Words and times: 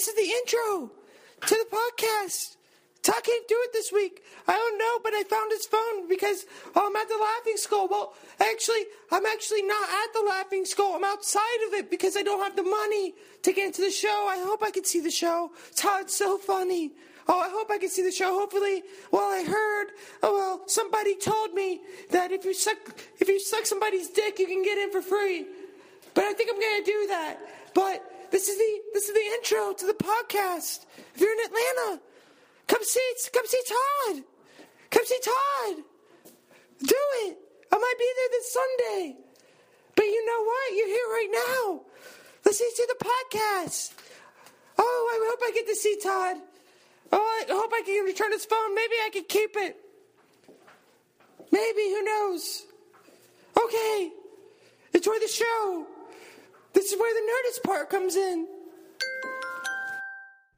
This 0.00 0.08
is 0.08 0.14
the 0.14 0.32
intro 0.32 0.90
to 1.46 1.54
the 1.54 1.76
podcast. 1.76 2.56
Todd 3.02 3.22
can't 3.22 3.46
do 3.48 3.56
it 3.64 3.74
this 3.74 3.92
week. 3.92 4.22
I 4.48 4.52
don't 4.52 4.78
know, 4.78 4.98
but 5.04 5.12
I 5.12 5.24
found 5.24 5.52
his 5.52 5.66
phone 5.66 6.08
because 6.08 6.46
oh, 6.74 6.86
I'm 6.86 6.96
at 6.96 7.06
the 7.06 7.18
Laughing 7.18 7.58
Skull. 7.58 7.86
Well, 7.86 8.14
actually, 8.40 8.84
I'm 9.12 9.26
actually 9.26 9.60
not 9.60 9.86
at 9.90 10.14
the 10.14 10.24
Laughing 10.26 10.64
Skull. 10.64 10.94
I'm 10.94 11.04
outside 11.04 11.66
of 11.68 11.74
it 11.74 11.90
because 11.90 12.16
I 12.16 12.22
don't 12.22 12.42
have 12.42 12.56
the 12.56 12.62
money 12.62 13.12
to 13.42 13.52
get 13.52 13.66
into 13.66 13.82
the 13.82 13.90
show. 13.90 14.26
I 14.26 14.38
hope 14.42 14.62
I 14.62 14.70
can 14.70 14.84
see 14.84 15.00
the 15.00 15.10
show. 15.10 15.50
Todd's 15.76 16.16
so 16.16 16.38
funny. 16.38 16.92
Oh, 17.28 17.38
I 17.38 17.50
hope 17.50 17.70
I 17.70 17.76
can 17.76 17.90
see 17.90 18.02
the 18.02 18.10
show. 18.10 18.32
Hopefully, 18.38 18.82
well, 19.10 19.30
I 19.30 19.44
heard. 19.44 19.88
Oh 20.22 20.32
well, 20.32 20.62
somebody 20.66 21.14
told 21.14 21.52
me 21.52 21.82
that 22.10 22.32
if 22.32 22.46
you 22.46 22.54
suck, 22.54 22.78
if 23.18 23.28
you 23.28 23.38
suck 23.38 23.66
somebody's 23.66 24.08
dick, 24.08 24.38
you 24.38 24.46
can 24.46 24.62
get 24.62 24.78
in 24.78 24.90
for 24.92 25.02
free. 25.02 25.44
But 26.14 26.24
I 26.24 26.32
think 26.32 26.48
I'm 26.50 26.58
gonna 26.58 26.86
do 26.86 27.06
that. 27.08 27.38
But 27.74 28.02
this 28.30 28.48
is 28.48 28.58
the 28.58 28.80
this 28.94 29.08
is 29.08 29.14
the 29.14 29.20
intro 29.20 29.72
to 29.72 29.86
the 29.86 29.94
podcast. 29.94 30.86
If 31.14 31.20
you're 31.20 31.32
in 31.32 31.46
Atlanta, 31.46 32.00
come 32.66 32.82
see 32.82 33.12
come 33.32 33.46
see 33.46 33.62
Todd. 33.66 34.24
Come 34.90 35.04
see 35.04 35.18
Todd. 35.22 35.76
Do 36.86 36.96
it. 37.26 37.38
I 37.72 37.76
might 37.76 37.94
be 37.98 38.10
there 38.16 38.28
this 38.30 38.52
Sunday. 38.52 39.16
But 39.94 40.04
you 40.04 40.26
know 40.26 40.44
what? 40.44 40.76
You're 40.76 40.86
here 40.86 41.08
right 41.10 41.28
now. 41.32 41.80
Listen 42.44 42.66
to 42.74 42.88
the 42.88 43.04
podcast. 43.04 43.92
Oh, 44.78 45.10
I 45.12 45.28
hope 45.30 45.40
I 45.42 45.52
get 45.52 45.66
to 45.66 45.74
see 45.74 45.98
Todd. 46.02 46.36
Oh, 47.12 47.44
I 47.48 47.52
hope 47.52 47.70
I 47.74 47.82
can 47.84 48.04
return 48.04 48.32
his 48.32 48.44
phone. 48.44 48.74
Maybe 48.74 48.94
I 49.04 49.10
can 49.12 49.24
keep 49.24 49.56
it. 49.56 49.76
Maybe, 51.52 51.82
who 51.90 52.02
knows? 52.04 52.64
Okay. 53.58 54.10
Enjoy 54.94 55.18
the 55.18 55.28
show. 55.28 55.86
This 56.72 56.92
is 56.92 56.98
where 56.98 57.14
the 57.14 57.20
Nerdist 57.20 57.66
part 57.66 57.90
comes 57.90 58.16
in. 58.16 58.46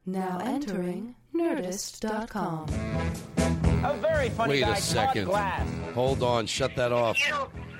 Now 0.04 0.40
entering 0.42 1.14
Nerdist.com. 1.34 2.68
A 3.84 3.96
very 3.96 4.28
funny 4.30 4.50
Wait 4.50 4.60
guy, 4.60 4.76
a 4.76 4.80
second. 4.80 5.26
Todd 5.26 5.32
Glass. 5.32 5.68
Hold 5.94 6.22
on. 6.22 6.46
Shut 6.46 6.76
that 6.76 6.92
off. 6.92 7.16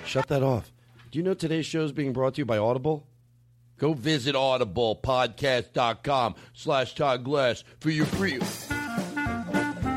Shut 0.05 0.27
that 0.29 0.43
off. 0.43 0.73
Do 1.11 1.19
you 1.19 1.23
know 1.23 1.35
today's 1.35 1.67
show 1.67 1.85
is 1.85 1.93
being 1.93 2.13
brought 2.13 2.35
to 2.35 2.41
you 2.41 2.45
by 2.45 2.59
Audible? 2.59 3.07
Go 3.79 3.93
visit 3.93 4.35
audiblepodcast.com 4.35 6.35
slash 6.55 6.95
Todd 6.95 7.25
Glass 7.25 7.65
for 7.81 7.91
your 7.91 8.07
free. 8.07 8.39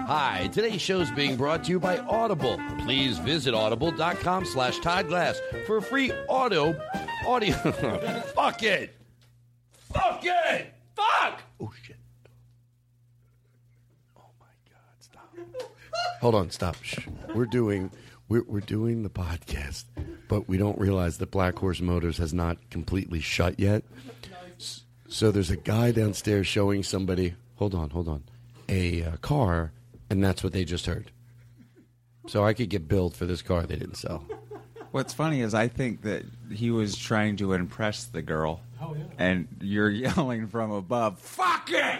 Hi, 0.08 0.50
today's 0.54 0.82
show 0.82 1.00
is 1.00 1.10
being 1.12 1.36
brought 1.36 1.64
to 1.64 1.72
you 1.72 1.80
by 1.80 1.98
Audible. 2.00 2.60
Please 2.80 3.18
visit 3.20 3.54
audible.com 3.54 4.46
slash 4.46 4.80
Todd 4.80 5.08
Glass 5.08 5.40
for 5.66 5.78
a 5.78 5.82
free 5.82 6.12
audio 6.30 6.76
audio. 7.26 7.54
Fuck 8.36 8.64
it. 8.64 8.96
Fuck 9.94 10.22
it. 10.24 10.74
Fuck. 10.96 11.42
Oh 11.60 11.72
shit. 11.84 11.98
Oh 14.18 14.30
my 14.40 14.46
god, 14.70 14.96
stop. 15.00 15.36
Hold 16.22 16.36
on, 16.36 16.50
stop. 16.50 16.76
Shh. 16.82 17.08
We're 17.34 17.46
doing 17.46 17.92
we're, 18.28 18.44
we're 18.44 18.60
doing 18.60 19.04
the 19.04 19.10
podcast, 19.10 19.86
but 20.28 20.48
we 20.48 20.58
don't 20.58 20.80
realize 20.80 21.20
that 21.20 21.32
Black 21.32 21.58
Horse 21.60 21.82
Motors 21.82 22.18
has 22.18 22.34
not 22.34 22.58
completely 22.70 23.20
shut 23.20 23.60
yet. 23.60 23.84
So 25.08 25.32
there's 25.32 25.52
a 25.52 25.58
guy 25.58 25.92
downstairs 25.92 26.48
showing 26.48 26.82
somebody. 26.84 27.36
Hold 27.58 27.76
on, 27.76 27.92
hold 27.92 28.08
on. 28.08 28.24
A 28.68 29.04
uh, 29.04 29.18
car, 29.18 29.72
and 30.10 30.24
that's 30.24 30.44
what 30.44 30.54
they 30.54 30.66
just 30.66 30.88
heard. 30.88 31.12
So 32.28 32.44
I 32.44 32.54
could 32.54 32.70
get 32.70 32.88
billed 32.88 33.16
for 33.16 33.26
this 33.26 33.44
car 33.44 33.64
they 33.64 33.76
didn't 33.76 33.98
sell. 33.98 34.26
What's 34.96 35.14
funny 35.14 35.42
is 35.42 35.54
I 35.54 35.68
think 35.68 36.04
that 36.04 36.24
he 36.50 36.72
was 36.72 36.96
trying 36.96 37.36
to 37.38 37.52
impress 37.52 38.06
the 38.06 38.22
girl. 38.22 38.62
Oh, 38.82 38.96
And 39.18 39.46
you're 39.60 39.90
yelling 40.06 40.48
from 40.48 40.72
above, 40.72 41.20
fuck 41.20 41.68
it! 41.70 42.00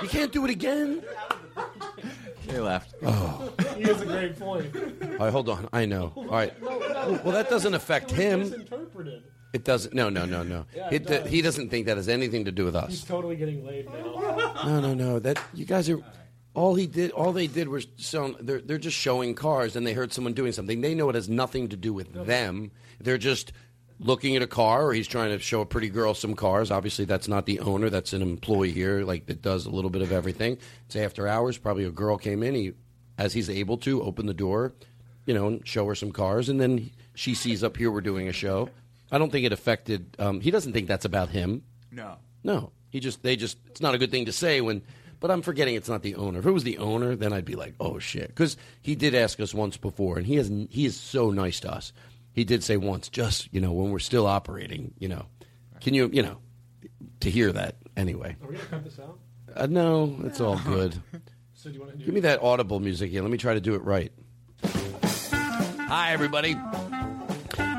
You 0.00 0.08
can't 0.08 0.30
do 0.30 0.44
it 0.44 0.52
again. 0.52 1.02
They 2.46 2.60
left. 2.60 2.94
Oh. 3.02 3.52
He 3.76 3.82
has 3.82 4.00
a 4.02 4.06
great 4.06 4.38
point. 4.38 4.72
All 5.02 5.08
right, 5.18 5.32
hold 5.32 5.48
on. 5.48 5.68
I 5.72 5.84
know. 5.84 6.12
All 6.14 6.26
right. 6.26 6.54
Well, 6.62 7.32
that 7.32 7.50
doesn't 7.50 7.74
affect 7.74 8.12
him. 8.12 8.42
Misinterpreted. 8.42 9.24
It 9.52 9.64
doesn't. 9.64 9.92
No, 9.92 10.10
no, 10.10 10.26
no, 10.26 10.44
no. 10.44 10.64
Yeah, 10.76 10.90
it 10.92 11.02
It, 11.02 11.06
does. 11.08 11.28
he 11.28 11.42
doesn't 11.42 11.70
think 11.70 11.86
that 11.86 11.96
has 11.96 12.08
anything 12.08 12.44
to 12.44 12.52
do 12.52 12.64
with 12.64 12.76
us. 12.76 12.90
He's 12.90 13.02
totally 13.04 13.34
getting 13.34 13.66
laid 13.66 13.86
now. 13.90 14.52
No, 14.64 14.80
no, 14.80 14.94
no. 14.94 15.18
That 15.18 15.42
you 15.54 15.64
guys 15.64 15.90
are. 15.90 15.98
All 16.54 16.74
he 16.74 16.86
did, 16.86 17.12
all 17.12 17.32
they 17.32 17.46
did 17.46 17.68
was. 17.68 17.86
They're 18.40 18.60
they're 18.60 18.78
just 18.78 18.96
showing 18.96 19.34
cars, 19.34 19.76
and 19.76 19.86
they 19.86 19.92
heard 19.92 20.12
someone 20.12 20.32
doing 20.32 20.52
something. 20.52 20.80
They 20.80 20.94
know 20.94 21.08
it 21.08 21.14
has 21.14 21.28
nothing 21.28 21.68
to 21.68 21.76
do 21.76 21.92
with 21.92 22.12
them. 22.12 22.72
They're 23.00 23.18
just 23.18 23.52
looking 24.00 24.34
at 24.34 24.42
a 24.42 24.46
car, 24.46 24.86
or 24.86 24.92
he's 24.92 25.06
trying 25.06 25.30
to 25.30 25.38
show 25.38 25.60
a 25.60 25.66
pretty 25.66 25.88
girl 25.90 26.12
some 26.12 26.34
cars. 26.34 26.70
Obviously, 26.70 27.04
that's 27.04 27.28
not 27.28 27.46
the 27.46 27.60
owner. 27.60 27.88
That's 27.88 28.12
an 28.12 28.22
employee 28.22 28.72
here, 28.72 29.04
like 29.04 29.26
that 29.26 29.42
does 29.42 29.66
a 29.66 29.70
little 29.70 29.90
bit 29.90 30.02
of 30.02 30.10
everything. 30.10 30.58
It's 30.86 30.96
after 30.96 31.28
hours. 31.28 31.56
Probably 31.56 31.84
a 31.84 31.90
girl 31.90 32.18
came 32.18 32.42
in. 32.42 32.54
He, 32.54 32.72
as 33.16 33.32
he's 33.32 33.50
able 33.50 33.76
to, 33.78 34.02
open 34.02 34.26
the 34.26 34.34
door, 34.34 34.72
you 35.26 35.34
know, 35.34 35.46
and 35.46 35.66
show 35.68 35.86
her 35.86 35.94
some 35.94 36.10
cars, 36.10 36.48
and 36.48 36.60
then 36.60 36.90
she 37.14 37.34
sees 37.34 37.62
up 37.62 37.76
here 37.76 37.90
we're 37.92 38.00
doing 38.00 38.28
a 38.28 38.32
show. 38.32 38.70
I 39.12 39.18
don't 39.18 39.30
think 39.30 39.46
it 39.46 39.52
affected. 39.52 40.16
Um, 40.18 40.40
he 40.40 40.50
doesn't 40.50 40.72
think 40.72 40.88
that's 40.88 41.04
about 41.04 41.28
him. 41.28 41.62
No. 41.92 42.16
No, 42.42 42.72
he 42.88 42.98
just 42.98 43.22
they 43.22 43.36
just 43.36 43.58
it's 43.66 43.80
not 43.80 43.94
a 43.94 43.98
good 43.98 44.10
thing 44.10 44.24
to 44.24 44.32
say 44.32 44.60
when. 44.60 44.82
But 45.20 45.30
I'm 45.30 45.42
forgetting 45.42 45.74
it's 45.74 45.88
not 45.88 46.02
the 46.02 46.14
owner. 46.14 46.38
If 46.38 46.46
it 46.46 46.50
was 46.50 46.64
the 46.64 46.78
owner, 46.78 47.14
then 47.14 47.32
I'd 47.32 47.44
be 47.44 47.54
like, 47.54 47.74
oh 47.78 47.98
shit, 47.98 48.28
because 48.28 48.56
he 48.80 48.94
did 48.94 49.14
ask 49.14 49.38
us 49.38 49.52
once 49.52 49.76
before, 49.76 50.16
and 50.16 50.26
he 50.26 50.36
is 50.36 50.50
he 50.70 50.86
is 50.86 50.98
so 50.98 51.30
nice 51.30 51.60
to 51.60 51.70
us. 51.72 51.92
He 52.32 52.44
did 52.44 52.64
say 52.64 52.76
once, 52.78 53.08
just 53.08 53.52
you 53.52 53.60
know, 53.60 53.72
when 53.72 53.90
we're 53.90 53.98
still 53.98 54.26
operating, 54.26 54.94
you 54.98 55.08
know, 55.08 55.26
can 55.80 55.92
you 55.92 56.08
you 56.12 56.22
know, 56.22 56.38
to 57.20 57.30
hear 57.30 57.52
that 57.52 57.76
anyway. 57.96 58.36
Are 58.42 58.48
we 58.48 58.56
gonna 58.56 58.66
cut 58.68 58.84
this 58.84 58.98
out? 58.98 59.18
Uh, 59.54 59.66
no, 59.66 60.16
it's 60.24 60.40
all 60.40 60.58
good. 60.58 61.00
So 61.52 61.68
do 61.68 61.74
you 61.74 61.80
want 61.82 61.98
to? 61.98 62.02
Give 62.06 62.14
me 62.14 62.20
that 62.20 62.42
audible 62.42 62.80
music 62.80 63.10
here. 63.10 63.20
Let 63.20 63.30
me 63.30 63.36
try 63.36 63.52
to 63.52 63.60
do 63.60 63.74
it 63.74 63.82
right. 63.84 64.10
Hi, 64.64 66.12
everybody. 66.12 66.56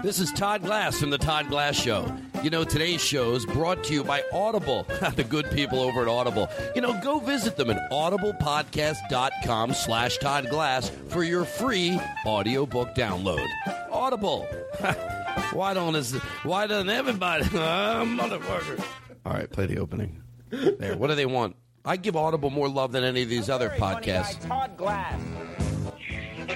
This 0.03 0.19
is 0.19 0.31
Todd 0.34 0.62
Glass 0.62 1.00
from 1.00 1.09
the 1.09 1.18
Todd 1.18 1.50
Glass 1.50 1.81
Show. 1.81 2.16
You 2.44 2.50
know, 2.50 2.63
today's 2.63 3.02
show 3.03 3.35
is 3.35 3.46
brought 3.46 3.84
to 3.84 3.94
you 3.94 4.03
by 4.03 4.24
Audible, 4.34 4.84
the 5.16 5.24
good 5.24 5.52
people 5.52 5.79
over 5.79 6.02
at 6.02 6.07
Audible. 6.07 6.50
You 6.74 6.81
know, 6.81 7.00
go 7.00 7.19
visit 7.19 7.56
them 7.56 7.69
at 7.69 7.91
audiblepodcast.com 7.91 9.74
slash 9.75 10.18
Todd 10.18 10.50
Glass 10.50 10.90
for 11.09 11.24
your 11.24 11.46
free 11.46 12.00
audiobook 12.25 12.96
download. 12.96 13.46
Audible. 13.91 14.47
why 15.53 15.75
don't 15.75 15.96
is 15.96 16.13
why 16.41 16.66
doesn't 16.66 16.90
everybody 16.90 17.44
uh, 17.44 17.47
motherfucker? 18.06 18.84
All 19.23 19.34
right, 19.34 19.50
play 19.50 19.68
the 19.68 19.78
opening. 19.78 20.23
There. 20.50 20.97
What 20.97 21.08
do 21.08 21.16
they 21.16 21.28
want? 21.28 21.56
I 21.85 21.96
give 21.97 22.16
Audible 22.16 22.50
more 22.50 22.68
love 22.68 22.91
than 22.91 23.03
any 23.03 23.22
of 23.22 23.29
these 23.29 23.52
other 23.52 23.68
Very 23.68 23.79
funny 23.79 24.06
guy, 24.08 24.23
podcasts. 24.23 24.47
Todd 24.47 24.78
Glass. 24.78 25.22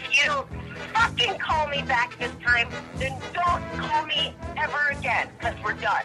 If 0.05 0.23
you 0.23 0.45
fucking 0.93 1.39
call 1.39 1.67
me 1.67 1.81
back 1.81 2.17
this 2.19 2.31
time, 2.43 2.69
then 2.97 3.19
don't 3.33 3.63
call 3.79 4.05
me 4.05 4.35
ever 4.55 4.89
again, 4.91 5.29
because 5.37 5.55
we're 5.63 5.73
done. 5.73 6.03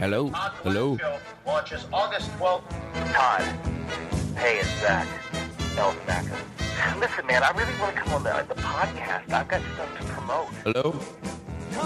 Hello? 0.00 0.28
Hello? 0.64 0.96
Show 0.96 1.18
launches 1.46 1.86
August 1.92 2.30
12th. 2.32 2.62
Todd. 3.12 3.42
Hey, 4.36 4.58
it's 4.58 4.68
Zach. 4.80 5.06
Elsnacker. 5.76 6.36
Listen, 6.98 7.26
man, 7.26 7.42
I 7.44 7.50
really 7.50 7.72
want 7.80 7.94
to 7.94 8.02
come 8.02 8.14
on 8.14 8.22
the, 8.24 8.44
the 8.48 8.60
podcast. 8.60 9.32
I've 9.32 9.48
got 9.48 9.60
stuff 9.74 9.98
to 9.98 10.04
promote. 10.06 10.48
Hello? 10.64 10.90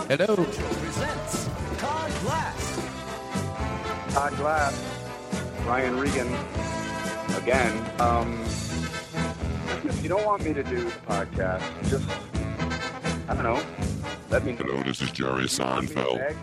Hello? 0.09 0.37
Presents 0.37 1.49
Todd 1.79 2.11
Glass. 2.23 4.15
Todd 4.15 4.37
Glass, 4.37 4.85
Brian 5.65 5.99
Regan, 5.99 6.33
again. 7.37 8.01
Um, 8.01 8.43
if 9.85 10.03
you 10.03 10.09
don't 10.09 10.25
want 10.25 10.45
me 10.45 10.53
to 10.55 10.63
do 10.63 10.85
the 10.85 10.91
podcast, 11.09 11.63
just, 11.89 12.09
I 13.29 13.35
don't 13.35 13.43
know, 13.45 13.63
let 14.31 14.45
me 14.45 14.53
know. 14.53 14.59
Hello, 14.65 14.83
this 14.83 15.01
is 15.03 15.11
Jerry 15.13 15.45
Seinfeld. 15.45 16.35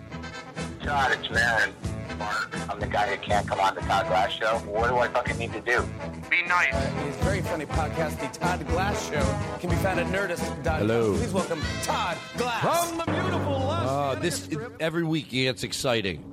Todd, 0.84 1.12
it's 1.12 1.28
Van. 1.28 1.74
Mark. 2.18 2.58
I'm 2.72 2.80
the 2.80 2.88
guy 2.88 3.16
who 3.16 3.18
can't 3.18 3.48
come 3.48 3.60
on 3.60 3.76
the 3.76 3.82
Todd 3.82 4.08
Glass 4.08 4.32
show. 4.32 4.58
What 4.66 4.90
do 4.90 4.98
I 4.98 5.08
fucking 5.08 5.38
need 5.38 5.54
to 5.54 5.62
do? 5.62 5.88
Be 6.32 6.42
nice. 6.48 6.74
His 6.74 7.16
very 7.18 7.42
funny 7.42 7.66
podcast, 7.68 8.20
The 8.20 8.40
Todd 8.40 8.68
Glass 8.68 9.08
Show, 9.08 9.22
can 9.60 9.70
be 9.70 9.76
found 9.78 10.00
at 10.00 10.08
nerdist.com. 10.08 10.80
Hello. 10.80 11.16
Please 11.16 11.32
welcome 11.32 11.62
Todd 11.84 12.18
Glass. 12.38 12.62
From 12.88 12.98
the 12.98 13.04
beautiful 13.06 13.70
Uh, 13.70 14.16
this 14.16 14.50
every 14.80 15.04
week 15.04 15.28
it 15.28 15.44
gets 15.44 15.64
exciting. 15.64 16.24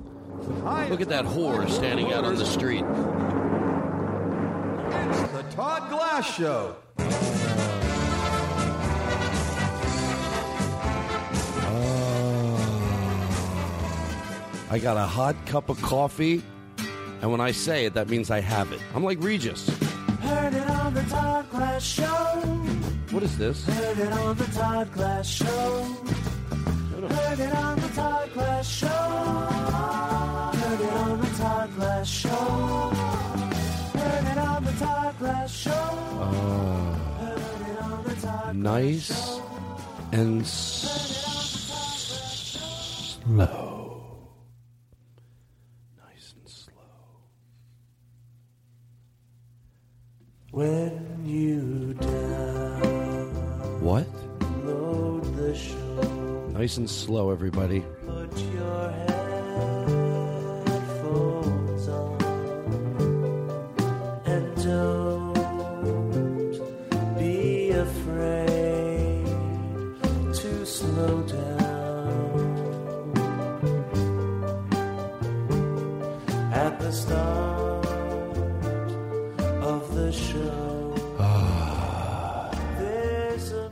Hi, 0.63 0.87
Look 0.89 1.01
at 1.01 1.09
that 1.09 1.25
whore 1.25 1.69
standing 1.69 2.11
out 2.13 2.23
on 2.23 2.35
the 2.35 2.45
street. 2.45 2.83
It's 5.09 5.31
The 5.33 5.43
Todd 5.55 5.89
Glass 5.91 6.35
Show. 6.35 6.75
Oh. 6.97 7.05
I 14.71 14.79
got 14.79 14.97
a 14.97 15.01
hot 15.05 15.35
cup 15.45 15.69
of 15.69 15.81
coffee, 15.81 16.43
and 17.21 17.31
when 17.31 17.41
I 17.41 17.51
say 17.51 17.85
it, 17.85 17.93
that 17.93 18.09
means 18.09 18.31
I 18.31 18.39
have 18.41 18.71
it. 18.71 18.79
I'm 18.93 19.03
like 19.03 19.21
Regis. 19.21 19.69
Heard 20.21 20.53
it 20.53 20.67
on 20.69 20.93
the 20.93 21.03
Todd 21.03 21.49
Glass 21.49 21.83
Show. 21.83 22.05
What 23.11 23.23
is 23.23 23.37
this? 23.37 23.65
Heard 23.65 23.99
it 23.99 24.11
on 24.11 24.35
the 24.37 24.45
Todd 24.45 24.91
Glass 24.93 25.27
Show. 25.27 25.83
Heard 27.09 27.39
it 27.39 27.53
on 27.55 27.79
the 27.79 27.87
Todd 27.89 28.33
Glass 28.33 28.67
Show. 28.67 28.87
Heard 28.87 30.81
it 30.81 30.93
on 30.93 31.21
the 31.21 31.27
Todd 31.37 31.75
Glass 31.75 32.09
Show. 32.09 33.14
Heard 34.05 34.25
it 34.31 34.37
on 34.37 34.63
the 34.63 34.71
Todd 34.73 35.15
Glass 35.19 35.51
Show. 35.51 35.71
Heard 35.71 37.39
it 37.69 37.79
on 37.81 38.03
the 38.03 38.15
Todd 38.21 38.55
Nice 38.55 39.39
and 40.11 40.41
s- 40.41 40.91
slow. 43.23 44.03
Nice 45.97 46.33
and 46.37 46.47
slow. 46.49 46.73
When 50.51 51.25
you 51.25 51.93
What? 53.81 54.07
the 55.35 55.53
show, 55.55 56.49
Nice 56.53 56.77
and 56.77 56.89
slow, 56.89 57.29
everybody. 57.31 57.81
put 58.05 58.31
your 58.53 58.89
headphones 58.91 59.24
don't 64.65 65.33
be 67.19 67.69
afraid 67.69 69.25
to 70.33 70.65
slow 70.65 71.21
down 71.21 72.39
at 76.51 76.79
the 76.79 76.91
start 76.91 77.85
of 79.61 79.93
the 79.93 80.11
show. 80.11 80.95
There's 82.79 83.51
a 83.51 83.71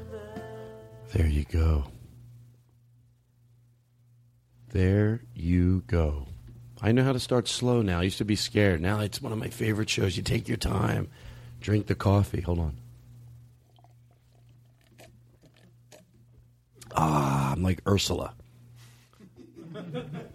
There 1.14 1.28
you 1.28 1.46
go. 1.46 1.86
There 4.70 5.22
you 5.34 5.82
go. 5.88 6.33
I 6.86 6.92
know 6.92 7.06
how 7.06 7.14
to 7.14 7.20
start 7.20 7.48
slow 7.48 7.82
now. 7.82 8.02
I 8.02 8.04
used 8.04 8.18
to 8.18 8.26
be 8.26 8.36
scared. 8.36 8.82
Now 8.82 9.00
it's 9.00 9.22
one 9.22 9.32
of 9.32 9.40
my 9.40 9.48
favorite 9.48 9.90
shows. 9.90 10.18
You 10.18 10.22
take 10.22 10.50
your 10.50 10.58
time, 10.58 11.08
drink 11.62 11.88
the 11.88 11.96
coffee. 11.96 12.42
Hold 12.42 12.60
on. 12.60 12.78
Ah, 16.94 17.54
I'm 17.54 17.64
like 17.64 17.80
Ursula. 17.88 18.34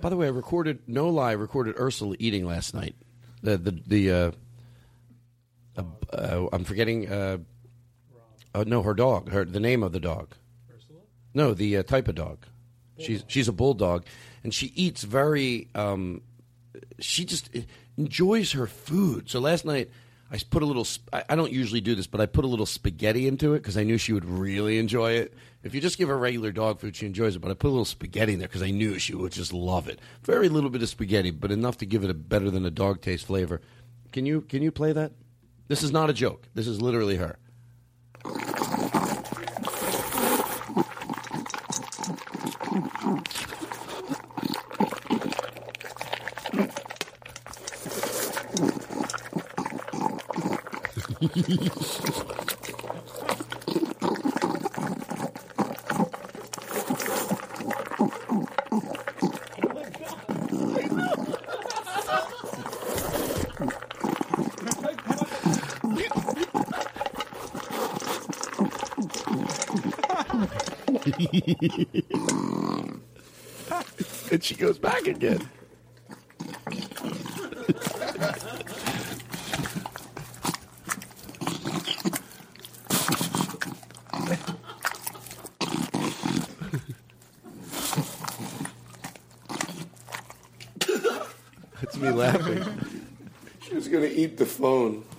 By 0.01 0.09
the 0.09 0.17
way, 0.17 0.27
I 0.27 0.31
recorded 0.31 0.81
no 0.87 1.11
lie. 1.11 1.31
I 1.31 1.35
recorded 1.35 1.77
Ursula 1.79 2.17
eating 2.19 2.47
last 2.47 2.73
night. 2.73 2.97
The 3.43 3.59
the 3.59 3.83
the 3.87 4.11
uh, 4.11 4.31
uh, 5.77 5.83
uh, 6.15 6.47
I'm 6.51 6.65
forgetting. 6.65 7.13
Uh, 7.13 7.39
uh, 8.55 8.65
no, 8.67 8.83
her 8.83 8.95
dog. 8.95 9.29
Her 9.29 9.45
the 9.45 9.61
name 9.61 9.83
of 9.83 9.93
the 9.93 10.01
dog. 10.01 10.35
Ursula. 10.75 11.01
No, 11.35 11.53
the 11.53 11.77
uh, 11.77 11.83
type 11.83 12.09
of 12.09 12.15
dog. 12.15 12.47
She's 12.99 13.23
she's 13.29 13.49
a 13.49 13.53
bulldog, 13.53 14.07
and 14.43 14.53
she 14.55 14.73
eats 14.75 15.05
very. 15.05 15.69
Um, 15.75 16.23
she 17.01 17.25
just 17.25 17.51
enjoys 17.97 18.53
her 18.53 18.67
food. 18.67 19.31
So 19.31 19.41
last 19.41 19.65
night 19.65 19.91
I 20.31 20.39
put 20.51 20.63
a 20.63 20.67
little. 20.67 20.87
I 21.13 21.35
don't 21.35 21.53
usually 21.53 21.81
do 21.81 21.95
this, 21.95 22.07
but 22.07 22.21
I 22.21 22.27
put 22.27 22.45
a 22.45 22.49
little 22.49 22.67
spaghetti 22.67 23.27
into 23.27 23.55
it 23.55 23.61
because 23.61 23.77
I 23.79 23.85
knew 23.85 23.97
she 23.97 24.13
would 24.13 24.27
really 24.27 24.79
enjoy 24.79 25.13
it. 25.13 25.35
If 25.63 25.75
you 25.75 25.81
just 25.81 25.97
give 25.97 26.09
her 26.09 26.19
regular 26.19 26.53
dog 26.53 26.81
food, 26.81 26.97
she 26.97 27.07
enjoys 27.07 27.35
it. 27.35 27.39
But 27.41 27.51
I 27.51 27.55
put 27.55 27.69
a 27.69 27.71
little 27.71 27.85
spaghetti 27.85 28.35
in 28.35 28.39
there 28.39 28.49
because 28.49 28.63
I 28.63 28.71
knew 28.71 28.99
she 28.99 29.15
would 29.15 29.33
just 29.33 29.53
love 29.53 29.89
it. 29.89 30.01
Very 30.23 30.49
little 30.49 30.71
bit 30.71 30.83
of 30.83 30.89
spaghetti, 30.89 31.31
but 31.31 31.51
enough 31.51 31.79
to 31.79 31.87
give 31.87 32.05
it 32.05 32.11
a 32.11 32.15
better 32.15 32.51
than 32.51 32.67
a 32.67 32.71
dog 32.71 33.01
taste 33.01 33.27
flavor. 33.27 33.63
Can 34.13 34.27
you 34.27 34.43
can 34.43 34.63
you 34.63 34.71
play 34.71 34.93
that? 34.93 35.13
This 35.69 35.83
is 35.83 35.93
not 35.93 36.11
a 36.11 36.15
joke. 36.15 36.49
This 36.55 36.67
is 36.67 36.81
literally 36.81 37.17
her. 37.17 37.39
And 74.31 74.45
she 74.45 74.55
goes 74.55 74.79
back 74.79 75.07
again. 75.07 75.49
That's 91.81 91.97
me 91.97 92.11
laughing. 92.11 92.65
She 93.61 93.75
was 93.75 93.89
going 93.89 94.03
to 94.03 94.15
eat 94.15 94.28
the 94.39 94.47
phone. 94.47 95.05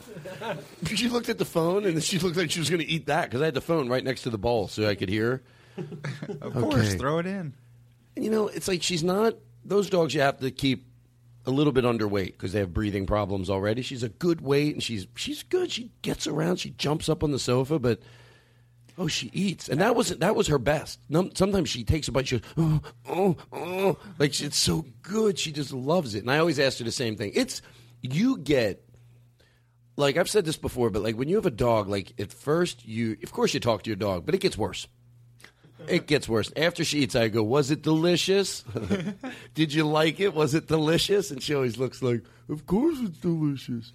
She 0.86 1.07
looked 1.07 1.30
at 1.30 1.38
the 1.38 1.45
phone 1.45 1.86
and 1.86 1.95
then 1.95 2.01
she 2.01 2.19
looked 2.19 2.36
like 2.36 2.51
she 2.51 2.60
was 2.60 2.69
going 2.69 2.81
to 2.81 2.88
eat 2.88 3.06
that 3.06 3.25
because 3.30 3.42
I 3.42 3.45
had 3.45 3.54
the 3.54 3.62
phone 3.62 3.88
right 3.89 4.04
next 4.04 4.24
to 4.24 4.30
the 4.30 4.38
ball, 4.38 4.68
so 4.68 4.88
I 4.88 4.95
could 4.95 5.07
hear 5.10 5.42
her. 5.77 5.86
Of 6.42 6.54
course, 6.54 6.95
throw 6.95 7.19
it 7.19 7.26
in. 7.26 7.54
And, 8.16 8.26
you 8.26 8.30
know, 8.31 8.47
it's 8.47 8.68
like 8.68 8.83
she's 8.83 9.04
not. 9.04 9.35
Those 9.64 9.90
dogs 9.90 10.14
you 10.14 10.21
have 10.21 10.40
to 10.40 10.52
keep 10.52 10.85
a 11.45 11.52
little 11.52 11.71
bit 11.71 11.85
underweight 11.85 12.33
because 12.33 12.52
they 12.54 12.59
have 12.59 12.73
breathing 12.73 13.06
problems 13.06 13.49
already. 13.49 13.81
She's 13.81 14.04
a 14.04 14.09
good 14.09 14.42
weight 14.42 14.73
and 14.73 14.83
she's 14.83 15.07
she's 15.16 15.44
good. 15.44 15.71
She 15.71 15.92
gets 16.02 16.28
around. 16.28 16.57
She 16.57 16.71
jumps 16.71 17.07
up 17.07 17.23
on 17.23 17.31
the 17.31 17.40
sofa, 17.40 17.80
but 17.80 18.02
oh, 18.97 19.07
she 19.07 19.30
eats, 19.33 19.69
and 19.69 19.80
that 19.80 19.95
wasn't 19.95 20.19
that 20.19 20.35
was 20.35 20.47
her 20.47 20.59
best. 20.59 20.99
Num- 21.07 21.31
Sometimes 21.35 21.69
she 21.69 21.83
takes 21.83 22.07
a 22.07 22.11
bite. 22.11 22.28
She 22.28 22.40
goes, 22.40 22.49
oh, 22.57 22.81
oh, 23.07 23.38
oh, 23.54 23.97
like 24.18 24.33
she- 24.33 24.45
it's 24.45 24.57
so 24.57 24.85
good. 25.02 25.40
She 25.40 25.52
just 25.54 25.71
loves 25.71 26.14
it. 26.16 26.19
And 26.19 26.31
I 26.31 26.40
always 26.40 26.59
ask 26.59 26.80
her 26.80 26.83
the 26.83 26.92
same 26.92 27.16
thing. 27.16 27.31
It's 27.35 27.61
you 28.02 28.38
get 28.38 28.83
like 29.99 30.18
I've 30.18 30.29
said 30.29 30.45
this 30.45 30.57
before, 30.57 30.89
but 30.89 31.03
like 31.03 31.15
when 31.15 31.27
you 31.27 31.35
have 31.35 31.45
a 31.45 31.51
dog, 31.51 31.89
like 31.89 32.13
at 32.19 32.31
first 32.31 32.87
you, 32.87 33.18
of 33.21 33.31
course, 33.31 33.53
you 33.53 33.59
talk 33.59 33.83
to 33.83 33.89
your 33.89 33.97
dog, 33.97 34.25
but 34.25 34.33
it 34.33 34.41
gets 34.41 34.57
worse. 34.57 34.87
It 35.87 36.07
gets 36.07 36.27
worse. 36.27 36.51
After 36.56 36.83
she 36.83 36.99
eats, 36.99 37.15
I 37.15 37.29
go, 37.29 37.44
"Was 37.44 37.71
it 37.71 37.81
delicious? 37.81 38.63
Did 39.53 39.73
you 39.73 39.85
like 39.85 40.19
it? 40.19 40.33
Was 40.33 40.53
it 40.53 40.68
delicious?" 40.68 41.31
And 41.31 41.41
she 41.41 41.53
always 41.53 41.77
looks 41.77 42.01
like, 42.01 42.23
"Of 42.49 42.65
course 42.65 42.97
it's 43.01 43.18
delicious." 43.19 43.94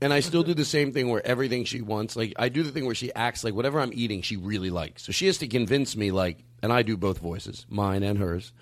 And 0.00 0.12
I 0.12 0.20
still 0.20 0.42
do 0.42 0.54
the 0.54 0.64
same 0.64 0.92
thing 0.92 1.08
where 1.08 1.26
everything 1.26 1.64
she 1.64 1.80
wants, 1.80 2.14
like 2.16 2.34
I 2.38 2.48
do 2.48 2.62
the 2.62 2.70
thing 2.70 2.84
where 2.84 2.94
she 2.94 3.12
acts 3.14 3.42
like 3.44 3.54
whatever 3.54 3.80
I'm 3.80 3.92
eating, 3.94 4.22
she 4.22 4.36
really 4.36 4.70
likes. 4.70 5.02
So 5.04 5.12
she 5.12 5.26
has 5.26 5.38
to 5.38 5.46
convince 5.46 5.96
me, 5.96 6.10
like, 6.10 6.44
and 6.62 6.72
I 6.72 6.82
do 6.82 6.96
both 6.96 7.18
voices, 7.18 7.64
mine 7.70 8.02
and 8.02 8.18
hers, 8.18 8.52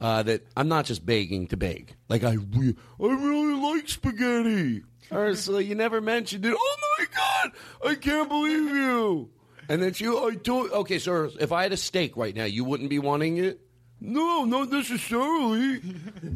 uh, 0.00 0.22
that 0.24 0.46
I'm 0.56 0.68
not 0.68 0.84
just 0.84 1.04
begging 1.04 1.48
to 1.48 1.56
beg. 1.56 1.94
Like 2.08 2.22
I, 2.22 2.34
re- 2.34 2.76
I 3.00 3.06
really 3.06 3.74
like 3.74 3.88
spaghetti. 3.88 4.82
Ursula, 5.12 5.60
you 5.60 5.74
never 5.74 6.00
mentioned 6.00 6.44
it. 6.44 6.54
Oh 6.56 6.76
my 6.98 7.06
god, 7.14 7.52
I 7.90 7.94
can't 7.94 8.28
believe 8.28 8.70
you. 8.70 9.30
And 9.68 9.82
then 9.82 9.92
she, 9.92 10.06
I 10.06 10.36
told, 10.42 10.70
okay, 10.70 10.98
so 10.98 11.30
if 11.40 11.52
I 11.52 11.62
had 11.62 11.72
a 11.72 11.76
steak 11.76 12.16
right 12.16 12.34
now, 12.34 12.44
you 12.44 12.64
wouldn't 12.64 12.90
be 12.90 12.98
wanting 12.98 13.38
it. 13.38 13.60
No, 14.00 14.44
not 14.44 14.70
necessarily. 14.70 15.80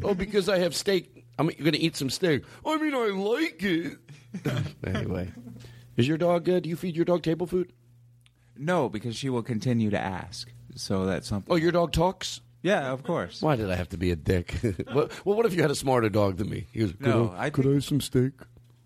oh, 0.03 0.15
because 0.15 0.49
I 0.49 0.59
have 0.59 0.75
steak. 0.75 1.25
I'm 1.37 1.47
going 1.47 1.73
to 1.73 1.79
eat 1.79 1.95
some 1.95 2.09
steak. 2.09 2.43
I 2.65 2.77
mean, 2.77 2.95
I 2.95 3.07
like 3.07 3.61
it. 3.61 3.97
anyway, 4.85 5.31
is 5.95 6.07
your 6.07 6.17
dog 6.17 6.45
good? 6.45 6.63
Do 6.63 6.69
you 6.69 6.75
feed 6.75 6.95
your 6.95 7.05
dog 7.05 7.21
table 7.21 7.45
food? 7.45 7.71
No, 8.57 8.89
because 8.89 9.15
she 9.15 9.29
will 9.29 9.43
continue 9.43 9.89
to 9.91 9.99
ask. 9.99 10.51
So 10.75 11.05
that's 11.05 11.27
something. 11.27 11.51
Oh, 11.51 11.55
your 11.55 11.71
dog 11.71 11.91
talks. 11.91 12.41
Yeah, 12.61 12.91
of 12.91 13.03
course. 13.03 13.41
Why 13.41 13.55
did 13.55 13.71
I 13.71 13.75
have 13.75 13.89
to 13.89 13.97
be 13.97 14.11
a 14.11 14.15
dick? 14.15 14.55
well, 14.93 15.09
well, 15.23 15.37
what 15.37 15.45
if 15.45 15.53
you 15.53 15.61
had 15.61 15.71
a 15.71 15.75
smarter 15.75 16.09
dog 16.09 16.37
than 16.37 16.49
me? 16.49 16.67
He 16.71 16.81
was, 16.81 16.91
could 16.91 17.05
No, 17.05 17.33
I, 17.37 17.45
I 17.45 17.49
could 17.51 17.65
I 17.65 17.71
have 17.71 17.85
some 17.85 18.01
steak? 18.01 18.33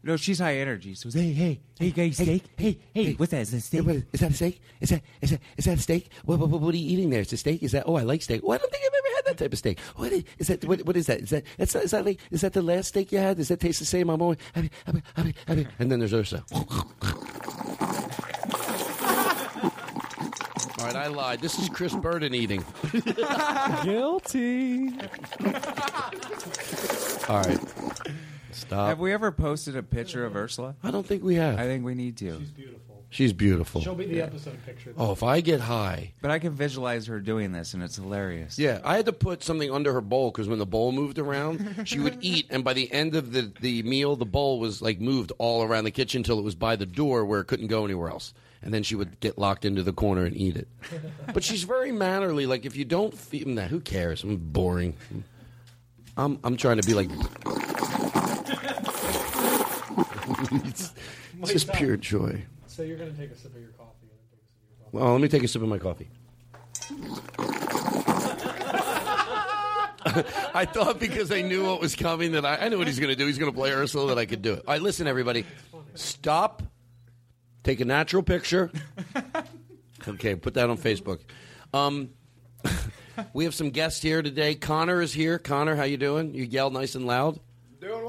No, 0.05 0.17
she's 0.17 0.39
high 0.39 0.57
energy. 0.57 0.95
So 0.95 1.09
hey, 1.09 1.31
hey, 1.31 1.61
hey, 1.79 1.91
guys, 1.91 2.15
steak. 2.17 2.43
Hey, 2.57 2.77
hey, 2.93 3.13
what's 3.13 3.31
that? 3.31 3.41
Is 3.43 3.51
that 3.51 3.61
steak? 3.61 3.87
Is 4.11 4.19
that 4.19 4.31
a 4.31 4.33
steak? 4.33 4.61
Is 4.81 4.89
that 4.89 5.01
is 5.21 5.29
that 5.31 5.39
is 5.55 5.63
that 5.65 5.77
a 5.77 5.81
steak? 5.81 6.09
What, 6.25 6.39
what, 6.39 6.49
what 6.49 6.73
are 6.73 6.77
you 6.77 6.89
eating 6.91 7.09
there? 7.09 7.21
It's 7.21 7.31
a 7.31 7.37
steak. 7.37 7.63
Is 7.63 7.71
that? 7.71 7.85
Oh, 7.87 7.95
I 7.95 8.01
like 8.01 8.21
steak. 8.21 8.41
Oh, 8.43 8.51
I 8.51 8.57
don't 8.57 8.69
think 8.69 8.83
I've 8.85 8.93
ever 8.93 9.15
had 9.15 9.25
that 9.27 9.37
type 9.41 9.53
of 9.53 9.59
steak. 9.59 9.79
What 9.95 10.11
is, 10.11 10.23
is 10.39 10.47
that? 10.47 10.65
What, 10.65 10.85
what 10.85 10.97
is 10.97 11.05
that? 11.07 11.21
Is 11.21 11.29
that? 11.29 11.45
Is 11.57 11.71
that, 11.71 11.83
is 11.85 11.91
that 11.91 12.05
like? 12.05 12.19
Is 12.31 12.41
that 12.41 12.51
the 12.51 12.61
last 12.61 12.89
steak 12.89 13.13
you 13.13 13.19
had? 13.19 13.37
Does 13.37 13.47
that 13.47 13.61
taste 13.61 13.79
the 13.79 13.85
same? 13.85 14.09
I'm 14.09 14.21
always. 14.21 14.39
I 14.53 14.61
mean, 14.61 14.71
I 14.87 14.91
mean, 14.91 15.03
I 15.47 15.55
mean, 15.55 15.69
And 15.79 15.89
then 15.89 15.99
there's 15.99 16.13
Ursa. 16.13 16.43
All 20.79 20.89
right, 20.89 20.95
I 20.97 21.07
lied. 21.07 21.39
This 21.39 21.57
is 21.59 21.69
Chris 21.69 21.95
Burden 21.95 22.33
eating. 22.35 22.61
Guilty. 23.83 24.89
All 27.29 27.37
right. 27.39 27.59
Stop. 28.53 28.89
Have 28.89 28.99
we 28.99 29.11
ever 29.13 29.31
posted 29.31 29.75
a 29.75 29.83
picture 29.83 30.25
of 30.25 30.35
Ursula? 30.35 30.75
I 30.83 30.91
don't 30.91 31.05
think 31.05 31.23
we 31.23 31.35
have. 31.35 31.59
I 31.59 31.63
think 31.65 31.83
we 31.83 31.95
need 31.95 32.17
to. 32.17 32.39
She's 32.39 32.49
beautiful. 32.51 32.93
She's 33.13 33.31
beautiful. 33.33 33.79
She'll 33.81 33.93
be 33.93 34.07
the 34.07 34.23
episode 34.23 34.57
picture. 34.65 34.91
Oh, 34.97 35.11
if 35.11 35.21
I 35.21 35.41
get 35.41 35.59
high. 35.59 36.13
But 36.19 36.31
I 36.31 36.39
can 36.39 36.51
visualize 36.53 37.05
her 37.05 37.19
doing 37.19 37.51
this, 37.51 37.75
and 37.75 37.83
it's 37.83 37.95
hilarious. 37.97 38.57
Yeah, 38.57 38.79
I 38.83 38.95
had 38.95 39.05
to 39.05 39.13
put 39.13 39.43
something 39.43 39.69
under 39.71 39.93
her 39.93 40.01
bowl 40.01 40.31
because 40.31 40.47
when 40.47 40.57
the 40.57 40.65
bowl 40.65 40.91
moved 40.91 41.19
around, 41.19 41.83
she 41.85 41.99
would 41.99 42.17
eat, 42.21 42.47
and 42.49 42.63
by 42.63 42.73
the 42.73 42.91
end 42.91 43.15
of 43.15 43.31
the, 43.31 43.51
the 43.61 43.83
meal, 43.83 44.15
the 44.15 44.25
bowl 44.25 44.59
was 44.59 44.81
like 44.81 44.99
moved 44.99 45.31
all 45.37 45.61
around 45.61 45.83
the 45.83 45.91
kitchen 45.91 46.21
until 46.21 46.39
it 46.39 46.41
was 46.41 46.55
by 46.55 46.75
the 46.75 46.87
door 46.87 47.23
where 47.23 47.39
it 47.39 47.45
couldn't 47.45 47.67
go 47.67 47.85
anywhere 47.85 48.09
else. 48.09 48.33
And 48.63 48.73
then 48.73 48.81
she 48.81 48.95
would 48.95 49.19
get 49.19 49.37
locked 49.37 49.63
into 49.63 49.83
the 49.83 49.93
corner 49.93 50.23
and 50.25 50.35
eat 50.35 50.55
it. 50.57 50.67
But 51.33 51.43
she's 51.43 51.63
very 51.63 51.91
mannerly. 51.91 52.47
Like 52.47 52.65
if 52.65 52.75
you 52.75 52.85
don't 52.85 53.13
feed 53.13 53.45
nah, 53.45 53.63
who 53.63 53.79
cares? 53.79 54.23
I'm 54.23 54.37
boring. 54.37 54.95
I'm 56.17 56.39
I'm 56.43 56.57
trying 56.57 56.81
to 56.81 56.87
be 56.87 56.93
like. 56.95 57.09
it's, 60.65 60.93
it's 61.41 61.51
just 61.51 61.73
pure 61.73 61.97
joy. 61.97 62.43
So 62.67 62.83
you're 62.83 62.97
going 62.97 63.11
to 63.11 63.17
take 63.17 63.31
a 63.31 63.37
sip 63.37 63.55
of 63.55 63.61
your 63.61 63.71
coffee. 63.71 64.07
and 64.11 64.23
then 64.23 64.29
take 64.29 64.43
a 64.43 64.47
sip 64.47 64.51
of 64.51 64.59
your 64.61 64.77
coffee. 64.79 64.97
Well, 64.97 65.11
let 65.11 65.21
me 65.21 65.27
take 65.27 65.43
a 65.43 65.47
sip 65.47 65.61
of 65.61 65.67
my 65.69 65.77
coffee. 65.79 66.09
I 70.55 70.65
thought 70.65 70.99
because 70.99 71.31
I 71.31 71.41
knew 71.41 71.65
what 71.65 71.79
was 71.79 71.95
coming 71.95 72.33
that 72.33 72.45
I, 72.45 72.57
I 72.57 72.69
knew 72.69 72.77
what 72.77 72.87
he's 72.87 72.99
going 72.99 73.09
to 73.09 73.15
do. 73.15 73.25
He's 73.25 73.37
going 73.37 73.51
to 73.51 73.57
play 73.57 73.71
Ursula 73.71 74.09
that 74.09 74.17
I 74.19 74.25
could 74.25 74.41
do 74.41 74.53
it. 74.53 74.63
All 74.67 74.73
right, 74.73 74.81
listen, 74.81 75.07
everybody. 75.07 75.45
Stop. 75.95 76.61
Take 77.63 77.79
a 77.79 77.85
natural 77.85 78.21
picture. 78.23 78.71
Okay, 80.07 80.35
put 80.35 80.55
that 80.55 80.69
on 80.69 80.77
Facebook. 80.77 81.19
Um, 81.73 82.09
we 83.33 83.45
have 83.45 83.55
some 83.55 83.69
guests 83.69 84.01
here 84.01 84.21
today. 84.21 84.55
Connor 84.55 85.01
is 85.01 85.13
here. 85.13 85.39
Connor, 85.39 85.75
how 85.75 85.83
you 85.83 85.97
doing? 85.97 86.33
You 86.33 86.43
yell 86.43 86.69
nice 86.69 86.95
and 86.95 87.07
loud. 87.07 87.39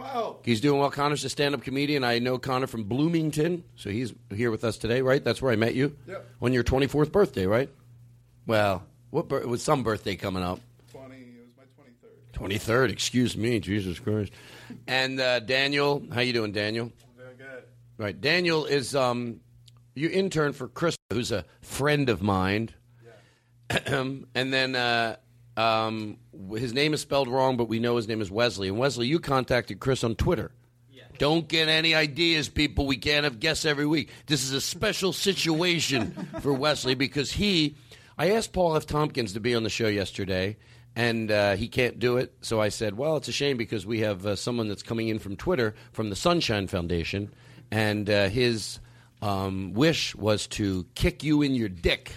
Well. 0.05 0.41
He's 0.45 0.61
doing 0.61 0.79
well. 0.81 0.91
Connor's 0.91 1.25
a 1.25 1.31
stand-up 1.31 1.63
comedian. 1.63 2.05
I 2.05 2.19
know 2.19 2.37
Connor 2.39 2.67
from 2.67 2.85
Bloomington, 2.85 3.65
so 3.75 3.89
he's 3.89 4.13
here 4.35 4.51
with 4.51 4.63
us 4.63 4.77
today, 4.77 5.01
right? 5.01 5.25
That's 5.25 5.41
where 5.41 5.51
I 5.51 5.57
met 5.57 5.75
you. 5.75 5.97
Yep. 6.07 6.27
On 6.43 6.53
your 6.53 6.63
24th 6.63 7.11
birthday, 7.11 7.47
right? 7.47 7.71
Well, 8.47 8.85
what 9.11 9.29
bir- 9.29 9.41
it 9.41 9.49
was 9.49 9.63
some 9.63 9.83
birthday 9.83 10.15
coming 10.15 10.43
up. 10.43 10.61
20, 10.93 11.17
it 11.17 11.27
was 11.41 11.57
my 11.57 12.45
23rd. 12.45 12.59
23rd, 12.59 12.91
excuse 12.91 13.35
me, 13.35 13.59
Jesus 13.61 13.99
Christ. 13.99 14.33
And 14.87 15.19
uh, 15.19 15.41
Daniel, 15.41 16.03
how 16.13 16.21
you 16.21 16.35
doing, 16.35 16.53
Daniel? 16.53 16.93
I'm 17.19 17.25
Doing 17.25 17.39
good. 17.39 17.65
Right, 17.97 18.21
Daniel 18.21 18.67
is 18.67 18.95
um, 18.95 19.41
you 19.95 20.11
intern 20.11 20.53
for 20.53 20.69
Chris, 20.69 20.97
who's 21.11 21.33
a 21.33 21.47
friend 21.63 22.11
of 22.11 22.21
mine. 22.21 22.71
Yeah. 23.71 24.05
and 24.35 24.53
then 24.53 24.77
uh, 24.77 25.17
um, 25.57 26.19
his 26.51 26.73
name 26.73 26.95
is 26.95 27.01
spelled 27.01 27.29
wrong, 27.29 27.57
but 27.57 27.69
we 27.69 27.79
know 27.79 27.97
his 27.97 28.09
name 28.09 28.21
is 28.21 28.31
Wesley. 28.31 28.69
And 28.69 28.79
Wesley, 28.79 29.07
you 29.07 29.21
contacted 29.21 29.81
Chris 29.81 30.03
on 30.03 30.15
Twitter. 30.17 30.51
Don't 31.19 31.47
get 31.47 31.69
any 31.69 31.95
ideas, 31.95 32.49
people. 32.49 32.87
We 32.87 32.97
can't 32.97 33.25
have 33.25 33.39
guests 33.39 33.65
every 33.65 33.87
week. 33.87 34.11
This 34.27 34.43
is 34.43 34.53
a 34.53 34.61
special 34.61 35.13
situation 35.13 36.29
for 36.41 36.53
Wesley 36.53 36.95
because 36.95 37.33
he. 37.33 37.77
I 38.19 38.33
asked 38.33 38.53
Paul 38.53 38.77
F. 38.77 38.87
Tompkins 38.87 39.33
to 39.35 39.41
be 39.41 39.55
on 39.55 39.63
the 39.65 39.71
show 39.71 39.89
yesterday, 39.89 40.57
and 40.95 41.31
uh, 41.31 41.57
he 41.57 41.69
can't 41.69 41.99
do 41.99 42.17
it. 42.17 42.35
So 42.41 42.61
I 42.61 42.69
said, 42.69 42.97
"Well, 42.97 43.17
it's 43.17 43.29
a 43.29 43.33
shame 43.33 43.57
because 43.57 43.87
we 43.87 44.01
have 44.01 44.27
uh, 44.27 44.37
someone 44.37 44.69
that's 44.69 44.83
coming 44.83 45.09
in 45.09 45.19
from 45.19 45.37
Twitter 45.37 45.75
from 45.93 46.11
the 46.11 46.17
Sunshine 46.17 46.67
Foundation, 46.67 47.33
and 47.71 48.11
uh, 48.11 48.29
his 48.29 48.81
um, 49.23 49.73
wish 49.73 50.15
was 50.17 50.47
to 50.49 50.85
kick 50.95 51.23
you 51.23 51.43
in 51.43 51.55
your 51.55 51.69
dick." 51.69 52.13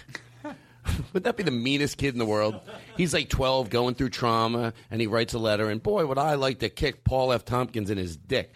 Would 1.12 1.24
that 1.24 1.36
be 1.36 1.42
the 1.42 1.50
meanest 1.50 1.96
kid 1.98 2.14
in 2.14 2.18
the 2.18 2.26
world? 2.26 2.60
He's 2.96 3.12
like 3.14 3.28
12, 3.28 3.70
going 3.70 3.94
through 3.94 4.10
trauma, 4.10 4.72
and 4.90 5.00
he 5.00 5.06
writes 5.06 5.34
a 5.34 5.38
letter. 5.38 5.70
And 5.70 5.82
boy, 5.82 6.06
would 6.06 6.18
I 6.18 6.34
like 6.34 6.58
to 6.60 6.68
kick 6.68 7.04
Paul 7.04 7.32
F. 7.32 7.44
Tompkins 7.44 7.90
in 7.90 7.98
his 7.98 8.16
dick. 8.16 8.52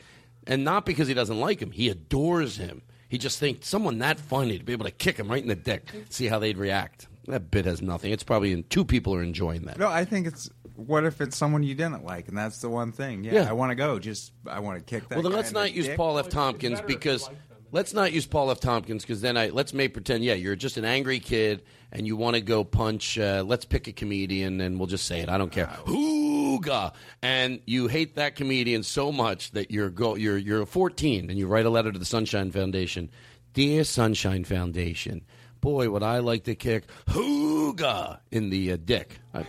And 0.47 0.65
not 0.65 0.85
because 0.87 1.07
he 1.09 1.15
doesn't 1.15 1.39
like 1.39 1.61
him, 1.61 1.71
he 1.71 1.89
adores 1.89 2.57
him. 2.57 2.83
He 3.09 3.19
just 3.19 3.39
thinks 3.39 3.69
someone 3.69 3.99
that 3.99 4.19
funny 4.19 4.59
to 4.59 4.65
be 4.65 4.73
able 4.73 4.87
to 4.87 4.91
kick 4.91 5.19
him 5.19 5.29
right 5.29 5.43
in 5.43 5.49
the 5.49 5.55
dick, 5.55 5.89
see 6.09 6.27
how 6.27 6.39
they'd 6.39 6.57
react. 6.59 7.09
That 7.27 7.51
bit 7.51 7.67
has 7.67 7.81
nothing. 7.81 8.11
It's 8.11 8.25
probably 8.25 8.53
in, 8.53 8.65
two 8.65 8.85
people 8.85 9.15
are 9.15 9.23
enjoying 9.23 9.63
that. 9.67 9.79
No, 9.79 9.89
I 9.89 10.05
think 10.05 10.27
it's. 10.27 10.51
What 10.75 11.05
if 11.05 11.21
it's 11.21 11.37
someone 11.37 11.63
you 11.63 11.75
didn't 11.75 12.05
like, 12.05 12.29
and 12.29 12.37
that's 12.37 12.61
the 12.63 12.71
one 12.71 12.91
thing? 12.91 13.23
Yeah, 13.23 13.35
Yeah. 13.35 13.51
I 13.51 13.53
want 13.53 13.71
to 13.71 13.75
go. 13.77 13.99
Just 13.99 14.33
I 14.47 14.59
want 14.61 14.79
to 14.79 14.85
kick 14.85 15.09
that. 15.09 15.17
Well, 15.17 15.23
then 15.23 15.33
guy 15.33 15.37
let's 15.37 15.51
in 15.51 15.55
not 15.55 15.73
use 15.73 15.87
dick. 15.87 15.97
Paul 15.97 16.19
F. 16.19 16.31
Tompkins 16.31 16.81
because 16.81 17.29
let's 17.73 17.93
not 17.93 18.13
use 18.13 18.27
Paul 18.27 18.53
F. 18.53 18.61
Tompkins 18.61 19.03
because 19.03 19.21
then 19.21 19.37
I 19.37 19.49
let's 19.49 19.75
make 19.75 19.93
pretend 19.93 20.23
yeah 20.23 20.35
you're 20.35 20.55
just 20.55 20.77
an 20.77 20.85
angry 20.85 21.19
kid 21.19 21.63
and 21.91 22.07
you 22.07 22.17
want 22.17 22.37
to 22.37 22.41
go 22.41 22.63
punch. 22.63 23.19
Uh, 23.19 23.43
let's 23.45 23.65
pick 23.65 23.89
a 23.89 23.93
comedian 23.93 24.61
and 24.61 24.79
we'll 24.79 24.87
just 24.87 25.07
say 25.07 25.21
it. 25.21 25.29
I 25.29 25.39
don't 25.39 25.51
care. 25.51 25.67
Hooga! 25.87 26.93
And 27.23 27.61
you 27.67 27.89
hate 27.89 28.15
that 28.15 28.37
comedian 28.37 28.83
so 28.83 29.11
much 29.11 29.51
that 29.53 29.71
you're 29.71 29.91
go 29.91 30.15
you're 30.15 30.39
you're 30.39 30.65
14 30.65 31.31
and 31.31 31.39
you 31.39 31.49
write 31.49 31.67
a 31.67 31.71
letter 31.71 31.91
to 31.91 31.99
the 31.99 32.05
Sunshine 32.05 32.53
Foundation, 32.53 33.11
dear 33.55 33.83
Sunshine 33.85 34.45
Foundation. 34.45 35.23
Boy, 35.61 35.91
would 35.91 36.03
I 36.03 36.19
like 36.19 36.45
to 36.45 36.55
kick 36.55 36.85
hooga 37.09 38.19
in 38.31 38.51
the 38.51 38.73
uh, 38.73 38.77
dick. 38.85 39.19
I- 39.35 39.47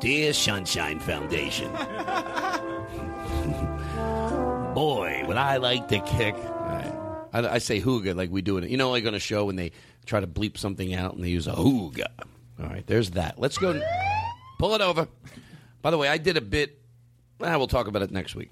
Dear 0.00 0.34
Sunshine 0.34 0.98
Foundation. 0.98 1.70
Boy, 4.74 5.24
would 5.26 5.36
I 5.36 5.56
like 5.56 5.88
to 5.88 6.00
kick. 6.00 6.34
I, 7.34 7.54
I 7.54 7.58
say 7.58 7.80
hooga 7.80 8.14
like 8.14 8.30
we 8.30 8.40
do 8.40 8.56
it. 8.56 8.70
You 8.70 8.76
know, 8.78 8.90
like 8.90 9.04
on 9.04 9.14
a 9.14 9.18
show 9.18 9.44
when 9.44 9.56
they 9.56 9.72
try 10.06 10.20
to 10.20 10.26
bleep 10.26 10.56
something 10.56 10.94
out 10.94 11.14
and 11.14 11.22
they 11.22 11.28
use 11.28 11.46
a 11.46 11.52
hooga. 11.52 12.06
All 12.60 12.66
right, 12.66 12.86
there's 12.86 13.10
that. 13.10 13.38
Let's 13.38 13.58
go. 13.58 13.82
Pull 14.58 14.74
it 14.74 14.80
over. 14.80 15.08
By 15.82 15.90
the 15.90 15.98
way, 15.98 16.08
I 16.08 16.16
did 16.16 16.36
a 16.36 16.40
bit. 16.40 16.80
Ah, 17.42 17.58
we'll 17.58 17.66
talk 17.66 17.88
about 17.88 18.02
it 18.02 18.10
next 18.10 18.34
week. 18.34 18.50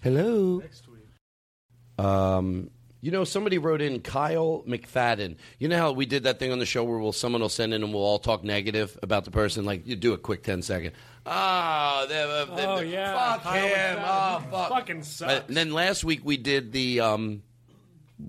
Hello. 0.00 0.58
Next 0.58 0.86
week. 0.86 2.04
Um, 2.04 2.70
you 3.08 3.12
know, 3.12 3.24
somebody 3.24 3.56
wrote 3.56 3.80
in 3.80 4.02
Kyle 4.02 4.62
McFadden. 4.68 5.36
You 5.58 5.68
know 5.68 5.78
how 5.78 5.92
we 5.92 6.04
did 6.04 6.24
that 6.24 6.38
thing 6.38 6.52
on 6.52 6.58
the 6.58 6.66
show 6.66 6.84
where 6.84 6.98
we'll 6.98 7.12
someone 7.12 7.40
will 7.40 7.48
send 7.48 7.72
in 7.72 7.82
and 7.82 7.94
we'll 7.94 8.02
all 8.02 8.18
talk 8.18 8.44
negative 8.44 8.98
about 9.02 9.24
the 9.24 9.30
person. 9.30 9.64
Like 9.64 9.86
you 9.86 9.96
do 9.96 10.12
a 10.12 10.18
quick 10.18 10.42
10 10.42 10.60
second. 10.60 10.92
Oh, 11.24 12.04
they're, 12.06 12.26
they're, 12.54 12.68
Oh, 12.68 12.80
yeah. 12.80 13.14
Fuck 13.14 13.44
Kyle 13.44 13.66
him. 13.66 13.98
McFadden. 13.98 14.04
Oh, 14.04 14.50
fuck. 14.50 14.68
Fucking 14.68 15.02
sucks. 15.04 15.48
And 15.48 15.56
then 15.56 15.72
last 15.72 16.04
week 16.04 16.20
we 16.22 16.36
did 16.36 16.70
the 16.72 17.00
um, 17.00 17.42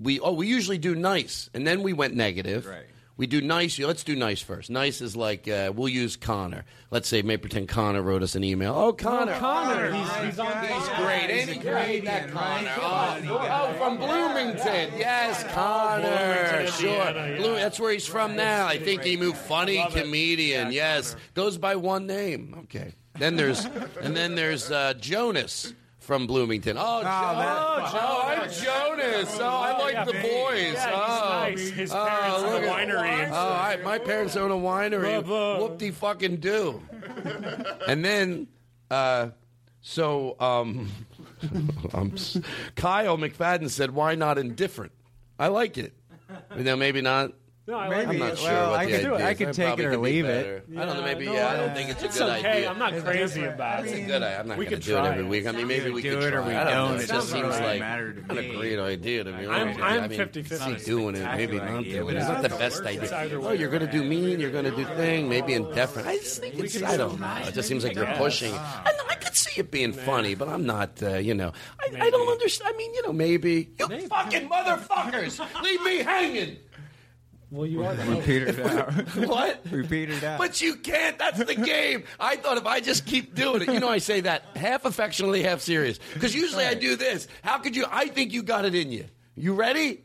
we 0.00 0.18
oh 0.18 0.32
we 0.32 0.46
usually 0.46 0.78
do 0.78 0.94
nice 0.94 1.50
and 1.52 1.66
then 1.66 1.82
we 1.82 1.92
went 1.92 2.14
negative. 2.14 2.64
Right. 2.64 2.86
We 3.20 3.26
do 3.26 3.42
nice. 3.42 3.78
Let's 3.78 4.02
do 4.02 4.16
nice 4.16 4.40
first. 4.40 4.70
Nice 4.70 5.02
is 5.02 5.14
like 5.14 5.46
uh, 5.46 5.74
we'll 5.76 5.90
use 5.90 6.16
Connor. 6.16 6.64
Let's 6.90 7.06
say 7.06 7.20
may 7.20 7.36
pretend 7.36 7.68
Connor 7.68 8.00
wrote 8.00 8.22
us 8.22 8.34
an 8.34 8.42
email. 8.42 8.74
Oh, 8.74 8.94
Connor. 8.94 9.34
Connor, 9.34 9.92
he's, 9.92 10.16
he's 10.24 10.38
on 10.38 10.66
He's 10.66 10.88
great. 10.88 11.28
Ain't 11.28 11.50
he 11.50 11.58
great, 11.58 12.06
that 12.06 12.30
Connor? 12.30 12.72
Oh, 12.78 13.18
oh, 13.28 13.74
from 13.74 13.98
Bloomington. 13.98 14.98
Yes, 14.98 15.44
Connor. 15.52 16.66
Sure. 16.68 17.36
Bloom- 17.36 17.56
that's 17.56 17.78
where 17.78 17.92
he's 17.92 18.06
from 18.06 18.36
now. 18.36 18.66
I 18.66 18.78
think 18.78 19.04
he 19.04 19.18
moved 19.18 19.36
funny 19.36 19.84
comedian. 19.90 20.72
yes. 20.72 21.14
Goes 21.34 21.58
by 21.58 21.76
one 21.76 22.06
name. 22.06 22.56
Okay. 22.60 22.94
Then 23.18 23.36
there's 23.36 23.66
and 24.00 24.16
then 24.16 24.34
there's 24.34 24.70
uh, 24.70 24.94
Jonas 24.94 25.74
from 26.10 26.26
Bloomington. 26.26 26.76
Oh, 26.76 26.98
Jo- 26.98 27.04
that- 27.04 27.94
oh, 27.94 28.22
I'm 28.26 28.50
Jonas. 28.50 29.38
Oh, 29.38 29.46
I 29.46 29.78
like 29.78 29.94
Yeah, 29.94 30.04
the 30.06 30.12
man. 30.14 30.22
boys. 30.22 30.72
Yeah, 30.72 30.90
oh, 30.92 31.38
nice. 31.38 31.68
His 31.68 31.92
oh, 31.92 32.04
parents 32.04 32.42
own 32.42 32.52
look 32.52 32.62
a 32.64 32.66
winery 32.66 33.28
Oh. 33.30 33.52
I, 33.52 33.78
my 33.84 33.98
parents 33.98 34.34
own 34.34 34.50
a 34.50 34.56
winery. 34.56 35.24
Blah, 35.24 35.60
Whoop 35.60 35.78
de 35.78 35.92
fucking 35.92 36.38
do. 36.38 36.82
and 37.86 38.04
then, 38.04 38.48
uh, 38.90 39.28
so 39.82 40.34
um, 40.40 40.90
um, 41.94 42.16
Kyle 42.74 43.16
McFadden 43.16 43.70
said, 43.70 43.92
"Why 43.92 44.16
not 44.16 44.36
indifferent?" 44.36 44.90
I 45.38 45.46
like 45.46 45.78
it. 45.78 45.92
You 46.56 46.64
know, 46.64 46.74
maybe 46.74 47.02
not. 47.02 47.34
No, 47.70 47.76
I 47.76 47.88
Maybe. 47.88 48.04
like 48.06 48.08
I'm 48.08 48.18
not 48.18 48.38
sure 48.38 48.50
Well, 48.50 48.70
what 48.72 48.80
I 48.80 48.84
the 48.84 48.90
could- 48.90 49.00
idea 49.12 49.26
I 49.26 49.34
could 49.34 49.46
That 49.48 49.54
take 49.54 49.66
probably 49.68 49.84
it 49.84 49.86
or 49.86 49.90
could 49.92 50.02
be 50.02 50.10
leave 50.10 50.24
it. 50.24 50.28
better. 50.66 50.82
I 50.82 50.84
don't 50.86 50.94
know. 50.96 51.00
Yeah, 51.06 51.14
Maybe 51.14 51.26
no, 51.26 51.32
yeah. 51.34 51.46
I 51.46 51.52
I- 51.52 51.56
don't 51.56 51.74
think 51.76 51.90
it's 51.90 52.02
a 52.02 52.04
it's 52.06 52.18
good 52.18 52.28
okay. 52.30 52.48
idea. 52.50 52.70
I'm 52.70 52.78
not 52.80 52.92
crazy 53.04 53.44
about 53.44 53.78
it. 53.78 53.82
It's 53.84 53.92
a 53.92 53.96
mean, 53.96 54.06
good. 54.08 54.22
I'm 54.24 54.48
not 54.48 54.58
We 54.58 54.64
going 54.64 54.74
could 54.74 54.82
to 54.82 54.88
do 54.88 54.96
it 54.96 55.00
try 55.00 55.08
every 55.10 55.24
it. 55.24 55.28
week. 55.28 55.46
I 55.46 55.52
mean, 55.52 55.68
maybe 55.68 55.90
we 55.90 56.02
do 56.02 56.10
could 56.16 56.22
it 56.24 56.34
or 56.34 56.40
try. 56.40 56.48
we 56.48 56.54
I 56.56 56.64
don't 56.64 56.72
don't. 56.74 56.90
It 56.90 56.94
It 56.94 56.98
just 56.98 57.12
doesn't 57.12 57.30
seems 57.40 57.54
really 57.54 57.66
like 57.66 57.78
matter 57.80 58.12
to 58.12 58.20
not 58.26 58.38
a 58.38 58.42
me. 58.42 58.56
great 58.56 58.78
idea 58.80 59.24
to 59.24 59.30
me. 59.32 59.46
I'm- 59.46 59.50
honestly. 59.68 59.82
I'm 59.84 60.02
I 60.02 60.08
mean, 60.08 60.18
50-50. 60.18 60.78
see 60.80 60.84
doing 60.90 61.14
it, 61.14 61.24
maybe 61.36 61.56
not 61.58 61.68
idea, 61.70 61.92
doing 61.94 62.06
but 62.06 62.14
it. 62.14 62.18
It's 62.18 62.28
not 62.28 62.42
the 62.42 62.48
best 62.48 62.78
It's 62.80 62.86
idea. 62.86 63.16
either 63.18 63.36
Oh, 63.38 63.48
way. 63.50 63.56
you're 63.56 63.70
going 63.70 63.86
to 63.86 63.92
do 63.92 64.02
mean. 64.02 64.40
You're 64.40 64.50
going 64.50 64.64
to 64.64 64.70
do 64.74 64.84
thing. 64.96 65.28
Maybe 65.28 65.54
indefinite. 65.54 66.08
I 66.08 66.16
just 66.18 66.40
think 66.40 66.58
it's. 66.58 66.82
I 66.82 66.96
don't 66.96 67.20
know. 67.20 67.36
It 67.46 67.54
just 67.54 67.68
seems 67.68 67.84
like 67.84 67.94
you're 67.94 68.06
pushing. 68.16 68.52
I, 68.52 68.90
know, 68.98 69.04
I 69.08 69.14
could 69.14 69.36
see 69.36 69.60
it 69.60 69.70
being 69.70 69.92
funny, 69.92 70.34
but 70.34 70.48
I'm 70.48 70.66
not. 70.66 71.00
Uh, 71.00 71.18
you 71.18 71.34
know, 71.34 71.52
I, 71.80 72.06
I 72.06 72.10
don't 72.10 72.28
understand. 72.28 72.74
I 72.74 72.76
mean, 72.76 72.92
you 72.94 73.02
know, 73.06 73.12
maybe 73.12 73.70
you 73.78 74.08
fucking 74.08 74.48
motherfuckers 74.48 75.62
leave 75.62 75.82
me 75.84 75.98
hanging. 75.98 76.56
Well, 77.50 77.66
you 77.66 77.84
are 77.84 77.94
We 78.08 78.20
petered 78.20 78.60
out. 78.60 78.92
What? 79.28 79.60
we 79.72 79.82
petered 79.82 80.22
out. 80.22 80.38
But 80.38 80.60
you 80.60 80.76
can't. 80.76 81.18
That's 81.18 81.42
the 81.42 81.54
game. 81.56 82.04
I 82.20 82.36
thought 82.36 82.58
if 82.58 82.66
I 82.66 82.80
just 82.80 83.06
keep 83.06 83.34
doing 83.34 83.62
it, 83.62 83.72
you 83.72 83.80
know, 83.80 83.88
I 83.88 83.98
say 83.98 84.20
that 84.20 84.44
half 84.56 84.84
affectionately, 84.84 85.42
half 85.42 85.60
serious. 85.60 85.98
Because 86.14 86.34
usually 86.34 86.64
I 86.64 86.74
do 86.74 86.94
this. 86.94 87.26
How 87.42 87.58
could 87.58 87.74
you? 87.74 87.86
I 87.90 88.06
think 88.06 88.32
you 88.32 88.42
got 88.44 88.64
it 88.64 88.74
in 88.74 88.92
you. 88.92 89.06
You 89.34 89.54
ready? 89.54 90.04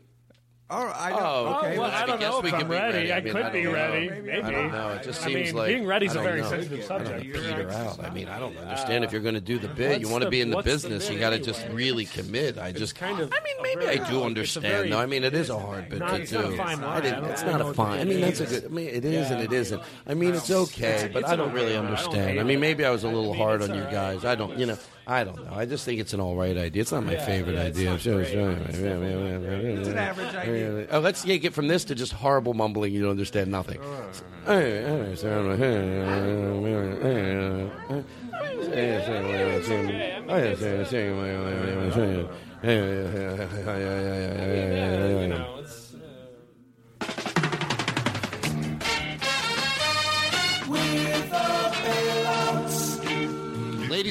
Oh, 0.68 0.92
I 0.96 1.10
don't, 1.10 1.22
Oh, 1.22 1.58
okay. 1.62 1.78
well, 1.78 1.88
I 1.92 2.02
I 2.02 2.06
don't 2.06 2.18
guess 2.18 2.32
know 2.32 2.40
we 2.40 2.48
if 2.48 2.54
I'm 2.54 2.66
be 2.68 2.74
ready. 2.74 2.96
ready. 2.98 3.12
I 3.12 3.16
I 3.18 3.20
mean, 3.20 3.32
could 3.34 3.42
I 3.44 3.50
be 3.50 3.66
ready. 3.68 4.08
Maybe. 4.10 4.20
Maybe. 4.26 4.42
I 4.42 4.50
don't 4.50 4.72
know. 4.72 4.88
It 4.94 5.04
just 5.04 5.22
I 5.22 5.26
seems 5.26 5.46
mean, 5.46 5.54
like 5.54 5.68
being 5.68 5.86
ready 5.86 6.06
is 6.06 6.16
a 6.16 6.22
very 6.22 6.40
know. 6.40 6.48
sensitive 6.48 6.84
subject. 6.84 7.22
peter 7.22 7.70
out. 7.70 8.02
I 8.04 8.10
mean, 8.10 8.28
I 8.28 8.40
don't 8.40 8.56
understand 8.58 9.04
if 9.04 9.12
you're 9.12 9.20
going 9.20 9.36
to 9.36 9.40
do 9.40 9.60
the 9.60 9.70
uh, 9.70 9.74
bid. 9.74 10.00
You 10.00 10.08
want 10.08 10.24
to 10.24 10.28
be 10.30 10.40
in 10.40 10.50
the 10.50 10.56
what's 10.56 10.66
the 10.66 10.72
business. 10.72 11.08
You 11.08 11.20
got 11.20 11.30
to 11.30 11.38
just 11.38 11.64
really 11.68 12.04
commit. 12.04 12.58
I 12.58 12.72
just 12.72 12.96
kind 12.96 13.20
of 13.20 13.32
I 13.32 13.36
mean, 13.44 13.76
maybe 13.78 14.00
I 14.00 14.10
do 14.10 14.24
understand. 14.24 14.92
though. 14.92 14.98
I 14.98 15.06
mean, 15.06 15.22
it 15.22 15.34
is 15.34 15.50
a 15.50 15.58
hard 15.58 15.88
bid 15.88 16.00
Not- 16.00 16.16
to 16.22 16.26
do. 16.26 16.34
not 16.42 16.52
a 16.52 16.56
fine 16.56 16.82
I 16.82 17.00
didn't, 17.00 17.24
it's 17.26 17.42
not 17.44 17.60
a 17.60 17.72
fine. 17.72 18.00
I 18.00 18.04
mean, 18.04 18.20
that's 18.22 18.40
a 18.40 18.46
good. 18.46 18.64
I 18.64 18.68
mean, 18.68 18.88
it 18.88 19.04
is 19.04 19.30
and 19.30 19.40
it 19.40 19.52
isn't. 19.52 19.80
I 20.08 20.14
mean, 20.14 20.34
it's 20.34 20.50
okay, 20.50 21.08
but 21.12 21.28
I 21.28 21.36
don't 21.36 21.52
really 21.52 21.66
right. 21.66 21.72
I 21.74 21.76
don't 21.76 21.86
understand. 21.86 22.40
I 22.40 22.42
mean, 22.42 22.58
maybe 22.58 22.84
I 22.84 22.90
was 22.90 23.04
a 23.04 23.08
little 23.08 23.34
hard 23.34 23.62
on 23.62 23.72
you 23.72 23.82
guys. 23.84 24.24
I 24.24 24.34
don't. 24.34 24.58
You 24.58 24.66
know. 24.66 24.78
I 25.08 25.22
don't 25.22 25.44
know. 25.44 25.52
I 25.54 25.66
just 25.66 25.84
think 25.84 26.00
it's 26.00 26.12
an 26.14 26.20
all 26.20 26.34
right 26.34 26.56
idea. 26.56 26.82
It's 26.82 26.90
not 26.90 27.04
my 27.04 27.16
favorite 27.16 27.54
yeah, 27.54 27.62
it's 27.62 27.78
idea. 27.78 27.98
Sure, 27.98 28.24
sure. 28.24 28.50
It's 28.68 29.88
an 29.88 29.98
average 29.98 30.34
idea. 30.34 30.88
Oh, 30.90 30.98
let's 30.98 31.22
take 31.22 31.44
it 31.44 31.54
from 31.54 31.68
this 31.68 31.84
to 31.84 31.94
just 31.94 32.12
horrible 32.12 32.54
mumbling. 32.54 32.92
You 32.92 33.02
don't 33.02 33.12
understand 33.12 33.50
nothing. 33.50 33.80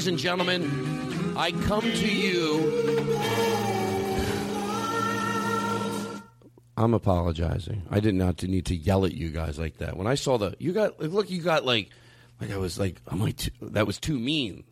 Ladies 0.05 0.23
and 0.23 0.37
gentlemen, 0.37 1.33
I 1.35 1.51
come 1.51 1.81
to 1.81 2.07
you. 2.07 3.17
I'm 6.77 6.93
apologizing. 6.93 7.81
I 7.89 7.99
did 8.01 8.13
not 8.13 8.43
need 8.43 8.67
to 8.67 8.75
yell 8.75 9.05
at 9.05 9.15
you 9.15 9.29
guys 9.31 9.57
like 9.57 9.79
that. 9.79 9.97
When 9.97 10.05
I 10.05 10.13
saw 10.13 10.37
the, 10.37 10.55
you 10.59 10.73
got 10.73 10.99
look, 10.99 11.31
you 11.31 11.41
got 11.41 11.65
like, 11.65 11.89
like 12.39 12.51
I 12.51 12.57
was 12.57 12.77
like, 12.77 13.01
I'm 13.07 13.19
like, 13.19 13.37
too, 13.37 13.49
that 13.63 13.87
was 13.87 13.97
too 13.97 14.19
mean. 14.19 14.63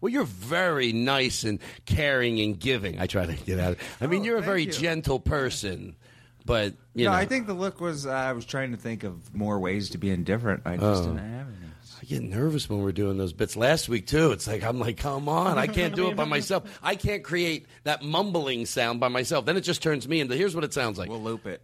Well, 0.00 0.10
you're 0.10 0.24
very 0.24 0.94
nice 0.94 1.44
and 1.44 1.58
caring 1.84 2.40
and 2.40 2.58
giving. 2.58 2.98
I 2.98 3.06
try 3.06 3.26
to 3.26 3.34
get 3.34 3.60
out. 3.60 3.76
I 4.00 4.06
mean, 4.06 4.22
Oh, 4.22 4.24
you're 4.24 4.38
a 4.38 4.42
very 4.42 4.64
you. 4.64 4.72
gentle 4.72 5.20
person, 5.20 5.96
but 6.46 6.72
you 6.94 7.04
no, 7.04 7.10
know, 7.10 7.16
I 7.18 7.26
think 7.26 7.46
the 7.46 7.52
look 7.52 7.82
was. 7.82 8.06
Uh, 8.06 8.12
I 8.12 8.32
was 8.32 8.46
trying 8.46 8.70
to 8.70 8.78
think 8.78 9.04
of 9.04 9.34
more 9.34 9.58
ways 9.58 9.90
to 9.90 9.98
be 9.98 10.08
indifferent. 10.08 10.62
I 10.64 10.78
just 10.78 11.02
Oh. 11.02 11.08
didn't 11.08 11.30
have 11.30 11.46
any. 11.48 11.67
Get 12.08 12.22
nervous 12.22 12.70
when 12.70 12.80
we're 12.80 12.92
doing 12.92 13.18
those 13.18 13.34
bits. 13.34 13.54
Last 13.54 13.86
week 13.86 14.06
too, 14.06 14.32
it's 14.32 14.46
like 14.46 14.64
I'm 14.64 14.80
like, 14.80 14.96
come 14.96 15.28
on, 15.28 15.58
I 15.58 15.66
can't 15.66 15.94
do 15.94 16.08
it 16.08 16.16
by 16.16 16.24
myself. 16.24 16.64
I 16.82 16.94
can't 16.94 17.22
create 17.22 17.66
that 17.84 18.02
mumbling 18.02 18.64
sound 18.64 18.98
by 18.98 19.08
myself. 19.08 19.44
Then 19.44 19.58
it 19.58 19.60
just 19.60 19.82
turns 19.82 20.08
me 20.08 20.20
into. 20.20 20.34
Here's 20.34 20.54
what 20.54 20.64
it 20.64 20.72
sounds 20.72 20.98
like. 20.98 21.10
We'll 21.10 21.20
loop 21.22 21.46
it. 21.46 21.60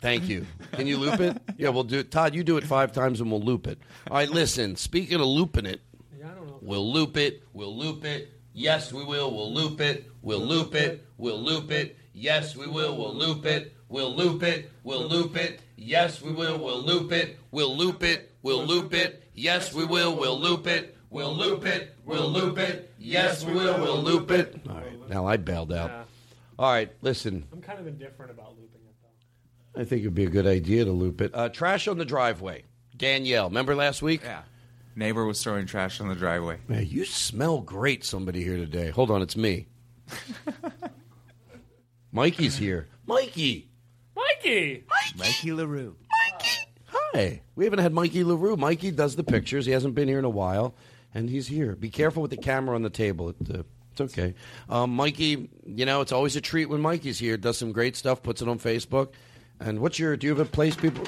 Thank 0.00 0.26
you. 0.26 0.46
Can 0.72 0.86
you 0.86 0.96
loop 0.96 1.20
it? 1.20 1.36
Yeah, 1.58 1.68
we'll 1.68 1.84
do 1.84 1.98
it. 1.98 2.10
Todd, 2.10 2.34
you 2.34 2.42
do 2.44 2.56
it 2.56 2.64
five 2.64 2.92
times 2.92 3.20
and 3.20 3.30
we'll 3.30 3.42
loop 3.42 3.66
it. 3.66 3.78
All 4.10 4.16
right, 4.16 4.30
listen. 4.30 4.76
Speaking 4.76 5.20
of 5.20 5.26
looping 5.26 5.66
it, 5.66 5.82
yeah, 6.18 6.30
I 6.30 6.34
don't 6.34 6.46
know. 6.46 6.58
we'll 6.62 6.90
loop 6.90 7.18
it. 7.18 7.42
We'll 7.52 7.76
loop 7.76 8.06
it. 8.06 8.32
Yes, 8.54 8.90
we 8.90 9.04
will. 9.04 9.30
We'll 9.34 9.52
loop 9.52 9.82
it. 9.82 10.10
We'll 10.22 10.40
loop 10.40 10.74
it. 10.74 11.06
We'll 11.18 11.42
loop 11.42 11.70
it. 11.70 11.98
Yes, 12.14 12.56
we 12.56 12.66
will. 12.66 12.96
We'll 12.96 13.14
loop 13.14 13.44
it. 13.44 13.74
We'll 13.90 14.14
loop 14.16 14.42
it. 14.42 14.70
We'll 14.82 15.06
loop 15.06 15.36
it. 15.36 15.60
Yes, 15.76 16.22
we 16.22 16.32
will. 16.32 16.58
We'll 16.58 16.82
loop 16.82 17.12
it. 17.12 17.38
We'll 17.50 17.76
loop 17.76 18.02
it. 18.02 18.30
We'll 18.42 18.64
loop 18.64 18.94
it. 18.94 19.23
Yes, 19.34 19.74
we 19.74 19.84
will. 19.84 20.16
We'll 20.16 20.38
loop 20.38 20.66
it. 20.66 20.96
We'll 21.10 21.34
loop 21.34 21.66
it. 21.66 21.96
We'll 22.04 22.28
loop 22.28 22.58
it. 22.58 22.92
Yes, 22.98 23.44
we 23.44 23.52
will. 23.52 23.78
We'll 23.80 24.02
loop 24.02 24.30
it. 24.30 24.60
All 24.68 24.76
right. 24.76 25.08
Now 25.08 25.26
I 25.26 25.36
bailed 25.36 25.72
out. 25.72 25.90
Yeah. 25.90 26.04
All 26.58 26.72
right. 26.72 26.90
Listen. 27.02 27.46
I'm 27.52 27.60
kind 27.60 27.78
of 27.78 27.86
indifferent 27.86 28.30
about 28.30 28.50
looping 28.50 28.80
it, 28.86 28.94
though. 29.02 29.80
I 29.80 29.84
think 29.84 30.02
it'd 30.02 30.14
be 30.14 30.24
a 30.24 30.30
good 30.30 30.46
idea 30.46 30.84
to 30.84 30.92
loop 30.92 31.20
it. 31.20 31.32
Uh, 31.34 31.48
trash 31.48 31.88
on 31.88 31.98
the 31.98 32.04
driveway. 32.04 32.64
Danielle, 32.96 33.48
remember 33.48 33.74
last 33.74 34.02
week? 34.02 34.22
Yeah. 34.22 34.42
Neighbor 34.96 35.24
was 35.24 35.42
throwing 35.42 35.66
trash 35.66 36.00
on 36.00 36.08
the 36.08 36.14
driveway. 36.14 36.58
Man, 36.68 36.86
you 36.86 37.04
smell 37.04 37.60
great, 37.60 38.04
somebody 38.04 38.44
here 38.44 38.56
today. 38.56 38.90
Hold 38.90 39.10
on, 39.10 39.22
it's 39.22 39.36
me. 39.36 39.66
Mikey's 42.12 42.56
here. 42.56 42.86
Mikey! 43.06 43.68
Mikey! 44.14 44.84
Mikey 45.16 45.52
LaRue. 45.52 45.96
Hi. 47.14 47.42
We 47.54 47.64
haven't 47.64 47.78
had 47.78 47.92
Mikey 47.92 48.24
LaRue. 48.24 48.56
Mikey 48.56 48.90
does 48.90 49.14
the 49.14 49.22
pictures. 49.22 49.66
He 49.66 49.72
hasn't 49.72 49.94
been 49.94 50.08
here 50.08 50.18
in 50.18 50.24
a 50.24 50.30
while, 50.30 50.74
and 51.14 51.30
he's 51.30 51.46
here. 51.46 51.76
Be 51.76 51.88
careful 51.88 52.22
with 52.22 52.32
the 52.32 52.36
camera 52.36 52.74
on 52.74 52.82
the 52.82 52.90
table. 52.90 53.28
It, 53.28 53.36
uh, 53.54 53.62
it's 53.92 54.00
okay. 54.00 54.34
Um, 54.68 54.90
Mikey, 54.96 55.48
you 55.64 55.86
know, 55.86 56.00
it's 56.00 56.10
always 56.10 56.34
a 56.34 56.40
treat 56.40 56.66
when 56.66 56.80
Mikey's 56.80 57.20
here. 57.20 57.36
Does 57.36 57.56
some 57.56 57.70
great 57.70 57.94
stuff, 57.94 58.20
puts 58.20 58.42
it 58.42 58.48
on 58.48 58.58
Facebook. 58.58 59.10
And 59.60 59.78
what's 59.78 59.96
your, 60.00 60.16
do 60.16 60.26
you 60.26 60.34
have 60.34 60.44
a 60.44 60.50
place, 60.50 60.74
people? 60.74 61.04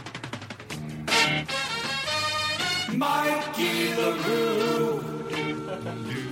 Mikey 2.95 3.95
LaRue. 3.97 5.03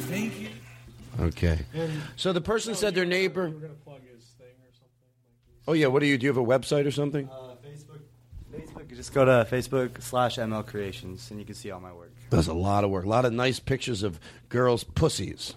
Thank 0.03 0.41
you. 0.41 0.49
Okay. 1.19 1.59
So 2.15 2.33
the 2.33 2.41
person 2.41 2.77
said 2.77 2.95
their 2.95 3.05
neighbor. 3.05 3.51
We're 3.51 3.59
gonna 3.59 3.75
plug 3.75 4.03
his 4.15 4.23
thing 4.39 4.47
or 4.47 4.71
something. 4.73 5.67
Oh, 5.67 5.73
yeah. 5.73 5.89
What 5.89 5.99
do 5.99 6.07
you, 6.07 6.17
do 6.17 6.27
you 6.27 6.33
have 6.33 6.37
a 6.37 6.47
website 6.47 6.87
or 6.87 6.93
something? 6.93 7.29
Uh, 7.29 7.33
Facebook. 7.33 7.51
Facebook. 7.51 7.54
You 8.94 8.98
just 8.98 9.12
go 9.12 9.24
to 9.24 9.44
Facebook 9.50 10.00
slash 10.00 10.37
ML 10.37 10.64
Creations, 10.64 11.33
and 11.33 11.40
you 11.40 11.44
can 11.44 11.57
see 11.57 11.72
all 11.72 11.80
my 11.80 11.92
work. 11.92 12.12
Does 12.30 12.46
a 12.46 12.54
lot 12.54 12.85
of 12.85 12.90
work. 12.90 13.04
A 13.04 13.09
lot 13.09 13.24
of 13.24 13.33
nice 13.33 13.59
pictures 13.59 14.04
of 14.04 14.20
girls' 14.48 14.85
pussies. 14.85 15.57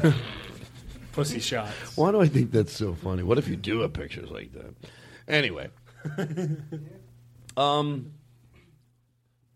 Pussy 1.12 1.40
shots. 1.40 1.96
Why 1.96 2.12
do 2.12 2.20
I 2.20 2.28
think 2.28 2.52
that's 2.52 2.72
so 2.72 2.94
funny? 2.94 3.24
What 3.24 3.36
if 3.36 3.48
you 3.48 3.56
do 3.56 3.80
have 3.80 3.94
pictures 3.94 4.30
like 4.30 4.52
that? 4.52 4.76
Anyway, 5.26 5.70
um, 7.56 8.12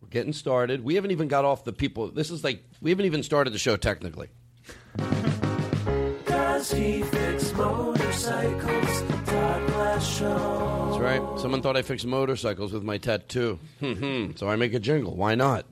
we're 0.00 0.08
getting 0.10 0.32
started. 0.32 0.82
We 0.82 0.96
haven't 0.96 1.12
even 1.12 1.28
got 1.28 1.44
off 1.44 1.62
the 1.62 1.72
people. 1.72 2.10
This 2.10 2.32
is 2.32 2.42
like 2.42 2.64
we 2.80 2.90
haven't 2.90 3.06
even 3.06 3.22
started 3.22 3.52
the 3.52 3.58
show 3.60 3.76
technically. 3.76 4.30
Does 6.26 6.72
he 6.72 7.02
fix 7.02 7.52
motorcycles? 7.52 8.91
That's 10.02 10.98
right. 10.98 11.22
Someone 11.38 11.62
thought 11.62 11.76
I 11.76 11.82
fixed 11.82 12.06
motorcycles 12.06 12.72
with 12.72 12.82
my 12.82 12.98
tattoo. 12.98 13.58
Hmm. 13.80 14.32
so 14.34 14.48
I 14.48 14.56
make 14.56 14.74
a 14.74 14.80
jingle. 14.80 15.14
Why 15.14 15.34
not? 15.36 15.64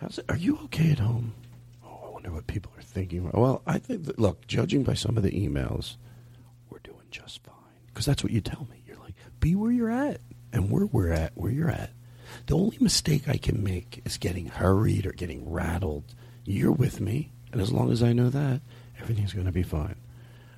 How's 0.00 0.18
it? 0.18 0.24
Are 0.30 0.36
you 0.36 0.58
okay 0.64 0.92
at 0.92 0.98
home? 0.98 1.34
Oh, 1.84 2.00
I 2.06 2.08
wonder 2.10 2.32
what 2.32 2.46
people 2.46 2.72
are 2.76 2.82
thinking. 2.82 3.30
Well, 3.32 3.62
I 3.66 3.78
think. 3.78 4.04
That, 4.04 4.18
look, 4.18 4.46
judging 4.46 4.82
by 4.82 4.94
some 4.94 5.16
of 5.16 5.22
the 5.22 5.30
emails, 5.30 5.96
we're 6.70 6.78
doing 6.78 7.06
just 7.10 7.42
fine. 7.44 7.54
Because 7.88 8.06
that's 8.06 8.24
what 8.24 8.32
you 8.32 8.40
tell 8.40 8.66
me. 8.70 8.82
You're 8.86 8.96
like, 8.98 9.14
be 9.40 9.54
where 9.54 9.70
you're 9.70 9.90
at, 9.90 10.20
and 10.52 10.70
where 10.70 10.86
we're 10.86 11.12
at, 11.12 11.32
where 11.34 11.52
you're 11.52 11.70
at. 11.70 11.90
The 12.46 12.56
only 12.56 12.78
mistake 12.80 13.28
I 13.28 13.36
can 13.36 13.62
make 13.62 14.00
is 14.06 14.16
getting 14.16 14.46
hurried 14.46 15.04
or 15.06 15.12
getting 15.12 15.50
rattled. 15.50 16.14
You're 16.44 16.72
with 16.72 16.98
me, 17.00 17.30
and 17.52 17.60
as 17.60 17.70
long 17.70 17.92
as 17.92 18.02
I 18.02 18.12
know 18.14 18.30
that, 18.30 18.62
everything's 19.00 19.32
going 19.34 19.46
to 19.46 19.52
be 19.52 19.62
fine. 19.62 19.96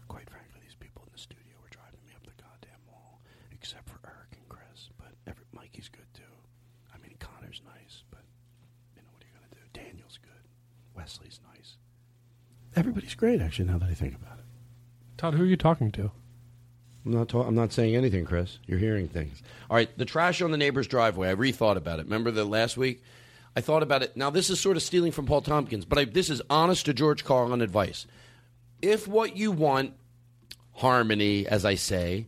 Quite 0.09 0.31
frankly, 0.31 0.61
these 0.63 0.75
people 0.79 1.03
in 1.05 1.11
the 1.13 1.19
studio 1.19 1.53
were 1.63 1.69
driving 1.69 2.01
me 2.07 2.13
up 2.17 2.23
the 2.25 2.43
goddamn 2.43 2.81
wall, 2.91 3.21
except 3.53 3.87
for 3.89 4.01
Eric 4.05 4.33
and 4.33 4.49
Chris. 4.49 4.89
But 4.99 5.13
every, 5.27 5.45
Mikey's 5.53 5.89
good 5.91 6.09
too. 6.15 6.23
I 6.95 6.99
mean, 6.99 7.15
Connor's 7.21 7.61
nice, 7.67 8.03
but 8.11 8.25
you 8.97 9.03
know 9.03 9.11
what 9.13 9.23
are 9.23 9.29
you 9.29 9.35
going 9.37 9.47
to 9.51 9.55
do? 9.55 9.67
Daniel's 9.79 10.19
good. 10.23 10.43
Wesley's 10.97 11.41
nice. 11.55 11.77
Everybody's 12.77 13.15
great, 13.15 13.41
actually. 13.41 13.67
Now 13.67 13.79
that 13.79 13.89
I 13.89 13.95
think 13.95 14.15
about 14.15 14.39
it. 14.39 14.45
Todd, 15.17 15.35
who 15.35 15.43
are 15.43 15.47
you 15.47 15.57
talking 15.57 15.91
to? 15.93 16.11
I'm 17.05 17.13
not. 17.13 17.29
Ta- 17.29 17.43
I'm 17.43 17.55
not 17.55 17.73
saying 17.73 17.97
anything, 17.97 18.25
Chris. 18.25 18.59
You're 18.67 18.79
hearing 18.79 19.09
things. 19.09 19.43
All 19.71 19.77
right. 19.77 19.97
The 19.97 20.05
trash 20.05 20.43
on 20.43 20.51
the 20.51 20.59
neighbor's 20.59 20.87
driveway. 20.87 21.31
I 21.31 21.35
rethought 21.35 21.77
about 21.77 22.01
it. 22.01 22.05
Remember 22.05 22.31
the 22.31 22.45
last 22.45 22.77
week? 22.77 23.03
I 23.57 23.63
thought 23.63 23.83
about 23.83 24.03
it. 24.03 24.17
Now 24.17 24.29
this 24.29 24.51
is 24.51 24.61
sort 24.61 24.77
of 24.77 24.83
stealing 24.83 25.13
from 25.13 25.25
Paul 25.25 25.41
Tompkins, 25.41 25.87
but 25.87 25.99
I, 25.99 26.05
this 26.05 26.29
is 26.29 26.43
honest 26.51 26.85
to 26.87 26.95
George 26.95 27.25
Carlin 27.25 27.63
advice. 27.63 28.07
If 28.83 29.09
what 29.09 29.35
you 29.37 29.51
want, 29.51 29.95
harmony, 30.75 31.47
as 31.47 31.65
I 31.65 31.77
say, 31.77 32.27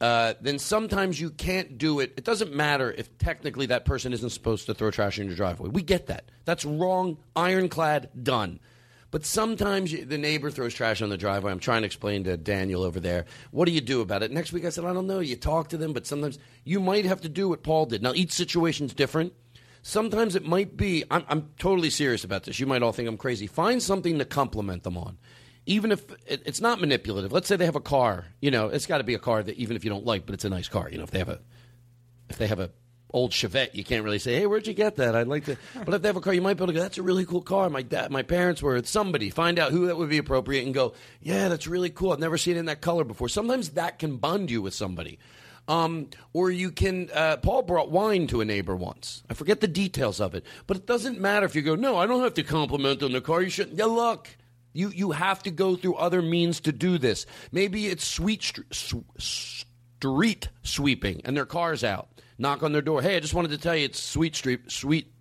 uh, 0.00 0.32
then 0.40 0.58
sometimes 0.58 1.20
you 1.20 1.28
can't 1.28 1.76
do 1.76 2.00
it. 2.00 2.14
It 2.16 2.24
doesn't 2.24 2.54
matter 2.54 2.90
if 2.90 3.18
technically 3.18 3.66
that 3.66 3.84
person 3.84 4.14
isn't 4.14 4.30
supposed 4.30 4.64
to 4.66 4.74
throw 4.74 4.90
trash 4.90 5.18
in 5.18 5.26
your 5.26 5.36
driveway. 5.36 5.68
We 5.68 5.82
get 5.82 6.06
that. 6.06 6.30
That's 6.46 6.64
wrong, 6.64 7.18
ironclad, 7.34 8.08
done. 8.22 8.60
But 9.10 9.24
sometimes 9.24 9.92
you, 9.92 10.04
the 10.04 10.18
neighbor 10.18 10.50
throws 10.50 10.74
trash 10.74 11.00
on 11.00 11.08
the 11.08 11.16
driveway. 11.16 11.52
I'm 11.52 11.60
trying 11.60 11.82
to 11.82 11.86
explain 11.86 12.24
to 12.24 12.36
Daniel 12.36 12.82
over 12.82 13.00
there. 13.00 13.26
What 13.50 13.66
do 13.66 13.72
you 13.72 13.80
do 13.80 14.00
about 14.00 14.22
it? 14.22 14.32
Next 14.32 14.52
week 14.52 14.64
I 14.64 14.70
said, 14.70 14.84
I 14.84 14.92
don't 14.92 15.06
know. 15.06 15.20
You 15.20 15.36
talk 15.36 15.68
to 15.68 15.76
them, 15.76 15.92
but 15.92 16.06
sometimes 16.06 16.38
you 16.64 16.80
might 16.80 17.04
have 17.04 17.20
to 17.22 17.28
do 17.28 17.48
what 17.48 17.62
Paul 17.62 17.86
did. 17.86 18.02
Now, 18.02 18.12
each 18.14 18.32
situation's 18.32 18.94
different. 18.94 19.32
Sometimes 19.82 20.34
it 20.34 20.44
might 20.44 20.76
be, 20.76 21.04
I'm, 21.10 21.24
I'm 21.28 21.50
totally 21.58 21.90
serious 21.90 22.24
about 22.24 22.42
this. 22.42 22.58
You 22.58 22.66
might 22.66 22.82
all 22.82 22.92
think 22.92 23.08
I'm 23.08 23.16
crazy. 23.16 23.46
Find 23.46 23.80
something 23.80 24.18
to 24.18 24.24
compliment 24.24 24.82
them 24.82 24.98
on. 24.98 25.18
Even 25.66 25.92
if 25.92 26.04
it, 26.26 26.42
it's 26.44 26.60
not 26.60 26.80
manipulative. 26.80 27.32
Let's 27.32 27.46
say 27.46 27.56
they 27.56 27.64
have 27.64 27.76
a 27.76 27.80
car. 27.80 28.26
You 28.40 28.50
know, 28.50 28.66
it's 28.66 28.86
got 28.86 28.98
to 28.98 29.04
be 29.04 29.14
a 29.14 29.18
car 29.20 29.42
that 29.44 29.56
even 29.56 29.76
if 29.76 29.84
you 29.84 29.90
don't 29.90 30.04
like, 30.04 30.26
but 30.26 30.34
it's 30.34 30.44
a 30.44 30.48
nice 30.48 30.68
car. 30.68 30.88
You 30.90 30.98
know, 30.98 31.04
if 31.04 31.12
they 31.12 31.18
have 31.18 31.28
a, 31.28 31.40
if 32.28 32.38
they 32.38 32.48
have 32.48 32.58
a 32.58 32.70
old 33.12 33.30
Chevette, 33.30 33.74
you 33.74 33.84
can't 33.84 34.04
really 34.04 34.18
say, 34.18 34.34
"Hey, 34.34 34.46
where'd 34.46 34.66
you 34.66 34.74
get 34.74 34.96
that?" 34.96 35.14
I'd 35.14 35.28
like 35.28 35.44
to. 35.46 35.56
But 35.84 35.94
if 35.94 36.02
they 36.02 36.08
have 36.08 36.16
a 36.16 36.20
car, 36.20 36.34
you 36.34 36.42
might 36.42 36.54
be 36.54 36.64
able 36.64 36.68
to 36.68 36.72
go, 36.72 36.80
"That's 36.80 36.98
a 36.98 37.02
really 37.02 37.24
cool 37.24 37.42
car." 37.42 37.70
My 37.70 37.82
dad, 37.82 38.10
my 38.10 38.22
parents 38.22 38.62
were 38.62 38.82
somebody. 38.84 39.30
Find 39.30 39.58
out 39.58 39.72
who 39.72 39.86
that 39.86 39.96
would 39.96 40.10
be 40.10 40.18
appropriate 40.18 40.64
and 40.64 40.74
go, 40.74 40.94
"Yeah, 41.20 41.48
that's 41.48 41.66
really 41.66 41.90
cool. 41.90 42.12
I've 42.12 42.18
never 42.18 42.38
seen 42.38 42.56
it 42.56 42.60
in 42.60 42.66
that 42.66 42.80
color 42.80 43.04
before." 43.04 43.28
Sometimes 43.28 43.70
that 43.70 43.98
can 43.98 44.16
bond 44.16 44.50
you 44.50 44.62
with 44.62 44.74
somebody. 44.74 45.18
Um, 45.68 46.08
or 46.32 46.50
you 46.50 46.70
can. 46.70 47.10
Uh, 47.12 47.38
Paul 47.38 47.62
brought 47.62 47.90
wine 47.90 48.26
to 48.28 48.40
a 48.40 48.44
neighbor 48.44 48.76
once. 48.76 49.22
I 49.28 49.34
forget 49.34 49.60
the 49.60 49.68
details 49.68 50.20
of 50.20 50.34
it, 50.34 50.44
but 50.66 50.76
it 50.76 50.86
doesn't 50.86 51.20
matter 51.20 51.44
if 51.46 51.56
you 51.56 51.62
go. 51.62 51.74
No, 51.74 51.96
I 51.96 52.06
don't 52.06 52.22
have 52.22 52.34
to 52.34 52.42
compliment 52.42 53.02
on 53.02 53.12
the 53.12 53.20
car. 53.20 53.42
You 53.42 53.50
shouldn't. 53.50 53.78
Yeah, 53.78 53.86
look. 53.86 54.36
You 54.72 54.90
you 54.90 55.12
have 55.12 55.42
to 55.44 55.50
go 55.50 55.74
through 55.74 55.94
other 55.94 56.20
means 56.22 56.60
to 56.60 56.72
do 56.72 56.98
this. 56.98 57.24
Maybe 57.50 57.86
it's 57.86 58.06
sweet 58.06 58.44
street 59.98 60.48
sweeping 60.62 61.22
and 61.24 61.36
their 61.36 61.46
car's 61.46 61.82
out. 61.82 62.08
Knock 62.38 62.62
on 62.62 62.72
their 62.72 62.82
door. 62.82 63.02
Hey, 63.02 63.16
I 63.16 63.20
just 63.20 63.34
wanted 63.34 63.50
to 63.52 63.58
tell 63.58 63.74
you 63.76 63.86
it's 63.86 64.02
sweet 64.02 64.36
street 64.36 64.70
sweet 64.70 65.12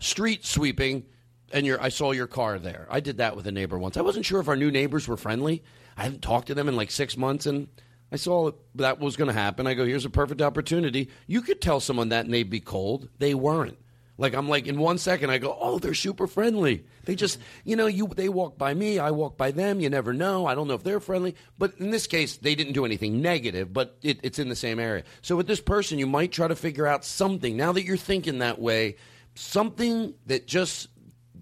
street 0.00 0.44
sweeping 0.44 1.04
and 1.52 1.64
your 1.64 1.80
I 1.80 1.88
saw 1.88 2.12
your 2.12 2.26
car 2.26 2.58
there. 2.58 2.86
I 2.90 3.00
did 3.00 3.18
that 3.18 3.36
with 3.36 3.46
a 3.46 3.52
neighbor 3.52 3.78
once. 3.78 3.96
I 3.96 4.02
wasn't 4.02 4.26
sure 4.26 4.40
if 4.40 4.48
our 4.48 4.56
new 4.56 4.70
neighbors 4.70 5.06
were 5.06 5.16
friendly. 5.16 5.62
I 5.96 6.02
hadn't 6.02 6.22
talked 6.22 6.48
to 6.48 6.54
them 6.54 6.68
in 6.68 6.76
like 6.76 6.90
6 6.90 7.16
months 7.16 7.46
and 7.46 7.68
I 8.10 8.16
saw 8.16 8.52
that 8.76 9.00
was 9.00 9.16
going 9.16 9.28
to 9.28 9.34
happen. 9.34 9.66
I 9.66 9.74
go, 9.74 9.84
here's 9.84 10.04
a 10.04 10.10
perfect 10.10 10.40
opportunity. 10.40 11.10
You 11.26 11.42
could 11.42 11.60
tell 11.60 11.80
someone 11.80 12.08
that 12.08 12.24
and 12.24 12.32
they'd 12.32 12.48
be 12.48 12.60
cold. 12.60 13.08
They 13.18 13.34
weren't. 13.34 13.78
Like 14.18 14.34
I'm 14.34 14.48
like 14.48 14.66
in 14.66 14.78
one 14.78 14.98
second 14.98 15.30
I 15.30 15.38
go, 15.38 15.56
oh, 15.58 15.78
they're 15.78 15.94
super 15.94 16.26
friendly. 16.26 16.84
They 17.04 17.14
just, 17.14 17.38
you 17.64 17.76
know, 17.76 17.86
you 17.86 18.08
they 18.08 18.28
walk 18.28 18.58
by 18.58 18.74
me, 18.74 18.98
I 18.98 19.12
walk 19.12 19.36
by 19.36 19.52
them. 19.52 19.80
You 19.80 19.88
never 19.88 20.12
know. 20.12 20.44
I 20.44 20.56
don't 20.56 20.66
know 20.66 20.74
if 20.74 20.82
they're 20.82 21.00
friendly, 21.00 21.36
but 21.56 21.74
in 21.78 21.90
this 21.90 22.08
case, 22.08 22.36
they 22.36 22.56
didn't 22.56 22.72
do 22.72 22.84
anything 22.84 23.22
negative. 23.22 23.72
But 23.72 23.96
it, 24.02 24.18
it's 24.24 24.40
in 24.40 24.48
the 24.48 24.56
same 24.56 24.80
area. 24.80 25.04
So 25.22 25.36
with 25.36 25.46
this 25.46 25.60
person, 25.60 26.00
you 26.00 26.06
might 26.06 26.32
try 26.32 26.48
to 26.48 26.56
figure 26.56 26.86
out 26.86 27.04
something. 27.04 27.56
Now 27.56 27.72
that 27.72 27.84
you're 27.84 27.96
thinking 27.96 28.40
that 28.40 28.60
way, 28.60 28.96
something 29.36 30.14
that 30.26 30.48
just 30.48 30.88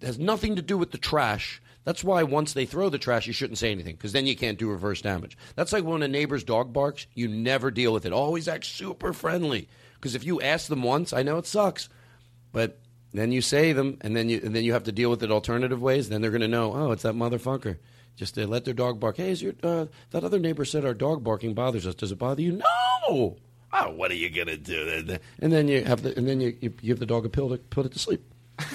has 0.02 0.18
nothing 0.18 0.56
to 0.56 0.62
do 0.62 0.76
with 0.76 0.90
the 0.90 0.98
trash. 0.98 1.62
That's 1.84 2.04
why 2.04 2.24
once 2.24 2.52
they 2.52 2.66
throw 2.66 2.90
the 2.90 2.98
trash, 2.98 3.26
you 3.26 3.32
shouldn't 3.32 3.58
say 3.58 3.70
anything 3.70 3.94
because 3.94 4.12
then 4.12 4.26
you 4.26 4.36
can't 4.36 4.58
do 4.58 4.68
reverse 4.68 5.00
damage. 5.00 5.38
That's 5.54 5.72
like 5.72 5.84
when 5.84 6.02
a 6.02 6.08
neighbor's 6.08 6.44
dog 6.44 6.72
barks, 6.72 7.06
you 7.14 7.28
never 7.28 7.70
deal 7.70 7.92
with 7.92 8.04
it. 8.04 8.12
Always 8.12 8.48
act 8.48 8.66
super 8.66 9.12
friendly 9.12 9.68
because 9.94 10.14
if 10.14 10.24
you 10.24 10.40
ask 10.40 10.66
them 10.68 10.82
once, 10.82 11.12
I 11.12 11.22
know 11.22 11.38
it 11.38 11.46
sucks, 11.46 11.88
but 12.56 12.78
then 13.12 13.32
you 13.32 13.42
say 13.42 13.74
them 13.74 13.98
and 14.00 14.16
then 14.16 14.30
you 14.30 14.40
and 14.42 14.56
then 14.56 14.64
you 14.64 14.72
have 14.72 14.84
to 14.84 14.92
deal 14.92 15.10
with 15.10 15.22
it 15.22 15.30
alternative 15.30 15.82
ways. 15.82 16.08
Then 16.08 16.22
they're 16.22 16.30
going 16.30 16.40
to 16.40 16.48
know, 16.48 16.72
oh, 16.72 16.90
it's 16.90 17.02
that 17.02 17.14
motherfucker. 17.14 17.76
Just 18.16 18.34
to 18.36 18.46
let 18.46 18.64
their 18.64 18.72
dog 18.72 18.98
bark. 18.98 19.18
Hey, 19.18 19.30
is 19.30 19.42
your 19.42 19.52
uh, 19.62 19.84
that 20.12 20.24
other 20.24 20.38
neighbor 20.38 20.64
said 20.64 20.82
our 20.86 20.94
dog 20.94 21.22
barking 21.22 21.52
bothers 21.52 21.86
us? 21.86 21.94
Does 21.94 22.12
it 22.12 22.18
bother 22.18 22.40
you? 22.40 22.52
No. 22.52 23.36
Oh, 23.74 23.90
what 23.90 24.10
are 24.10 24.14
you 24.14 24.30
gonna 24.30 24.56
do? 24.56 25.18
And 25.38 25.52
then 25.52 25.68
you 25.68 25.84
have 25.84 26.02
the, 26.02 26.16
and 26.16 26.26
then 26.26 26.40
you, 26.40 26.56
you 26.62 26.70
give 26.70 26.98
the 26.98 27.04
dog 27.04 27.26
a 27.26 27.28
pill 27.28 27.50
to 27.50 27.58
put 27.58 27.84
it 27.84 27.92
to 27.92 27.98
sleep. 27.98 28.24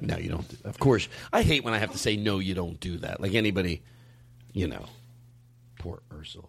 no, 0.00 0.16
you 0.16 0.28
don't. 0.28 0.46
Of 0.64 0.78
course, 0.78 1.08
I 1.32 1.42
hate 1.42 1.64
when 1.64 1.74
I 1.74 1.78
have 1.78 1.90
to 1.90 1.98
say 1.98 2.16
no. 2.16 2.38
You 2.38 2.54
don't 2.54 2.78
do 2.78 2.98
that. 2.98 3.20
Like 3.20 3.34
anybody, 3.34 3.82
you 4.52 4.68
know. 4.68 4.86
Poor 5.80 6.00
Ursula. 6.16 6.46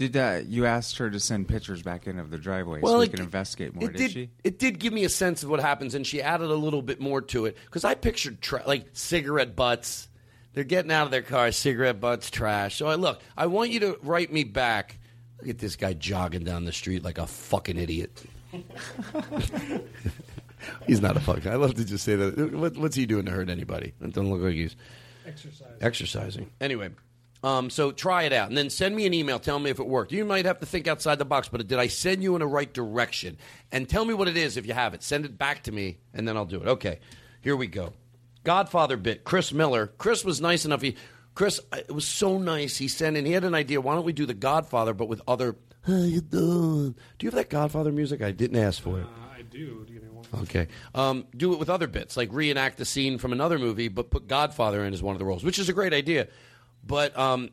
Did 0.00 0.16
uh, 0.16 0.40
you 0.46 0.64
asked 0.64 0.96
her 0.96 1.10
to 1.10 1.20
send 1.20 1.46
pictures 1.46 1.82
back 1.82 2.06
in 2.06 2.18
of 2.18 2.30
the 2.30 2.38
driveway 2.38 2.80
Well, 2.80 2.94
so 2.94 2.98
we 3.00 3.04
it- 3.04 3.10
can 3.10 3.20
investigate 3.20 3.74
more? 3.74 3.84
It 3.84 3.92
did, 3.92 3.98
did. 3.98 4.10
she? 4.12 4.30
It 4.42 4.58
did 4.58 4.78
give 4.78 4.94
me 4.94 5.04
a 5.04 5.10
sense 5.10 5.42
of 5.42 5.50
what 5.50 5.60
happens, 5.60 5.94
and 5.94 6.06
she 6.06 6.22
added 6.22 6.48
a 6.50 6.54
little 6.54 6.80
bit 6.80 7.02
more 7.02 7.20
to 7.20 7.44
it 7.44 7.54
because 7.66 7.84
I 7.84 7.94
pictured 7.94 8.40
tra- 8.40 8.62
like 8.66 8.86
cigarette 8.94 9.54
butts. 9.54 10.08
They're 10.54 10.64
getting 10.64 10.90
out 10.90 11.04
of 11.04 11.10
their 11.10 11.20
car, 11.20 11.52
cigarette 11.52 12.00
butts, 12.00 12.30
trash. 12.30 12.76
So 12.78 12.86
I 12.86 12.94
look. 12.94 13.20
I 13.36 13.44
want 13.44 13.72
you 13.72 13.80
to 13.80 13.98
write 14.02 14.32
me 14.32 14.42
back. 14.44 14.96
Look 15.42 15.50
at 15.50 15.58
this 15.58 15.76
guy 15.76 15.92
jogging 15.92 16.44
down 16.44 16.64
the 16.64 16.72
street 16.72 17.04
like 17.04 17.18
a 17.18 17.26
fucking 17.26 17.76
idiot. 17.76 18.22
he's 20.86 21.02
not 21.02 21.16
a 21.18 21.20
fuck. 21.20 21.46
I 21.46 21.56
love 21.56 21.74
to 21.74 21.84
just 21.84 22.04
say 22.04 22.16
that. 22.16 22.52
What, 22.54 22.76
what's 22.78 22.96
he 22.96 23.04
doing 23.04 23.26
to 23.26 23.32
hurt 23.32 23.50
anybody? 23.50 23.92
It 24.00 24.12
doesn't 24.14 24.30
look 24.30 24.40
like 24.40 24.54
he's 24.54 24.76
Exercise. 25.26 25.68
exercising. 25.82 26.50
Anyway, 26.58 26.88
um, 27.42 27.70
so 27.70 27.90
try 27.90 28.24
it 28.24 28.32
out 28.32 28.48
and 28.48 28.56
then 28.56 28.68
send 28.70 28.94
me 28.94 29.06
an 29.06 29.14
email. 29.14 29.38
Tell 29.38 29.58
me 29.58 29.70
if 29.70 29.78
it 29.78 29.86
worked. 29.86 30.12
You 30.12 30.24
might 30.24 30.44
have 30.44 30.60
to 30.60 30.66
think 30.66 30.86
outside 30.86 31.18
the 31.18 31.24
box, 31.24 31.48
but 31.48 31.66
did 31.66 31.78
I 31.78 31.86
send 31.86 32.22
you 32.22 32.34
in 32.34 32.40
the 32.40 32.46
right 32.46 32.72
direction? 32.72 33.38
And 33.72 33.88
tell 33.88 34.04
me 34.04 34.14
what 34.14 34.28
it 34.28 34.36
is 34.36 34.56
if 34.56 34.66
you 34.66 34.74
have 34.74 34.94
it. 34.94 35.02
Send 35.02 35.24
it 35.24 35.38
back 35.38 35.62
to 35.64 35.72
me, 35.72 35.98
and 36.12 36.28
then 36.28 36.36
I'll 36.36 36.44
do 36.44 36.60
it. 36.60 36.68
Okay, 36.68 37.00
here 37.40 37.56
we 37.56 37.66
go. 37.66 37.92
Godfather 38.44 38.96
bit. 38.96 39.24
Chris 39.24 39.52
Miller. 39.52 39.86
Chris 39.98 40.24
was 40.24 40.40
nice 40.40 40.64
enough. 40.64 40.82
He, 40.82 40.96
Chris, 41.34 41.60
uh, 41.72 41.76
it 41.76 41.92
was 41.92 42.06
so 42.06 42.38
nice. 42.38 42.76
He 42.76 42.88
sent 42.88 43.16
in. 43.16 43.24
He 43.24 43.32
had 43.32 43.44
an 43.44 43.54
idea. 43.54 43.80
Why 43.80 43.94
don't 43.94 44.04
we 44.04 44.12
do 44.12 44.26
the 44.26 44.34
Godfather, 44.34 44.94
but 44.94 45.08
with 45.08 45.22
other? 45.26 45.56
How 45.82 45.96
you 45.96 46.20
doing? 46.20 46.94
Do 47.18 47.26
you 47.26 47.28
have 47.28 47.34
that 47.34 47.50
Godfather 47.50 47.92
music? 47.92 48.22
I 48.22 48.32
didn't 48.32 48.58
ask 48.58 48.82
for 48.82 49.00
it. 49.00 49.06
I 49.34 49.42
do. 49.42 49.84
Do 49.86 49.92
you 49.94 50.00
give 50.00 50.02
me 50.02 50.10
one? 50.10 50.42
Okay. 50.42 50.68
Um, 50.94 51.26
do 51.36 51.52
it 51.54 51.58
with 51.58 51.70
other 51.70 51.86
bits, 51.86 52.16
like 52.16 52.30
reenact 52.32 52.76
the 52.76 52.84
scene 52.84 53.18
from 53.18 53.32
another 53.32 53.58
movie, 53.58 53.88
but 53.88 54.10
put 54.10 54.28
Godfather 54.28 54.84
in 54.84 54.92
as 54.92 55.02
one 55.02 55.14
of 55.14 55.18
the 55.18 55.24
roles, 55.24 55.42
which 55.42 55.58
is 55.58 55.68
a 55.68 55.72
great 55.72 55.94
idea. 55.94 56.28
But 56.84 57.16
um, 57.18 57.50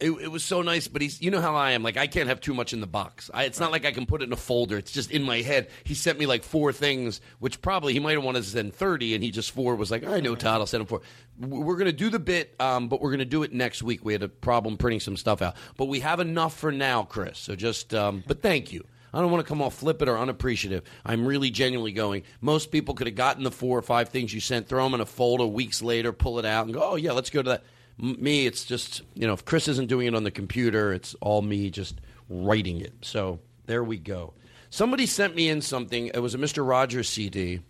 it, 0.00 0.10
it 0.10 0.28
was 0.28 0.44
so 0.44 0.62
nice. 0.62 0.88
But 0.88 1.02
he's, 1.02 1.20
you 1.20 1.30
know 1.30 1.40
how 1.40 1.54
I 1.54 1.72
am. 1.72 1.82
Like 1.82 1.96
I 1.96 2.06
can't 2.06 2.28
have 2.28 2.40
too 2.40 2.54
much 2.54 2.72
in 2.72 2.80
the 2.80 2.86
box. 2.86 3.30
I, 3.32 3.44
it's 3.44 3.60
not 3.60 3.72
like 3.72 3.84
I 3.84 3.92
can 3.92 4.06
put 4.06 4.22
it 4.22 4.24
in 4.26 4.32
a 4.32 4.36
folder. 4.36 4.76
It's 4.76 4.92
just 4.92 5.10
in 5.10 5.22
my 5.22 5.42
head. 5.42 5.68
He 5.84 5.94
sent 5.94 6.18
me 6.18 6.26
like 6.26 6.42
four 6.42 6.72
things, 6.72 7.20
which 7.38 7.60
probably 7.60 7.92
he 7.92 8.00
might 8.00 8.14
have 8.14 8.24
wanted 8.24 8.42
to 8.42 8.48
send 8.48 8.74
thirty, 8.74 9.14
and 9.14 9.22
he 9.22 9.30
just 9.30 9.50
four 9.50 9.74
was 9.76 9.90
like, 9.90 10.04
I 10.04 10.20
know 10.20 10.34
Todd, 10.34 10.60
I'll 10.60 10.66
send 10.66 10.82
him 10.82 10.86
four. 10.86 11.02
We're 11.38 11.76
gonna 11.76 11.92
do 11.92 12.10
the 12.10 12.18
bit, 12.18 12.54
um, 12.60 12.88
but 12.88 13.00
we're 13.00 13.10
gonna 13.10 13.24
do 13.24 13.42
it 13.42 13.52
next 13.52 13.82
week. 13.82 14.04
We 14.04 14.12
had 14.12 14.22
a 14.22 14.28
problem 14.28 14.76
printing 14.76 15.00
some 15.00 15.16
stuff 15.16 15.42
out, 15.42 15.56
but 15.76 15.86
we 15.86 16.00
have 16.00 16.20
enough 16.20 16.56
for 16.56 16.72
now, 16.72 17.04
Chris. 17.04 17.38
So 17.38 17.54
just, 17.54 17.94
um, 17.94 18.22
but 18.26 18.42
thank 18.42 18.72
you. 18.72 18.84
I 19.14 19.20
don't 19.20 19.30
want 19.30 19.44
to 19.44 19.48
come 19.48 19.60
off 19.60 19.74
flippant 19.74 20.08
or 20.08 20.16
unappreciative. 20.16 20.84
I'm 21.04 21.26
really 21.26 21.50
genuinely 21.50 21.92
going. 21.92 22.22
Most 22.40 22.70
people 22.70 22.94
could 22.94 23.06
have 23.06 23.16
gotten 23.16 23.44
the 23.44 23.50
four 23.50 23.78
or 23.78 23.82
five 23.82 24.08
things 24.08 24.32
you 24.32 24.40
sent, 24.40 24.68
throw 24.68 24.84
them 24.84 24.94
in 24.94 25.02
a 25.02 25.06
folder 25.06 25.46
weeks 25.46 25.82
later, 25.82 26.12
pull 26.12 26.38
it 26.38 26.46
out, 26.46 26.64
and 26.64 26.72
go, 26.72 26.80
oh, 26.82 26.96
yeah, 26.96 27.12
let's 27.12 27.28
go 27.28 27.42
to 27.42 27.50
that. 27.50 27.64
Me, 27.98 28.46
it's 28.46 28.64
just, 28.64 29.02
you 29.14 29.26
know, 29.26 29.32
if 29.32 29.44
Chris 29.44 29.68
isn't 29.68 29.88
doing 29.88 30.06
it 30.06 30.14
on 30.14 30.24
the 30.24 30.30
computer, 30.30 30.92
it's 30.92 31.14
all 31.20 31.42
me 31.42 31.70
just 31.70 32.00
writing 32.28 32.80
it. 32.80 32.92
So 33.02 33.38
there 33.66 33.84
we 33.84 33.98
go. 33.98 34.32
Somebody 34.70 35.06
sent 35.06 35.36
me 35.36 35.48
in 35.48 35.60
something. 35.60 36.08
It 36.08 36.18
was 36.18 36.34
a 36.34 36.38
Mr. 36.38 36.66
Rogers 36.66 37.08
CD. 37.08 37.60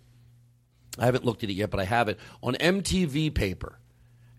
I 0.99 1.05
haven't 1.07 1.25
looked 1.25 1.43
at 1.43 1.51
it 1.51 1.55
yet, 1.55 1.71
but 1.71 1.81
I 1.81 1.85
have 1.85 2.09
it 2.09 2.19
on 2.43 2.55
MTV 2.55 3.35
paper. 3.35 3.79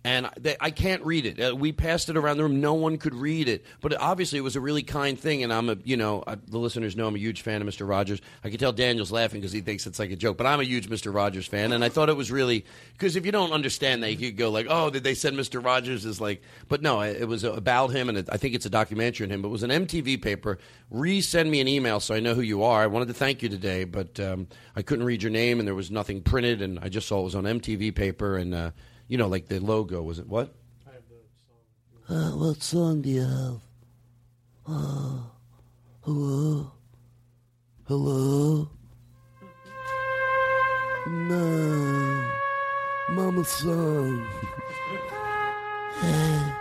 And 0.05 0.29
they, 0.37 0.57
I 0.59 0.69
can't 0.71 1.01
read 1.05 1.25
it. 1.25 1.39
Uh, 1.39 1.55
we 1.55 1.71
passed 1.71 2.09
it 2.09 2.17
around 2.17 2.35
the 2.35 2.43
room. 2.43 2.59
No 2.59 2.73
one 2.73 2.97
could 2.97 3.15
read 3.15 3.47
it. 3.47 3.65
But 3.79 3.99
obviously, 4.01 4.37
it 4.37 4.41
was 4.41 4.57
a 4.57 4.59
really 4.59 4.83
kind 4.83 5.17
thing. 5.17 5.43
And 5.43 5.53
I'm 5.53 5.69
a, 5.69 5.77
you 5.85 5.95
know, 5.95 6.25
I, 6.27 6.35
the 6.35 6.57
listeners 6.57 6.97
know 6.97 7.07
I'm 7.07 7.15
a 7.15 7.19
huge 7.19 7.41
fan 7.41 7.61
of 7.61 7.67
Mr. 7.67 7.87
Rogers. 7.87 8.19
I 8.43 8.49
can 8.49 8.59
tell 8.59 8.73
Daniel's 8.73 9.13
laughing 9.13 9.39
because 9.39 9.53
he 9.53 9.61
thinks 9.61 9.87
it's 9.87 9.99
like 9.99 10.11
a 10.11 10.17
joke. 10.17 10.35
But 10.37 10.45
I'm 10.45 10.59
a 10.59 10.65
huge 10.65 10.89
Mr. 10.89 11.13
Rogers 11.13 11.47
fan. 11.47 11.71
And 11.71 11.85
I 11.85 11.89
thought 11.89 12.09
it 12.09 12.17
was 12.17 12.31
really, 12.31 12.65
because 12.91 13.15
if 13.15 13.25
you 13.25 13.31
don't 13.31 13.53
understand 13.53 14.03
that, 14.03 14.19
you 14.19 14.33
go 14.33 14.51
like, 14.51 14.67
oh, 14.69 14.89
did 14.89 15.05
they 15.05 15.13
send 15.13 15.37
Mr. 15.37 15.63
Rogers 15.63 16.03
Is 16.03 16.19
like, 16.19 16.41
but 16.67 16.81
no, 16.81 16.99
it 16.99 17.21
it 17.21 17.25
was 17.25 17.45
about 17.45 17.91
him. 17.91 18.09
And 18.09 18.17
it, 18.17 18.29
I 18.29 18.35
think 18.35 18.55
it's 18.55 18.65
a 18.65 18.69
documentary 18.69 19.25
on 19.25 19.31
him. 19.31 19.41
But 19.41 19.47
it 19.47 19.51
was 19.51 19.63
an 19.63 19.69
MTV 19.69 20.21
paper. 20.21 20.59
Resend 20.93 21.49
me 21.49 21.61
an 21.61 21.69
email 21.69 22.01
so 22.01 22.13
I 22.13 22.19
know 22.19 22.35
who 22.35 22.41
you 22.41 22.63
are. 22.63 22.81
I 22.81 22.87
wanted 22.87 23.07
to 23.07 23.13
thank 23.13 23.41
you 23.41 23.47
today, 23.47 23.85
but 23.85 24.19
um, 24.19 24.47
I 24.75 24.81
couldn't 24.81 25.05
read 25.05 25.23
your 25.23 25.31
name 25.31 25.59
and 25.59 25.67
there 25.67 25.75
was 25.75 25.89
nothing 25.89 26.21
printed. 26.21 26.61
And 26.61 26.77
I 26.79 26.89
just 26.89 27.07
saw 27.07 27.21
it 27.21 27.23
was 27.23 27.35
on 27.35 27.45
MTV 27.45 27.95
paper. 27.95 28.35
And, 28.35 28.53
uh, 28.53 28.71
you 29.07 29.17
know, 29.17 29.27
like 29.27 29.47
the 29.47 29.59
logo. 29.59 30.01
Was 30.01 30.19
it 30.19 30.27
what? 30.27 30.53
Uh, 32.09 32.31
what 32.31 32.61
song 32.61 33.01
do 33.01 33.09
you 33.09 33.21
have? 33.21 33.59
Uh, 34.67 35.19
hello? 36.01 36.71
Hello? 37.87 38.69
No. 41.07 42.31
Mama 43.09 43.43
song. 43.45 44.27
hey. 46.01 46.53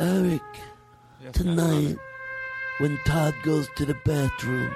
Eric, 0.00 0.42
tonight, 1.32 1.96
when 2.78 2.98
Todd 3.04 3.34
goes 3.42 3.68
to 3.76 3.84
the 3.84 3.96
bathroom, 4.04 4.72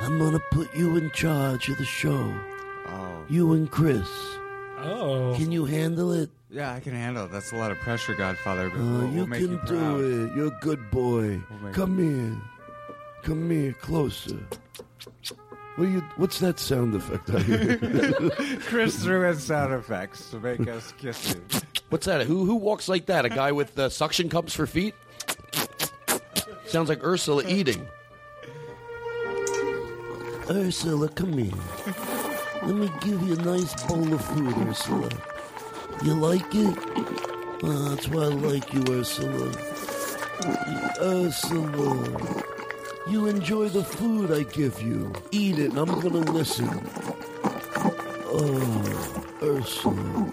I'm 0.00 0.18
gonna 0.18 0.40
put 0.50 0.74
you 0.74 0.96
in 0.96 1.10
charge 1.10 1.68
of 1.68 1.76
the 1.76 1.84
show. 1.84 2.34
Oh. 2.86 3.24
You 3.28 3.52
and 3.52 3.70
Chris. 3.70 4.08
Oh. 4.84 5.34
Can 5.36 5.52
you 5.52 5.64
handle 5.64 6.12
it? 6.12 6.30
Yeah, 6.50 6.72
I 6.74 6.80
can 6.80 6.92
handle 6.92 7.24
it. 7.26 7.32
That's 7.32 7.52
a 7.52 7.56
lot 7.56 7.70
of 7.70 7.78
pressure, 7.78 8.14
Godfather. 8.14 8.68
But 8.70 8.80
Uh, 8.80 8.84
we'll, 8.84 9.08
you 9.08 9.16
we'll 9.18 9.26
make 9.26 9.38
can 9.40 9.58
can 9.58 9.76
you 9.76 9.80
proud. 9.80 9.98
do 9.98 10.26
it. 10.26 10.36
You're 10.36 10.46
a 10.48 10.58
good 10.60 10.90
boy. 10.90 11.40
make 11.62 11.72
Come 11.72 11.98
here. 11.98 12.36
Come 13.22 13.50
here, 13.50 13.72
closer. 13.74 14.38
What 15.76 15.88
are 15.88 15.90
you? 15.90 16.00
What's 16.16 16.38
that 16.40 16.58
sound 16.58 16.94
effect 16.94 17.30
I 17.30 17.38
hear? 17.40 17.78
Chris 18.66 19.02
threw 19.02 19.26
in 19.26 19.38
sound 19.38 19.72
effects 19.72 20.30
to 20.30 20.40
make 20.40 20.68
us 20.68 20.92
kiss 20.98 21.34
you. 21.34 21.60
What's 21.88 22.04
that? 22.06 22.26
Who 22.26 22.44
who 22.44 22.56
walks 22.56 22.88
like 22.88 23.06
that? 23.06 23.24
A 23.24 23.28
guy 23.30 23.52
with 23.52 23.78
uh, 23.78 23.88
suction 23.88 24.28
cups 24.28 24.52
for 24.54 24.66
feet? 24.66 24.94
Sounds 26.66 26.88
like 26.90 27.02
Ursula 27.04 27.44
eating. 27.46 27.86
Ursula, 30.50 31.08
come 31.08 31.38
here. 31.38 31.52
Let 32.64 32.76
me 32.76 32.90
give 33.00 33.20
you 33.26 33.34
a 33.34 33.42
nice 33.42 33.74
bowl 33.86 34.14
of 34.14 34.24
food, 34.24 34.56
Ursula. 34.68 35.08
You 36.04 36.14
like 36.14 36.54
it? 36.54 36.78
Uh, 37.64 37.88
that's 37.88 38.06
why 38.06 38.22
I 38.22 38.28
like 38.28 38.72
you, 38.72 38.84
Ursula. 38.88 39.52
Ursula. 41.00 42.44
You 43.08 43.26
enjoy 43.26 43.68
the 43.68 43.82
food 43.82 44.30
I 44.30 44.44
give 44.44 44.80
you. 44.80 45.12
Eat 45.32 45.58
it, 45.58 45.70
and 45.70 45.78
I'm 45.78 46.00
gonna 46.00 46.30
listen. 46.30 46.68
Oh, 48.26 49.28
Ursula. 49.42 50.32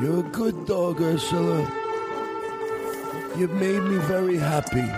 You're 0.00 0.20
a 0.20 0.30
good 0.30 0.66
dog, 0.66 1.02
Ursula. 1.02 1.70
You've 3.36 3.52
made 3.52 3.82
me 3.82 3.98
very 3.98 4.38
happy. 4.38 4.88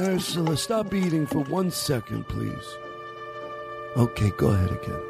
Ursula, 0.00 0.56
stop 0.56 0.94
eating 0.94 1.26
for 1.26 1.40
one 1.40 1.70
second, 1.70 2.26
please. 2.26 2.76
Okay, 3.98 4.30
go 4.30 4.48
ahead 4.48 4.70
again. 4.70 5.02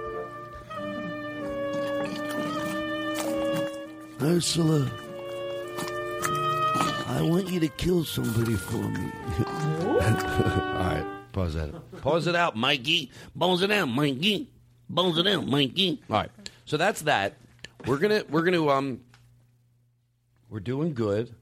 Ursula, 4.20 4.90
I 7.06 7.22
want 7.22 7.48
you 7.50 7.60
to 7.60 7.68
kill 7.68 8.04
somebody 8.04 8.54
for 8.54 8.78
me. 8.78 9.12
All 9.46 9.98
right, 10.00 11.06
pause 11.32 11.54
that. 11.54 11.70
Pause 12.00 12.26
it 12.26 12.34
out, 12.34 12.56
Mikey. 12.56 13.12
Pause 13.38 13.62
it 13.62 13.70
out, 13.70 13.86
Mikey. 13.86 14.48
Pause 14.92 15.18
it 15.18 15.26
out, 15.28 15.46
Mikey. 15.46 16.02
All 16.10 16.16
right, 16.16 16.30
so 16.64 16.76
that's 16.76 17.02
that. 17.02 17.34
We're 17.86 17.98
gonna 17.98 18.24
we're 18.28 18.42
gonna 18.42 18.68
um 18.68 19.00
we're 20.48 20.58
doing 20.58 20.94
good. 20.94 21.32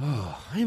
Oh, 0.00 0.40
I 0.54 0.62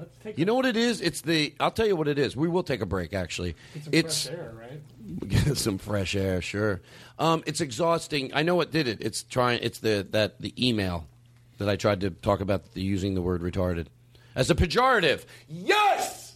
am 0.00 0.06
exhausted. 0.06 0.38
You 0.38 0.44
know 0.44 0.54
what 0.54 0.66
it 0.66 0.76
is? 0.76 1.00
It's 1.00 1.20
the. 1.20 1.54
I'll 1.60 1.70
tell 1.70 1.86
you 1.86 1.96
what 1.96 2.08
it 2.08 2.18
is. 2.18 2.36
We 2.36 2.48
will 2.48 2.62
take 2.62 2.80
a 2.80 2.86
break. 2.86 3.14
Actually, 3.14 3.54
Get 3.74 3.84
some 3.84 3.92
it's 3.92 4.26
fresh 4.26 4.38
air, 4.38 4.52
right? 4.58 5.28
Get 5.28 5.56
some 5.56 5.78
fresh 5.78 6.16
air, 6.16 6.42
sure. 6.42 6.80
Um, 7.18 7.42
it's 7.46 7.60
exhausting. 7.60 8.30
I 8.34 8.42
know 8.42 8.54
what 8.54 8.70
did 8.70 8.88
it. 8.88 8.98
It's 9.00 9.22
trying. 9.22 9.60
It's 9.62 9.78
the 9.78 10.06
that 10.10 10.40
the 10.40 10.54
email 10.56 11.06
that 11.58 11.68
I 11.68 11.76
tried 11.76 12.00
to 12.00 12.10
talk 12.10 12.40
about 12.40 12.72
the, 12.72 12.82
using 12.82 13.14
the 13.14 13.22
word 13.22 13.42
retarded 13.42 13.86
as 14.34 14.50
a 14.50 14.54
pejorative. 14.54 15.24
Yes. 15.48 16.34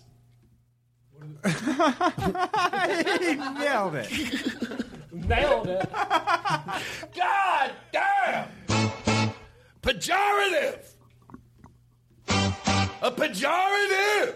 he 1.45 1.51
nailed 3.35 3.95
it. 3.95 4.11
Nailed 5.13 5.69
it. 5.69 5.91
God 7.15 7.71
damn! 7.93 8.49
Pejorative! 9.83 10.94
A 13.05 13.11
pejorative! 13.11 14.35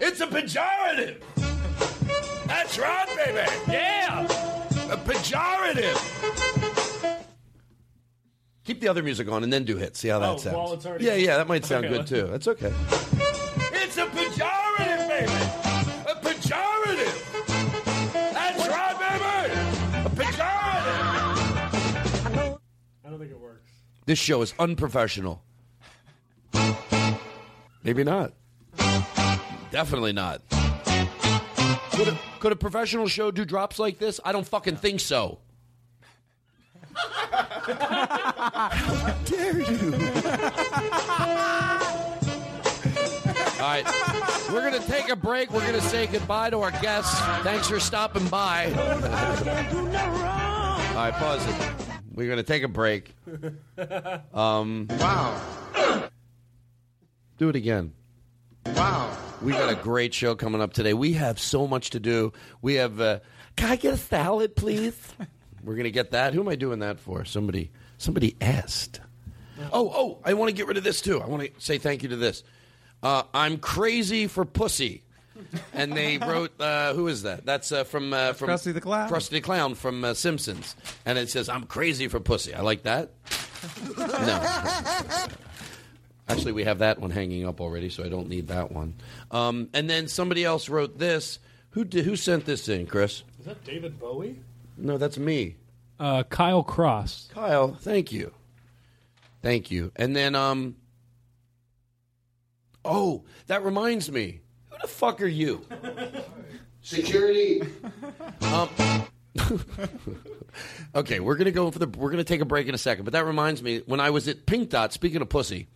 It's 0.00 0.20
a 0.22 0.26
pejorative! 0.26 1.20
That's 2.46 2.78
right, 2.78 3.06
baby! 3.14 3.46
Yeah! 3.70 4.22
A 4.90 4.96
pejorative! 4.96 5.98
Keep 8.64 8.80
the 8.80 8.88
other 8.88 9.02
music 9.02 9.30
on 9.30 9.42
and 9.44 9.52
then 9.52 9.64
do 9.64 9.76
hits. 9.76 10.00
See 10.00 10.08
how 10.08 10.18
that 10.20 10.30
Oh, 10.30 10.36
sounds. 10.38 10.56
while 10.56 10.72
it's 10.72 10.86
already 10.86 11.04
yeah, 11.04 11.16
yeah, 11.16 11.36
that 11.36 11.46
might 11.46 11.66
sound 11.66 11.84
Okay. 11.84 11.94
good 11.98 12.06
too. 12.06 12.26
That's 12.28 12.48
okay. 12.48 12.72
It's 13.74 13.98
a 13.98 14.06
pejorative, 14.06 15.08
baby! 15.08 15.32
A 16.10 16.14
pejorative! 16.24 17.16
That's 18.32 18.66
right, 18.66 18.98
baby! 18.98 19.52
A 20.06 20.08
pejorative! 20.08 21.36
I 23.04 23.10
don't 23.10 23.18
think 23.18 23.30
it 23.30 23.38
works. 23.38 23.70
This 24.06 24.18
show 24.18 24.40
is 24.40 24.54
unprofessional. 24.58 25.42
Maybe 27.86 28.02
not. 28.02 28.32
Definitely 29.70 30.12
not. 30.12 30.42
Could 31.92 32.08
a, 32.08 32.18
could 32.40 32.50
a 32.50 32.56
professional 32.56 33.06
show 33.06 33.30
do 33.30 33.44
drops 33.44 33.78
like 33.78 34.00
this? 34.00 34.18
I 34.24 34.32
don't 34.32 34.46
fucking 34.46 34.74
think 34.74 34.98
so. 34.98 35.38
How 36.92 38.70
dare 39.24 39.60
you? 39.60 39.94
All 43.54 43.62
right. 43.62 43.84
We're 44.52 44.68
going 44.68 44.82
to 44.82 44.88
take 44.88 45.08
a 45.08 45.14
break. 45.14 45.52
We're 45.52 45.60
going 45.60 45.74
to 45.74 45.80
say 45.80 46.08
goodbye 46.08 46.50
to 46.50 46.62
our 46.62 46.72
guests. 46.72 47.16
Thanks 47.44 47.68
for 47.68 47.78
stopping 47.78 48.26
by. 48.26 48.66
All 48.66 48.72
right, 50.96 51.14
pause 51.14 51.46
it. 51.46 51.54
We're 52.12 52.26
going 52.26 52.38
to 52.38 52.42
take 52.42 52.64
a 52.64 52.68
break. 52.68 53.14
Um, 54.34 54.88
wow. 54.90 55.40
Do 57.38 57.48
it 57.48 57.56
again. 57.56 57.92
Wow. 58.66 59.16
We 59.42 59.52
got 59.52 59.70
a 59.70 59.74
great 59.76 60.14
show 60.14 60.34
coming 60.34 60.60
up 60.62 60.72
today. 60.72 60.94
We 60.94 61.12
have 61.14 61.38
so 61.38 61.66
much 61.66 61.90
to 61.90 62.00
do. 62.00 62.32
We 62.62 62.74
have. 62.74 63.00
Uh, 63.00 63.20
can 63.56 63.70
I 63.70 63.76
get 63.76 63.94
a 63.94 63.98
salad, 63.98 64.56
please? 64.56 64.98
We're 65.62 65.74
going 65.74 65.84
to 65.84 65.90
get 65.90 66.12
that. 66.12 66.32
Who 66.32 66.40
am 66.40 66.48
I 66.48 66.56
doing 66.56 66.78
that 66.80 66.98
for? 66.98 67.24
Somebody. 67.24 67.70
Somebody 67.98 68.36
asked. 68.40 69.00
Oh, 69.72 69.90
oh! 69.94 70.18
I 70.24 70.34
want 70.34 70.50
to 70.50 70.54
get 70.54 70.66
rid 70.66 70.76
of 70.76 70.84
this 70.84 71.00
too. 71.00 71.20
I 71.20 71.26
want 71.26 71.42
to 71.42 71.50
say 71.58 71.78
thank 71.78 72.02
you 72.02 72.10
to 72.10 72.16
this. 72.16 72.42
Uh, 73.02 73.22
I'm 73.32 73.56
crazy 73.58 74.26
for 74.26 74.44
pussy, 74.44 75.02
and 75.72 75.92
they 75.92 76.18
wrote. 76.26 76.58
Uh, 76.60 76.92
who 76.94 77.08
is 77.08 77.22
that? 77.22 77.46
That's 77.46 77.72
uh, 77.72 77.84
from 77.84 78.12
uh, 78.12 78.34
from 78.34 78.50
Krusty 78.50 78.74
the 78.74 78.80
Clown. 78.80 79.08
Krusty 79.08 79.30
the 79.30 79.40
Clown 79.40 79.74
from 79.74 80.04
uh, 80.04 80.14
Simpsons, 80.14 80.76
and 81.06 81.16
it 81.18 81.30
says, 81.30 81.48
"I'm 81.48 81.64
crazy 81.64 82.08
for 82.08 82.20
pussy." 82.20 82.54
I 82.54 82.62
like 82.62 82.82
that. 82.82 83.12
No. 83.98 85.26
Actually, 86.28 86.52
we 86.52 86.64
have 86.64 86.78
that 86.78 86.98
one 87.00 87.10
hanging 87.10 87.46
up 87.46 87.60
already, 87.60 87.88
so 87.88 88.04
I 88.04 88.08
don't 88.08 88.28
need 88.28 88.48
that 88.48 88.72
one. 88.72 88.94
Um, 89.30 89.68
and 89.72 89.88
then 89.88 90.08
somebody 90.08 90.44
else 90.44 90.68
wrote 90.68 90.98
this. 90.98 91.38
Who 91.70 91.84
did, 91.84 92.04
who 92.04 92.16
sent 92.16 92.46
this 92.46 92.68
in, 92.68 92.86
Chris? 92.86 93.22
Is 93.38 93.46
that 93.46 93.64
David 93.64 94.00
Bowie? 94.00 94.40
No, 94.76 94.98
that's 94.98 95.18
me. 95.18 95.56
Uh, 96.00 96.24
Kyle 96.24 96.62
Cross. 96.62 97.28
Kyle, 97.32 97.74
thank 97.74 98.12
you. 98.12 98.32
Thank 99.42 99.70
you. 99.70 99.92
And 99.94 100.16
then, 100.16 100.34
um, 100.34 100.76
oh, 102.84 103.24
that 103.46 103.64
reminds 103.64 104.10
me. 104.10 104.40
Who 104.70 104.76
the 104.82 104.88
fuck 104.88 105.22
are 105.22 105.26
you? 105.26 105.64
Security. 106.82 107.62
um, 108.42 108.68
okay, 110.94 111.20
we're 111.20 111.36
gonna 111.36 111.50
go 111.50 111.70
for 111.70 111.78
the. 111.78 111.86
We're 111.86 112.10
gonna 112.10 112.24
take 112.24 112.40
a 112.40 112.44
break 112.44 112.68
in 112.68 112.74
a 112.74 112.78
second. 112.78 113.04
But 113.04 113.12
that 113.12 113.24
reminds 113.26 113.62
me, 113.62 113.82
when 113.86 114.00
I 114.00 114.10
was 114.10 114.28
at 114.28 114.46
Pink 114.46 114.70
Dot. 114.70 114.92
Speaking 114.92 115.20
of 115.20 115.28
pussy, 115.28 115.68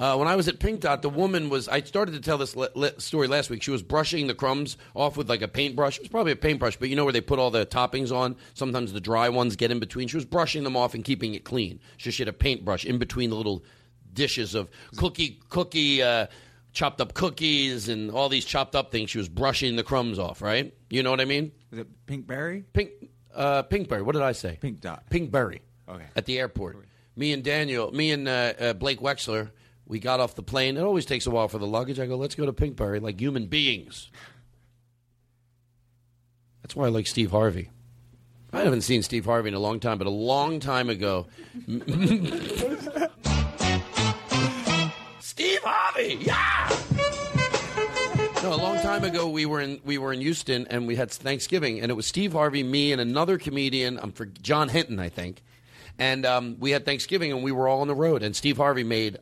uh, 0.00 0.16
when 0.16 0.26
I 0.28 0.36
was 0.36 0.48
at 0.48 0.58
Pink 0.58 0.80
Dot, 0.80 1.02
the 1.02 1.08
woman 1.10 1.48
was. 1.48 1.68
I 1.68 1.80
started 1.82 2.12
to 2.12 2.20
tell 2.20 2.38
this 2.38 2.56
le- 2.56 2.70
le- 2.74 3.00
story 3.00 3.28
last 3.28 3.50
week. 3.50 3.62
She 3.62 3.70
was 3.70 3.82
brushing 3.82 4.26
the 4.26 4.34
crumbs 4.34 4.76
off 4.94 5.16
with 5.16 5.28
like 5.28 5.42
a 5.42 5.48
paintbrush. 5.48 5.96
It 5.98 6.02
was 6.02 6.08
probably 6.08 6.32
a 6.32 6.36
paintbrush, 6.36 6.76
but 6.76 6.88
you 6.88 6.96
know 6.96 7.04
where 7.04 7.12
they 7.12 7.20
put 7.20 7.38
all 7.38 7.50
the 7.50 7.66
toppings 7.66 8.10
on. 8.10 8.36
Sometimes 8.54 8.92
the 8.92 9.00
dry 9.00 9.28
ones 9.28 9.54
get 9.56 9.70
in 9.70 9.78
between. 9.78 10.08
She 10.08 10.16
was 10.16 10.24
brushing 10.24 10.64
them 10.64 10.76
off 10.76 10.94
and 10.94 11.04
keeping 11.04 11.34
it 11.34 11.44
clean. 11.44 11.78
So 11.98 12.10
she 12.10 12.22
had 12.22 12.28
a 12.28 12.32
paintbrush 12.32 12.84
in 12.84 12.98
between 12.98 13.30
the 13.30 13.36
little 13.36 13.64
dishes 14.12 14.54
of 14.54 14.68
cookie 14.96 15.40
cookie. 15.48 16.02
Uh, 16.02 16.26
Chopped 16.74 17.02
up 17.02 17.12
cookies 17.12 17.90
and 17.90 18.10
all 18.10 18.30
these 18.30 18.46
chopped 18.46 18.74
up 18.74 18.90
things. 18.90 19.10
She 19.10 19.18
was 19.18 19.28
brushing 19.28 19.76
the 19.76 19.82
crumbs 19.82 20.18
off, 20.18 20.40
right? 20.40 20.72
You 20.88 21.02
know 21.02 21.10
what 21.10 21.20
I 21.20 21.26
mean? 21.26 21.52
Is 21.70 21.80
it 21.80 22.06
Pinkberry? 22.06 22.64
Pink, 22.72 22.92
uh, 23.34 23.64
Pinkberry. 23.64 24.00
What 24.02 24.12
did 24.14 24.22
I 24.22 24.32
say? 24.32 24.56
Pink 24.58 24.80
dot. 24.80 25.02
Pinkberry. 25.10 25.60
Okay. 25.86 26.06
At 26.16 26.24
the 26.24 26.38
airport. 26.38 26.78
Me 27.14 27.34
and 27.34 27.44
Daniel, 27.44 27.92
me 27.92 28.10
and 28.10 28.26
uh, 28.26 28.54
uh, 28.58 28.72
Blake 28.72 29.00
Wexler, 29.00 29.50
we 29.92 30.00
got 30.00 30.20
off 30.20 30.34
the 30.34 30.42
plane. 30.42 30.78
It 30.78 30.82
always 30.82 31.04
takes 31.04 31.26
a 31.26 31.30
while 31.30 31.48
for 31.48 31.58
the 31.58 31.66
luggage. 31.66 32.00
I 32.00 32.06
go, 32.06 32.16
let's 32.16 32.34
go 32.34 32.46
to 32.46 32.52
Pinkberry 32.54 32.98
like 32.98 33.20
human 33.20 33.44
beings. 33.44 34.10
That's 36.62 36.74
why 36.74 36.86
I 36.86 36.88
like 36.88 37.06
Steve 37.06 37.30
Harvey. 37.30 37.68
I 38.54 38.60
haven't 38.60 38.80
seen 38.80 39.02
Steve 39.02 39.26
Harvey 39.26 39.48
in 39.48 39.54
a 39.54 39.58
long 39.58 39.80
time, 39.80 39.98
but 39.98 40.06
a 40.06 40.10
long 40.10 40.60
time 40.60 40.88
ago. 40.88 41.26
Steve 45.20 45.60
Harvey, 45.62 46.18
yeah. 46.22 46.70
No, 48.42 48.54
a 48.54 48.56
long 48.56 48.78
time 48.78 49.04
ago 49.04 49.28
we 49.28 49.44
were 49.44 49.60
in 49.60 49.78
we 49.84 49.98
were 49.98 50.14
in 50.14 50.22
Houston 50.22 50.66
and 50.70 50.86
we 50.86 50.96
had 50.96 51.10
Thanksgiving 51.10 51.80
and 51.80 51.90
it 51.90 51.94
was 51.94 52.06
Steve 52.06 52.32
Harvey, 52.32 52.62
me, 52.62 52.92
and 52.92 53.00
another 53.00 53.36
comedian. 53.36 54.00
I'm 54.02 54.12
for 54.12 54.24
John 54.24 54.70
Hinton, 54.70 54.98
I 54.98 55.10
think, 55.10 55.42
and 55.98 56.24
um, 56.24 56.56
we 56.58 56.70
had 56.70 56.86
Thanksgiving 56.86 57.30
and 57.30 57.42
we 57.42 57.52
were 57.52 57.68
all 57.68 57.82
on 57.82 57.88
the 57.88 57.94
road 57.94 58.22
and 58.22 58.34
Steve 58.34 58.56
Harvey 58.56 58.84
made 58.84 59.18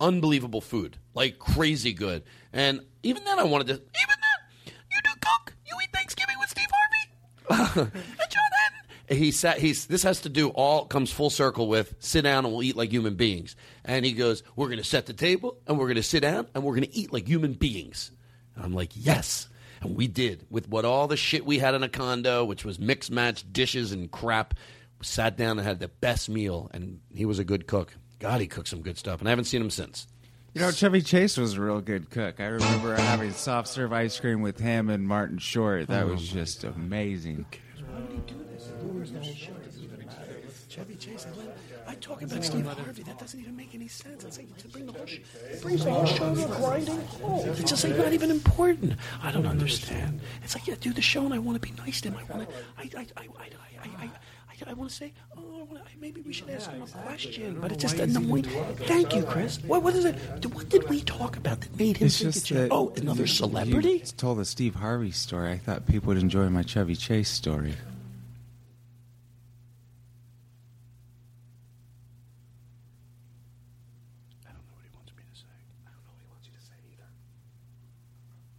unbelievable 0.00 0.60
food, 0.60 0.98
like 1.14 1.38
crazy 1.38 1.92
good. 1.92 2.22
And 2.52 2.80
even 3.02 3.24
then, 3.24 3.38
I 3.38 3.44
wanted 3.44 3.68
to 3.68 3.74
even 3.74 3.82
then 3.84 4.72
you 4.90 5.02
do 5.02 5.10
cook? 5.20 5.54
You 5.66 5.76
eat 5.82 5.90
Thanksgiving 5.92 6.36
with 6.38 6.48
Steve 6.48 6.68
Harvey. 7.48 7.90
he 9.08 9.30
sat 9.30 9.58
he's 9.58 9.86
this 9.86 10.02
has 10.02 10.22
to 10.22 10.28
do 10.28 10.48
all 10.48 10.86
comes 10.86 11.12
full 11.12 11.30
circle 11.30 11.68
with 11.68 11.94
sit 12.00 12.22
down 12.22 12.44
and 12.44 12.52
we'll 12.52 12.62
eat 12.62 12.76
like 12.76 12.90
human 12.90 13.14
beings. 13.14 13.56
And 13.84 14.04
he 14.04 14.12
goes 14.12 14.42
we're 14.56 14.66
going 14.66 14.78
to 14.78 14.84
set 14.84 15.06
the 15.06 15.12
table 15.12 15.58
and 15.66 15.78
we're 15.78 15.86
going 15.86 15.96
to 15.96 16.02
sit 16.02 16.20
down 16.20 16.46
and 16.54 16.64
we're 16.64 16.74
going 16.74 16.88
to 16.88 16.96
eat 16.96 17.12
like 17.12 17.26
human 17.26 17.52
beings. 17.52 18.10
And 18.54 18.64
i'm 18.64 18.74
like 18.74 18.92
yes. 18.94 19.48
And 19.82 19.94
we 19.96 20.08
did 20.08 20.46
with 20.48 20.68
what 20.68 20.84
all 20.84 21.06
the 21.06 21.16
shit 21.16 21.44
we 21.44 21.58
had 21.58 21.74
in 21.74 21.82
a 21.82 21.88
condo 21.88 22.44
which 22.44 22.64
was 22.64 22.78
mixed 22.78 23.10
match 23.10 23.44
dishes 23.52 23.92
and 23.92 24.10
crap 24.10 24.54
sat 25.02 25.36
down 25.36 25.58
and 25.58 25.66
had 25.66 25.80
the 25.80 25.88
best 25.88 26.28
meal. 26.28 26.70
And 26.72 27.00
he 27.14 27.26
was 27.26 27.38
a 27.38 27.44
good 27.44 27.66
cook 27.66 27.94
god 28.18 28.40
he 28.40 28.46
cooked 28.46 28.68
some 28.68 28.82
good 28.82 28.96
stuff 28.98 29.20
and 29.20 29.28
i 29.28 29.30
haven't 29.30 29.44
seen 29.46 29.60
him 29.60 29.70
since 29.70 30.06
You 30.54 30.62
know, 30.62 30.70
Chevy 30.70 31.02
Chase 31.02 31.36
was 31.36 31.52
a 31.54 31.60
real 31.60 31.82
good 31.82 32.08
cook. 32.08 32.40
I 32.40 32.46
remember 32.46 32.96
having 32.96 33.30
soft 33.32 33.68
serve 33.68 33.92
ice 33.92 34.18
cream 34.18 34.40
with 34.40 34.58
him 34.58 34.88
and 34.88 35.06
Martin 35.06 35.36
Short. 35.36 35.88
That 35.88 36.04
Oh, 36.04 36.12
was 36.16 36.26
just 36.26 36.64
amazing. 36.64 37.44
Why 37.90 38.00
would 38.00 38.10
he 38.10 38.16
do 38.24 38.42
this? 38.50 38.72
Chevy 40.68 40.94
Chase. 40.96 41.26
I, 41.26 41.38
let, 41.38 41.56
I 41.86 41.94
talk 41.96 42.22
about 42.22 42.44
Steve 42.44 42.66
Harvey. 42.66 43.02
That 43.02 43.18
doesn't 43.18 43.38
even 43.40 43.56
make 43.56 43.74
any 43.74 43.88
sense. 43.88 44.24
It's 44.24 44.38
like 44.38 44.54
to 44.58 44.68
bring 44.68 44.86
the 44.86 44.92
whole, 44.92 45.06
sh- 45.06 45.20
it 45.50 45.62
brings 45.62 45.84
the 45.84 45.90
whole 45.92 46.04
show 46.06 46.34
to 46.34 46.44
a 46.44 46.56
grinding 46.56 47.00
halt. 47.20 47.46
It's 47.46 47.70
just 47.70 47.84
like 47.84 47.96
not 47.96 48.12
even 48.12 48.30
important. 48.30 48.94
I 49.22 49.30
don't 49.32 49.46
understand. 49.46 50.20
It's 50.42 50.54
like 50.54 50.66
yeah, 50.66 50.74
do 50.80 50.92
the 50.92 51.02
show, 51.02 51.24
and 51.24 51.32
I 51.34 51.38
want 51.38 51.60
to 51.60 51.66
be 51.68 51.74
nice 51.78 52.00
to 52.02 52.10
him. 52.10 52.16
I 52.18 52.24
want 52.34 52.48
to. 52.48 52.54
I 52.78 52.82
I 53.00 53.06
I 53.16 53.22
I 53.38 53.48
I. 53.82 54.04
I, 54.04 54.10
I 54.64 54.70
I 54.70 54.72
want 54.74 54.90
to 54.90 54.96
say, 54.96 55.12
oh, 55.36 55.68
maybe 56.00 56.20
we 56.22 56.32
should 56.32 56.48
ask 56.50 56.70
him 56.70 56.82
a 56.82 56.86
question, 56.86 57.58
but 57.60 57.72
it's 57.72 57.82
just 57.82 57.98
annoying. 57.98 58.44
Thank 58.44 59.14
you, 59.14 59.22
Chris. 59.22 59.58
What, 59.64 59.82
what 59.82 59.94
is 59.94 60.04
it? 60.04 60.14
What 60.54 60.68
did 60.68 60.88
we 60.88 61.00
talk 61.02 61.36
about 61.36 61.60
that 61.60 61.76
made 61.78 61.98
him 61.98 62.06
It's 62.06 62.18
think 62.18 62.32
just 62.34 62.50
it's 62.50 62.60
that 62.60 62.68
oh 62.72 62.92
another 62.96 63.22
you- 63.22 63.26
celebrity? 63.26 63.90
You 63.92 63.98
told 64.16 64.38
the 64.38 64.44
Steve 64.44 64.76
Harvey 64.76 65.10
story. 65.10 65.52
I 65.52 65.58
thought 65.58 65.86
people 65.86 66.08
would 66.08 66.18
enjoy 66.18 66.48
my 66.48 66.62
Chevy 66.62 66.96
Chase 66.96 67.28
story. 67.28 67.74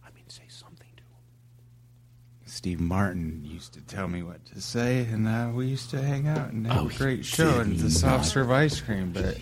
I 0.04 0.10
mean, 0.14 0.24
say 0.28 0.44
something 0.48 0.88
to 0.96 1.02
him. 1.02 1.08
Steve 2.68 2.80
Martin 2.80 3.40
used 3.46 3.72
to 3.72 3.80
tell 3.80 4.08
me 4.08 4.22
what 4.22 4.44
to 4.44 4.60
say, 4.60 5.06
and 5.10 5.26
uh, 5.26 5.48
we 5.54 5.64
used 5.68 5.88
to 5.88 6.02
hang 6.02 6.28
out 6.28 6.50
and 6.52 6.66
have 6.66 6.82
Oh, 6.84 6.88
a 6.88 6.92
great 6.92 7.24
show 7.24 7.60
and 7.60 7.78
the 7.78 7.88
soft 7.90 8.26
serve 8.26 8.50
ice 8.50 8.78
cream. 8.78 9.10
But 9.10 9.38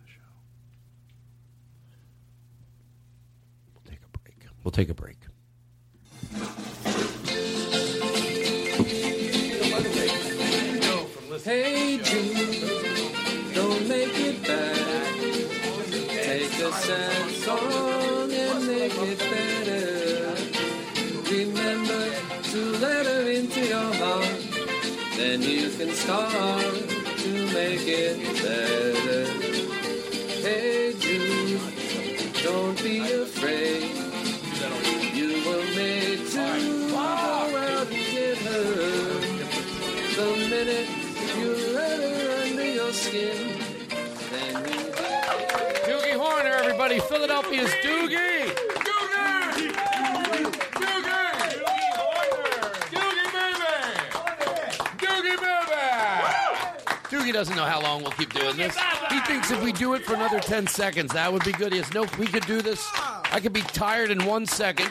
the 0.00 0.06
show. 0.06 0.20
We'll 3.74 3.82
take 3.84 4.00
a 4.02 4.18
break. 4.18 4.46
We'll 4.64 4.72
take 4.72 4.88
a 4.88 4.94
break. 4.94 5.18
Hey 11.44 11.98
Jude, 12.02 13.54
don't 13.54 13.88
make 13.88 14.18
it 14.18 14.42
bad. 14.46 15.14
Take 16.10 16.52
a 16.60 16.72
sad 16.72 17.30
song 17.30 18.02
and 18.02 18.07
make 18.88 19.02
it 19.02 19.18
better. 19.18 20.34
Remember 21.30 22.10
to 22.42 22.58
let 22.78 23.06
her 23.06 23.30
into 23.30 23.66
your 23.66 23.92
heart. 23.94 24.40
Then 25.16 25.42
you 25.42 25.68
can 25.70 25.90
start 25.90 26.32
to 26.32 27.30
make 27.52 27.86
it 27.86 28.16
better. 28.42 29.24
Hey 30.40 30.94
Jude, 30.98 31.60
don't 32.42 32.82
be 32.82 33.00
afraid. 33.00 33.94
You 35.14 35.30
were 35.46 35.66
made 35.74 36.26
to 36.28 36.88
go 36.90 36.96
out 36.96 37.52
and 37.54 37.90
get 37.90 38.38
her. 38.38 39.20
The 40.16 40.28
minute 40.48 40.88
you 41.36 41.74
let 41.74 42.00
her 42.00 42.42
under 42.42 42.64
your 42.64 42.92
skin, 42.92 43.58
then 44.30 44.54
you 44.72 44.88
Doogie 45.88 46.16
Horner, 46.16 46.54
everybody. 46.54 47.00
Philadelphia's 47.00 47.70
Doogie. 47.82 48.57
Doogie 57.28 57.32
doesn't 57.34 57.56
know 57.56 57.64
how 57.64 57.82
long 57.82 58.02
we'll 58.02 58.12
keep 58.12 58.32
doing 58.32 58.56
this. 58.56 58.76
He 59.10 59.20
thinks 59.20 59.50
if 59.50 59.62
we 59.62 59.72
do 59.72 59.94
it 59.94 60.02
for 60.04 60.14
another 60.14 60.40
10 60.40 60.66
seconds, 60.66 61.12
that 61.12 61.30
would 61.30 61.44
be 61.44 61.52
good. 61.52 61.72
He 61.72 61.78
has 61.78 61.92
no, 61.92 62.06
we 62.18 62.26
could 62.26 62.46
do 62.46 62.62
this. 62.62 62.88
I 62.94 63.38
could 63.40 63.52
be 63.52 63.60
tired 63.60 64.10
in 64.10 64.24
one 64.24 64.46
second. 64.46 64.88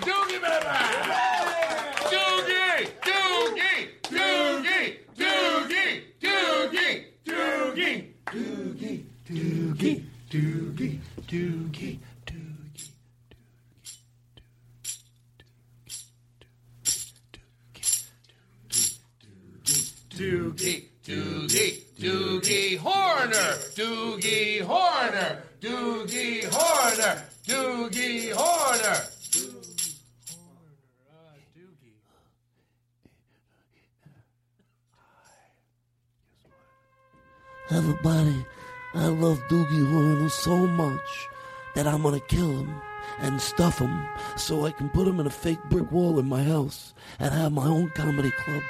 Everybody, 37.70 38.46
I 38.94 39.08
love 39.08 39.40
Doogie 39.50 39.90
Horner 39.92 40.30
so 40.30 40.56
much 40.68 41.28
that 41.76 41.86
I'm 41.88 42.02
gonna 42.02 42.20
kill 42.20 42.50
him 42.60 42.82
and 43.20 43.42
stuff 43.42 43.80
him 43.80 44.08
so 44.38 44.66
I 44.66 44.72
can 44.72 44.90
put 44.90 45.08
him 45.08 45.20
in 45.20 45.28
a 45.28 45.30
fake 45.32 45.60
brick 45.70 45.92
wall 45.92 46.18
in 46.20 46.28
my 46.28 46.44
house 46.44 46.94
and 47.20 47.34
have 47.34 47.52
my 47.52 47.66
own 47.66 47.90
comedy 47.90 48.32
club. 48.32 48.62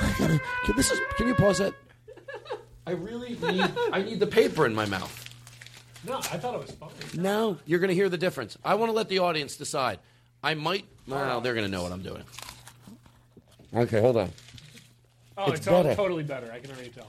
I 0.00 0.14
gotta. 0.18 0.40
Can, 0.64 0.76
this 0.76 0.90
is, 0.90 1.00
can 1.16 1.28
you 1.28 1.34
pause 1.34 1.58
that? 1.58 1.74
I 2.86 2.90
really 2.90 3.30
need, 3.40 3.70
I 3.92 4.02
need 4.02 4.20
the 4.20 4.26
paper 4.26 4.66
in 4.66 4.74
my 4.74 4.84
mouth. 4.84 5.20
No, 6.06 6.16
I 6.18 6.20
thought 6.36 6.54
it 6.54 6.60
was 6.60 6.70
funny. 6.72 6.92
Now 7.14 7.56
you're 7.64 7.78
going 7.78 7.88
to 7.88 7.94
hear 7.94 8.10
the 8.10 8.18
difference. 8.18 8.58
I 8.62 8.74
want 8.74 8.90
to 8.90 8.92
let 8.94 9.08
the 9.08 9.20
audience 9.20 9.56
decide. 9.56 10.00
I 10.42 10.52
might, 10.52 10.84
well, 11.08 11.40
they're 11.40 11.54
going 11.54 11.64
to 11.64 11.70
know 11.72 11.82
what 11.82 11.92
I'm 11.92 12.02
doing. 12.02 12.22
Okay, 13.74 14.00
hold 14.02 14.18
on. 14.18 14.30
Oh, 15.38 15.50
It's 15.50 15.60
it's, 15.60 15.68
all 15.68 15.82
better. 15.82 15.94
totally 15.96 16.24
better. 16.24 16.52
I 16.52 16.58
can 16.58 16.72
already 16.72 16.90
tell. 16.90 17.06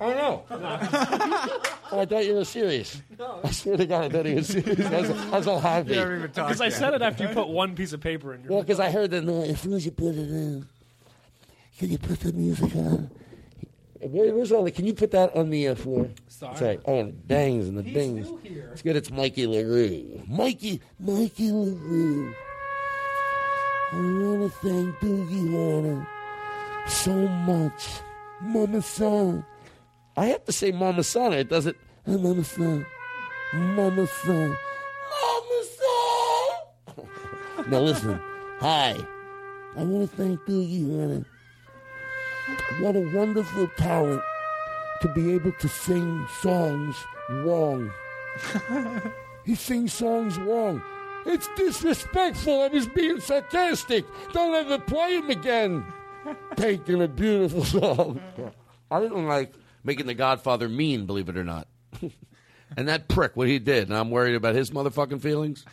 Oh, 0.00 0.10
no. 0.10 0.44
I 1.90 2.04
thought 2.04 2.24
you 2.24 2.34
were 2.34 2.44
serious. 2.44 3.02
I 3.42 3.50
swear 3.50 3.76
to 3.76 3.86
God, 3.86 4.04
I 4.04 4.08
thought 4.08 4.26
he 4.26 4.34
was 4.34 4.46
serious. 4.46 4.86
I 4.86 5.00
was, 5.00 5.10
I 5.10 5.38
was 5.38 5.46
all 5.48 5.60
happy. 5.60 6.00
Because 6.28 6.60
I 6.60 6.68
said 6.68 6.94
it 6.94 7.02
after 7.02 7.24
you 7.24 7.30
put 7.30 7.48
one 7.48 7.74
piece 7.74 7.92
of 7.92 8.00
paper 8.00 8.34
in 8.34 8.42
your 8.42 8.52
Well, 8.52 8.62
because 8.62 8.78
I 8.78 8.90
heard 8.90 9.10
the 9.10 9.20
noise. 9.22 9.50
As 9.50 9.60
soon 9.60 9.72
as 9.72 9.84
you 9.84 9.90
put 9.90 10.14
it 10.14 10.30
in, 10.30 10.68
can 11.78 11.90
you 11.90 11.98
put 11.98 12.20
the 12.20 12.32
music 12.32 12.74
on? 12.76 13.10
Where, 14.00 14.32
where's 14.32 14.52
all 14.52 14.62
the? 14.62 14.70
Can 14.70 14.86
you 14.86 14.94
put 14.94 15.10
that 15.10 15.34
on 15.34 15.50
the 15.50 15.68
uh, 15.68 15.74
floor? 15.74 16.08
Sorry. 16.28 16.56
Sorry. 16.56 16.78
Oh, 16.84 17.00
and 17.00 17.08
the 17.08 17.16
bangs 17.16 17.66
and 17.66 17.76
the 17.76 17.82
dings. 17.82 18.28
It's 18.44 18.82
good. 18.82 18.94
It's 18.94 19.10
Mikey 19.10 19.48
LaRue. 19.48 20.22
Mikey, 20.28 20.80
Mikey 21.00 21.50
LaRue. 21.50 22.32
I 23.90 23.96
want 23.96 24.52
to 24.52 24.58
thank 24.60 24.94
Doogie 25.00 25.50
Horner 25.50 26.06
so 26.86 27.12
much. 27.12 27.88
Mama 28.40 28.82
Son. 28.82 29.44
I 30.18 30.26
have 30.26 30.44
to 30.46 30.52
say 30.52 30.72
Mama 30.72 31.04
Son. 31.04 31.32
It 31.32 31.48
doesn't. 31.48 31.76
Mama 32.04 32.42
Son. 32.42 32.84
Mama 33.52 34.04
Son. 34.08 34.56
Mama 35.22 35.62
Son. 36.96 37.06
now 37.68 37.78
listen. 37.78 38.20
Hi. 38.58 38.96
I 39.76 39.84
want 39.84 40.10
to 40.10 40.16
thank 40.16 40.40
Doogie 40.40 40.90
Horner. 40.90 41.24
What 42.80 42.96
a 42.96 43.16
wonderful 43.16 43.68
talent 43.76 44.20
to 45.02 45.08
be 45.14 45.34
able 45.34 45.52
to 45.52 45.68
sing 45.68 46.26
songs 46.40 46.96
wrong. 47.30 47.88
he 49.44 49.54
sings 49.54 49.92
songs 49.92 50.36
wrong. 50.38 50.82
It's 51.26 51.48
disrespectful. 51.54 52.62
I 52.62 52.66
was 52.66 52.88
being 52.88 53.20
sarcastic. 53.20 54.04
Don't 54.32 54.52
ever 54.52 54.80
play 54.80 55.14
him 55.18 55.30
again. 55.30 55.84
Taking 56.56 57.02
a 57.02 57.06
beautiful 57.06 57.64
song. 57.64 58.20
I 58.90 58.98
didn't 58.98 59.28
like 59.28 59.54
making 59.88 60.06
the 60.06 60.14
Godfather 60.14 60.68
mean, 60.68 61.06
believe 61.06 61.30
it 61.30 61.36
or 61.38 61.44
not. 61.44 61.66
and 62.76 62.88
that 62.88 63.08
prick, 63.08 63.34
what 63.36 63.48
he 63.48 63.58
did, 63.58 63.88
and 63.88 63.96
I'm 63.96 64.10
worried 64.10 64.34
about 64.34 64.54
his 64.54 64.70
motherfucking 64.70 65.22
feelings. 65.22 65.64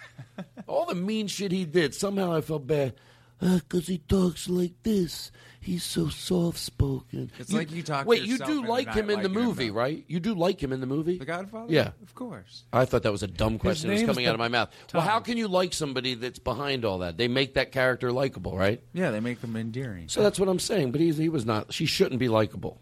All 0.68 0.86
the 0.86 0.95
mean 0.95 1.28
shit 1.28 1.51
he 1.51 1.66
did, 1.66 1.93
somehow 1.93 2.34
I 2.34 2.39
felt 2.39 2.66
bad. 2.66 2.93
Uh, 3.41 3.55
because 3.55 3.88
he 3.88 3.97
talks 3.97 4.47
like 4.47 4.72
this. 4.84 5.34
He's 5.59 5.84
so 5.84 6.07
soft 6.07 6.57
spoken. 6.57 7.30
It's 7.38 7.51
like 7.51 7.72
you 7.72 7.84
talk 7.84 8.05
Wait, 8.05 8.22
you 8.22 8.38
do 8.38 8.66
like 8.66 8.93
him 8.93 9.09
in 9.09 9.22
the 9.22 9.28
liking 9.28 9.41
him, 9.41 9.45
movie, 9.45 9.72
right? 9.72 10.05
You 10.07 10.22
do 10.22 10.34
like 10.34 10.63
him 10.63 10.72
in 10.72 10.80
the 10.80 10.88
movie? 10.88 11.18
The 11.18 11.26
Godfather? 11.26 11.74
Yeah. 11.74 11.89
Of 12.01 12.16
course. 12.16 12.63
I 12.72 12.86
thought 12.86 13.03
that 13.03 13.11
was 13.11 13.24
a 13.24 13.28
dumb 13.28 13.59
question 13.59 13.89
that 13.89 13.95
was 13.95 14.03
coming 14.03 14.28
out 14.28 14.36
of 14.36 14.39
my 14.39 14.47
mouth. 14.47 14.70
Well, 14.93 15.03
how 15.03 15.20
can 15.20 15.38
you 15.38 15.49
like 15.49 15.74
somebody 15.74 16.13
that's 16.13 16.39
behind 16.39 16.86
all 16.86 16.99
that? 16.99 17.18
They 17.18 17.28
make 17.28 17.55
that 17.55 17.74
character 17.74 18.13
likable, 18.13 18.55
right? 18.55 18.82
Yeah, 18.93 19.11
they 19.11 19.20
make 19.20 19.41
them 19.41 19.57
endearing. 19.57 20.07
So 20.07 20.24
that's 20.24 20.39
what 20.39 20.47
I'm 20.47 20.59
saying. 20.59 20.93
But 20.93 21.01
he's, 21.01 21.18
he 21.18 21.28
was 21.28 21.45
not. 21.45 21.74
She 21.74 21.86
shouldn't 21.88 22.20
be 22.20 22.30
likable. 22.30 22.80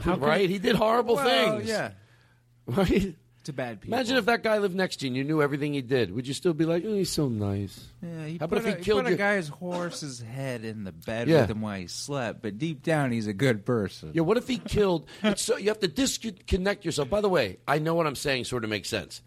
How 0.00 0.14
can- 0.14 0.20
right? 0.22 0.48
He 0.50 0.58
did 0.58 0.76
horrible 0.76 1.16
Well, 1.16 1.56
things. 1.58 1.68
yeah. 1.68 1.92
Right? 2.66 3.14
To 3.44 3.52
bad 3.54 3.80
people. 3.80 3.94
Imagine 3.96 4.18
if 4.18 4.26
that 4.26 4.42
guy 4.42 4.58
lived 4.58 4.74
next 4.74 4.96
to 4.96 5.06
you 5.06 5.08
and 5.08 5.16
you 5.16 5.24
knew 5.24 5.40
everything 5.40 5.72
he 5.72 5.80
did. 5.80 6.14
Would 6.14 6.28
you 6.28 6.34
still 6.34 6.52
be 6.52 6.66
like, 6.66 6.84
oh, 6.84 6.92
he's 6.94 7.10
so 7.10 7.28
nice? 7.28 7.86
Yeah, 8.02 8.26
he 8.26 8.36
How 8.36 8.44
about 8.44 8.58
if 8.58 8.66
a, 8.66 8.70
he 8.76 8.82
killed 8.84 9.04
put 9.04 9.08
you? 9.08 9.14
a 9.14 9.18
guy's 9.18 9.48
horse's 9.48 10.20
head 10.20 10.64
in 10.66 10.84
the 10.84 10.92
bed 10.92 11.28
Yeah. 11.28 11.42
with 11.42 11.50
him 11.52 11.62
while 11.62 11.78
he 11.80 11.86
slept, 11.86 12.42
but 12.42 12.58
deep 12.58 12.82
down 12.82 13.10
he's 13.10 13.26
a 13.26 13.32
good 13.32 13.64
person. 13.64 14.10
Yeah, 14.12 14.20
what 14.22 14.36
if 14.36 14.46
he 14.48 14.58
killed? 14.58 15.08
It's 15.22 15.40
so 15.40 15.56
you 15.56 15.68
have 15.68 15.78
to 15.80 15.88
disconnect 15.88 16.84
yourself. 16.84 17.08
By 17.08 17.22
the 17.22 17.30
way, 17.30 17.56
I 17.66 17.78
know 17.78 17.94
what 17.94 18.06
I'm 18.06 18.16
saying 18.16 18.44
sort 18.44 18.64
of 18.64 18.70
makes 18.70 18.90
sense. 18.90 19.22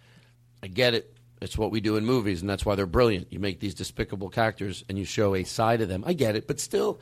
I 0.61 0.67
get 0.67 0.93
it. 0.93 1.17
It's 1.41 1.57
what 1.57 1.71
we 1.71 1.81
do 1.81 1.95
in 1.97 2.05
movies, 2.05 2.41
and 2.41 2.49
that's 2.49 2.63
why 2.63 2.75
they're 2.75 2.85
brilliant. 2.85 3.33
You 3.33 3.39
make 3.39 3.59
these 3.59 3.73
despicable 3.73 4.29
characters, 4.29 4.83
and 4.87 4.99
you 4.99 5.05
show 5.05 5.33
a 5.33 5.43
side 5.45 5.81
of 5.81 5.89
them. 5.89 6.03
I 6.05 6.13
get 6.13 6.35
it, 6.35 6.45
but 6.45 6.59
still, 6.59 6.99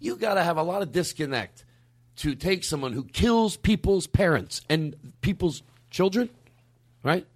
you 0.00 0.16
got 0.16 0.34
to 0.34 0.42
have 0.42 0.56
a 0.56 0.64
lot 0.64 0.82
of 0.82 0.90
disconnect 0.90 1.64
to 2.18 2.34
take 2.34 2.64
someone 2.64 2.92
who 2.92 3.04
kills 3.04 3.56
people's 3.56 4.06
parents 4.06 4.60
and 4.68 4.94
people's 5.20 5.62
children, 5.90 6.30
right? 7.02 7.26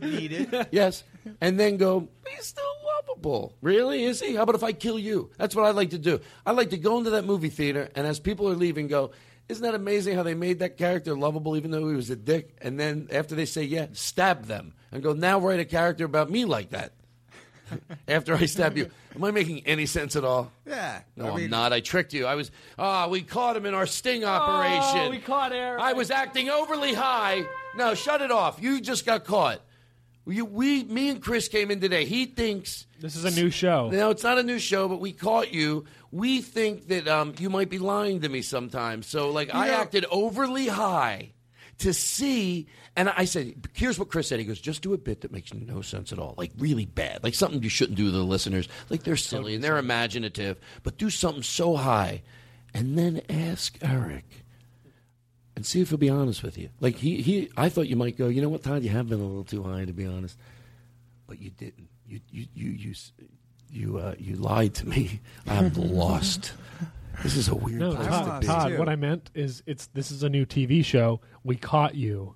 needed. 0.00 0.68
yes, 0.70 1.04
and 1.40 1.58
then 1.58 1.76
go. 1.76 2.08
He's 2.28 2.46
still 2.46 2.64
lovable. 2.84 3.54
Really? 3.60 4.04
Is 4.04 4.20
he? 4.20 4.34
How 4.34 4.42
about 4.42 4.54
if 4.54 4.62
I 4.62 4.72
kill 4.72 4.98
you? 4.98 5.30
That's 5.38 5.54
what 5.54 5.64
I 5.64 5.70
like 5.70 5.90
to 5.90 5.98
do. 5.98 6.20
I 6.44 6.52
like 6.52 6.70
to 6.70 6.76
go 6.76 6.98
into 6.98 7.10
that 7.10 7.24
movie 7.24 7.48
theater, 7.48 7.88
and 7.94 8.06
as 8.06 8.20
people 8.20 8.48
are 8.48 8.56
leaving, 8.56 8.88
go. 8.88 9.12
Isn't 9.46 9.62
that 9.62 9.74
amazing 9.74 10.16
how 10.16 10.22
they 10.22 10.34
made 10.34 10.60
that 10.60 10.78
character 10.78 11.14
lovable, 11.14 11.54
even 11.54 11.70
though 11.70 11.86
he 11.86 11.94
was 11.94 12.08
a 12.08 12.16
dick? 12.16 12.56
And 12.62 12.80
then 12.80 13.08
after 13.12 13.34
they 13.34 13.44
say 13.44 13.62
yeah, 13.64 13.88
stab 13.92 14.46
them 14.46 14.72
and 14.90 15.02
go. 15.02 15.12
Now 15.12 15.38
write 15.38 15.60
a 15.60 15.66
character 15.66 16.06
about 16.06 16.30
me 16.30 16.46
like 16.46 16.70
that. 16.70 16.92
after 18.08 18.34
I 18.34 18.46
stab 18.46 18.76
you, 18.76 18.90
am 19.14 19.24
I 19.24 19.30
making 19.30 19.62
any 19.66 19.86
sense 19.86 20.16
at 20.16 20.24
all? 20.24 20.50
Yeah. 20.66 21.00
No, 21.16 21.26
I 21.26 21.30
I 21.30 21.34
mean- 21.36 21.44
am 21.44 21.50
not. 21.50 21.72
I 21.72 21.80
tricked 21.80 22.12
you. 22.12 22.26
I 22.26 22.34
was. 22.34 22.50
Ah, 22.78 23.08
we 23.08 23.22
caught 23.22 23.56
him 23.56 23.66
in 23.66 23.74
our 23.74 23.86
sting 23.86 24.24
operation. 24.24 25.06
Oh, 25.06 25.10
we 25.10 25.18
caught 25.18 25.52
Eric. 25.52 25.80
I 25.80 25.92
was 25.92 26.10
acting 26.10 26.48
overly 26.50 26.94
high. 26.94 27.44
No, 27.76 27.94
shut 27.94 28.20
it 28.22 28.30
off. 28.30 28.60
You 28.62 28.80
just 28.80 29.04
got 29.06 29.24
caught. 29.24 29.60
You, 30.26 30.46
we, 30.46 30.84
me 30.84 31.10
and 31.10 31.20
Chris 31.22 31.48
came 31.48 31.70
in 31.70 31.80
today. 31.80 32.06
He 32.06 32.24
thinks 32.24 32.86
This 32.98 33.14
is 33.14 33.26
a 33.26 33.30
new 33.38 33.50
show. 33.50 33.90
no, 33.90 34.08
it's 34.08 34.22
not 34.22 34.38
a 34.38 34.42
new 34.42 34.58
show, 34.58 34.88
but 34.88 34.98
we 34.98 35.12
caught 35.12 35.52
you. 35.52 35.84
We 36.12 36.40
think 36.40 36.88
that 36.88 37.06
um, 37.08 37.34
you 37.38 37.50
might 37.50 37.68
be 37.68 37.78
lying 37.78 38.22
to 38.22 38.28
me 38.30 38.40
sometimes. 38.40 39.06
So, 39.06 39.30
like, 39.30 39.54
I 39.54 39.66
know- 39.66 39.74
acted 39.74 40.06
overly 40.10 40.66
high 40.68 41.32
to 41.78 41.92
see, 41.92 42.66
and 42.96 43.08
I 43.10 43.24
said, 43.24 43.54
"Here's 43.72 43.98
what 43.98 44.08
Chris 44.08 44.28
said." 44.28 44.38
He 44.38 44.44
goes, 44.44 44.60
"Just 44.60 44.82
do 44.82 44.92
a 44.92 44.98
bit 44.98 45.22
that 45.22 45.32
makes 45.32 45.52
no 45.52 45.80
sense 45.82 46.12
at 46.12 46.18
all, 46.18 46.34
like 46.36 46.52
really 46.58 46.86
bad, 46.86 47.22
like 47.22 47.34
something 47.34 47.62
you 47.62 47.68
shouldn't 47.68 47.96
do 47.96 48.06
to 48.06 48.10
the 48.10 48.24
listeners. 48.24 48.68
Like 48.90 49.02
they're 49.02 49.16
silly 49.16 49.54
and 49.54 49.64
they're 49.64 49.78
imaginative, 49.78 50.58
but 50.82 50.98
do 50.98 51.10
something 51.10 51.42
so 51.42 51.76
high, 51.76 52.22
and 52.72 52.98
then 52.98 53.22
ask 53.28 53.76
Eric." 53.82 54.24
And 55.56 55.64
see 55.64 55.80
if 55.80 55.90
he'll 55.90 55.98
be 55.98 56.10
honest 56.10 56.42
with 56.42 56.58
you. 56.58 56.68
Like 56.80 56.96
he, 56.96 57.22
he, 57.22 57.48
I 57.56 57.68
thought 57.68 57.86
you 57.86 57.94
might 57.94 58.18
go. 58.18 58.26
You 58.26 58.42
know 58.42 58.48
what, 58.48 58.64
Todd? 58.64 58.82
You 58.82 58.90
have 58.90 59.08
been 59.08 59.20
a 59.20 59.24
little 59.24 59.44
too 59.44 59.62
high, 59.62 59.84
to 59.84 59.92
be 59.92 60.04
honest, 60.04 60.36
but 61.28 61.40
you 61.40 61.50
didn't. 61.50 61.88
You, 62.08 62.20
you, 62.32 62.46
you, 62.54 62.70
you, 62.70 62.94
you, 63.70 63.98
uh, 63.98 64.14
you 64.18 64.34
lied 64.34 64.74
to 64.74 64.88
me. 64.88 65.20
I'm 65.46 65.72
lost. 65.76 66.52
This 67.22 67.36
is 67.36 67.48
a 67.48 67.54
weird 67.54 67.78
No, 67.80 67.94
place 67.94 68.08
Todd, 68.08 68.26
to 68.26 68.40
be. 68.40 68.46
Todd, 68.46 68.78
what 68.78 68.88
I 68.88 68.96
meant 68.96 69.30
is 69.34 69.62
it's 69.66 69.86
this 69.88 70.10
is 70.10 70.22
a 70.22 70.28
new 70.28 70.44
TV 70.46 70.84
show. 70.84 71.20
We 71.42 71.56
caught 71.56 71.94
you. 71.94 72.34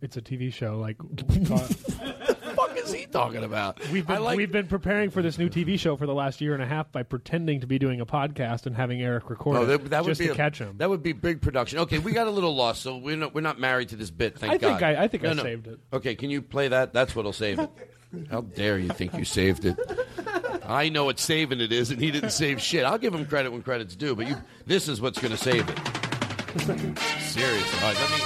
It's 0.00 0.16
a 0.16 0.22
TV 0.22 0.52
show. 0.52 0.78
Like 0.78 0.96
we 1.02 1.44
caught. 1.46 1.66
fuck 1.66 2.76
is 2.76 2.92
he 2.92 3.06
talking 3.06 3.42
about? 3.44 3.80
We've 3.90 4.06
been 4.06 4.24
we've 4.36 4.52
been 4.52 4.66
preparing 4.66 5.10
for 5.10 5.22
this 5.22 5.38
new 5.38 5.48
TV 5.48 5.78
show 5.78 5.96
for 5.96 6.06
the 6.06 6.14
last 6.14 6.40
year 6.40 6.54
and 6.54 6.62
a 6.62 6.66
half 6.66 6.90
by 6.92 7.02
pretending 7.02 7.60
to 7.60 7.66
be 7.66 7.78
doing 7.78 8.00
a 8.00 8.06
podcast 8.06 8.66
and 8.66 8.76
having 8.76 9.02
Eric 9.02 9.28
record 9.30 9.56
Oh, 9.56 9.62
it 9.62 9.66
that, 9.66 9.90
that 9.90 10.04
would 10.04 10.10
just 10.10 10.20
be 10.20 10.26
to 10.26 10.32
a, 10.32 10.36
catch 10.36 10.58
him. 10.58 10.76
That 10.78 10.88
would 10.90 11.02
be 11.02 11.12
big 11.12 11.40
production. 11.40 11.78
Okay, 11.80 11.98
we 11.98 12.12
got 12.12 12.26
a 12.26 12.30
little 12.30 12.54
lost, 12.54 12.82
so 12.82 12.96
we're 12.98 13.16
not 13.16 13.34
we're 13.34 13.40
not 13.40 13.58
married 13.58 13.88
to 13.90 13.96
this 13.96 14.10
bit. 14.10 14.38
Thank 14.38 14.52
I 14.52 14.58
think 14.58 14.80
God. 14.80 14.82
I- 14.82 15.04
I 15.04 15.08
think 15.08 15.24
I 15.24 15.34
saved 15.34 15.66
it. 15.66 15.78
Okay, 15.92 16.14
can 16.14 16.30
you 16.30 16.40
play 16.42 16.68
that? 16.68 16.92
That's 16.92 17.16
what'll 17.16 17.32
save 17.32 17.58
it. 17.58 17.70
How 18.30 18.42
dare 18.42 18.78
you 18.78 18.90
think 18.90 19.14
you 19.14 19.24
saved 19.24 19.64
it? 19.64 19.76
I 20.66 20.88
know 20.88 21.04
what 21.04 21.18
saving 21.18 21.60
it 21.60 21.72
is, 21.72 21.90
and 21.90 22.00
he 22.00 22.10
didn't 22.10 22.30
save 22.30 22.60
shit. 22.60 22.84
I'll 22.84 22.98
give 22.98 23.14
him 23.14 23.26
credit 23.26 23.52
when 23.52 23.62
credit's 23.62 23.94
due, 23.96 24.14
but 24.16 24.26
you, 24.26 24.36
this 24.66 24.88
is 24.88 25.00
what's 25.00 25.18
going 25.20 25.32
to 25.32 25.36
save 25.36 25.68
it. 25.68 25.78
Seriously. 27.20 27.78
All 27.80 27.92
right, 27.92 27.98
let 27.98 28.10
me. 28.10 28.16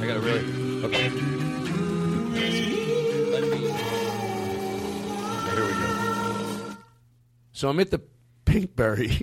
I 0.00 0.06
got 0.06 0.14
to 0.14 0.20
really. 0.20 0.84
Okay. 0.84 1.08
Here 5.52 5.64
we 5.64 5.72
go. 5.72 6.76
So 7.52 7.68
I'm 7.68 7.78
at 7.80 7.90
the 7.90 8.00
Pinkberry. 8.44 9.18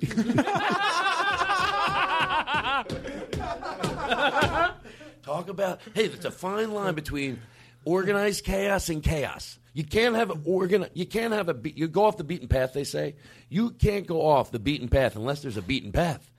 Talk 5.23 5.49
about 5.49 5.81
hey, 5.93 6.05
it's 6.05 6.25
a 6.25 6.31
fine 6.31 6.71
line 6.71 6.95
between 6.95 7.39
organized 7.85 8.43
chaos 8.43 8.89
and 8.89 9.01
chaos. 9.03 9.57
You 9.73 9.83
can't 9.83 10.15
have 10.15 10.31
an 10.31 10.41
organ. 10.45 10.87
You 10.93 11.05
can't 11.05 11.33
have 11.33 11.47
a. 11.49 11.53
be- 11.53 11.73
You 11.75 11.87
go 11.87 12.05
off 12.05 12.17
the 12.17 12.23
beaten 12.23 12.47
path. 12.47 12.73
They 12.73 12.83
say 12.83 13.15
you 13.49 13.69
can't 13.71 14.05
go 14.07 14.25
off 14.25 14.51
the 14.51 14.59
beaten 14.59 14.89
path 14.89 15.15
unless 15.15 15.41
there's 15.41 15.57
a 15.57 15.61
beaten 15.61 15.91
path. 15.91 16.31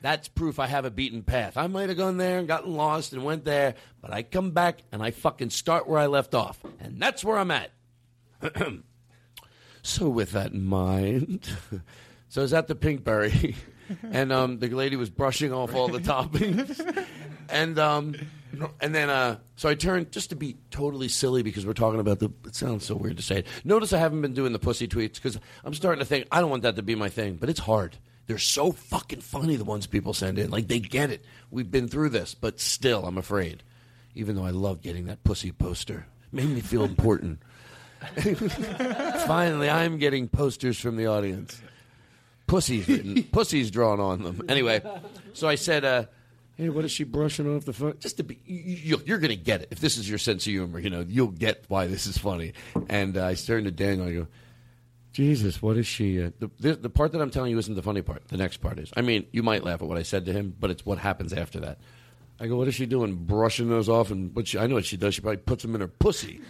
That's 0.00 0.28
proof 0.28 0.58
I 0.60 0.66
have 0.68 0.84
a 0.84 0.90
beaten 0.90 1.22
path. 1.22 1.56
I 1.56 1.66
might 1.66 1.88
have 1.88 1.98
gone 1.98 2.18
there 2.18 2.38
and 2.38 2.46
gotten 2.46 2.72
lost 2.74 3.12
and 3.12 3.24
went 3.24 3.44
there, 3.44 3.74
but 4.00 4.12
I 4.12 4.22
come 4.22 4.52
back 4.52 4.78
and 4.92 5.02
I 5.02 5.10
fucking 5.10 5.50
start 5.50 5.88
where 5.88 5.98
I 5.98 6.06
left 6.06 6.34
off, 6.34 6.58
and 6.80 7.00
that's 7.02 7.24
where 7.24 7.36
I'm 7.36 7.50
at. 7.50 7.70
So 9.82 10.08
with 10.08 10.32
that 10.32 10.52
in 10.52 10.64
mind, 10.64 11.48
so 12.28 12.40
I 12.40 12.42
was 12.42 12.52
at 12.52 12.66
the 12.66 12.74
Pinkberry, 12.74 13.54
and 14.02 14.32
um, 14.32 14.58
the 14.58 14.68
lady 14.68 14.96
was 14.96 15.08
brushing 15.08 15.52
off 15.52 15.74
all 15.74 15.88
the 15.88 15.98
toppings, 16.00 17.06
and 17.48 17.78
um, 17.78 18.14
and 18.80 18.94
then 18.94 19.10
uh, 19.10 19.38
so 19.56 19.68
I 19.68 19.74
turned 19.74 20.12
just 20.12 20.30
to 20.30 20.36
be 20.36 20.56
totally 20.70 21.08
silly 21.08 21.42
because 21.42 21.66
we're 21.66 21.74
talking 21.74 22.00
about 22.00 22.18
the. 22.18 22.30
It 22.46 22.54
sounds 22.54 22.86
so 22.86 22.94
weird 22.94 23.16
to 23.18 23.22
say 23.22 23.38
it. 23.38 23.46
Notice 23.64 23.92
I 23.92 23.98
haven't 23.98 24.22
been 24.22 24.34
doing 24.34 24.52
the 24.52 24.58
pussy 24.58 24.88
tweets 24.88 25.14
because 25.14 25.38
I'm 25.64 25.74
starting 25.74 26.00
to 26.00 26.04
think 26.04 26.26
I 26.30 26.40
don't 26.40 26.50
want 26.50 26.62
that 26.62 26.76
to 26.76 26.82
be 26.82 26.94
my 26.94 27.08
thing, 27.08 27.36
but 27.36 27.48
it's 27.48 27.60
hard. 27.60 27.96
They're 28.26 28.38
so 28.38 28.72
fucking 28.72 29.22
funny 29.22 29.56
the 29.56 29.64
ones 29.64 29.86
people 29.86 30.12
send 30.12 30.38
in. 30.38 30.50
Like 30.50 30.68
they 30.68 30.80
get 30.80 31.10
it. 31.10 31.24
We've 31.50 31.70
been 31.70 31.88
through 31.88 32.10
this, 32.10 32.34
but 32.34 32.60
still, 32.60 33.06
I'm 33.06 33.18
afraid. 33.18 33.62
Even 34.14 34.36
though 34.36 34.44
I 34.44 34.50
love 34.50 34.82
getting 34.82 35.06
that 35.06 35.24
pussy 35.24 35.50
poster, 35.52 36.06
made 36.32 36.48
me 36.48 36.60
feel 36.60 36.84
important. 36.84 37.40
Finally, 39.26 39.70
I'm 39.70 39.98
getting 39.98 40.28
posters 40.28 40.78
from 40.78 40.96
the 40.96 41.06
audience. 41.06 41.60
Pussies 42.46 42.88
written, 42.88 43.22
pussies 43.24 43.70
drawn 43.70 44.00
on 44.00 44.22
them. 44.22 44.42
Anyway, 44.48 44.82
so 45.32 45.48
I 45.48 45.56
said, 45.56 45.84
uh, 45.84 46.04
"Hey, 46.58 46.68
what 46.68 46.84
is 46.84 46.90
she 46.90 47.04
brushing 47.04 47.48
off 47.56 47.64
the 47.64 47.72
phone?" 47.72 47.94
Just 47.98 48.18
to 48.18 48.24
be, 48.24 48.38
you, 48.44 49.00
you're 49.06 49.18
going 49.18 49.30
to 49.30 49.36
get 49.36 49.62
it 49.62 49.68
if 49.70 49.80
this 49.80 49.96
is 49.96 50.08
your 50.08 50.18
sense 50.18 50.46
of 50.46 50.52
humor. 50.52 50.78
You 50.78 50.90
know, 50.90 51.06
you'll 51.08 51.28
get 51.28 51.64
why 51.68 51.86
this 51.86 52.06
is 52.06 52.18
funny. 52.18 52.52
And 52.90 53.16
uh, 53.16 53.24
I 53.26 53.34
turned 53.34 53.64
to 53.64 53.70
Daniel. 53.70 54.08
I 54.08 54.12
go, 54.12 54.26
"Jesus, 55.12 55.62
what 55.62 55.78
is 55.78 55.86
she?" 55.86 56.22
Uh, 56.22 56.30
the, 56.38 56.50
the 56.58 56.74
the 56.74 56.90
part 56.90 57.12
that 57.12 57.22
I'm 57.22 57.30
telling 57.30 57.52
you 57.52 57.58
isn't 57.58 57.74
the 57.74 57.82
funny 57.82 58.02
part. 58.02 58.28
The 58.28 58.36
next 58.36 58.58
part 58.58 58.78
is. 58.78 58.92
I 58.96 59.00
mean, 59.00 59.26
you 59.32 59.42
might 59.42 59.64
laugh 59.64 59.80
at 59.80 59.88
what 59.88 59.96
I 59.96 60.02
said 60.02 60.26
to 60.26 60.32
him, 60.32 60.54
but 60.58 60.70
it's 60.70 60.84
what 60.84 60.98
happens 60.98 61.32
after 61.32 61.60
that. 61.60 61.78
I 62.40 62.48
go, 62.48 62.56
"What 62.56 62.68
is 62.68 62.74
she 62.74 62.86
doing? 62.86 63.14
Brushing 63.14 63.70
those 63.70 63.88
off?" 63.88 64.10
And 64.10 64.34
what 64.34 64.48
she, 64.48 64.58
I 64.58 64.66
know 64.66 64.74
what 64.74 64.84
she 64.84 64.96
does. 64.96 65.14
She 65.14 65.20
probably 65.20 65.38
puts 65.38 65.62
them 65.62 65.74
in 65.74 65.80
her 65.80 65.88
pussy. 65.88 66.40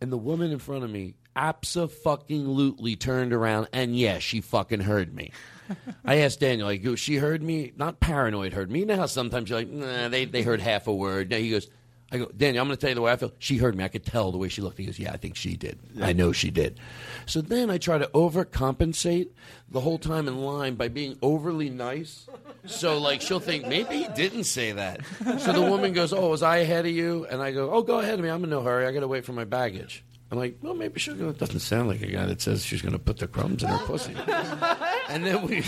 And 0.00 0.12
the 0.12 0.18
woman 0.18 0.52
in 0.52 0.58
front 0.58 0.84
of 0.84 0.90
me 0.90 1.14
abso-fucking-lutely 1.34 2.96
turned 2.96 3.32
around, 3.32 3.68
and 3.72 3.96
yes, 3.96 4.22
she 4.22 4.40
fucking 4.40 4.80
heard 4.80 5.14
me. 5.14 5.32
I 6.04 6.16
asked 6.16 6.40
Daniel, 6.40 6.66
like, 6.68 6.84
she 6.96 7.16
heard 7.16 7.42
me, 7.42 7.72
not 7.76 8.00
paranoid 8.00 8.52
heard 8.52 8.70
me. 8.70 8.80
You 8.80 8.86
know 8.86 8.96
how 8.96 9.06
sometimes 9.06 9.50
you're 9.50 9.58
like, 9.58 9.68
nah, 9.68 10.08
they, 10.08 10.24
they 10.24 10.42
heard 10.42 10.60
half 10.60 10.86
a 10.86 10.94
word. 10.94 11.30
No, 11.30 11.38
he 11.38 11.50
goes, 11.50 11.68
I 12.12 12.18
go, 12.18 12.26
Daniel, 12.36 12.62
I'm 12.62 12.68
going 12.68 12.76
to 12.76 12.80
tell 12.80 12.90
you 12.90 12.94
the 12.94 13.02
way 13.02 13.10
I 13.10 13.16
feel. 13.16 13.32
She 13.40 13.56
heard 13.56 13.74
me. 13.74 13.82
I 13.82 13.88
could 13.88 14.04
tell 14.04 14.30
the 14.30 14.38
way 14.38 14.48
she 14.48 14.62
looked. 14.62 14.78
He 14.78 14.86
goes, 14.86 14.96
Yeah, 14.98 15.12
I 15.12 15.16
think 15.16 15.34
she 15.34 15.56
did. 15.56 15.78
I 16.00 16.12
know 16.12 16.30
she 16.30 16.52
did. 16.52 16.78
So 17.26 17.40
then 17.40 17.68
I 17.68 17.78
try 17.78 17.98
to 17.98 18.06
overcompensate 18.08 19.30
the 19.68 19.80
whole 19.80 19.98
time 19.98 20.28
in 20.28 20.38
line 20.38 20.76
by 20.76 20.86
being 20.86 21.18
overly 21.20 21.68
nice. 21.68 22.28
So, 22.64 22.98
like, 22.98 23.20
she'll 23.20 23.40
think, 23.40 23.66
maybe 23.66 23.96
he 23.96 24.08
didn't 24.14 24.44
say 24.44 24.70
that. 24.72 25.00
So 25.40 25.52
the 25.52 25.62
woman 25.62 25.92
goes, 25.92 26.12
Oh, 26.12 26.30
was 26.30 26.44
I 26.44 26.58
ahead 26.58 26.86
of 26.86 26.92
you? 26.92 27.26
And 27.28 27.42
I 27.42 27.50
go, 27.50 27.72
Oh, 27.72 27.82
go 27.82 27.98
ahead 27.98 28.14
of 28.14 28.20
me. 28.20 28.28
I'm 28.28 28.44
in 28.44 28.50
no 28.50 28.62
hurry. 28.62 28.86
I 28.86 28.92
got 28.92 29.00
to 29.00 29.08
wait 29.08 29.24
for 29.24 29.32
my 29.32 29.44
baggage. 29.44 30.04
I'm 30.30 30.38
like, 30.38 30.58
well, 30.60 30.74
maybe 30.74 30.98
she'll 30.98 31.14
go. 31.14 31.28
It 31.28 31.38
doesn't 31.38 31.60
sound 31.60 31.88
like 31.88 32.02
a 32.02 32.08
guy 32.08 32.26
that 32.26 32.40
says 32.40 32.64
she's 32.64 32.82
going 32.82 32.94
to 32.94 32.98
put 32.98 33.18
the 33.18 33.28
crumbs 33.28 33.62
in 33.62 33.68
her 33.68 33.78
pussy. 33.86 34.14
and 35.08 35.24
then 35.24 35.42
we, 35.42 35.62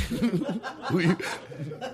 we 0.93 1.15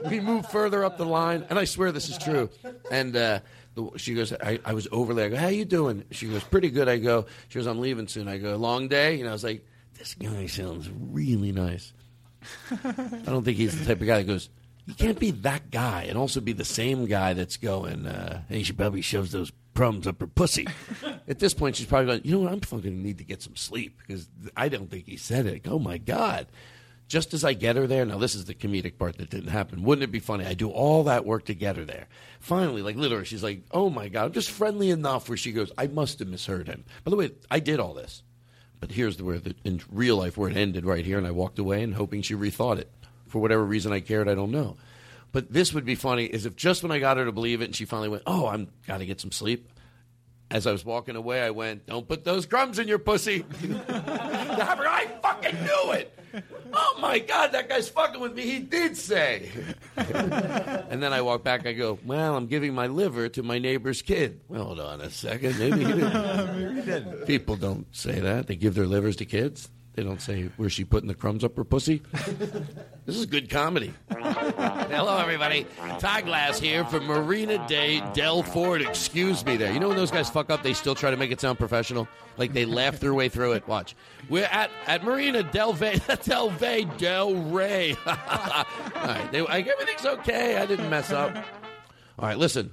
we 0.09 0.21
move 0.21 0.51
further 0.51 0.83
up 0.83 0.97
the 0.97 1.05
line, 1.05 1.45
and 1.51 1.59
I 1.59 1.65
swear 1.65 1.93
this 1.93 2.09
is 2.09 2.17
true. 2.17 2.49
And 2.91 3.15
uh, 3.15 3.41
the, 3.75 3.91
she 3.97 4.15
goes, 4.15 4.33
I, 4.33 4.61
I 4.65 4.73
was 4.73 4.89
overly. 4.93 5.25
I 5.25 5.29
go, 5.29 5.37
how 5.37 5.49
you 5.49 5.67
doing? 5.67 6.05
She 6.11 6.27
goes, 6.27 6.43
pretty 6.45 6.71
good. 6.71 6.89
I 6.89 6.97
go, 6.97 7.27
she 7.49 7.59
goes, 7.59 7.67
I'm 7.67 7.81
leaving 7.81 8.09
soon. 8.09 8.29
I 8.29 8.39
go, 8.39 8.57
long 8.57 8.89
day. 8.89 9.21
And 9.21 9.29
I 9.29 9.33
was 9.33 9.45
like, 9.45 9.67
this 9.99 10.15
guy 10.15 10.47
sounds 10.47 10.89
really 10.91 11.53
nice. 11.53 11.93
I 12.71 13.23
don't 13.27 13.45
think 13.45 13.57
he's 13.57 13.79
the 13.79 13.85
type 13.85 14.01
of 14.01 14.07
guy 14.07 14.19
that 14.19 14.27
goes. 14.27 14.49
You 14.87 14.95
can't 14.95 15.19
be 15.19 15.31
that 15.31 15.71
guy 15.71 16.05
and 16.09 16.19
also 16.19 16.41
be 16.41 16.53
the 16.53 16.65
same 16.65 17.07
guy 17.07 17.33
that's 17.33 17.57
going. 17.57 18.07
Uh, 18.07 18.43
hey, 18.49 18.63
she 18.63 18.73
probably 18.73 19.01
shoves 19.01 19.33
those 19.33 19.51
crumbs 19.75 20.07
up 20.07 20.21
her 20.21 20.27
pussy. 20.27 20.67
At 21.27 21.39
this 21.39 21.55
point, 21.55 21.77
she's 21.77 21.87
probably 21.87 22.07
going. 22.07 22.21
You 22.25 22.33
know 22.33 22.41
what? 22.41 22.53
I'm 22.53 22.61
fucking 22.61 23.03
need 23.03 23.19
to 23.19 23.25
get 23.25 23.43
some 23.43 23.57
sleep 23.57 23.99
because 23.99 24.29
I 24.57 24.69
don't 24.69 24.91
think 24.91 25.07
he 25.07 25.17
said 25.17 25.47
it. 25.47 25.67
Oh 25.67 25.79
my 25.79 25.97
god! 25.99 26.47
Just 27.09 27.35
as 27.35 27.45
I 27.45 27.55
get 27.55 27.77
her 27.77 27.87
there, 27.87 28.05
now 28.05 28.19
this 28.19 28.35
is 28.35 28.45
the 28.45 28.55
comedic 28.55 28.99
part 28.99 29.19
that 29.19 29.31
didn't 29.31 29.51
happen. 29.51 29.83
Wouldn't 29.83 30.05
it 30.05 30.13
be 30.13 30.21
funny? 30.21 30.45
I 30.45 30.55
do 30.55 30.71
all 30.71 31.05
that 31.05 31.25
work 31.25 31.47
to 31.47 31.55
get 31.55 31.77
her 31.77 31.85
there. 31.85 32.09
Finally, 32.41 32.83
like 32.83 32.97
literally, 32.97 33.25
she's 33.25 33.43
like, 33.43 33.63
"Oh 33.71 33.89
my 33.89 34.09
god!" 34.09 34.27
I'm 34.27 34.33
just 34.33 34.51
friendly 34.51 34.91
enough 34.91 35.29
where 35.29 35.39
she 35.39 35.53
goes, 35.53 35.73
"I 35.79 35.87
must 35.87 36.19
have 36.19 36.29
misheard 36.29 36.69
him." 36.69 36.85
By 37.05 37.11
the 37.11 37.17
way, 37.17 37.31
I 37.51 37.61
did 37.61 37.81
all 37.81 37.95
this. 37.95 38.23
But 38.81 38.93
here's 38.93 39.21
where 39.23 39.39
the, 39.39 39.55
in 39.65 39.81
real 39.91 40.19
life 40.19 40.37
where 40.37 40.51
it 40.51 40.59
ended 40.59 40.85
right 40.85 41.07
here, 41.07 41.17
and 41.17 41.27
I 41.27 41.31
walked 41.31 41.59
away 41.59 41.83
and 41.83 41.95
hoping 41.95 42.21
she 42.21 42.35
rethought 42.35 42.79
it 42.79 42.91
for 43.27 43.39
whatever 43.39 43.65
reason 43.65 43.93
I 43.93 44.01
cared. 44.01 44.29
I 44.29 44.35
don't 44.35 44.51
know. 44.51 44.77
But 45.33 45.53
this 45.53 45.73
would 45.73 45.87
be 45.87 45.95
funny 45.95 46.27
is 46.27 46.45
if 46.45 46.55
just 46.55 46.83
when 46.83 46.93
I 46.93 46.99
got 46.99 47.17
her 47.17 47.25
to 47.25 47.33
believe 47.33 47.63
it, 47.63 47.67
and 47.67 47.77
she 47.77 47.87
finally 47.87 48.11
went, 48.11 48.25
"Oh, 48.27 48.47
I'm 48.47 48.69
got 48.87 48.99
to 48.99 49.07
get 49.07 49.21
some 49.21 49.33
sleep." 49.33 49.71
As 50.55 50.69
I 50.69 50.73
was 50.73 50.85
walking 50.85 51.17
away, 51.17 51.43
I 51.43 51.51
went, 51.51 51.85
"Don't 51.85 52.07
put 52.07 52.23
those 52.23 52.47
crumbs 52.47 52.79
in 52.79 52.87
your 52.87 53.01
pussy." 53.01 53.45
I 53.89 55.11
fucking 55.21 55.65
knew 55.65 55.93
it. 55.95 56.17
Oh 56.73 56.97
my 57.01 57.19
god, 57.19 57.51
that 57.53 57.69
guy's 57.69 57.89
fucking 57.89 58.21
with 58.21 58.37
me. 58.37 58.43
He 58.43 58.59
did 58.61 58.97
say. 58.97 59.51
and 59.97 61.03
then 61.03 61.13
I 61.13 61.23
walk 61.23 61.43
back. 61.43 61.67
I 61.67 61.73
go, 61.73 61.99
"Well, 62.05 62.37
I'm 62.37 62.47
giving 62.47 62.73
my 62.73 62.87
liver 62.87 63.29
to 63.31 63.43
my 63.43 63.59
neighbor's 63.59 64.01
kid." 64.01 64.43
Well, 64.47 64.67
hold 64.67 64.79
on 64.79 65.01
a 65.01 65.11
second. 65.11 65.59
Maybe 65.59 65.85
he 65.85 65.93
didn't. 65.93 67.27
People 67.27 67.57
don't 67.57 67.87
say 67.91 68.21
that. 68.21 68.47
They 68.47 68.55
give 68.55 68.77
their 68.77 68.87
livers 68.87 69.17
to 69.17 69.25
kids. 69.25 69.69
They 69.95 70.03
don't 70.03 70.21
say, 70.21 70.51
"Where's 70.57 70.73
she 70.73 70.85
putting 70.85 71.07
the 71.07 71.15
crumbs 71.15 71.45
up 71.45 71.57
her 71.57 71.63
pussy?" 71.63 72.03
this 73.07 73.17
is 73.17 73.27
good 73.27 73.49
comedy. 73.49 73.95
Hello, 74.11 75.19
everybody. 75.19 75.67
Todd 76.01 76.25
Glass 76.25 76.59
here 76.59 76.85
from 76.85 77.07
Marina 77.07 77.65
Day 77.69 78.03
Del 78.13 78.43
Ford. 78.43 78.83
Excuse 78.83 79.47
me 79.47 79.57
there. 79.57 79.73
You 79.73 79.79
know 79.79 79.89
when 79.89 79.97
those 79.97 80.11
guys 80.11 80.29
fuck 80.29 80.51
up, 80.51 80.65
they 80.65 80.75
still 80.75 80.97
try 80.97 81.13
to 81.13 81.17
make 81.17 81.31
it 81.31 81.41
sound 81.41 81.61
professional? 81.61 82.09
Like 82.37 82.53
they 82.53 82.65
laugh 82.65 82.99
their 82.99 83.15
way 83.15 83.29
through 83.29 83.53
it. 83.53 83.69
Watch. 83.69 83.95
We're 84.29 84.49
at, 84.51 84.71
at 84.89 85.05
Marina 85.05 85.45
Del 85.45 85.73
Vey, 85.73 86.01
Del 86.25 86.51
Vey, 86.51 86.85
Del 86.99 87.35
Rey. 87.35 87.97
All 88.07 88.15
right. 89.05 89.29
They, 89.31 89.43
like, 89.43 89.69
everything's 89.69 90.05
okay. 90.05 90.57
I 90.57 90.67
didn't 90.67 90.91
mess 90.91 91.13
up. 91.13 91.37
All 92.19 92.27
right, 92.27 92.39
listen. 92.39 92.73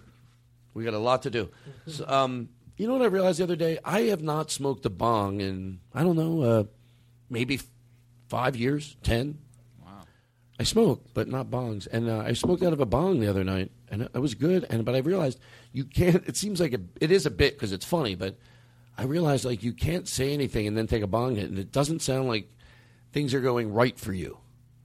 We 0.74 0.84
got 0.84 0.94
a 0.96 1.00
lot 1.00 1.24
to 1.24 1.30
do. 1.30 1.50
So, 1.86 2.08
um, 2.08 2.50
you 2.78 2.88
know 2.88 2.94
what 2.94 3.02
I 3.04 3.08
realized 3.08 3.40
the 3.40 3.44
other 3.44 3.56
day? 3.56 3.78
I 3.86 4.02
have 4.04 4.24
not 4.24 4.50
smoked 4.50 4.86
a 4.86 4.90
bong 4.90 5.42
in, 5.42 5.82
I 5.94 6.04
don't 6.04 6.16
know, 6.16 6.42
uh, 6.42 6.64
maybe 7.32 7.60
five 8.28 8.56
years, 8.56 8.96
ten. 9.02 9.40
I 10.60 10.64
smoke, 10.64 11.04
but 11.16 11.28
not 11.28 11.50
bongs. 11.50 11.88
And 11.92 12.08
uh, 12.08 12.20
I 12.20 12.34
smoked 12.34 12.62
out 12.62 12.72
of 12.72 12.80
a 12.80 12.86
bong 12.86 13.20
the 13.20 13.28
other 13.28 13.44
night, 13.44 13.72
and 13.90 14.04
it, 14.04 14.20
was 14.20 14.36
good. 14.36 14.64
And 14.70 14.86
but 14.86 14.94
I 14.94 15.00
realized 15.00 15.40
you 15.72 15.86
can't. 15.86 16.24
It 16.28 16.38
seems 16.38 16.60
like 16.60 16.74
a, 16.74 16.80
it 17.00 17.10
is 17.10 17.26
a 17.26 17.32
bit 17.32 17.56
because 17.56 17.72
it's 17.72 17.84
funny, 17.84 18.14
but 18.14 18.38
I 18.96 19.06
realized 19.06 19.44
like 19.44 19.64
you 19.64 19.74
can't 19.74 20.08
say 20.08 20.34
anything 20.34 20.68
and 20.68 20.78
then 20.78 20.86
take 20.86 21.02
a 21.02 21.08
bong 21.08 21.36
hit, 21.36 21.50
and 21.50 21.58
it 21.58 21.72
doesn't 21.72 22.04
sound 22.04 22.28
like 22.28 22.48
things 23.12 23.34
are 23.34 23.42
going 23.42 23.74
right 23.74 23.98
for 24.00 24.14
you. 24.14 24.38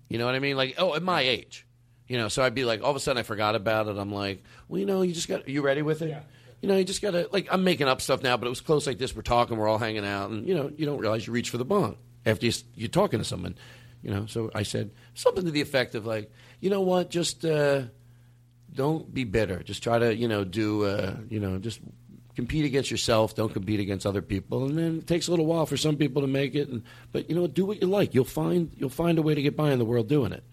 You 0.09 0.19
know 0.19 0.25
what 0.25 0.35
I 0.35 0.39
mean? 0.39 0.57
Like 0.57 0.77
oh, 0.79 0.95
at 0.95 1.03
my 1.03 1.21
age, 1.21 1.67
you 2.09 2.17
know. 2.17 2.29
So 2.29 2.43
I'd 2.43 2.55
be 2.55 2.65
like, 2.65 2.83
all 2.83 2.91
of 2.91 2.97
a 2.97 3.01
sudden 3.01 3.21
I 3.21 3.23
forgot 3.23 3.55
about 3.55 3.87
it. 3.89 3.99
I'm 3.99 4.13
like, 4.13 4.43
well, 4.69 4.81
you 4.81 4.87
know, 4.87 5.03
you 5.03 5.13
just 5.13 5.29
got. 5.29 5.47
You 5.47 5.61
ready 5.61 5.83
with 5.83 6.01
it? 6.01 6.17
You 6.63 6.71
know, 6.71 6.79
you 6.79 6.85
just 6.85 7.03
gotta 7.03 7.29
like. 7.33 7.49
I'm 7.51 7.65
making 7.65 7.87
up 7.87 8.01
stuff 8.01 8.23
now, 8.23 8.39
but 8.39 8.47
it 8.47 8.51
was 8.51 8.63
close 8.63 8.87
like 8.87 8.97
this. 8.97 9.15
We're 9.15 9.21
talking, 9.21 9.59
we're 9.59 9.69
all 9.69 9.77
hanging 9.77 10.07
out, 10.07 10.31
and 10.31 10.49
you 10.49 10.55
know, 10.55 10.73
you 10.75 10.87
don't 10.87 11.01
realize 11.01 11.27
you 11.27 11.35
reach 11.35 11.51
for 11.51 11.59
the 11.59 11.67
bong 11.67 11.99
after 12.27 12.47
you, 12.47 12.53
you're 12.75 12.89
talking 12.89 13.19
to 13.19 13.25
someone. 13.25 13.57
You 14.03 14.11
know, 14.11 14.27
so 14.27 14.51
I 14.55 14.63
said 14.63 14.91
something 15.15 15.45
to 15.45 15.51
the 15.51 15.61
effect 15.63 15.95
of 15.95 16.05
like, 16.07 16.31
you 16.61 16.71
know 16.71 16.83
what, 16.83 17.11
just 17.11 17.45
uh, 17.45 17.83
don't 18.73 19.13
be 19.13 19.25
bitter. 19.25 19.63
Just 19.63 19.83
try 19.83 19.99
to, 19.99 20.15
you 20.15 20.29
know, 20.29 20.45
do, 20.45 20.85
uh, 20.85 21.17
you 21.29 21.41
know, 21.41 21.59
just 21.59 21.81
compete 22.37 22.65
against 22.67 22.91
yourself. 22.91 23.35
Don't 23.35 23.53
compete 23.53 23.81
against 23.81 24.07
other 24.07 24.23
people. 24.23 24.67
And 24.67 24.79
then 24.79 24.99
it 24.99 25.07
takes 25.07 25.27
a 25.27 25.31
little 25.31 25.47
while 25.47 25.67
for 25.67 25.77
some 25.77 25.97
people 25.97 26.23
to 26.23 26.29
make 26.29 26.55
it. 26.55 26.69
And 26.69 26.85
but 27.11 27.29
you 27.29 27.35
know, 27.35 27.47
do 27.47 27.65
what 27.65 27.81
you 27.81 27.89
like. 27.89 28.15
You'll 28.15 28.25
find 28.25 28.71
you'll 28.77 28.91
find 28.91 29.19
a 29.19 29.23
way 29.23 29.35
to 29.35 29.43
get 29.43 29.57
by 29.57 29.73
in 29.73 29.79
the 29.79 29.85
world 29.85 30.09
doing 30.09 30.33
it. 30.33 30.45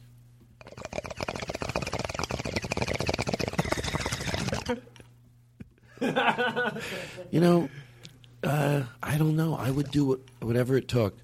You 7.32 7.39
know, 7.39 7.69
uh, 8.43 8.84
I 9.01 9.17
don't 9.17 9.36
know. 9.36 9.55
I 9.55 9.71
would 9.71 9.89
do 9.89 10.21
whatever 10.39 10.78
it 10.78 10.88
took. 10.88 11.17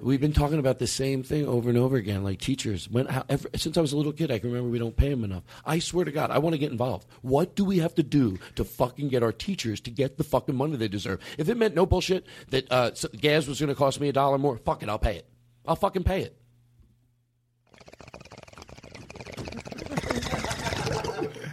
We've 0.00 0.20
been 0.20 0.32
talking 0.32 0.58
about 0.60 0.78
the 0.78 0.86
same 0.86 1.22
thing 1.22 1.46
over 1.46 1.68
and 1.68 1.76
over 1.76 1.96
again. 1.96 2.22
Like 2.22 2.38
teachers, 2.38 2.88
when 2.88 3.06
how, 3.06 3.24
ever, 3.28 3.48
since 3.56 3.76
I 3.76 3.80
was 3.80 3.92
a 3.92 3.96
little 3.96 4.12
kid, 4.12 4.30
I 4.30 4.38
can 4.38 4.50
remember 4.50 4.70
we 4.70 4.78
don't 4.78 4.96
pay 4.96 5.08
them 5.08 5.24
enough. 5.24 5.42
I 5.66 5.80
swear 5.80 6.04
to 6.04 6.12
God, 6.12 6.30
I 6.30 6.38
want 6.38 6.54
to 6.54 6.58
get 6.58 6.70
involved. 6.70 7.06
What 7.22 7.56
do 7.56 7.64
we 7.64 7.78
have 7.78 7.94
to 7.96 8.02
do 8.02 8.38
to 8.54 8.64
fucking 8.64 9.08
get 9.08 9.22
our 9.22 9.32
teachers 9.32 9.80
to 9.82 9.90
get 9.90 10.16
the 10.16 10.24
fucking 10.24 10.54
money 10.54 10.76
they 10.76 10.88
deserve? 10.88 11.20
If 11.36 11.48
it 11.48 11.56
meant 11.56 11.74
no 11.74 11.84
bullshit 11.84 12.26
that 12.50 12.70
uh, 12.70 12.90
gas 13.20 13.46
was 13.48 13.58
going 13.58 13.68
to 13.70 13.74
cost 13.74 14.00
me 14.00 14.08
a 14.08 14.12
dollar 14.12 14.38
more, 14.38 14.56
fuck 14.58 14.82
it, 14.82 14.88
I'll 14.88 14.98
pay 15.00 15.16
it. 15.16 15.26
I'll 15.66 15.76
fucking 15.76 16.04
pay 16.04 16.22
it. 16.22 16.36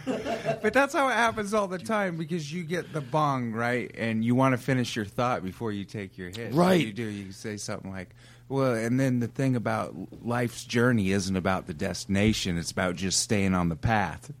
But 0.62 0.72
that's 0.72 0.94
how 0.94 1.08
it 1.08 1.12
happens 1.14 1.54
all 1.54 1.68
the 1.68 1.78
time 1.78 2.16
because 2.16 2.52
you 2.52 2.64
get 2.64 2.92
the 2.92 3.00
bong, 3.00 3.52
right? 3.52 3.90
And 3.96 4.24
you 4.24 4.34
want 4.34 4.52
to 4.52 4.58
finish 4.58 4.96
your 4.96 5.04
thought 5.04 5.44
before 5.44 5.70
you 5.70 5.84
take 5.84 6.16
your 6.18 6.28
hit. 6.28 6.52
So 6.52 6.58
Right. 6.58 6.84
you 6.84 6.92
do. 6.92 7.04
You 7.04 7.30
say 7.30 7.56
something 7.56 7.90
like, 7.90 8.10
well, 8.48 8.74
and 8.74 8.98
then 9.00 9.20
the 9.20 9.26
thing 9.28 9.56
about 9.56 9.94
life's 10.24 10.64
journey 10.64 11.10
isn't 11.10 11.36
about 11.36 11.66
the 11.66 11.74
destination, 11.74 12.58
it's 12.58 12.70
about 12.70 12.96
just 12.96 13.20
staying 13.20 13.54
on 13.54 13.68
the 13.68 13.76
path. 13.76 14.32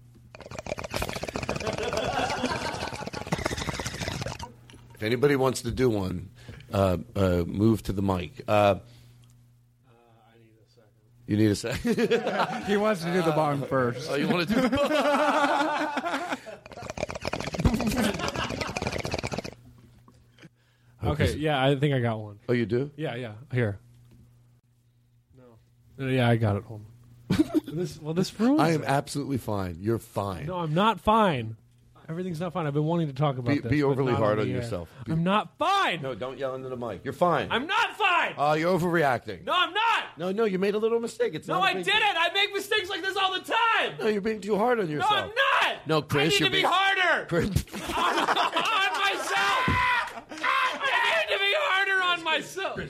If 4.94 5.02
anybody 5.02 5.36
wants 5.36 5.62
to 5.62 5.70
do 5.70 5.90
one, 5.90 6.30
uh, 6.72 6.98
uh, 7.14 7.44
move 7.46 7.82
to 7.84 7.92
the 7.92 8.02
mic. 8.02 8.42
Uh, 8.48 8.76
you 11.26 11.36
need 11.36 11.50
a 11.50 11.56
second. 11.56 12.64
he 12.66 12.76
wants 12.76 13.02
to 13.02 13.12
do 13.12 13.20
the 13.22 13.32
bong 13.32 13.62
first. 13.66 14.08
Oh, 14.10 14.14
you 14.14 14.28
want 14.28 14.48
to 14.48 14.54
do 14.54 14.60
the 14.60 14.68
bong? 14.70 16.36
Okay, 21.04 21.36
yeah, 21.36 21.62
I 21.62 21.76
think 21.76 21.94
I 21.94 22.00
got 22.00 22.18
one. 22.18 22.40
Oh, 22.48 22.52
you 22.52 22.66
do? 22.66 22.90
Yeah, 22.96 23.14
yeah. 23.14 23.34
Here. 23.52 23.78
Yeah, 25.98 26.28
I 26.28 26.36
got 26.36 26.56
it. 26.56 26.64
Hold 26.64 26.82
on. 27.30 27.50
this, 27.66 28.00
well, 28.00 28.14
this 28.14 28.38
ruins 28.40 28.60
I 28.60 28.70
am 28.70 28.82
it. 28.82 28.88
absolutely 28.88 29.38
fine. 29.38 29.78
You're 29.80 29.98
fine. 29.98 30.46
No, 30.46 30.56
I'm 30.58 30.74
not 30.74 31.00
fine. 31.00 31.56
Everything's 32.08 32.38
not 32.38 32.52
fine. 32.52 32.66
I've 32.68 32.74
been 32.74 32.84
wanting 32.84 33.08
to 33.08 33.12
talk 33.14 33.36
about 33.36 33.48
Be, 33.52 33.58
this. 33.58 33.68
be 33.68 33.82
but 33.82 33.88
overly 33.88 34.12
not 34.12 34.20
hard 34.20 34.38
on 34.38 34.42
on 34.42 34.46
the 34.46 34.54
air. 34.54 34.60
yourself. 34.62 34.88
Be- 35.04 35.10
I'm 35.12 35.24
not 35.24 35.58
fine. 35.58 36.02
No, 36.02 36.14
don't 36.14 36.38
yell 36.38 36.54
into 36.54 36.68
the 36.68 36.76
mic. 36.76 37.00
You're 37.02 37.12
fine. 37.12 37.48
I'm 37.50 37.66
not 37.66 37.96
fine. 37.96 38.34
Oh, 38.38 38.52
you're 38.52 38.78
overreacting. 38.78 39.44
No, 39.44 39.52
I'm 39.56 39.74
not. 39.74 40.04
No, 40.16 40.30
no, 40.30 40.44
you 40.44 40.60
made 40.60 40.76
a 40.76 40.78
little 40.78 41.00
mistake. 41.00 41.34
It's 41.34 41.48
No, 41.48 41.54
not 41.58 41.64
a 41.64 41.66
I 41.70 41.74
big- 41.74 41.84
didn't. 41.84 42.02
I 42.16 42.28
make 42.32 42.54
mistakes 42.54 42.88
like 42.88 43.02
this 43.02 43.16
all 43.16 43.32
the 43.32 43.40
time. 43.40 43.94
No, 43.98 44.06
you're 44.06 44.20
being 44.20 44.40
too 44.40 44.56
hard 44.56 44.78
on 44.78 44.88
yourself. 44.88 45.10
No, 45.10 45.16
yourself. 45.26 45.34
I'm 45.62 45.68
not. 45.74 45.86
No, 45.88 46.02
Chris, 46.02 46.22
I 46.22 46.28
need 46.28 46.38
you're 46.40 46.48
to 46.48 46.52
be 46.52 46.58
being- 46.58 46.70
harder 46.72 47.26
Chris- 47.28 47.48
on, 47.48 48.18
on 48.18 49.00
myself. 49.00 49.66
I 50.30 51.24
need 51.28 51.34
to 51.34 51.40
be 51.40 51.54
harder 51.56 52.04
on 52.04 52.22
myself. 52.24 52.80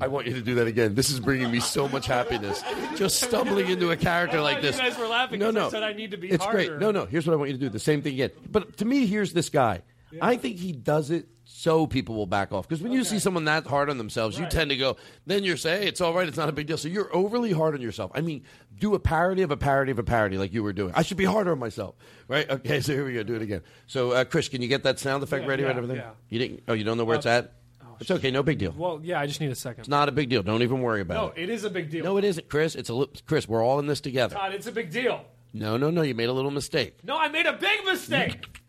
I 0.00 0.08
want 0.08 0.26
you 0.26 0.34
to 0.34 0.40
do 0.42 0.54
that 0.56 0.66
again. 0.66 0.94
This 0.94 1.10
is 1.10 1.20
bringing 1.20 1.50
me 1.50 1.60
so 1.60 1.88
much 1.88 2.06
happiness. 2.06 2.62
Just 2.96 3.20
stumbling 3.20 3.68
into 3.68 3.90
a 3.90 3.96
character 3.96 4.40
like 4.40 4.62
this. 4.62 4.76
You 4.76 4.82
guys 4.82 4.98
were 4.98 5.06
laughing 5.06 5.40
No, 5.40 5.50
no. 5.50 5.66
I 5.66 5.70
said 5.70 5.82
I 5.82 5.92
need 5.92 6.12
to 6.12 6.16
be 6.16 6.30
it's 6.30 6.42
harder. 6.44 6.66
great. 6.66 6.80
No, 6.80 6.90
no. 6.90 7.04
Here's 7.06 7.26
what 7.26 7.32
I 7.34 7.36
want 7.36 7.50
you 7.50 7.54
to 7.56 7.60
do. 7.60 7.68
The 7.68 7.78
same 7.78 8.02
thing 8.02 8.14
again. 8.14 8.30
But 8.50 8.76
to 8.78 8.84
me, 8.84 9.06
here's 9.06 9.32
this 9.32 9.48
guy. 9.48 9.82
I 10.20 10.36
think 10.36 10.58
he 10.58 10.72
does 10.72 11.10
it 11.12 11.28
so 11.44 11.86
people 11.86 12.16
will 12.16 12.26
back 12.26 12.52
off. 12.52 12.66
Because 12.68 12.82
when 12.82 12.90
you 12.90 13.04
see 13.04 13.18
someone 13.20 13.44
that 13.44 13.64
hard 13.66 13.90
on 13.90 13.98
themselves, 13.98 14.36
you 14.38 14.46
tend 14.46 14.70
to 14.70 14.76
go. 14.76 14.96
Then 15.26 15.44
you're 15.44 15.56
saying, 15.56 15.82
hey, 15.82 15.88
it's 15.88 16.00
all 16.00 16.14
right. 16.14 16.26
It's 16.26 16.36
not 16.36 16.48
a 16.48 16.52
big 16.52 16.66
deal. 16.66 16.76
So 16.78 16.88
you're 16.88 17.14
overly 17.14 17.52
hard 17.52 17.74
on 17.74 17.80
yourself. 17.80 18.10
I 18.14 18.20
mean, 18.20 18.42
do 18.78 18.94
a 18.94 18.98
parody 18.98 19.42
of 19.42 19.50
a 19.52 19.56
parody 19.56 19.92
of 19.92 19.98
a 20.00 20.02
parody, 20.02 20.36
like 20.38 20.52
you 20.52 20.62
were 20.64 20.72
doing. 20.72 20.92
I 20.96 21.02
should 21.02 21.16
be 21.16 21.24
harder 21.26 21.52
on 21.52 21.58
myself, 21.60 21.94
right? 22.26 22.48
Okay, 22.50 22.80
so 22.80 22.92
here 22.92 23.04
we 23.04 23.12
go. 23.14 23.22
Do 23.22 23.34
it 23.36 23.42
again. 23.42 23.60
So, 23.86 24.10
uh, 24.12 24.24
Chris, 24.24 24.48
can 24.48 24.62
you 24.62 24.68
get 24.68 24.82
that 24.84 24.98
sound 24.98 25.22
effect 25.22 25.42
Yeah, 25.44 25.48
ready 25.50 25.62
yeah, 25.62 25.68
and 25.70 25.78
everything? 25.78 25.96
yeah. 25.98 26.10
You 26.28 26.38
didn't. 26.40 26.62
Oh, 26.66 26.72
you 26.72 26.82
don't 26.82 26.96
know 26.96 27.04
where 27.04 27.16
Uh, 27.16 27.18
it's 27.18 27.26
at. 27.26 27.52
It's 28.00 28.10
okay. 28.10 28.30
No 28.30 28.42
big 28.42 28.58
deal. 28.58 28.74
Well, 28.76 29.00
yeah, 29.02 29.20
I 29.20 29.26
just 29.26 29.40
need 29.40 29.50
a 29.50 29.54
second. 29.54 29.80
It's 29.80 29.88
not 29.88 30.08
a 30.08 30.12
big 30.12 30.28
deal. 30.28 30.42
Don't 30.42 30.62
even 30.62 30.80
worry 30.80 31.00
about 31.02 31.14
it. 31.14 31.16
No, 31.18 31.42
it. 31.42 31.48
it 31.48 31.50
is 31.50 31.64
a 31.64 31.70
big 31.70 31.90
deal. 31.90 32.04
No, 32.04 32.16
it 32.16 32.24
isn't, 32.24 32.48
Chris. 32.48 32.74
It's 32.74 32.88
a 32.88 32.94
li- 32.94 33.10
Chris. 33.26 33.48
We're 33.48 33.62
all 33.64 33.78
in 33.78 33.86
this 33.86 34.00
together. 34.00 34.34
Todd, 34.36 34.54
it's 34.54 34.66
a 34.66 34.72
big 34.72 34.90
deal. 34.90 35.24
No, 35.52 35.76
no, 35.76 35.90
no. 35.90 36.02
You 36.02 36.14
made 36.14 36.28
a 36.28 36.32
little 36.32 36.50
mistake. 36.50 36.98
No, 37.04 37.16
I 37.16 37.28
made 37.28 37.46
a 37.46 37.52
big 37.52 37.84
mistake. 37.84 38.59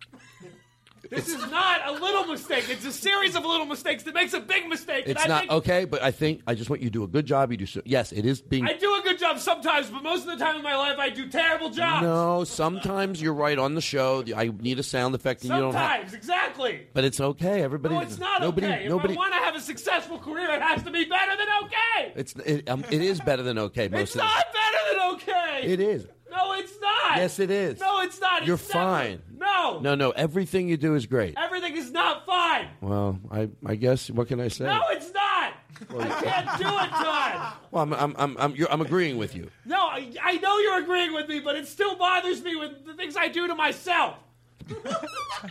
This 1.11 1.27
is 1.27 1.37
not 1.51 1.81
a 1.87 1.91
little 1.91 2.25
mistake. 2.25 2.65
It's 2.69 2.85
a 2.85 2.91
series 2.91 3.35
of 3.35 3.45
little 3.45 3.65
mistakes 3.67 4.03
that 4.03 4.15
makes 4.15 4.33
a 4.33 4.39
big 4.39 4.67
mistake. 4.67 5.03
It's 5.07 5.27
not 5.27 5.41
think 5.41 5.51
okay, 5.51 5.85
but 5.85 6.01
I 6.01 6.09
think 6.11 6.41
I 6.47 6.55
just 6.55 6.69
want 6.69 6.81
you 6.81 6.87
to 6.89 6.91
do 6.93 7.03
a 7.03 7.07
good 7.07 7.25
job. 7.25 7.51
You 7.51 7.57
do 7.57 7.65
so. 7.65 7.81
Yes, 7.85 8.11
it 8.11 8.25
is 8.25 8.41
being. 8.41 8.65
I 8.65 8.73
do 8.73 8.93
a 8.95 9.01
good 9.03 9.19
job 9.19 9.37
sometimes, 9.39 9.89
but 9.89 10.01
most 10.01 10.27
of 10.27 10.37
the 10.37 10.43
time 10.43 10.55
in 10.55 10.63
my 10.63 10.75
life 10.75 10.97
I 10.97 11.09
do 11.09 11.29
terrible 11.29 11.69
jobs. 11.69 12.03
No, 12.03 12.43
sometimes 12.45 13.21
you're 13.21 13.33
right 13.33 13.59
on 13.59 13.75
the 13.75 13.81
show. 13.81 14.23
I 14.35 14.47
need 14.47 14.79
a 14.79 14.83
sound 14.83 15.13
effect, 15.13 15.41
and 15.43 15.51
you 15.53 15.59
don't 15.59 15.73
have. 15.73 15.91
Sometimes, 15.91 16.13
exactly. 16.13 16.87
But 16.93 17.03
it's 17.03 17.19
okay. 17.19 17.61
Everybody. 17.61 17.95
No, 17.95 18.01
it's 18.01 18.17
not 18.17 18.41
nobody, 18.41 18.67
okay. 18.67 18.87
Nobody. 18.87 19.13
If 19.13 19.19
I 19.19 19.21
want 19.21 19.33
to 19.33 19.39
have 19.39 19.55
a 19.55 19.59
successful 19.61 20.17
career, 20.17 20.49
it 20.51 20.61
has 20.61 20.81
to 20.83 20.91
be 20.91 21.05
better 21.05 21.35
than 21.35 21.47
okay. 21.63 22.13
It's 22.15 22.33
it, 22.45 22.69
um, 22.69 22.83
it 22.89 23.01
is 23.01 23.19
better 23.19 23.43
than 23.43 23.57
okay. 23.59 23.87
Most 23.89 24.01
It's 24.01 24.15
of 24.15 24.21
the- 24.21 24.25
not 24.27 24.45
better 24.53 24.97
than 24.97 25.11
okay. 25.13 25.71
It 25.71 25.79
is. 25.79 26.07
No, 26.31 26.53
it's 26.53 26.73
not. 26.81 27.17
Yes, 27.17 27.39
it 27.39 27.51
is. 27.51 27.79
No, 27.79 28.01
it's 28.01 28.19
not. 28.21 28.45
You're 28.45 28.55
It's 28.55 28.73
never- 28.73 28.85
fine. 28.87 29.21
No. 29.37 29.79
No, 29.79 29.95
no. 29.95 30.11
Everything 30.11 30.69
you 30.69 30.77
do 30.77 30.95
is 30.95 31.05
great. 31.05 31.35
Everything 31.37 31.75
is 31.75 31.91
not 31.91 32.25
fine. 32.25 32.67
Well, 32.79 33.19
I, 33.29 33.49
I 33.65 33.75
guess 33.75 34.09
what 34.09 34.27
can 34.29 34.39
I 34.39 34.47
say? 34.47 34.65
No, 34.65 34.81
it's 34.89 35.11
not. 35.13 35.53
I 35.99 36.21
can't 36.21 36.57
do 36.59 36.67
it, 36.67 36.89
Todd. 36.91 37.53
Well, 37.71 37.83
I'm, 37.83 37.93
I'm, 37.93 38.15
I'm, 38.17 38.37
I'm, 38.39 38.55
you're, 38.55 38.71
I'm 38.71 38.81
agreeing 38.81 39.17
with 39.17 39.35
you. 39.35 39.49
No, 39.65 39.77
I, 39.87 40.11
I 40.21 40.37
know 40.37 40.57
you're 40.59 40.77
agreeing 40.83 41.11
with 41.13 41.27
me, 41.27 41.39
but 41.39 41.55
it 41.55 41.67
still 41.67 41.95
bothers 41.95 42.43
me 42.43 42.55
with 42.55 42.85
the 42.85 42.93
things 42.93 43.17
I 43.17 43.27
do 43.29 43.47
to 43.47 43.55
myself. 43.55 44.15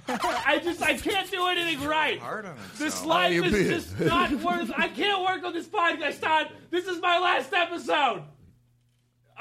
I 0.08 0.60
just 0.62 0.80
I 0.82 0.96
can't 0.96 1.30
do 1.30 1.46
anything 1.46 1.86
right. 1.86 2.20
This 2.78 3.04
life 3.04 3.32
you're 3.34 3.44
is 3.46 3.52
being- 3.52 3.68
just 3.68 3.98
not 4.00 4.30
worth. 4.32 4.70
I 4.76 4.88
can't 4.88 5.20
work 5.22 5.42
on 5.44 5.52
this 5.52 5.66
podcast, 5.66 6.20
Todd. 6.20 6.48
This 6.70 6.86
is 6.86 7.00
my 7.00 7.18
last 7.18 7.52
episode. 7.52 8.22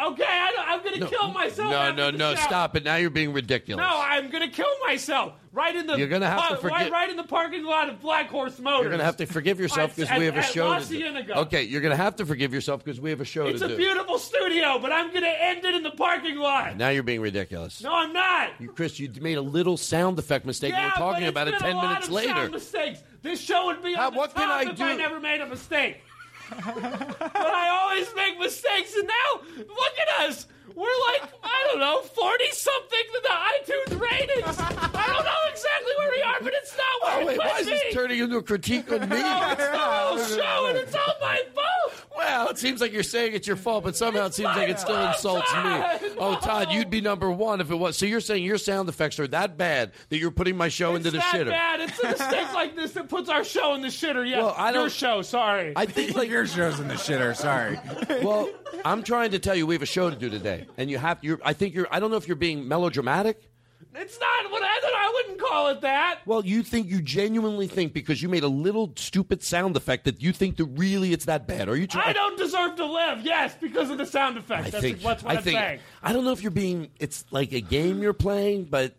Okay, 0.02 0.24
I, 0.26 0.52
don't- 0.52 0.68
I'm 0.70 0.84
gonna 0.84 1.10
kill 1.10 1.32
myself. 1.32 1.70
No, 1.72 1.92
no, 1.92 2.10
no. 2.12 2.34
show. 2.36 2.42
Stop 2.42 2.76
it. 2.76 2.84
Now 2.84 2.96
you're 2.96 3.10
being 3.10 3.34
ridiculous. 3.34 3.84
No, 3.84 4.00
I'm 4.02 4.30
gonna 4.30 4.50
kill 4.50 4.68
myself 4.86 5.34
right 5.52 5.76
in 5.76 5.88
the. 5.88 5.98
You're 5.98 6.08
have 6.08 6.48
to 6.50 6.54
uh, 6.54 6.54
right, 6.54 6.62
forget- 6.62 6.92
right 6.92 7.10
in 7.10 7.18
the 7.18 7.24
parking 7.24 7.64
lot 7.64 7.90
of 7.90 8.00
Black 8.02 8.30
Horse 8.30 8.60
Motors. 8.60 8.82
You're 8.82 8.90
going 8.90 9.00
to 9.00 9.06
have 9.10 9.18
to 9.18 9.26
forgive 9.26 9.60
yourself 9.60 9.96
because 9.96 10.18
we 10.18 10.26
have 10.26 10.38
a 10.38 10.44
show 10.44 10.72
at 10.74 10.84
to 10.84 11.24
do. 11.24 11.34
Okay, 11.34 11.64
you're 11.64 11.82
going 11.82 11.92
to 11.92 12.02
have 12.02 12.16
to 12.18 12.26
forgive 12.26 12.54
yourself 12.54 12.84
because 12.84 13.00
we 13.00 13.10
have 13.10 13.22
a 13.22 13.26
show 13.26 13.48
It's 13.48 13.60
to 13.60 13.66
a 13.66 13.70
do. 13.70 13.78
beautiful 13.78 14.18
studio, 14.18 14.80
but 14.80 14.92
I'm 14.92 15.14
gonna 15.14 15.28
end 15.28 15.66
it 15.66 15.76
in 15.76 15.84
the 15.84 15.92
parking 15.92 16.38
lot. 16.38 16.78
now 16.78 16.90
you're 16.90 17.04
being 17.04 17.22
ridiculous. 17.22 17.82
No, 17.82 17.94
I'm 17.94 18.14
not. 18.14 18.52
You, 18.60 18.70
Chris, 18.72 19.00
you 19.00 19.12
made 19.22 19.38
a 19.38 19.42
little 19.42 19.78
sound 19.78 20.20
effect 20.20 20.46
mistake. 20.46 20.72
yeah, 20.72 20.84
and 20.84 20.92
we're 20.94 21.12
talking 21.12 21.28
about 21.28 21.48
it 21.48 21.60
ten 21.60 21.76
a 21.78 21.82
minutes 21.82 22.10
later. 22.10 22.50
Mistakes. 22.50 23.02
This 23.22 23.42
show 23.42 23.66
would 23.66 23.84
be 23.84 23.96
on 23.96 24.14
the 24.14 24.18
what 24.18 24.34
top 24.34 24.38
can 24.38 24.50
I 24.50 24.72
if 24.72 24.80
I 24.82 24.96
never 24.96 25.20
made 25.20 25.42
a 25.42 25.46
mistake. 25.46 26.02
But 26.50 27.36
I 27.36 27.70
always 27.70 28.08
make 28.16 28.40
mistakes, 28.40 28.96
and 28.96 29.08
now 29.08 29.42
look 29.58 29.94
at 30.00 30.30
us. 30.30 30.48
We're 30.76 31.00
like 31.12 31.30
I 31.44 31.68
don't 31.72 31.80
know, 31.80 32.02
forty 32.02 32.50
something 32.52 33.00
to 33.14 33.22
the 33.24 33.30
iTunes 33.30 34.00
ratings. 34.02 34.58
I 34.60 35.08
don't 35.08 35.26
know 35.26 35.52
exactly 35.52 35.92
where 35.98 36.12
we 36.12 36.22
are, 36.22 36.38
but 36.42 36.54
it's 36.56 36.76
not 36.78 36.86
where 37.04 37.16
Oh, 37.18 37.20
it 37.22 37.26
wait, 37.28 37.40
could 37.40 37.48
why 37.52 37.60
is 37.60 37.66
be. 37.68 37.72
this 37.74 37.94
turning 37.94 38.20
into 38.20 38.38
a 38.38 38.44
critique 38.44 38.92
on 38.92 39.02
me? 39.02 39.08
No, 39.20 39.52
it's 39.52 39.58
the 39.58 39.72
oh, 39.74 39.78
whole 39.78 40.18
show, 40.20 40.66
and 40.68 40.78
it's 40.78 40.96
all 40.96 41.14
my 41.22 41.42
fault. 41.54 42.06
Well, 42.18 42.50
it 42.50 42.58
seems 42.58 42.82
like 42.82 42.92
you're 42.92 43.04
saying 43.04 43.34
it's 43.34 43.48
your 43.48 43.56
fault, 43.56 43.84
but 43.86 43.96
somehow 43.96 44.26
it 44.26 44.34
seems 44.34 44.48
like 44.56 44.70
it 44.70 44.80
still 44.80 44.96
fault, 44.96 45.16
insults 45.16 45.54
me. 45.54 45.62
Todd. 45.62 46.00
Oh, 46.18 46.36
Todd, 46.42 46.72
you'd 46.72 46.90
be 46.90 47.00
number 47.02 47.32
one 47.32 47.62
if 47.62 47.72
it 47.72 47.76
was. 47.76 47.98
So 47.98 48.06
you're 48.06 48.20
saying 48.20 48.44
your 48.44 48.58
sound 48.58 48.90
effects 48.90 49.20
are 49.20 49.28
that 49.30 49.58
bad 49.58 49.94
that 50.10 50.18
you're 50.18 50.30
putting 50.32 50.58
my 50.58 50.68
show 50.68 50.96
into 50.96 51.08
It's 51.10 51.14
the 51.14 51.20
that 51.20 51.34
shitter? 51.34 51.50
bad. 51.50 51.80
It's 51.82 52.00
a 52.04 52.08
mistake 52.10 52.54
like 52.54 52.76
this 52.76 52.92
that 52.94 53.08
puts 53.08 53.30
our 53.30 53.44
show 53.46 53.74
in 53.76 53.82
the 53.82 53.88
shitter. 53.88 54.30
Yeah, 54.30 54.40
Well, 54.40 54.56
I 54.58 54.72
your 54.72 54.82
don't- 54.84 54.92
show. 54.92 55.22
Sorry. 55.22 55.74
I 55.78 55.86
think 55.86 56.16
like 56.16 56.30
Your 56.30 56.46
show's 56.46 56.80
in 56.80 56.88
the 56.90 56.96
shitter. 56.96 57.36
Sorry. 57.36 57.80
well, 58.24 58.50
I'm 58.84 59.02
trying 59.04 59.32
to 59.32 59.40
tell 59.40 59.56
you 59.56 59.66
we 59.66 59.76
have 59.76 59.82
a 59.82 59.86
show 59.88 60.10
to 60.10 60.16
do 60.16 60.30
today, 60.30 60.59
and 60.78 60.90
you 60.90 60.98
have. 60.98 61.20
You're, 61.22 61.40
I 61.44 61.54
think 61.54 61.74
you're. 61.74 61.88
I 61.92 62.00
don't 62.00 62.12
know 62.12 62.18
if 62.18 62.28
you're 62.28 62.36
being 62.36 62.68
melodramatic. 62.68 63.50
It's 63.96 64.20
not 64.20 64.52
what 64.52 64.62
I, 64.62 64.68
I 64.84 65.12
wouldn't 65.16 65.40
call 65.40 65.70
it 65.70 65.82
that. 65.82 66.20
Well, 66.26 66.46
you 66.46 66.62
think 66.64 66.88
you 66.90 67.02
genuinely 67.02 67.68
think 67.68 67.92
because 67.92 68.22
you 68.22 68.30
made 68.30 68.44
a 68.44 68.48
little 68.48 68.94
stupid 68.96 69.42
sound 69.42 69.76
effect 69.76 70.06
that 70.06 70.22
you 70.22 70.32
think 70.32 70.58
that 70.58 70.66
really 70.66 71.12
it's 71.12 71.26
that 71.26 71.48
bad? 71.48 71.68
Are 71.70 71.76
you 71.76 71.88
trying? 71.88 72.10
I 72.10 72.14
don't 72.14 72.38
deserve 72.38 72.76
to 72.76 72.86
live. 72.86 73.22
Yes, 73.22 73.56
because 73.60 73.90
of 73.90 73.98
the 73.98 74.06
sound 74.06 74.38
effects. 74.38 74.68
I 74.68 74.70
That's 74.70 74.84
think. 74.84 75.02
what's 75.02 75.24
what 75.24 75.34
I 75.34 75.38
I'm 75.38 75.44
think. 75.44 75.58
saying. 75.58 75.80
I 76.04 76.14
don't 76.14 76.24
know 76.24 76.32
if 76.32 76.42
you're 76.44 76.52
being. 76.52 76.90
It's 77.00 77.26
like 77.32 77.52
a 77.52 77.62
game 77.62 78.02
you're 78.02 78.14
playing, 78.14 78.66
but 78.66 78.96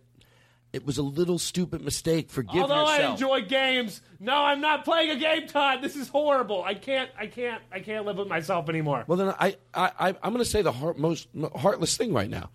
it 0.72 0.86
was 0.86 0.98
a 0.98 1.02
little 1.02 1.38
stupid 1.38 1.82
mistake. 1.82 2.30
Forgive 2.30 2.54
yourself. 2.54 2.70
Although 2.70 2.90
I 2.90 3.10
enjoy 3.10 3.42
games, 3.42 4.00
no, 4.20 4.34
I'm 4.34 4.60
not 4.60 4.84
playing 4.84 5.10
a 5.10 5.16
game, 5.16 5.46
Todd. 5.48 5.82
This 5.82 5.96
is 5.96 6.08
horrible. 6.08 6.62
I 6.62 6.74
can't. 6.74 7.10
I 7.18 7.26
can't. 7.26 7.62
I 7.72 7.80
can't 7.80 8.06
live 8.06 8.16
with 8.18 8.28
myself 8.28 8.68
anymore. 8.68 9.04
Well, 9.06 9.18
then 9.18 9.34
I, 9.38 9.56
I, 9.74 9.90
I 9.98 10.08
I'm 10.22 10.32
going 10.32 10.38
to 10.38 10.44
say 10.44 10.62
the 10.62 10.72
heart, 10.72 10.98
most 10.98 11.28
heartless 11.56 11.96
thing 11.96 12.12
right 12.12 12.30
now. 12.30 12.50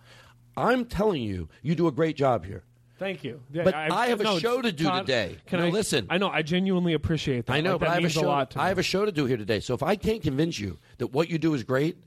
I'm 0.56 0.86
telling 0.86 1.22
you, 1.22 1.48
you 1.62 1.74
do 1.74 1.86
a 1.86 1.92
great 1.92 2.16
job 2.16 2.44
here. 2.44 2.64
Thank 2.98 3.24
you. 3.24 3.42
Yeah, 3.52 3.64
But 3.64 3.74
I 3.74 4.06
have 4.06 4.22
a 4.22 4.40
show 4.40 4.62
to 4.62 4.72
do 4.72 4.84
Todd, 4.84 5.04
today. 5.04 5.36
Can 5.46 5.60
No, 5.60 5.66
I 5.66 5.68
listen. 5.68 6.06
I 6.08 6.16
know. 6.16 6.30
I 6.30 6.40
genuinely 6.40 6.94
appreciate 6.94 7.44
that. 7.44 7.52
I 7.52 7.60
know, 7.60 7.72
Like, 7.72 7.80
but 7.80 7.88
I 7.90 7.94
have 7.96 8.04
a 8.04 8.08
show. 8.08 8.22
a 8.22 8.26
lot 8.26 8.50
to 8.52 8.60
I 8.62 8.68
have 8.68 8.78
a 8.78 8.82
show 8.82 9.04
to 9.04 9.12
do 9.12 9.26
here 9.26 9.36
today. 9.36 9.60
So 9.60 9.74
if 9.74 9.82
I 9.82 9.96
can't 9.96 10.22
convince 10.22 10.58
you 10.58 10.78
that 10.96 11.08
what 11.08 11.28
you 11.28 11.36
do 11.38 11.52
is 11.52 11.62
great, 11.62 11.98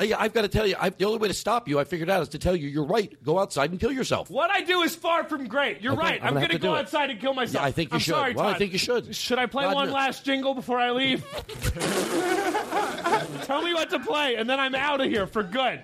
I've 0.00 0.32
got 0.32 0.42
to 0.42 0.48
tell 0.48 0.64
you. 0.64 0.76
I, 0.78 0.90
the 0.90 1.04
only 1.06 1.18
way 1.18 1.26
to 1.26 1.34
stop 1.34 1.66
you, 1.68 1.80
I 1.80 1.84
figured 1.84 2.08
out, 2.08 2.22
is 2.22 2.28
to 2.30 2.38
tell 2.38 2.54
you 2.54 2.68
you're 2.68 2.84
right. 2.84 3.20
Go 3.24 3.38
outside 3.40 3.72
and 3.72 3.80
kill 3.80 3.90
yourself. 3.90 4.30
What 4.30 4.48
I 4.50 4.60
do 4.60 4.82
is 4.82 4.94
far 4.94 5.24
from 5.24 5.48
great. 5.48 5.80
You're 5.80 5.94
Okay, 5.94 6.00
right. 6.02 6.20
I'm 6.22 6.28
I'm, 6.28 6.34
going 6.34 6.50
to 6.50 6.58
go 6.58 6.68
do 6.68 6.74
it. 6.76 6.78
outside 6.78 7.10
and 7.10 7.20
kill 7.20 7.34
myself. 7.34 7.62
Yeah, 7.62 7.66
I 7.66 7.72
think 7.72 7.90
you 7.90 7.94
I'm 7.96 8.00
should. 8.00 8.14
Sorry, 8.14 8.34
Well, 8.34 8.46
I 8.46 8.54
think 8.56 8.72
you 8.72 8.78
should. 8.78 9.16
Should 9.16 9.38
I 9.40 9.46
play 9.46 9.66
one 9.66 9.90
last 9.90 10.24
jingle 10.24 10.54
before 10.54 10.78
I 10.78 10.92
leave? 10.92 11.24
Tell 13.44 13.62
me 13.62 13.74
what 13.74 13.90
to 13.90 13.98
play, 13.98 14.36
and 14.36 14.48
then 14.48 14.60
I'm 14.60 14.74
out 14.76 15.00
of 15.00 15.08
here 15.08 15.26
for 15.26 15.42
good. 15.42 15.82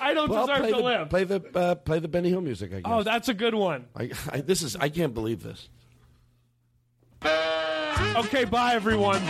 I 0.00 0.12
don't 0.14 0.28
Well, 0.28 0.46
deserve 0.46 0.66
to 0.66 0.72
the, 0.74 0.78
live. 0.82 1.10
Play 1.10 1.24
the 1.24 1.40
uh, 1.54 1.74
play 1.76 2.00
the 2.00 2.08
Benny 2.08 2.30
Hill 2.30 2.40
music. 2.40 2.72
I 2.72 2.76
guess. 2.80 2.82
Oh, 2.86 3.02
that's 3.04 3.28
a 3.28 3.34
good 3.34 3.54
one. 3.54 3.84
I, 3.94 4.10
I, 4.30 4.40
this 4.40 4.62
is. 4.62 4.74
I 4.76 4.88
can't 4.88 5.14
believe 5.14 5.42
this. 5.42 5.68
Okay, 7.24 8.44
bye, 8.44 8.74
everyone. 8.74 9.22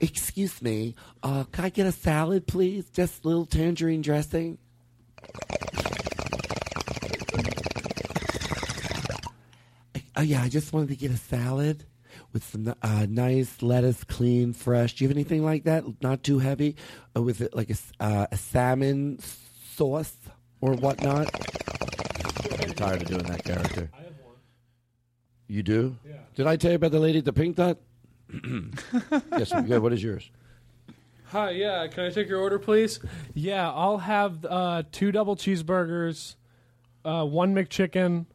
Excuse 0.00 0.60
me. 0.62 0.94
Uh, 1.22 1.44
can 1.44 1.64
I 1.64 1.68
get 1.68 1.86
a 1.86 1.92
salad, 1.92 2.46
please? 2.46 2.86
Just 2.90 3.24
a 3.24 3.28
little 3.28 3.46
tangerine 3.46 4.02
dressing. 4.02 4.58
Oh 10.16 10.22
yeah, 10.22 10.42
I 10.42 10.48
just 10.48 10.72
wanted 10.72 10.90
to 10.90 10.96
get 10.96 11.10
a 11.10 11.16
salad 11.16 11.84
with 12.32 12.44
some 12.44 12.72
uh, 12.82 13.06
nice 13.08 13.62
lettuce, 13.62 14.04
clean, 14.04 14.52
fresh. 14.52 14.94
Do 14.94 15.04
you 15.04 15.08
have 15.08 15.16
anything 15.16 15.44
like 15.44 15.64
that? 15.64 15.84
Not 16.02 16.22
too 16.22 16.38
heavy, 16.38 16.76
or 17.16 17.22
with 17.22 17.40
it 17.40 17.54
like 17.54 17.68
a, 17.70 17.72
s- 17.72 17.92
uh, 17.98 18.26
a 18.30 18.36
salmon 18.36 19.18
sauce 19.72 20.14
or 20.60 20.74
whatnot? 20.74 21.28
I'm 22.62 22.72
tired 22.74 23.02
of 23.02 23.08
doing 23.08 23.24
that 23.24 23.42
character. 23.44 23.90
I 23.92 23.96
have 23.98 24.06
one. 24.22 24.36
You 25.48 25.62
do? 25.64 25.96
Yeah. 26.06 26.14
Did 26.36 26.46
I 26.46 26.56
tell 26.56 26.70
you 26.70 26.76
about 26.76 26.92
the 26.92 27.00
lady 27.00 27.18
at 27.18 27.24
the 27.24 27.32
pink 27.32 27.56
dot? 27.56 27.78
yes. 29.38 29.52
Good. 29.52 29.82
What 29.82 29.92
is 29.92 30.02
yours? 30.02 30.30
Hi, 31.26 31.50
yeah. 31.50 31.86
Can 31.88 32.04
I 32.04 32.10
take 32.10 32.28
your 32.28 32.40
order, 32.40 32.58
please? 32.58 33.00
Yeah, 33.34 33.70
I'll 33.70 33.98
have 33.98 34.44
uh, 34.44 34.82
two 34.92 35.10
double 35.10 35.34
cheeseburgers, 35.36 36.36
uh, 37.04 37.24
one 37.24 37.54
McChicken, 37.54 38.26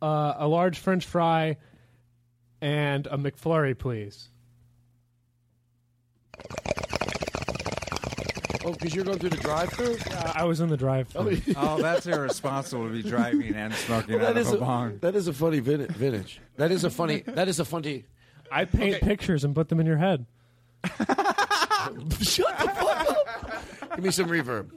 uh, 0.00 0.34
a 0.38 0.46
large 0.46 0.78
French 0.78 1.04
fry, 1.06 1.56
and 2.60 3.06
a 3.08 3.16
McFlurry, 3.18 3.76
please. 3.76 4.28
Oh, 8.64 8.72
because 8.72 8.94
you're 8.94 9.04
going 9.04 9.18
through 9.18 9.30
the 9.30 9.36
drive-through. 9.38 9.96
Uh, 10.12 10.32
I 10.34 10.44
was 10.44 10.60
in 10.60 10.68
the 10.68 10.76
drive-thru. 10.76 11.40
Oh, 11.56 11.80
that's 11.80 12.06
irresponsible 12.06 12.86
to 12.86 12.92
be 12.92 13.02
driving 13.02 13.54
and 13.54 13.72
smoking 13.74 14.16
Well, 14.18 14.26
out 14.28 14.34
that 14.34 14.40
of 14.40 14.46
is 14.46 14.52
a 14.52 14.56
a 14.56 14.60
bong. 14.60 14.98
that 15.00 15.14
is 15.16 15.26
a 15.28 15.32
funny 15.32 15.60
vintage. 15.60 16.40
That 16.56 16.70
is 16.70 16.84
a 16.84 16.90
funny. 16.90 17.20
That 17.26 17.48
is 17.48 17.60
a 17.60 17.64
funny. 17.64 18.04
I 18.50 18.64
paint 18.64 19.00
pictures 19.00 19.44
and 19.44 19.54
put 19.54 19.68
them 19.68 19.80
in 19.80 19.86
your 19.86 19.96
head. 19.96 20.26
Shut 20.84 22.58
the 22.58 22.72
fuck 22.74 23.08
up. 23.08 23.96
Give 23.96 24.04
me 24.04 24.10
some 24.10 24.28
reverb. 24.28 24.70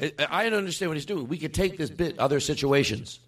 I, 0.00 0.12
I 0.30 0.44
don't 0.44 0.58
understand 0.58 0.90
what 0.90 0.96
he's 0.96 1.06
doing. 1.06 1.28
We 1.28 1.38
could 1.38 1.54
take 1.54 1.76
this 1.76 1.90
bit 1.90 2.18
other 2.18 2.40
situations. 2.40 3.20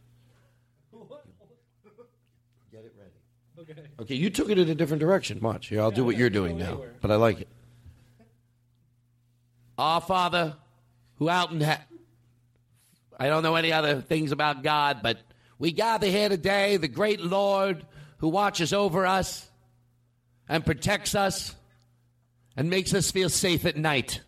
Get 2.70 2.84
it 2.84 2.94
ready. 2.98 3.70
Okay. 3.70 3.88
Okay, 4.00 4.14
you 4.14 4.30
took 4.30 4.50
it 4.50 4.58
in 4.58 4.68
a 4.68 4.74
different 4.74 5.00
direction. 5.00 5.40
Watch. 5.40 5.68
Here, 5.68 5.80
I'll 5.80 5.90
do 5.90 6.04
what 6.04 6.16
you're 6.16 6.30
doing 6.30 6.58
now. 6.58 6.80
But 7.00 7.10
I 7.10 7.16
like 7.16 7.40
it. 7.40 7.48
Our 9.78 10.00
Father, 10.00 10.56
who 11.16 11.28
out 11.28 11.50
in 11.50 11.60
he- 11.60 11.72
I 13.18 13.28
don't 13.28 13.42
know 13.42 13.54
any 13.54 13.72
other 13.72 14.00
things 14.00 14.32
about 14.32 14.62
God, 14.62 15.00
but 15.02 15.18
we 15.58 15.72
gather 15.72 16.08
here 16.08 16.28
today, 16.28 16.76
the 16.76 16.88
great 16.88 17.20
Lord 17.20 17.86
who 18.18 18.28
watches 18.28 18.72
over 18.72 19.06
us 19.06 19.48
and 20.52 20.66
protects 20.66 21.14
us 21.14 21.56
and 22.58 22.68
makes 22.68 22.92
us 22.92 23.10
feel 23.10 23.30
safe 23.30 23.64
at 23.64 23.74
night. 23.74 24.20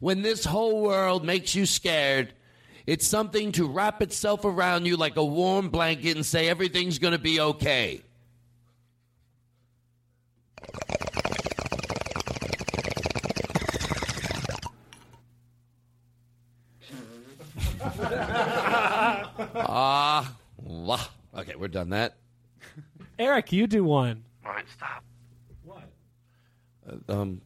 When 0.00 0.22
this 0.22 0.46
whole 0.46 0.80
world 0.80 1.22
makes 1.22 1.54
you 1.54 1.66
scared, 1.66 2.32
it's 2.86 3.06
something 3.06 3.52
to 3.52 3.68
wrap 3.68 4.00
itself 4.00 4.46
around 4.46 4.86
you 4.86 4.96
like 4.96 5.16
a 5.16 5.24
warm 5.24 5.68
blanket 5.68 6.16
and 6.16 6.24
say 6.24 6.48
everything's 6.48 6.98
going 6.98 7.12
to 7.12 7.18
be 7.18 7.40
okay. 7.40 8.00
Ah, 19.56 20.34
wah. 20.56 21.00
okay, 21.36 21.54
we're 21.56 21.68
done 21.68 21.90
that. 21.90 22.16
Eric, 23.18 23.52
you 23.52 23.66
do 23.66 23.84
one. 23.84 24.24
All 24.44 24.52
right, 24.52 24.64
stop. 24.68 25.04
Uh, 26.88 27.12
um, 27.12 27.40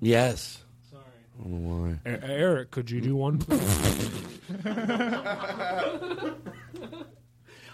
yes. 0.00 0.62
Sorry. 0.90 1.02
I 1.38 1.42
don't 1.42 1.62
know 1.62 1.98
why. 2.04 2.10
E- 2.10 2.18
Eric, 2.22 2.70
could 2.70 2.90
you 2.90 3.00
do 3.00 3.16
one? 3.16 3.42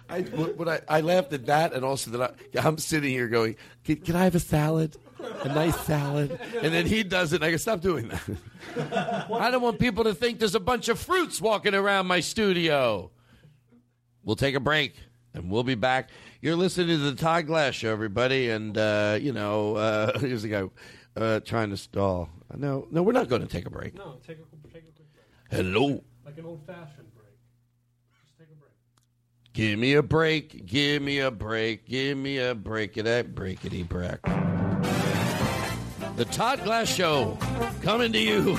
I, 0.09 0.21
what, 0.23 0.57
what 0.59 0.69
I, 0.69 0.81
I 0.89 1.01
laughed 1.01 1.33
at 1.33 1.47
that, 1.47 1.73
and 1.73 1.85
also 1.85 2.11
that 2.13 2.35
I, 2.55 2.59
I'm 2.67 2.79
sitting 2.79 3.11
here 3.11 3.29
going, 3.29 3.57
can, 3.85 3.97
can 3.97 4.17
I 4.17 4.25
have 4.25 4.35
a 4.35 4.41
salad? 4.41 4.97
A 5.43 5.49
nice 5.49 5.79
salad? 5.83 6.39
And 6.61 6.75
then 6.75 6.87
he 6.87 7.03
does 7.03 7.33
it, 7.33 7.37
and 7.37 7.45
I 7.45 7.51
go, 7.53 7.57
stop 7.57 7.81
doing 7.81 8.09
that. 8.09 9.31
I 9.33 9.51
don't 9.51 9.63
want 9.63 9.79
people 9.79 10.05
to 10.05 10.15
think 10.15 10.39
there's 10.39 10.55
a 10.55 10.61
bunch 10.61 10.89
of 10.89 10.99
fruits 10.99 11.41
walking 11.41 11.75
around 11.75 12.07
my 12.09 12.21
studio. 12.21 13.11
We'll 14.25 14.37
take 14.37 14.55
a 14.55 14.61
break, 14.61 14.95
and 15.33 15.51
we'll 15.51 15.63
be 15.63 15.77
back. 15.77 16.11
You're 16.43 16.57
listening 16.57 16.89
to 16.89 16.99
the 16.99 17.15
Todd 17.15 17.47
Glass 17.47 17.73
Show, 17.77 17.93
everybody, 17.93 18.51
and, 18.51 18.77
uh, 18.77 19.17
you 19.21 19.33
know, 19.33 19.77
uh, 19.77 20.19
here's 20.19 20.43
the 20.43 20.49
guy 20.49 20.65
uh, 21.17 21.39
trying 21.39 21.71
to 21.71 21.77
stall. 21.77 22.31
No, 22.57 22.89
no, 22.91 23.05
we're 23.05 23.13
not 23.13 23.29
going 23.29 23.43
to 23.43 23.49
take 23.49 23.65
a 23.65 23.71
break. 23.71 23.95
no, 23.95 24.17
take 24.27 24.39
a, 24.39 24.73
take 24.73 24.83
a 24.83 24.91
quick 24.91 25.07
break. 25.13 25.25
Hello. 25.53 26.03
Like 26.25 26.39
an 26.39 26.47
old 26.47 26.67
fashioned 26.67 27.15
break. 27.15 27.29
Just 28.25 28.37
take 28.37 28.49
a 28.49 28.57
break. 28.59 28.73
Give 29.53 29.79
me 29.79 29.95
a 29.95 30.03
break. 30.03 30.67
Give 30.67 31.01
me 31.01 31.21
a 31.21 31.31
break. 31.31 31.87
Give 31.87 32.19
me 32.19 32.39
a 32.39 32.57
break 32.57 32.97
of 32.97 33.05
that 33.05 33.37
breakity 33.37 33.89
break. 33.89 34.21
The 36.17 36.25
Todd 36.25 36.65
Glass 36.65 36.89
Show 36.89 37.39
coming 37.83 38.13
to 38.13 38.19
you, 38.19 38.59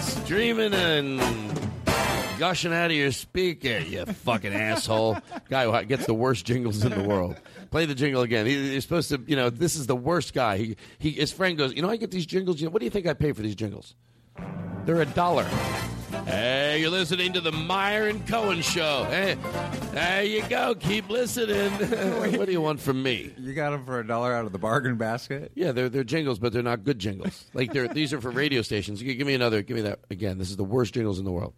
streaming 0.00 0.72
and 0.72 1.20
gushing 2.38 2.72
out 2.72 2.90
of 2.90 2.96
your 2.96 3.12
speaker, 3.12 3.78
you 3.78 4.04
fucking 4.06 4.52
asshole. 4.52 5.18
Guy 5.50 5.64
who 5.64 5.84
gets 5.84 6.06
the 6.06 6.14
worst 6.14 6.46
jingles 6.46 6.84
in 6.84 6.92
the 6.92 7.06
world. 7.06 7.36
Play 7.70 7.84
the 7.84 7.94
jingle 7.94 8.22
again. 8.22 8.46
He, 8.46 8.72
he's 8.74 8.84
supposed 8.84 9.10
to, 9.10 9.20
you 9.26 9.36
know, 9.36 9.50
this 9.50 9.76
is 9.76 9.86
the 9.86 9.96
worst 9.96 10.32
guy. 10.32 10.56
He, 10.56 10.76
he, 10.98 11.10
his 11.10 11.32
friend 11.32 11.58
goes, 11.58 11.74
you 11.74 11.82
know, 11.82 11.90
I 11.90 11.96
get 11.96 12.10
these 12.10 12.26
jingles. 12.26 12.60
You 12.60 12.66
know, 12.66 12.70
what 12.70 12.80
do 12.80 12.86
you 12.86 12.90
think 12.90 13.06
I 13.06 13.14
pay 13.14 13.32
for 13.32 13.42
these 13.42 13.54
jingles? 13.54 13.94
They're 14.84 15.02
a 15.02 15.06
dollar. 15.06 15.46
Hey, 16.24 16.80
you're 16.80 16.90
listening 16.90 17.34
to 17.34 17.40
the 17.40 17.52
Meyer 17.52 18.08
and 18.08 18.26
Cohen 18.26 18.62
Show. 18.62 19.04
Hey, 19.10 19.36
there 19.92 20.22
you 20.22 20.42
go. 20.48 20.74
Keep 20.74 21.10
listening. 21.10 21.70
what 22.38 22.46
do 22.46 22.52
you 22.52 22.60
want 22.62 22.80
from 22.80 23.02
me? 23.02 23.32
You 23.38 23.52
got 23.52 23.70
them 23.70 23.84
for 23.84 24.00
a 24.00 24.06
dollar 24.06 24.32
out 24.32 24.46
of 24.46 24.52
the 24.52 24.58
bargain 24.58 24.96
basket. 24.96 25.52
Yeah, 25.54 25.72
they're 25.72 25.90
they're 25.90 26.04
jingles, 26.04 26.38
but 26.38 26.52
they're 26.54 26.62
not 26.62 26.84
good 26.84 26.98
jingles. 26.98 27.44
Like 27.52 27.72
they're 27.72 27.88
these 27.88 28.14
are 28.14 28.20
for 28.20 28.30
radio 28.30 28.62
stations. 28.62 29.02
Give 29.02 29.26
me 29.26 29.34
another. 29.34 29.62
Give 29.62 29.76
me 29.76 29.82
that 29.82 30.00
again. 30.10 30.38
This 30.38 30.50
is 30.50 30.56
the 30.56 30.64
worst 30.64 30.94
jingles 30.94 31.18
in 31.18 31.26
the 31.26 31.32
world. 31.32 31.52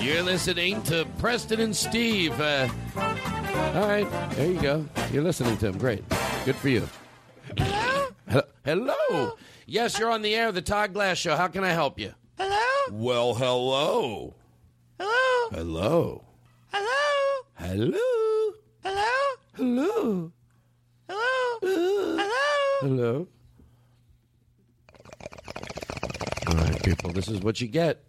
You're 0.00 0.22
listening 0.22 0.82
to 0.84 1.06
Preston 1.18 1.60
and 1.60 1.76
Steve. 1.76 2.40
Uh, 2.40 2.68
all 2.96 3.86
right, 3.86 4.08
there 4.32 4.50
you 4.50 4.60
go. 4.60 4.86
You're 5.12 5.22
listening 5.22 5.58
to 5.58 5.68
him. 5.68 5.78
Great. 5.78 6.02
Good 6.46 6.56
for 6.56 6.70
you. 6.70 6.88
Hello? 7.58 8.42
Hello. 8.64 9.36
Yes, 9.66 9.98
you're 9.98 10.10
on 10.10 10.22
the 10.22 10.34
air 10.34 10.48
of 10.48 10.54
the 10.54 10.62
Todd 10.62 10.94
Glass 10.94 11.18
Show. 11.18 11.36
How 11.36 11.48
can 11.48 11.64
I 11.64 11.72
help 11.72 11.98
you? 11.98 12.14
Hello? 12.38 12.96
Well, 12.98 13.34
hello. 13.34 14.34
Hello? 14.98 15.48
Hello. 15.52 16.24
Hello? 16.72 17.84
Hello. 18.82 19.02
Hello? 19.54 20.32
Hello. 21.08 21.60
Hello? 21.60 22.16
Hello? 22.16 22.28
Hello. 22.80 23.28
All 26.48 26.54
right, 26.54 26.82
people, 26.82 27.12
this 27.12 27.28
is 27.28 27.40
what 27.40 27.60
you 27.60 27.68
get. 27.68 28.02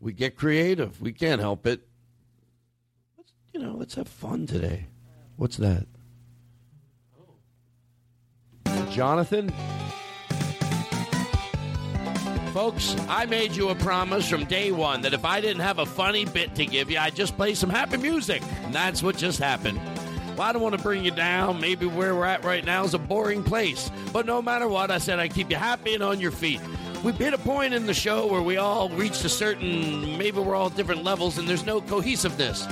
We 0.00 0.12
get 0.12 0.36
creative. 0.36 1.00
We 1.00 1.12
can't 1.12 1.40
help 1.40 1.66
it. 1.66 1.80
Let's, 3.16 3.32
you 3.52 3.60
know, 3.60 3.74
let's 3.76 3.94
have 3.94 4.08
fun 4.08 4.46
today. 4.46 4.86
What's 5.36 5.56
that? 5.56 5.86
Jonathan? 8.90 9.52
Folks, 12.52 12.96
I 13.08 13.26
made 13.26 13.54
you 13.54 13.68
a 13.68 13.74
promise 13.74 14.26
from 14.28 14.44
day 14.46 14.72
one 14.72 15.02
that 15.02 15.12
if 15.12 15.26
I 15.26 15.42
didn't 15.42 15.60
have 15.60 15.78
a 15.78 15.84
funny 15.84 16.24
bit 16.24 16.54
to 16.54 16.64
give 16.64 16.90
you, 16.90 16.98
I'd 16.98 17.14
just 17.14 17.36
play 17.36 17.52
some 17.52 17.68
happy 17.68 17.98
music. 17.98 18.42
And 18.64 18.74
that's 18.74 19.02
what 19.02 19.18
just 19.18 19.38
happened. 19.38 19.78
Well, 20.36 20.42
I 20.48 20.52
don't 20.52 20.62
want 20.62 20.74
to 20.74 20.82
bring 20.82 21.04
you 21.04 21.10
down. 21.10 21.60
Maybe 21.60 21.84
where 21.84 22.14
we're 22.14 22.24
at 22.24 22.44
right 22.44 22.64
now 22.64 22.84
is 22.84 22.94
a 22.94 22.98
boring 22.98 23.42
place. 23.42 23.90
But 24.12 24.24
no 24.24 24.40
matter 24.40 24.68
what, 24.68 24.90
I 24.90 24.98
said 24.98 25.18
I'd 25.18 25.34
keep 25.34 25.50
you 25.50 25.56
happy 25.56 25.92
and 25.94 26.02
on 26.02 26.18
your 26.18 26.30
feet. 26.30 26.60
We've 27.06 27.16
hit 27.16 27.34
a 27.34 27.38
point 27.38 27.72
in 27.72 27.86
the 27.86 27.94
show 27.94 28.26
where 28.26 28.42
we 28.42 28.56
all 28.56 28.88
reached 28.88 29.24
a 29.24 29.28
certain, 29.28 30.18
maybe 30.18 30.40
we're 30.40 30.56
all 30.56 30.70
different 30.70 31.04
levels 31.04 31.38
and 31.38 31.48
there's 31.48 31.64
no 31.64 31.80
cohesiveness. 31.80 32.66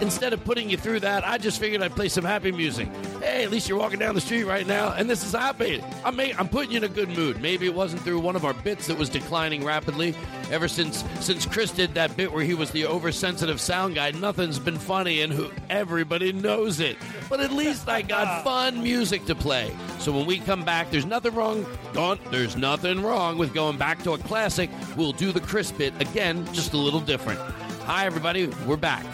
Instead 0.00 0.32
of 0.32 0.42
putting 0.44 0.70
you 0.70 0.78
through 0.78 1.00
that, 1.00 1.26
I 1.26 1.36
just 1.36 1.60
figured 1.60 1.82
I'd 1.82 1.94
play 1.94 2.08
some 2.08 2.24
happy 2.24 2.50
music. 2.52 2.88
Hey, 3.20 3.44
at 3.44 3.50
least 3.50 3.68
you're 3.68 3.78
walking 3.78 3.98
down 3.98 4.14
the 4.14 4.20
street 4.20 4.44
right 4.44 4.66
now, 4.66 4.94
and 4.94 5.10
this 5.10 5.22
is 5.22 5.32
happy. 5.32 5.84
I'm, 6.04 6.18
I'm 6.18 6.48
putting 6.48 6.70
you 6.70 6.78
in 6.78 6.84
a 6.84 6.88
good 6.88 7.10
mood. 7.10 7.42
Maybe 7.42 7.66
it 7.66 7.74
wasn't 7.74 8.00
through 8.02 8.20
one 8.20 8.34
of 8.34 8.46
our 8.46 8.54
bits 8.54 8.86
that 8.86 8.96
was 8.96 9.10
declining 9.10 9.62
rapidly. 9.62 10.14
Ever 10.50 10.68
since 10.68 11.04
since 11.20 11.44
Chris 11.44 11.70
did 11.70 11.94
that 11.94 12.16
bit 12.16 12.32
where 12.32 12.42
he 12.42 12.54
was 12.54 12.70
the 12.70 12.86
oversensitive 12.86 13.60
sound 13.60 13.94
guy, 13.94 14.10
nothing's 14.12 14.58
been 14.58 14.78
funny, 14.78 15.20
and 15.20 15.32
who 15.32 15.50
everybody 15.68 16.32
knows 16.32 16.80
it. 16.80 16.96
But 17.28 17.40
at 17.40 17.52
least 17.52 17.88
I 17.88 18.00
got 18.00 18.42
fun 18.44 18.82
music 18.82 19.26
to 19.26 19.34
play. 19.34 19.70
So 19.98 20.12
when 20.12 20.24
we 20.24 20.38
come 20.38 20.64
back, 20.64 20.90
there's 20.90 21.06
nothing 21.06 21.34
wrong. 21.34 21.66
Don't, 21.92 22.22
there's 22.30 22.56
nothing 22.56 23.02
wrong 23.02 23.36
with 23.36 23.52
going 23.52 23.76
back 23.76 24.02
to 24.04 24.12
a 24.12 24.18
classic. 24.18 24.70
We'll 24.96 25.12
do 25.12 25.30
the 25.30 25.40
Chris 25.40 25.70
bit 25.70 25.92
again, 26.00 26.46
just 26.54 26.72
a 26.72 26.78
little 26.78 27.00
different. 27.00 27.38
Hi, 27.84 28.06
everybody. 28.06 28.46
We're 28.66 28.76
back. 28.76 29.04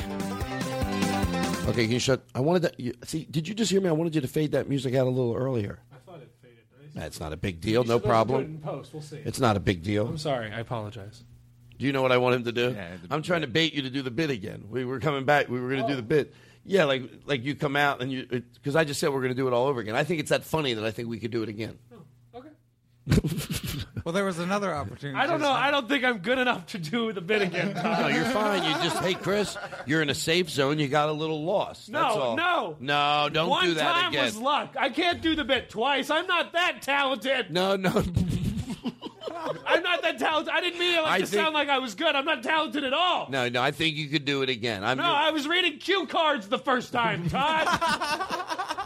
Okay, 1.68 1.84
can 1.84 1.92
you 1.92 1.98
shut? 1.98 2.22
I 2.34 2.40
wanted 2.40 2.62
that. 2.62 2.78
You, 2.78 2.94
see, 3.04 3.26
did 3.30 3.48
you 3.48 3.54
just 3.54 3.70
hear 3.70 3.80
me? 3.80 3.88
I 3.88 3.92
wanted 3.92 4.14
you 4.14 4.20
to 4.20 4.28
fade 4.28 4.52
that 4.52 4.68
music 4.68 4.94
out 4.94 5.06
a 5.06 5.10
little 5.10 5.34
earlier. 5.34 5.80
I 5.92 5.96
thought 5.98 6.22
it 6.22 6.30
faded 6.40 6.58
nice. 6.94 6.94
That's 6.94 7.20
not 7.20 7.32
a 7.32 7.36
big 7.36 7.60
deal. 7.60 7.82
We 7.82 7.88
No 7.88 7.98
should 7.98 8.04
let 8.06 8.20
him 8.20 8.26
do 8.28 8.34
it 8.34 8.36
problem. 8.36 8.44
in 8.44 8.58
post. 8.58 8.92
We'll 8.92 9.02
see. 9.02 9.20
It's 9.24 9.40
not 9.40 9.56
a 9.56 9.60
big 9.60 9.82
deal. 9.82 10.06
I'm 10.06 10.18
sorry. 10.18 10.52
I 10.52 10.60
apologize. 10.60 11.24
Do 11.78 11.84
you 11.84 11.92
know 11.92 12.02
what 12.02 12.12
I 12.12 12.18
want 12.18 12.36
him 12.36 12.44
to 12.44 12.52
do? 12.52 12.76
I'm 13.10 13.22
trying 13.22 13.42
to 13.42 13.46
bait 13.46 13.74
you 13.74 13.82
to 13.82 13.90
do 13.90 14.02
the 14.02 14.10
bit 14.10 14.30
again. 14.30 14.64
We 14.70 14.84
were 14.84 15.00
coming 15.00 15.24
back. 15.24 15.48
We 15.48 15.60
were 15.60 15.68
going 15.68 15.82
to 15.82 15.88
do 15.88 15.96
the 15.96 16.02
oh. 16.02 16.22
bit. 16.22 16.34
Yeah, 16.64 16.84
like 16.84 17.02
like 17.26 17.44
you 17.44 17.54
come 17.54 17.76
out 17.76 18.00
and 18.00 18.10
you 18.10 18.26
because 18.26 18.74
I 18.74 18.84
just 18.84 18.98
said 18.98 19.10
we're 19.10 19.20
going 19.20 19.32
to 19.32 19.36
do 19.36 19.46
it 19.46 19.52
all 19.52 19.66
over 19.66 19.80
again. 19.80 19.94
I 19.94 20.04
think 20.04 20.20
it's 20.20 20.30
that 20.30 20.42
funny 20.44 20.74
that 20.74 20.84
I 20.84 20.90
think 20.90 21.08
we 21.08 21.18
could 21.18 21.30
do 21.30 21.42
it 21.42 21.48
again. 21.48 21.78
Well, 24.04 24.12
there 24.12 24.24
was 24.24 24.38
another 24.38 24.72
opportunity. 24.72 25.18
I 25.18 25.26
don't 25.26 25.40
know. 25.40 25.50
I 25.50 25.70
don't 25.72 25.88
think 25.88 26.04
I'm 26.04 26.18
good 26.18 26.38
enough 26.38 26.66
to 26.66 26.78
do 26.78 27.12
the 27.12 27.20
bit 27.20 27.42
again. 27.42 27.74
No, 27.82 28.06
you're 28.08 28.24
fine. 28.24 28.62
You 28.62 28.70
just 28.84 28.98
hey 28.98 29.14
Chris, 29.14 29.56
you're 29.84 30.00
in 30.02 30.10
a 30.10 30.14
safe 30.14 30.48
zone. 30.50 30.78
You 30.78 30.86
got 30.88 31.08
a 31.08 31.12
little 31.12 31.44
lost. 31.44 31.88
No, 31.88 32.02
That's 32.02 32.16
all. 32.16 32.36
no. 32.36 32.76
no. 32.78 33.28
Don't 33.32 33.48
One 33.48 33.64
do 33.64 33.74
that 33.74 33.80
again. 33.80 34.04
One 34.04 34.12
time 34.12 34.24
was 34.24 34.36
luck. 34.36 34.76
I 34.78 34.90
can't 34.90 35.20
do 35.22 35.34
the 35.34 35.44
bit 35.44 35.70
twice. 35.70 36.10
I'm 36.10 36.26
not 36.26 36.52
that 36.52 36.82
talented. 36.82 37.50
No, 37.50 37.74
no. 37.76 37.90
I'm 39.66 39.82
not 39.82 40.02
that 40.02 40.18
talented. 40.18 40.52
I 40.54 40.60
didn't 40.60 40.78
mean 40.78 40.94
it 40.98 41.02
like 41.02 41.10
I 41.12 41.18
to 41.20 41.26
think- 41.26 41.42
sound 41.42 41.54
like 41.54 41.68
I 41.68 41.78
was 41.78 41.94
good. 41.94 42.14
I'm 42.14 42.24
not 42.24 42.42
talented 42.42 42.84
at 42.84 42.92
all. 42.92 43.28
No, 43.30 43.48
no. 43.48 43.62
I 43.62 43.70
think 43.70 43.96
you 43.96 44.08
could 44.08 44.24
do 44.24 44.42
it 44.42 44.48
again. 44.50 44.82
I'm 44.84 44.98
No, 44.98 45.04
I 45.04 45.30
was 45.30 45.46
reading 45.48 45.78
cue 45.78 46.06
cards 46.06 46.48
the 46.48 46.58
first 46.58 46.92
time, 46.92 47.28
Todd. 47.28 47.66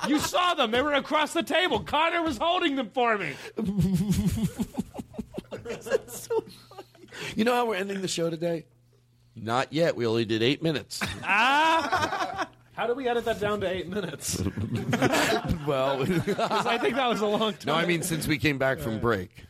you 0.08 0.18
saw 0.18 0.54
them. 0.54 0.70
They 0.70 0.82
were 0.82 0.92
across 0.94 1.32
the 1.32 1.42
table. 1.42 1.80
Connor 1.80 2.22
was 2.22 2.38
holding 2.38 2.76
them 2.76 2.90
for 2.90 3.16
me. 3.18 3.34
You 7.36 7.44
know 7.44 7.54
how 7.54 7.66
we're 7.66 7.76
ending 7.76 8.00
the 8.00 8.08
show 8.08 8.30
today? 8.30 8.66
Not 9.36 9.72
yet. 9.72 9.94
We 9.96 10.06
only 10.06 10.24
did 10.24 10.42
eight 10.42 10.62
minutes. 10.62 11.00
Ah! 11.24 12.48
How 12.72 12.86
do 12.86 12.94
we 12.94 13.08
edit 13.08 13.24
that 13.26 13.38
down 13.40 13.60
to 13.60 13.68
eight 13.70 13.88
minutes? 13.88 14.40
well, 15.66 16.04
'Cause 16.06 16.66
I 16.66 16.78
think 16.78 16.94
that 16.96 17.08
was 17.08 17.20
a 17.20 17.26
long 17.26 17.52
time. 17.52 17.60
no, 17.66 17.74
I 17.74 17.84
mean 17.84 18.02
since 18.02 18.26
we 18.26 18.38
came 18.38 18.56
back 18.58 18.78
from 18.78 19.00
break. 19.00 19.44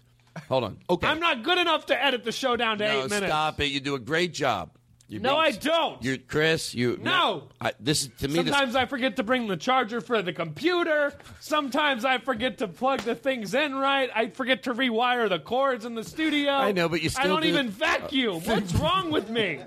Hold 0.49 0.65
on. 0.65 0.79
Okay. 0.89 1.07
I'm 1.07 1.21
not 1.21 1.43
good 1.43 1.59
enough 1.59 1.87
to 1.87 2.05
edit 2.05 2.25
the 2.25 2.33
show 2.33 2.57
down 2.57 2.79
to 2.79 2.87
no, 2.87 3.01
eight 3.05 3.11
minutes. 3.11 3.27
stop 3.31 3.61
it. 3.61 3.67
You 3.67 3.81
do 3.81 3.95
a 3.95 3.99
great 3.99 4.33
job. 4.33 4.71
You're 5.09 5.21
No, 5.21 5.41
being- 5.43 5.55
I 5.55 5.57
don't. 5.59 6.05
You're 6.05 6.19
Chris. 6.19 6.73
You 6.73 6.97
No. 7.03 7.49
I, 7.61 7.73
this 7.81 8.03
is 8.03 8.11
to 8.21 8.29
me. 8.29 8.35
This, 8.35 8.45
Sometimes 8.53 8.77
I 8.77 8.87
forget 8.87 9.17
to 9.17 9.25
bring 9.25 9.49
the 9.49 9.57
charger 9.57 10.01
for 10.01 10.23
the 10.23 10.33
computer. 10.33 11.13
Sometimes 11.41 12.05
I 12.05 12.19
forget 12.19 12.59
to 12.59 12.69
plug 12.69 13.01
the 13.01 13.17
things 13.17 13.53
in 13.53 13.75
right. 13.75 14.09
I 14.15 14.29
forget 14.29 14.63
to 14.65 14.73
rewire 14.75 15.29
the 15.29 15.41
cords 15.41 15.85
in 15.85 15.97
the 15.97 16.05
studio. 16.05 16.53
I 16.53 16.71
know, 16.71 16.89
but 16.89 17.03
you 17.03 17.11
I 17.19 17.27
don't 17.27 17.43
do- 17.43 17.49
even 17.49 17.71
vacuum. 17.71 18.41
What's 18.45 18.73
wrong 18.77 19.11
with 19.11 19.29
me? 19.29 19.59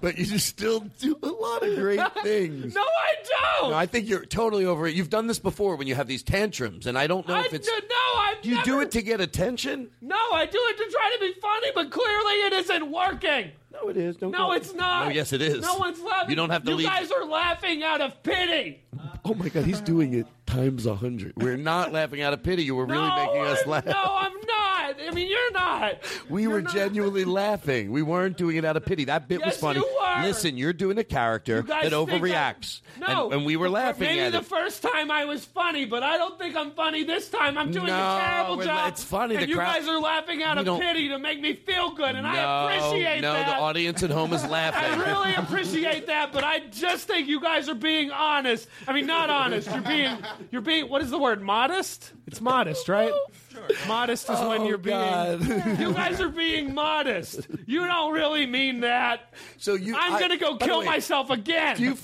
But 0.00 0.18
you 0.18 0.24
just 0.26 0.46
still 0.46 0.80
do 1.00 1.16
a 1.22 1.28
lot 1.28 1.62
of 1.66 1.74
great 1.76 2.00
things. 2.22 2.74
No, 2.74 2.82
I 2.82 3.14
don't. 3.60 3.70
No, 3.70 3.76
I 3.76 3.86
think 3.86 4.08
you're 4.08 4.24
totally 4.24 4.64
over 4.64 4.86
it. 4.86 4.94
You've 4.94 5.10
done 5.10 5.26
this 5.26 5.38
before 5.38 5.76
when 5.76 5.86
you 5.86 5.94
have 5.94 6.06
these 6.06 6.22
tantrums, 6.22 6.86
and 6.86 6.96
I 6.98 7.06
don't 7.06 7.26
know 7.28 7.34
I 7.34 7.40
if 7.44 7.54
it's. 7.54 7.68
no, 7.68 7.74
I 7.90 8.34
Do 8.42 8.48
you 8.50 8.62
do 8.64 8.80
it 8.80 8.90
to 8.92 9.02
get 9.02 9.20
attention? 9.20 9.90
No, 10.00 10.16
I 10.16 10.46
do 10.46 10.58
it 10.60 10.76
to 10.78 10.90
try 10.90 11.16
to 11.16 11.20
be 11.20 11.40
funny, 11.40 11.68
but 11.74 11.90
clearly 11.90 12.32
it 12.46 12.52
isn't 12.54 12.90
working. 12.90 13.50
No, 13.72 13.88
it 13.88 13.96
is. 13.96 14.16
Don't 14.16 14.30
no, 14.32 14.46
go- 14.48 14.52
it's 14.52 14.74
not. 14.74 15.06
No, 15.06 15.12
yes, 15.12 15.32
it 15.32 15.42
is. 15.42 15.60
No 15.62 15.76
one's 15.76 16.00
laughing. 16.00 16.30
You 16.30 16.36
don't 16.36 16.50
have 16.50 16.64
to 16.64 16.70
You 16.70 16.76
leave- 16.78 16.86
guys 16.88 17.10
are 17.12 17.24
laughing 17.24 17.82
out 17.82 18.00
of 18.00 18.22
pity. 18.22 18.82
Oh 19.24 19.34
my 19.34 19.48
God, 19.48 19.64
he's 19.64 19.80
doing 19.80 20.14
it 20.14 20.26
times 20.48 20.86
a 20.86 20.94
hundred. 20.94 21.34
We're 21.36 21.56
not 21.56 21.92
laughing 21.92 22.22
out 22.22 22.32
of 22.32 22.42
pity. 22.42 22.64
You 22.64 22.74
were 22.74 22.86
really 22.86 23.06
no, 23.08 23.16
making 23.16 23.40
us 23.42 23.66
laugh. 23.66 23.84
No, 23.86 23.92
I'm 23.94 24.32
not. 24.32 24.96
I 25.06 25.10
mean, 25.12 25.28
you're 25.28 25.52
not. 25.52 25.98
We 26.30 26.46
were 26.46 26.62
genuinely 26.62 27.24
laughing. 27.42 27.90
We 27.92 28.02
weren't 28.02 28.36
doing 28.36 28.56
it 28.56 28.64
out 28.64 28.76
of 28.76 28.84
pity. 28.84 29.04
That 29.04 29.28
bit 29.28 29.38
was 29.40 29.48
Yes, 29.54 29.60
funny. 29.60 29.80
you 29.80 29.84
were. 30.00 30.22
Listen, 30.22 30.56
you're 30.56 30.72
doing 30.72 30.98
a 30.98 31.04
character 31.04 31.62
that 31.62 31.92
overreacts, 31.92 32.80
I- 33.02 33.12
no, 33.12 33.24
and, 33.26 33.34
and 33.34 33.46
we 33.46 33.56
were 33.56 33.68
laughing 33.68 34.08
Maybe 34.08 34.20
at 34.20 34.32
the 34.32 34.38
it. 34.38 34.46
first 34.46 34.82
time 34.82 35.10
I 35.10 35.26
was 35.26 35.44
funny, 35.44 35.84
but 35.84 36.02
I 36.02 36.16
don't 36.16 36.36
think 36.38 36.56
I'm 36.56 36.72
funny 36.72 37.04
this 37.04 37.28
time. 37.28 37.56
I'm 37.56 37.70
doing 37.70 37.86
No, 37.86 37.94
a 37.94 38.20
terrible 38.20 38.56
we're- 38.56 38.66
job. 38.66 38.88
it's 38.92 39.04
funny. 39.04 39.34
And 39.36 39.44
The 39.44 39.48
you 39.48 39.54
crowd- 39.56 39.74
guys 39.80 39.88
are 39.88 40.00
laughing 40.00 40.42
out 40.42 40.58
of 40.58 40.80
pity 40.80 41.08
to 41.10 41.18
make 41.18 41.40
me 41.40 41.54
feel 41.54 41.90
good, 41.92 42.16
and 42.16 42.26
I 42.26 42.34
no, 42.36 42.66
appreciate 42.88 43.20
no, 43.20 43.32
that. 43.34 43.46
No, 43.46 43.52
the 43.54 43.58
audience 43.60 44.02
at 44.02 44.10
home 44.10 44.32
is 44.32 44.44
laughing. 44.48 44.82
I 45.00 45.04
really 45.06 45.34
appreciate 45.34 46.06
that, 46.08 46.32
but 46.32 46.42
I 46.42 46.60
just 46.70 47.06
think 47.06 47.28
you 47.28 47.40
guys 47.40 47.68
are 47.68 47.74
being 47.74 48.10
honest. 48.10 48.68
I 48.88 48.92
mean, 48.92 49.06
not 49.06 49.30
honest. 49.30 49.70
You're 49.70 49.82
being, 49.82 50.16
you're 50.50 50.60
being. 50.62 50.88
What 50.88 51.02
is 51.02 51.10
the 51.10 51.18
word? 51.18 51.42
Modest. 51.42 52.12
It's 52.26 52.40
modest, 52.40 52.88
right? 52.88 53.12
Sure. 53.52 53.62
Modest 53.86 54.30
is 54.30 54.38
when 54.40 54.60
Oh, 54.62 54.68
you're 54.68 54.78
being. 54.78 54.96
Oh, 54.96 55.38
God. 55.38 55.78
You 55.80 55.92
guys 55.92 56.20
are 56.20 56.28
being 56.28 56.74
modest. 56.74 57.46
You 57.66 57.86
don't 57.86 58.12
really 58.12 58.46
mean 58.46 58.80
that. 58.80 59.34
So 59.58 59.74
you. 59.74 59.94
I'm 59.96 60.14
I- 60.14 60.20
gonna 60.20 60.36
go 60.38 60.56
kill 60.56 60.80
way, 60.80 60.86
myself 60.86 61.30
again. 61.30 61.76
Do 61.76 61.84
you, 61.84 61.96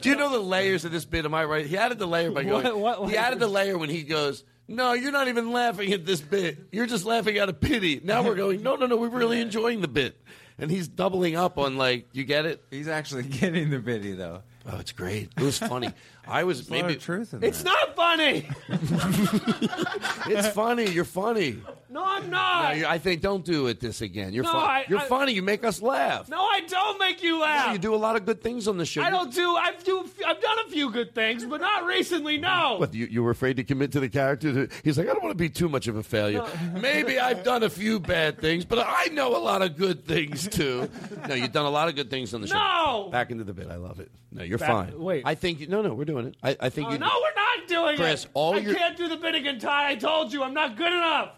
do 0.00 0.08
you 0.10 0.16
know 0.16 0.30
the 0.30 0.38
layers 0.40 0.84
of 0.84 0.92
this 0.92 1.04
bit? 1.04 1.24
Am 1.24 1.34
I 1.34 1.44
right? 1.44 1.66
He 1.66 1.76
added 1.76 1.98
the 1.98 2.06
layer 2.06 2.30
by 2.30 2.44
going. 2.44 2.64
What- 2.80 3.00
what 3.02 3.10
he 3.10 3.16
added 3.16 3.38
the 3.40 3.48
layer 3.48 3.78
when 3.78 3.90
he 3.90 4.02
goes. 4.02 4.44
No, 4.68 4.92
you're 4.92 5.12
not 5.12 5.28
even 5.28 5.50
laughing 5.52 5.92
at 5.92 6.06
this 6.06 6.20
bit. 6.20 6.68
You're 6.70 6.86
just 6.86 7.04
laughing 7.04 7.38
out 7.38 7.48
of 7.48 7.60
pity. 7.60 8.00
Now 8.02 8.22
we're 8.22 8.34
going. 8.36 8.62
No, 8.62 8.76
no, 8.76 8.86
no. 8.86 8.96
We're 8.96 9.08
really 9.08 9.40
enjoying 9.40 9.80
the 9.80 9.88
bit, 9.88 10.16
and 10.58 10.70
he's 10.70 10.88
doubling 10.88 11.36
up 11.36 11.58
on 11.58 11.76
like. 11.76 12.06
You 12.12 12.24
get 12.24 12.46
it? 12.46 12.62
He's 12.70 12.88
actually 12.88 13.22
getting 13.40 13.70
the 13.70 13.80
pity 13.80 14.12
though. 14.12 14.42
Oh, 14.70 14.78
it's 14.78 14.92
great. 14.92 15.30
It 15.36 15.42
was 15.42 15.58
funny. 15.58 15.90
I 16.26 16.44
was 16.44 16.66
There's 16.66 16.70
a 16.70 16.72
lot 16.72 16.88
maybe 16.88 16.96
of 16.96 17.02
truth 17.02 17.34
in 17.34 17.42
it's 17.42 17.64
not 17.64 17.96
funny. 17.96 18.48
it's 18.68 20.48
funny. 20.48 20.88
You're 20.90 21.04
funny. 21.04 21.58
No, 21.92 22.02
I'm 22.04 22.30
not. 22.30 22.76
you- 22.76 22.86
I 22.86 22.98
think 22.98 23.20
don't 23.20 23.44
do 23.44 23.66
it 23.66 23.78
this 23.80 24.00
again. 24.00 24.32
You're 24.32 24.44
No, 24.44 24.52
fun- 24.52 24.60
I- 24.62 24.84
You're 24.88 24.98
I- 25.00 25.04
funny. 25.06 25.32
You 25.32 25.42
make 25.42 25.62
us 25.64 25.82
laugh. 25.82 26.28
No, 26.28 26.40
I 26.42 26.60
don't 26.60 26.98
make 26.98 27.22
you 27.22 27.40
laugh. 27.40 27.72
You 27.72 27.78
do 27.78 27.94
a 27.94 27.96
lot 27.96 28.16
of 28.16 28.24
good 28.24 28.42
things 28.42 28.66
on 28.66 28.78
the 28.78 28.86
show. 28.86 29.02
I 29.02 29.10
don't 29.10 29.32
do. 29.32 29.54
I've 29.56 29.82
do. 29.84 30.08
I've 30.26 30.40
done 30.40 30.58
a 30.66 30.70
few 30.70 30.90
good 30.90 31.14
things, 31.14 31.44
but 31.44 31.60
not 31.60 31.84
recently. 31.84 32.38
No. 32.38 32.76
But 32.80 32.94
you, 32.94 33.06
you 33.06 33.22
were 33.22 33.30
afraid 33.30 33.56
to 33.56 33.64
commit 33.64 33.92
to 33.92 34.00
the 34.00 34.08
character? 34.08 34.68
He's 34.82 34.96
like, 34.96 35.08
I 35.08 35.12
don't 35.12 35.22
want 35.22 35.32
to 35.36 35.42
be 35.42 35.50
too 35.50 35.68
much 35.68 35.86
of 35.88 35.96
a 35.96 36.02
failure. 36.02 36.44
Maybe 36.80 37.18
I've 37.18 37.44
done 37.44 37.62
a 37.62 37.70
few 37.70 38.00
bad 38.00 38.38
things, 38.40 38.64
but 38.64 38.78
I 38.78 39.06
know 39.12 39.36
a 39.36 39.42
lot 39.42 39.60
of 39.62 39.76
good 39.76 40.06
things 40.06 40.48
too. 40.48 40.88
No, 41.28 41.34
you've 41.34 41.52
done 41.52 41.66
a 41.66 41.70
lot 41.70 41.88
of 41.88 41.94
good 41.94 42.08
things 42.10 42.32
on 42.34 42.40
the 42.40 42.46
show. 42.46 42.54
No! 42.54 43.08
back 43.10 43.30
into 43.30 43.44
the 43.44 43.52
bit. 43.52 43.68
I 43.70 43.76
love 43.76 44.00
it. 44.00 44.10
No, 44.30 44.42
you're 44.42 44.56
Back- 44.58 44.68
fine. 44.88 44.98
wait. 44.98 45.22
I 45.26 45.34
think 45.34 45.60
you, 45.60 45.66
no, 45.66 45.82
no, 45.82 45.92
we're 45.92 46.04
doing 46.06 46.26
it. 46.28 46.36
I, 46.42 46.56
I 46.58 46.68
think 46.70 46.88
Oh, 46.88 46.92
you. 46.92 46.98
no, 46.98 47.06
we're 47.06 47.34
not 47.34 47.68
doing 47.68 47.94
it. 47.94 47.98
Chris, 47.98 48.24
it. 48.24 48.30
all 48.32 48.54
I 48.54 48.58
your- 48.58 48.74
can't 48.74 48.96
do 48.96 49.08
the 49.08 49.16
bit 49.16 49.34
again, 49.34 49.58
Todd. 49.58 49.84
I 49.84 49.94
told 49.96 50.32
you, 50.32 50.42
I'm 50.42 50.54
not 50.54 50.76
good 50.76 50.92
enough. 50.92 51.30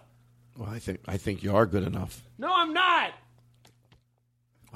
Well, 0.56 0.70
I 0.70 0.78
think 0.78 1.00
I 1.08 1.16
think 1.16 1.42
you 1.42 1.56
are 1.56 1.66
good 1.66 1.82
enough. 1.82 2.22
No, 2.38 2.52
I'm 2.52 2.72
not. 2.72 3.14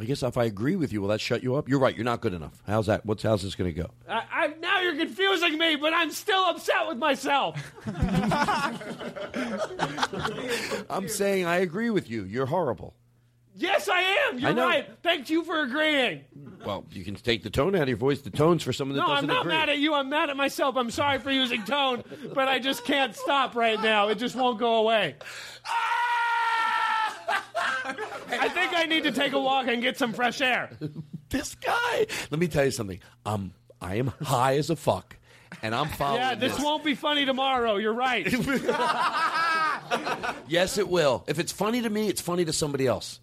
I 0.01 0.05
guess 0.05 0.23
if 0.23 0.37
I 0.37 0.45
agree 0.45 0.77
with 0.77 0.93
you, 0.93 1.01
will 1.01 1.09
that 1.09 1.21
shut 1.21 1.43
you 1.43 1.57
up? 1.57 1.69
You're 1.69 1.81
right. 1.81 1.95
You're 1.95 2.05
not 2.05 2.21
good 2.21 2.33
enough. 2.33 2.63
How's 2.67 2.87
that? 2.87 3.05
What's 3.05 3.25
how's 3.25 3.43
this 3.43 3.57
going 3.57 3.75
to 3.75 3.83
go? 3.83 3.91
I, 4.09 4.23
I, 4.31 4.47
now 4.61 4.81
you're 4.81 4.97
confusing 4.97 5.59
me, 5.59 5.75
but 5.75 5.93
I'm 5.93 6.13
still 6.13 6.45
upset 6.45 6.87
with 6.87 6.99
myself. 6.99 7.61
I'm 10.89 11.09
saying 11.09 11.47
I 11.47 11.57
agree 11.57 11.91
with 11.91 12.09
you. 12.09 12.23
You're 12.25 12.47
horrible. 12.47 12.95
Yes, 13.59 13.89
I 13.89 14.01
am. 14.01 14.39
You're 14.39 14.51
I 14.51 14.55
right. 14.55 14.89
Thank 15.03 15.29
you 15.31 15.45
for 15.45 15.61
agreeing. 15.61 16.23
Well, 16.65 16.85
you 16.91 17.05
can 17.05 17.15
take 17.15 17.43
the 17.43 17.51
tone 17.51 17.75
out 17.77 17.83
of 17.83 17.89
your 17.89 17.97
voice. 17.99 18.21
The 18.23 18.31
tone's 18.31 18.63
for 18.63 18.73
someone 18.73 18.97
that 18.97 19.03
No, 19.03 19.13
I'm 19.13 19.27
doesn't 19.27 19.41
agree. 19.43 19.53
mad 19.53 19.69
at 19.69 19.79
you. 19.79 19.95
I'm 19.95 20.09
mad 20.09 20.31
at 20.31 20.37
myself. 20.37 20.77
I'm 20.77 20.91
sorry 20.91 21.19
for 21.19 21.31
using 21.31 21.63
tone, 21.65 22.03
but 22.35 22.49
I 22.49 22.59
just 22.59 22.85
can't 22.85 23.15
stop 23.15 23.55
right 23.55 23.81
now. 23.81 24.09
It 24.09 24.17
just 24.19 24.35
won't 24.35 24.59
go 24.59 24.77
away. 24.77 25.15
I 28.31 28.49
think 28.51 28.73
I 28.75 28.85
need 28.87 29.05
to 29.05 29.13
take 29.13 29.33
a 29.33 29.41
walk 29.41 29.67
and 29.69 29.81
get 29.83 29.97
some 29.99 30.13
fresh 30.13 30.41
air. 30.41 30.71
this 31.31 31.55
guy. 31.55 32.07
Let 32.31 32.39
me 32.41 32.49
tell 32.49 32.65
you 32.65 32.71
something. 32.71 33.01
Um, 33.25 33.53
I 33.81 33.97
am 33.97 34.09
high 34.23 34.57
as 34.57 34.69
a 34.71 34.77
fuck, 34.77 35.17
and 35.63 35.75
I'm 35.75 35.89
following. 35.89 36.21
Yeah, 36.21 36.35
this 36.35 36.59
won't 36.61 36.85
be 36.85 36.95
funny 36.95 37.25
tomorrow. 37.25 37.77
You're 37.77 37.95
right. 37.95 38.27
Yes, 40.49 40.77
it 40.77 40.87
will. 40.89 41.25
If 41.27 41.39
it's 41.39 41.53
funny 41.53 41.81
to 41.83 41.89
me, 41.91 42.09
it's 42.09 42.21
funny 42.21 42.45
to 42.45 42.53
somebody 42.53 42.87
else. 42.87 43.21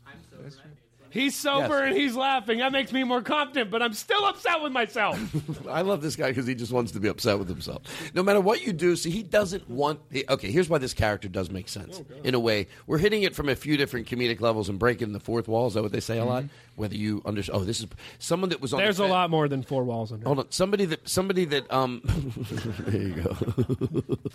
He's 1.15 1.33
sober 1.35 1.79
Yes. 1.79 1.87
and 1.87 1.95
he's 1.97 2.15
laughing. 2.15 2.59
That 2.59 2.73
makes 2.73 2.91
me 2.91 3.05
more 3.05 3.21
confident, 3.21 3.71
but 3.71 3.81
I'm 3.81 3.93
still 3.93 4.25
upset 4.25 4.61
with 4.61 4.73
myself. 4.73 5.17
I 5.69 5.81
love 5.81 6.01
this 6.01 6.17
guy 6.17 6.27
because 6.27 6.45
he 6.45 6.53
just 6.55 6.73
wants 6.73 6.91
to 6.91 6.99
be 6.99 7.07
upset 7.07 7.39
with 7.39 7.47
himself. 7.47 7.83
No 8.13 8.21
matter 8.21 8.41
what 8.41 8.65
you 8.67 8.73
do, 8.73 8.97
see, 8.97 9.09
he 9.11 9.23
doesn't 9.23 9.69
want. 9.69 10.01
he- 10.11 10.25
okay, 10.29 10.51
here's 10.51 10.67
why 10.67 10.77
this 10.77 10.93
character 10.93 11.29
does 11.29 11.49
make 11.49 11.69
sense. 11.69 12.01
In 12.25 12.35
a 12.35 12.39
way, 12.39 12.67
we're 12.85 12.97
hitting 12.97 13.23
it 13.23 13.33
from 13.33 13.47
a 13.47 13.55
few 13.55 13.77
different 13.77 14.07
comedic 14.07 14.41
levels 14.41 14.67
and 14.67 14.77
breaking 14.77 15.13
the 15.13 15.21
fourth 15.21 15.47
wall. 15.47 15.67
Is 15.67 15.75
that 15.75 15.83
what 15.83 15.93
they 15.93 16.01
say 16.01 16.17
a 16.19 16.25
lot? 16.25 16.43
Whether 16.75 16.95
you 16.95 17.21
understand. 17.25 17.61
Oh, 17.61 17.63
this 17.63 17.79
is 17.79 17.87
someone 18.19 18.49
that 18.49 18.59
was 18.59 18.73
on. 18.73 18.79
There's 18.81 18.97
the 18.97 19.05
a 19.05 19.07
lot 19.07 19.29
more 19.29 19.47
than 19.47 19.63
four 19.63 19.85
walls 19.85 20.11
in 20.11 20.17
here. 20.17 20.25
Hold 20.25 20.39
on, 20.39 20.51
somebody 20.51 20.83
that 20.83 21.07
somebody 21.07 21.45
that 21.45 21.71
um, 21.71 22.01
there 22.87 23.01
you 23.01 23.13
go. 23.13 23.37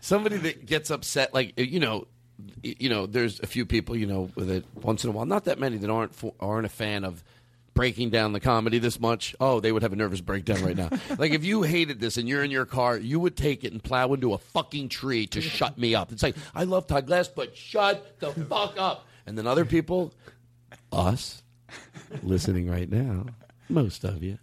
somebody 0.00 0.36
that 0.38 0.66
gets 0.66 0.90
upset, 0.90 1.32
like 1.32 1.52
you 1.56 1.80
know, 1.80 2.06
you 2.62 2.88
know, 2.88 3.06
there's 3.06 3.40
a 3.40 3.46
few 3.46 3.66
people 3.66 3.96
you 3.96 4.06
know 4.06 4.30
that 4.36 4.64
once 4.76 5.04
in 5.04 5.10
a 5.10 5.12
while, 5.12 5.26
not 5.26 5.44
that 5.44 5.58
many 5.58 5.76
that 5.78 5.90
aren't 5.90 6.14
fo- 6.14 6.34
aren't 6.40 6.66
a 6.66 6.70
fan 6.70 7.04
of 7.04 7.22
breaking 7.74 8.10
down 8.10 8.32
the 8.32 8.40
comedy 8.40 8.78
this 8.78 8.98
much. 8.98 9.36
Oh, 9.38 9.60
they 9.60 9.70
would 9.70 9.82
have 9.82 9.92
a 9.92 9.96
nervous 9.96 10.20
breakdown 10.20 10.64
right 10.64 10.76
now. 10.76 10.90
like 11.18 11.32
if 11.32 11.44
you 11.44 11.62
hated 11.62 12.00
this 12.00 12.16
and 12.16 12.28
you're 12.28 12.42
in 12.42 12.50
your 12.50 12.66
car, 12.66 12.96
you 12.96 13.20
would 13.20 13.36
take 13.36 13.64
it 13.64 13.72
and 13.72 13.82
plow 13.82 14.12
into 14.12 14.34
a 14.34 14.38
fucking 14.38 14.88
tree 14.88 15.26
to 15.28 15.40
shut 15.40 15.78
me 15.78 15.94
up. 15.94 16.10
It's 16.12 16.22
like 16.22 16.36
I 16.54 16.64
love 16.64 16.86
Todd 16.86 17.06
Glass, 17.06 17.28
but 17.28 17.56
shut 17.56 18.18
the 18.20 18.32
fuck 18.32 18.74
up. 18.78 19.06
And 19.26 19.36
then 19.36 19.46
other 19.46 19.64
people, 19.64 20.12
us, 20.90 21.42
listening 22.22 22.68
right 22.68 22.90
now, 22.90 23.26
most 23.68 24.04
of 24.04 24.22
you, 24.22 24.38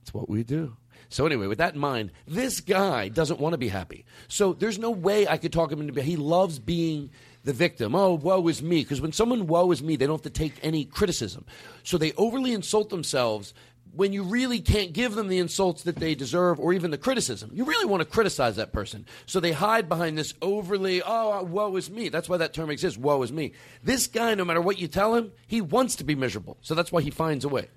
it's 0.00 0.14
what 0.14 0.28
we 0.28 0.42
do. 0.42 0.76
So 1.10 1.26
anyway, 1.26 1.46
with 1.46 1.58
that 1.58 1.74
in 1.74 1.80
mind, 1.80 2.12
this 2.26 2.60
guy 2.60 3.08
doesn't 3.08 3.40
want 3.40 3.54
to 3.54 3.58
be 3.58 3.68
happy. 3.68 4.04
So 4.28 4.52
there's 4.52 4.78
no 4.78 4.90
way 4.90 5.26
I 5.26 5.38
could 5.38 5.52
talk 5.52 5.72
him 5.72 5.80
into. 5.80 5.92
Being. 5.92 6.06
He 6.06 6.16
loves 6.16 6.58
being 6.58 7.10
the 7.48 7.54
victim. 7.54 7.94
Oh, 7.94 8.12
woe 8.12 8.46
is 8.48 8.62
me. 8.62 8.82
Because 8.82 9.00
when 9.00 9.12
someone 9.12 9.46
woe 9.46 9.72
is 9.72 9.82
me, 9.82 9.96
they 9.96 10.06
don't 10.06 10.22
have 10.22 10.32
to 10.32 10.38
take 10.38 10.54
any 10.62 10.84
criticism. 10.84 11.46
So 11.82 11.96
they 11.96 12.12
overly 12.12 12.52
insult 12.52 12.90
themselves 12.90 13.54
when 13.92 14.12
you 14.12 14.22
really 14.22 14.60
can't 14.60 14.92
give 14.92 15.14
them 15.14 15.28
the 15.28 15.38
insults 15.38 15.84
that 15.84 15.96
they 15.96 16.14
deserve 16.14 16.60
or 16.60 16.74
even 16.74 16.90
the 16.90 16.98
criticism. 16.98 17.50
You 17.54 17.64
really 17.64 17.86
want 17.86 18.02
to 18.02 18.04
criticize 18.04 18.56
that 18.56 18.70
person. 18.70 19.06
So 19.24 19.40
they 19.40 19.52
hide 19.52 19.88
behind 19.88 20.18
this 20.18 20.34
overly, 20.42 21.00
oh, 21.02 21.38
uh, 21.38 21.42
woe 21.42 21.74
is 21.76 21.88
me. 21.88 22.10
That's 22.10 22.28
why 22.28 22.36
that 22.36 22.52
term 22.52 22.68
exists, 22.68 22.98
woe 22.98 23.22
is 23.22 23.32
me. 23.32 23.52
This 23.82 24.06
guy, 24.06 24.34
no 24.34 24.44
matter 24.44 24.60
what 24.60 24.78
you 24.78 24.86
tell 24.86 25.14
him, 25.14 25.32
he 25.46 25.62
wants 25.62 25.96
to 25.96 26.04
be 26.04 26.14
miserable. 26.14 26.58
So 26.60 26.74
that's 26.74 26.92
why 26.92 27.00
he 27.00 27.10
finds 27.10 27.46
a 27.46 27.48
way. 27.48 27.68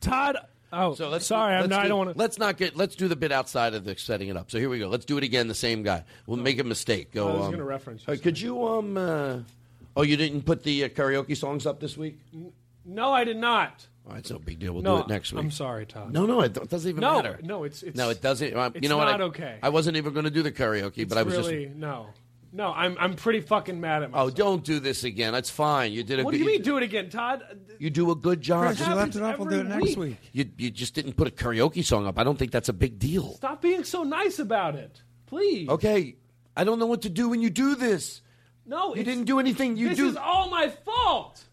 Todd. 0.00 0.36
Oh, 0.72 0.94
So 0.94 1.08
let's 1.08 1.26
sorry. 1.26 1.54
I'm 1.54 1.60
let's 1.62 1.70
not, 1.70 1.80
I 1.80 1.82
do- 1.84 1.88
don't 1.90 1.98
want 1.98 2.12
to. 2.12 2.18
Let's 2.18 2.38
not 2.38 2.56
get. 2.56 2.76
Let's 2.76 2.96
do 2.96 3.08
the 3.08 3.16
bit 3.16 3.32
outside 3.32 3.74
of 3.74 3.84
the 3.84 3.96
setting 3.96 4.28
it 4.28 4.36
up. 4.36 4.50
So 4.50 4.58
here 4.58 4.68
we 4.68 4.78
go. 4.78 4.88
Let's 4.88 5.04
do 5.04 5.16
it 5.18 5.24
again. 5.24 5.48
The 5.48 5.54
same 5.54 5.82
guy. 5.82 6.04
We'll 6.26 6.38
make 6.38 6.58
a 6.58 6.64
mistake. 6.64 7.12
Go. 7.12 7.28
I 7.28 7.32
was 7.34 7.46
um, 7.46 7.50
gonna 7.52 7.64
reference 7.64 8.02
uh, 8.08 8.16
could 8.22 8.40
you 8.40 8.66
um? 8.66 8.96
Uh, 8.96 9.38
oh, 9.96 10.02
you 10.02 10.16
didn't 10.16 10.42
put 10.42 10.62
the 10.64 10.84
uh, 10.84 10.88
karaoke 10.88 11.36
songs 11.36 11.66
up 11.66 11.80
this 11.80 11.96
week. 11.96 12.18
No, 12.84 13.12
I 13.12 13.24
did 13.24 13.36
not. 13.36 13.86
All 14.06 14.12
right, 14.14 14.30
no 14.30 14.38
big 14.38 14.60
deal. 14.60 14.72
We'll 14.72 14.82
No, 14.82 14.98
do 14.98 15.02
it 15.02 15.08
next 15.08 15.32
week. 15.32 15.42
I'm 15.42 15.50
sorry, 15.50 15.84
Todd. 15.86 16.12
No, 16.12 16.26
no, 16.26 16.40
it 16.42 16.52
do- 16.52 16.60
doesn't 16.64 16.88
even 16.88 17.00
No, 17.00 17.16
matter. 17.16 17.40
no, 17.42 17.64
it's- 17.64 17.82
it's- 17.82 17.96
no, 17.96 18.08
it 18.10 18.22
doesn't. 18.22 18.52
you 18.52 18.70
it's 18.74 18.88
know 18.88 18.98
what? 18.98 19.06
not 19.06 19.20
I, 19.20 19.24
okay. 19.24 19.58
I 19.64 19.68
wasn't 19.70 19.96
even 19.96 20.12
going 20.12 20.26
to 20.26 20.30
do 20.30 20.44
the 20.44 20.52
karaoke, 20.52 20.98
It's 20.98 21.08
but 21.08 21.18
I 21.18 21.24
was 21.24 21.36
really 21.36 21.64
just. 21.66 21.76
no, 21.76 22.06
no. 22.56 22.72
I'm 22.72 22.96
I'm 22.98 23.14
pretty 23.14 23.40
fucking 23.40 23.80
mad 23.80 24.02
at 24.02 24.08
oh, 24.08 24.12
myself. 24.12 24.30
Oh, 24.32 24.34
don't 24.34 24.64
do 24.64 24.80
this 24.80 25.04
again. 25.04 25.32
That's 25.32 25.50
fine. 25.50 25.92
You 25.92 26.02
did 26.02 26.20
a 26.20 26.24
what 26.24 26.30
good. 26.32 26.38
do 26.38 26.44
you 26.44 26.50
mean? 26.50 26.62
Do 26.62 26.76
it 26.78 26.82
again, 26.82 27.10
Todd? 27.10 27.42
You 27.78 27.90
do 27.90 28.10
a 28.10 28.14
good 28.16 28.40
job. 28.40 28.64
Chris, 28.66 28.80
you 28.80 28.86
Just- 28.86 28.96
left 28.96 29.16
it 29.16 29.22
off. 29.22 29.38
We'll 29.38 29.48
do 29.48 29.60
it 29.60 29.66
next 29.66 29.82
week. 29.82 29.98
week. 29.98 30.16
You 30.32 30.50
you 30.56 30.70
just 30.70 30.94
didn't 30.94 31.12
put 31.14 31.28
a 31.28 31.30
karaoke 31.30 31.84
song 31.84 32.06
up. 32.06 32.18
I 32.18 32.24
don't 32.24 32.38
think 32.38 32.50
that's 32.50 32.68
a 32.68 32.72
big 32.72 32.98
deal. 32.98 33.34
Stop 33.34 33.62
being 33.62 33.84
so 33.84 34.02
nice 34.02 34.38
about 34.38 34.74
it, 34.74 35.02
please. 35.26 35.68
Okay, 35.68 36.16
I 36.56 36.64
don't 36.64 36.78
know 36.78 36.86
what 36.86 37.02
to 37.02 37.10
do 37.10 37.28
when 37.28 37.42
you 37.42 37.50
do 37.50 37.74
this. 37.76 38.22
No, 38.64 38.94
You 38.94 39.02
it's- 39.02 39.14
didn't 39.14 39.26
do 39.26 39.38
anything. 39.38 39.76
You 39.76 39.90
this 39.90 39.98
do. 39.98 40.08
is 40.08 40.16
all 40.16 40.48
my 40.50 40.68
fault. 40.68 41.44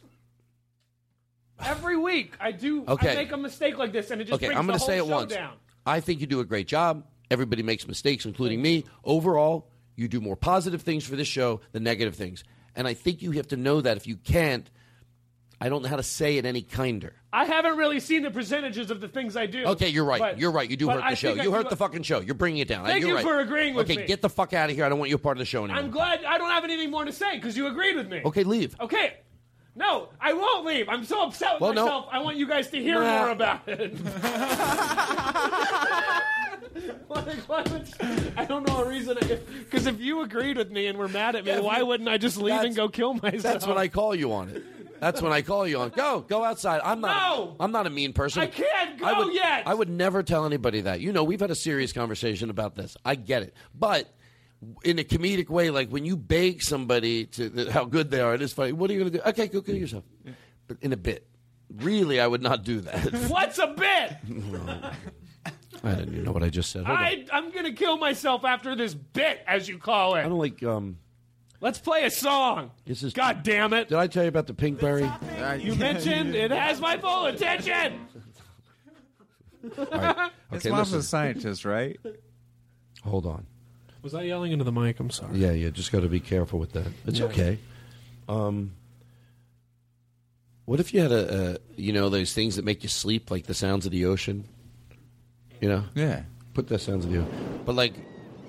Every 1.60 1.97
week 1.97 2.34
I 2.39 2.51
do. 2.51 2.84
Okay. 2.88 3.12
I 3.12 3.16
make 3.16 3.32
a 3.32 3.38
mistake 3.38 3.78
like 3.78 3.93
this, 3.93 4.12
and 4.12 4.20
it 4.22 4.26
just 4.26 4.36
okay, 4.36 4.47
brings 4.47 4.60
I'm 4.60 4.66
the 4.68 4.72
going 4.74 4.80
to 4.80 4.86
whole 4.86 4.88
say 4.88 4.97
it 4.97 5.06
show 5.06 5.16
once. 5.16 5.34
down. 5.34 5.54
I 5.86 5.99
think 5.99 6.22
you 6.22 6.28
do 6.28 6.39
a 6.39 6.45
great 6.45 6.68
job. 6.68 7.06
Everybody 7.30 7.64
makes 7.64 7.88
mistakes, 7.88 8.26
including 8.26 8.62
me. 8.62 8.86
Overall, 9.04 9.68
you 9.96 10.08
do 10.08 10.20
more 10.22 10.36
positive 10.36 10.82
things 10.82 11.06
for 11.06 11.16
this 11.16 11.28
show 11.28 11.62
than 11.72 11.84
negative 11.84 12.16
things. 12.16 12.44
And 12.76 12.88
I 12.88 12.94
think 12.94 13.22
you 13.22 13.32
have 13.32 13.48
to 13.50 13.58
know 13.58 13.82
that. 13.82 13.98
If 13.98 14.08
you 14.08 14.16
can't, 14.18 14.68
I 15.62 15.70
don't 15.70 15.84
know 15.84 15.89
how 15.89 15.98
to 15.98 16.04
say 16.04 16.38
it 16.38 16.46
any 16.46 16.62
kinder. 16.64 17.14
I 17.32 17.46
haven't 17.46 17.78
really 17.78 18.00
seen 18.00 18.24
the 18.24 18.32
percentages 18.32 18.89
of 18.91 19.02
the 19.02 19.08
things 19.08 19.38
I 19.38 19.46
do. 19.46 19.66
Okay, 19.66 19.89
you're 19.89 20.06
right. 20.06 20.20
but- 20.20 20.39
you're 20.39 20.52
right. 20.52 20.70
You 20.70 20.78
do 20.78 20.88
but 20.88 20.96
hurt 20.96 21.04
I 21.04 21.10
the 21.12 21.16
show. 21.16 21.28
think 21.30 21.41
I 21.41 21.44
You 21.44 21.50
do 21.52 21.56
hurt 21.56 21.70
the 21.70 21.76
fucking 21.76 22.04
show. 22.04 22.20
You're 22.20 22.36
bringing 22.36 22.62
it 22.62 22.68
down. 22.68 22.86
Thank 22.86 23.02
you're 23.02 23.10
you 23.10 23.16
right. 23.16 23.24
for 23.24 23.39
agreeing 23.39 23.74
with 23.76 23.86
okay, 23.86 23.96
me. 23.98 24.04
Okay, 24.04 24.08
get 24.08 24.22
the 24.22 24.30
fuck 24.30 24.54
out 24.54 24.70
of 24.70 24.76
here. 24.76 24.86
I 24.86 24.89
don't 24.89 25.00
want 25.00 25.10
you 25.10 25.16
a 25.16 25.20
part 25.20 25.38
of 25.38 25.39
the 25.39 25.46
show 25.46 25.64
anymore. 25.64 25.82
I'm 25.82 25.91
glad 25.91 26.24
I 26.26 26.38
don't 26.38 26.50
have 26.52 26.64
anything 26.64 26.91
more 26.91 27.06
to 27.06 27.14
say 27.14 27.36
because 27.36 27.56
you 27.56 27.68
agreed 27.68 27.96
with 27.96 28.10
me. 28.10 28.22
Okay, 28.26 28.44
leave. 28.44 28.76
Okay. 28.80 29.14
No, 29.76 30.10
I 30.22 30.34
won't 30.34 30.66
leave. 30.68 30.88
I'm 30.88 31.04
so 31.04 31.24
upset 31.24 31.54
with 31.54 31.62
Well, 31.62 31.74
no. 31.74 31.86
myself. 31.86 32.06
I 32.12 32.20
want 32.20 32.38
you 32.38 32.48
guys 32.48 32.70
to 32.70 32.78
hear 32.78 33.00
Nah. 33.00 33.20
more 33.20 33.30
about 33.32 33.68
it. 33.68 33.94
Like, 37.09 37.38
why 37.47 37.61
would- 37.71 38.34
I 38.38 38.45
don't 38.45 38.67
know 38.67 38.84
a 38.84 38.88
reason. 38.89 39.17
Because 39.19 39.86
if 39.86 39.99
you 40.01 40.21
agreed 40.21 40.57
with 40.57 40.71
me 40.71 40.88
and 40.88 40.97
were 40.97 41.07
mad 41.07 41.36
at 41.36 41.45
me, 41.45 41.51
Yeah, 41.51 41.59
why 41.59 41.79
you- 41.79 41.86
wouldn't 41.86 42.09
I 42.09 42.17
just 42.17 42.38
leave 42.38 42.59
and 42.61 42.75
go 42.75 42.89
kill 42.89 43.13
myself? 43.13 43.43
That's 43.43 43.67
when 43.67 43.77
I 43.77 43.88
call 43.88 44.15
you 44.15 44.34
on 44.34 44.49
it. 44.49 44.63
That's 44.99 45.21
when 45.21 45.34
I 45.34 45.41
call 45.41 45.67
you 45.67 45.79
on. 45.79 45.89
Go, 45.89 46.21
go 46.21 46.43
outside. 46.43 46.79
I'm 46.84 47.01
not. 47.01 47.15
No! 47.15 47.55
I'm 47.59 47.71
not 47.73 47.86
a 47.88 47.89
mean 47.89 48.13
person. 48.13 48.41
I 48.41 48.47
can't 48.47 48.97
go 48.97 49.05
I 49.05 49.19
would, 49.19 49.34
yet. 49.34 49.63
I 49.67 49.73
would 49.73 49.89
never 49.89 50.23
tell 50.23 50.45
anybody 50.45 50.81
that. 50.81 51.01
You 51.01 51.11
know, 51.11 51.23
we've 51.25 51.41
had 51.41 51.51
a 51.51 51.55
serious 51.55 51.91
conversation 51.91 52.49
about 52.49 52.75
this. 52.75 52.95
I 53.03 53.15
get 53.15 53.43
it, 53.43 53.53
but 53.77 54.09
in 54.86 54.99
a 54.99 55.03
comedic 55.03 55.49
way, 55.49 55.69
like 55.71 55.89
when 55.89 56.05
you 56.05 56.15
beg 56.15 56.61
somebody 56.63 57.25
to 57.25 57.69
how 57.69 57.84
good 57.84 58.11
they 58.11 58.21
are, 58.21 58.34
it 58.34 58.41
is 58.41 58.53
funny. 58.53 58.71
What 58.71 58.89
are 58.89 58.93
you 58.93 58.99
going 59.01 59.11
to 59.11 59.17
do? 59.17 59.23
Okay, 59.29 59.47
go 59.47 59.61
kill 59.61 59.75
yourself. 59.75 60.05
But 60.67 60.77
in 60.81 60.93
a 60.93 60.97
bit, 60.97 61.27
really, 61.69 62.21
I 62.21 62.27
would 62.27 62.41
not 62.41 62.63
do 62.63 62.79
that. 62.81 63.13
What's 63.29 63.59
a 63.59 63.67
bit? 63.67 64.17
I 65.84 65.95
didn't 65.95 66.13
even 66.13 66.23
know 66.25 66.31
what 66.31 66.43
I 66.43 66.49
just 66.49 66.71
said. 66.71 66.86
Hold 66.86 66.97
on. 66.97 67.03
I, 67.03 67.25
I'm 67.34 67.51
going 67.51 67.65
to 67.65 67.73
kill 67.73 67.97
myself 67.97 68.45
after 68.45 68.73
this 68.75 68.93
bit, 68.93 69.41
as 69.45 69.67
you 69.67 69.77
call 69.77 70.15
it. 70.15 70.19
I 70.21 70.23
don't 70.23 70.38
like. 70.39 70.63
Um, 70.63 70.97
Let's 71.59 71.79
play 71.79 72.03
a 72.05 72.09
song. 72.11 72.71
this 72.86 73.03
is. 73.03 73.13
God 73.13 73.43
damn 73.43 73.73
it. 73.73 73.89
Did 73.89 73.97
I 73.97 74.07
tell 74.07 74.23
you 74.23 74.29
about 74.29 74.47
the 74.47 74.53
pinkberry? 74.53 75.61
You 75.61 75.75
mentioned 75.75 76.36
it 76.36 76.51
has 76.51 76.79
my 76.81 76.97
full 76.97 77.25
attention. 77.25 77.99
All 79.77 79.86
right. 79.91 80.31
His 80.51 80.65
Okay, 80.65 80.69
mom's 80.69 80.91
listen. 80.91 80.99
a 80.99 81.03
scientist, 81.03 81.63
right? 81.65 81.97
Hold 83.03 83.25
on. 83.25 83.45
Was 84.01 84.13
I 84.13 84.23
yelling 84.23 84.51
into 84.51 84.65
the 84.65 84.71
mic? 84.73 84.99
I'm 84.99 85.09
sorry. 85.09 85.38
Yeah, 85.38 85.51
yeah. 85.51 85.69
just 85.69 85.91
got 85.91 86.01
to 86.01 86.09
be 86.09 86.19
careful 86.19 86.59
with 86.59 86.73
that. 86.73 86.88
It's 87.05 87.19
Yeah. 87.19 87.25
okay. 87.27 87.59
Um, 88.27 88.73
what 90.65 90.79
if 90.81 90.93
you 90.93 90.99
had 91.01 91.11
a, 91.11 91.53
a, 91.53 91.57
you 91.77 91.93
know, 91.93 92.09
those 92.09 92.34
things 92.34 92.57
that 92.57 92.65
make 92.65 92.84
you 92.84 92.89
sleep, 92.89 93.31
like 93.31 93.45
the 93.45 93.53
sounds 93.53 93.86
of 93.86 93.91
the 93.93 94.05
ocean? 94.05 94.45
You 95.64 95.70
know? 95.70 95.84
Yeah. 95.95 96.24
Put 96.53 96.68
that 96.68 96.80
sounds 96.82 97.05
of 97.05 97.11
you. 97.14 97.26
But 97.66 97.76
like, 97.76 97.93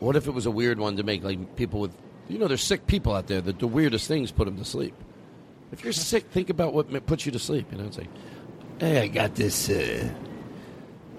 what 0.01 0.17
if 0.17 0.27
it 0.27 0.33
was 0.33 0.47
a 0.47 0.51
weird 0.51 0.81
one 0.81 0.97
to 0.97 1.05
make 1.05 1.23
like 1.23 1.55
people 1.55 1.79
with, 1.79 1.93
you 2.29 2.39
know, 2.41 2.49
there's 2.49 2.61
sick 2.61 2.89
people 2.89 3.15
out 3.15 3.29
there 3.29 3.41
that 3.41 3.61
the 3.61 3.69
weirdest 3.69 4.09
things 4.09 4.33
put 4.33 4.47
them 4.47 4.57
to 4.57 4.65
sleep. 4.65 4.95
If 5.71 5.85
you're 5.85 5.93
sick, 5.93 6.25
think 6.33 6.51
about 6.51 6.75
what 6.75 6.91
ma- 6.91 6.99
puts 6.99 7.25
you 7.25 7.31
to 7.31 7.39
sleep. 7.39 7.71
You 7.71 7.79
know, 7.79 7.85
it's 7.85 7.99
like, 7.99 8.09
hey, 8.81 8.99
I 9.03 9.07
got 9.07 9.37
this. 9.37 9.71
Uh, 9.71 10.13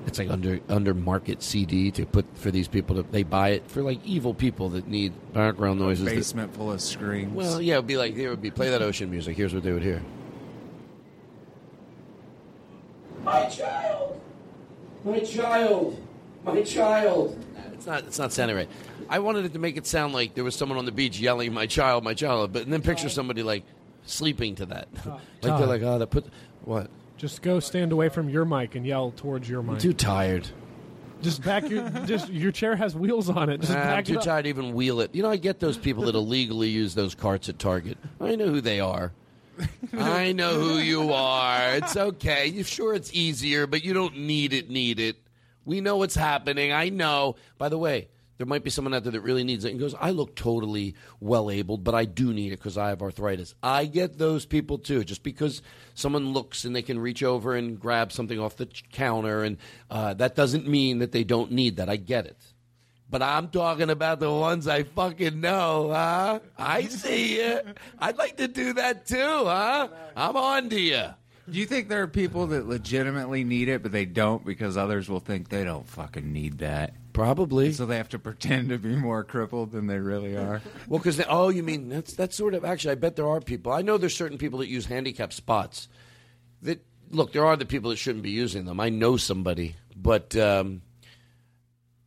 it's 0.05 0.19
like 0.19 0.29
under 0.29 0.59
under 0.67 0.93
market 0.93 1.41
CD 1.41 1.91
to 1.91 2.05
put 2.05 2.25
for 2.33 2.51
these 2.51 2.67
people 2.67 2.97
to 2.97 3.03
they 3.03 3.23
buy 3.23 3.51
it 3.51 3.65
for 3.71 3.81
like 3.81 4.03
evil 4.05 4.33
people 4.33 4.67
that 4.71 4.89
need 4.89 5.13
background 5.31 5.79
noises. 5.79 6.03
that- 6.03 6.15
Basement 6.15 6.53
full 6.53 6.73
of 6.73 6.81
screams. 6.81 7.31
well, 7.33 7.61
yeah, 7.61 7.75
it 7.75 7.77
would 7.77 7.87
be 7.87 7.95
like 7.95 8.15
it 8.17 8.27
would 8.29 8.41
be 8.41 8.51
play 8.51 8.69
that 8.69 8.81
ocean 8.81 9.09
music. 9.09 9.37
Here's 9.37 9.53
what 9.53 9.63
they 9.63 9.71
would 9.71 9.81
hear. 9.81 10.01
My 13.23 13.45
child! 13.45 14.19
My 15.05 15.19
child! 15.19 16.01
My 16.43 16.61
child! 16.63 17.39
It's 17.73 17.85
not. 17.85 18.03
It's 18.05 18.17
not 18.19 18.33
sounding 18.33 18.57
right. 18.57 18.69
I 19.09 19.19
wanted 19.19 19.45
it 19.45 19.53
to 19.53 19.59
make 19.59 19.77
it 19.77 19.85
sound 19.85 20.13
like 20.13 20.33
there 20.33 20.43
was 20.43 20.55
someone 20.55 20.77
on 20.77 20.85
the 20.85 20.91
beach 20.91 21.19
yelling, 21.19 21.53
"My 21.53 21.67
child, 21.67 22.03
my 22.03 22.13
child," 22.13 22.51
but 22.51 22.63
and 22.63 22.73
then 22.73 22.81
picture 22.81 23.09
somebody 23.09 23.43
like 23.43 23.63
sleeping 24.05 24.55
to 24.55 24.65
that, 24.67 24.87
like 25.05 25.57
they're 25.57 25.67
like, 25.67 25.81
"Oh, 25.83 25.99
that 25.99 26.07
put 26.07 26.25
what." 26.63 26.89
Just 27.17 27.41
go 27.41 27.59
stand 27.59 27.91
away 27.91 28.09
from 28.09 28.27
your 28.29 28.43
mic 28.45 28.75
and 28.75 28.85
yell 28.85 29.11
towards 29.15 29.47
your 29.47 29.59
I'm 29.61 29.67
mic. 29.67 29.79
too 29.79 29.93
tired. 29.93 30.47
Just 31.21 31.43
back 31.43 31.69
your 31.69 31.87
just 32.05 32.29
your 32.29 32.51
chair 32.51 32.75
has 32.75 32.95
wheels 32.95 33.29
on 33.29 33.49
it. 33.49 33.61
Just 33.61 33.71
Nah, 33.73 33.79
I'm 33.79 33.87
back 33.87 34.05
too 34.05 34.13
it 34.13 34.17
up. 34.17 34.23
tired 34.23 34.43
to 34.43 34.49
even 34.49 34.73
wheel 34.73 34.99
it. 35.01 35.13
You 35.15 35.23
know, 35.23 35.29
I 35.29 35.37
get 35.37 35.59
those 35.59 35.77
people 35.77 36.03
that 36.05 36.15
illegally 36.15 36.69
use 36.69 36.93
those 36.95 37.15
carts 37.15 37.47
at 37.47 37.57
Target. 37.59 37.97
I 38.19 38.35
know 38.35 38.47
who 38.47 38.59
they 38.61 38.79
are. 38.79 39.11
I 39.93 40.31
know 40.31 40.59
who 40.59 40.77
you 40.77 41.13
are. 41.13 41.75
It's 41.75 41.95
okay. 41.95 42.63
Sure 42.63 42.93
it's 42.93 43.13
easier, 43.13 43.67
but 43.67 43.83
you 43.83 43.93
don't 43.93 44.17
need 44.17 44.53
it. 44.53 44.69
Need 44.69 44.99
it. 44.99 45.17
We 45.63 45.81
know 45.81 45.97
what's 45.97 46.15
happening. 46.15 46.71
I 46.71 46.89
know. 46.89 47.35
By 47.57 47.69
the 47.69 47.77
way, 47.77 48.09
there 48.37 48.45
might 48.45 48.63
be 48.63 48.69
someone 48.69 48.93
out 48.93 49.03
there 49.03 49.13
that 49.13 49.21
really 49.21 49.43
needs 49.43 49.65
it 49.65 49.71
and 49.71 49.79
goes, 49.79 49.95
"I 49.99 50.11
look 50.11 50.35
totally 50.35 50.95
well 51.19 51.49
abled, 51.49 51.83
but 51.83 51.95
I 51.95 52.05
do 52.05 52.33
need 52.33 52.51
it 52.51 52.57
because 52.57 52.77
I 52.77 52.89
have 52.89 53.01
arthritis." 53.01 53.55
I 53.63 53.85
get 53.85 54.17
those 54.17 54.45
people 54.45 54.77
too. 54.77 55.03
Just 55.03 55.23
because 55.23 55.61
someone 55.93 56.33
looks 56.33 56.65
and 56.65 56.75
they 56.75 56.81
can 56.81 56.99
reach 56.99 57.23
over 57.23 57.55
and 57.55 57.79
grab 57.79 58.11
something 58.11 58.39
off 58.39 58.57
the 58.57 58.67
counter, 58.91 59.43
and 59.43 59.57
uh, 59.89 60.13
that 60.15 60.35
doesn't 60.35 60.67
mean 60.67 60.99
that 60.99 61.11
they 61.11 61.23
don't 61.23 61.51
need 61.51 61.77
that. 61.77 61.89
I 61.89 61.95
get 61.95 62.25
it. 62.25 62.37
But 63.09 63.21
I'm 63.21 63.49
talking 63.49 63.89
about 63.89 64.19
the 64.19 64.31
ones 64.31 64.67
I 64.67 64.83
fucking 64.83 65.39
know, 65.39 65.89
huh? 65.91 66.39
I 66.57 66.83
see 66.83 67.37
you. 67.37 67.61
I'd 67.99 68.17
like 68.17 68.37
to 68.37 68.47
do 68.47 68.73
that 68.73 69.05
too, 69.05 69.17
huh? 69.17 69.89
I'm 70.15 70.35
on 70.35 70.69
to 70.69 70.79
you. 70.79 71.03
Do 71.47 71.59
you 71.59 71.67
think 71.67 71.89
there 71.89 72.01
are 72.01 72.07
people 72.07 72.47
that 72.47 72.67
legitimately 72.67 73.43
need 73.43 73.69
it, 73.69 73.83
but 73.83 73.91
they 73.91 74.05
don't 74.05 74.43
because 74.43 74.77
others 74.77 75.07
will 75.07 75.19
think 75.19 75.49
they 75.49 75.63
don't 75.63 75.87
fucking 75.87 76.33
need 76.33 76.57
that? 76.59 76.95
Probably. 77.13 77.71
So 77.71 77.85
they 77.85 77.97
have 77.97 78.09
to 78.09 78.19
pretend 78.19 78.69
to 78.69 78.79
be 78.79 78.95
more 78.95 79.23
crippled 79.23 79.71
than 79.71 79.85
they 79.85 79.99
really 79.99 80.35
are. 80.35 80.61
Well, 80.87 80.99
because 80.99 81.21
oh, 81.29 81.49
you 81.49 81.61
mean 81.61 81.87
that's 81.87 82.13
that's 82.13 82.35
sort 82.35 82.55
of 82.55 82.65
actually. 82.65 82.93
I 82.93 82.95
bet 82.95 83.15
there 83.15 83.27
are 83.27 83.39
people. 83.39 83.71
I 83.71 83.83
know 83.83 83.97
there's 83.97 84.15
certain 84.15 84.39
people 84.39 84.59
that 84.59 84.67
use 84.67 84.87
handicap 84.87 85.31
spots. 85.31 85.87
That 86.63 86.83
look, 87.11 87.31
there 87.31 87.45
are 87.45 87.55
the 87.55 87.65
people 87.65 87.91
that 87.91 87.97
shouldn't 87.97 88.23
be 88.23 88.31
using 88.31 88.65
them. 88.65 88.79
I 88.79 88.89
know 88.89 89.15
somebody, 89.15 89.75
but 89.95 90.35
um, 90.35 90.81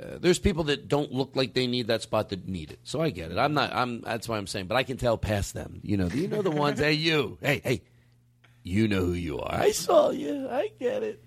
uh, 0.01 0.19
there's 0.21 0.39
people 0.39 0.65
that 0.65 0.87
don't 0.87 1.13
look 1.13 1.35
like 1.35 1.55
they 1.55 1.67
need 1.67 1.89
that 1.89 2.03
spot 2.03 2.29
that 2.29 2.47
need 2.47 2.71
it. 2.71 2.79
So 2.85 3.01
I 3.01 3.11
get 3.11 3.33
it. 3.33 3.39
I'm 3.39 3.55
not. 3.55 3.73
I'm. 3.73 4.01
That's 4.03 4.29
why 4.29 4.39
I'm 4.39 4.47
saying. 4.47 4.67
But 4.67 4.77
I 4.77 4.85
can 4.85 4.97
tell 4.97 5.19
past 5.19 5.55
them. 5.55 5.81
You 5.83 5.97
know. 5.97 6.09
Do 6.09 6.19
you 6.19 6.29
know 6.29 6.43
the 6.43 6.51
ones. 6.51 6.79
hey, 6.79 6.93
you. 6.93 7.39
Hey, 7.41 7.61
hey. 7.65 7.83
You 8.63 8.87
know 8.87 9.07
who 9.07 9.13
you 9.13 9.41
are. 9.41 9.55
I 9.55 9.71
saw 9.71 10.11
you. 10.11 10.49
I 10.49 10.71
get 10.79 11.03
it. 11.03 11.25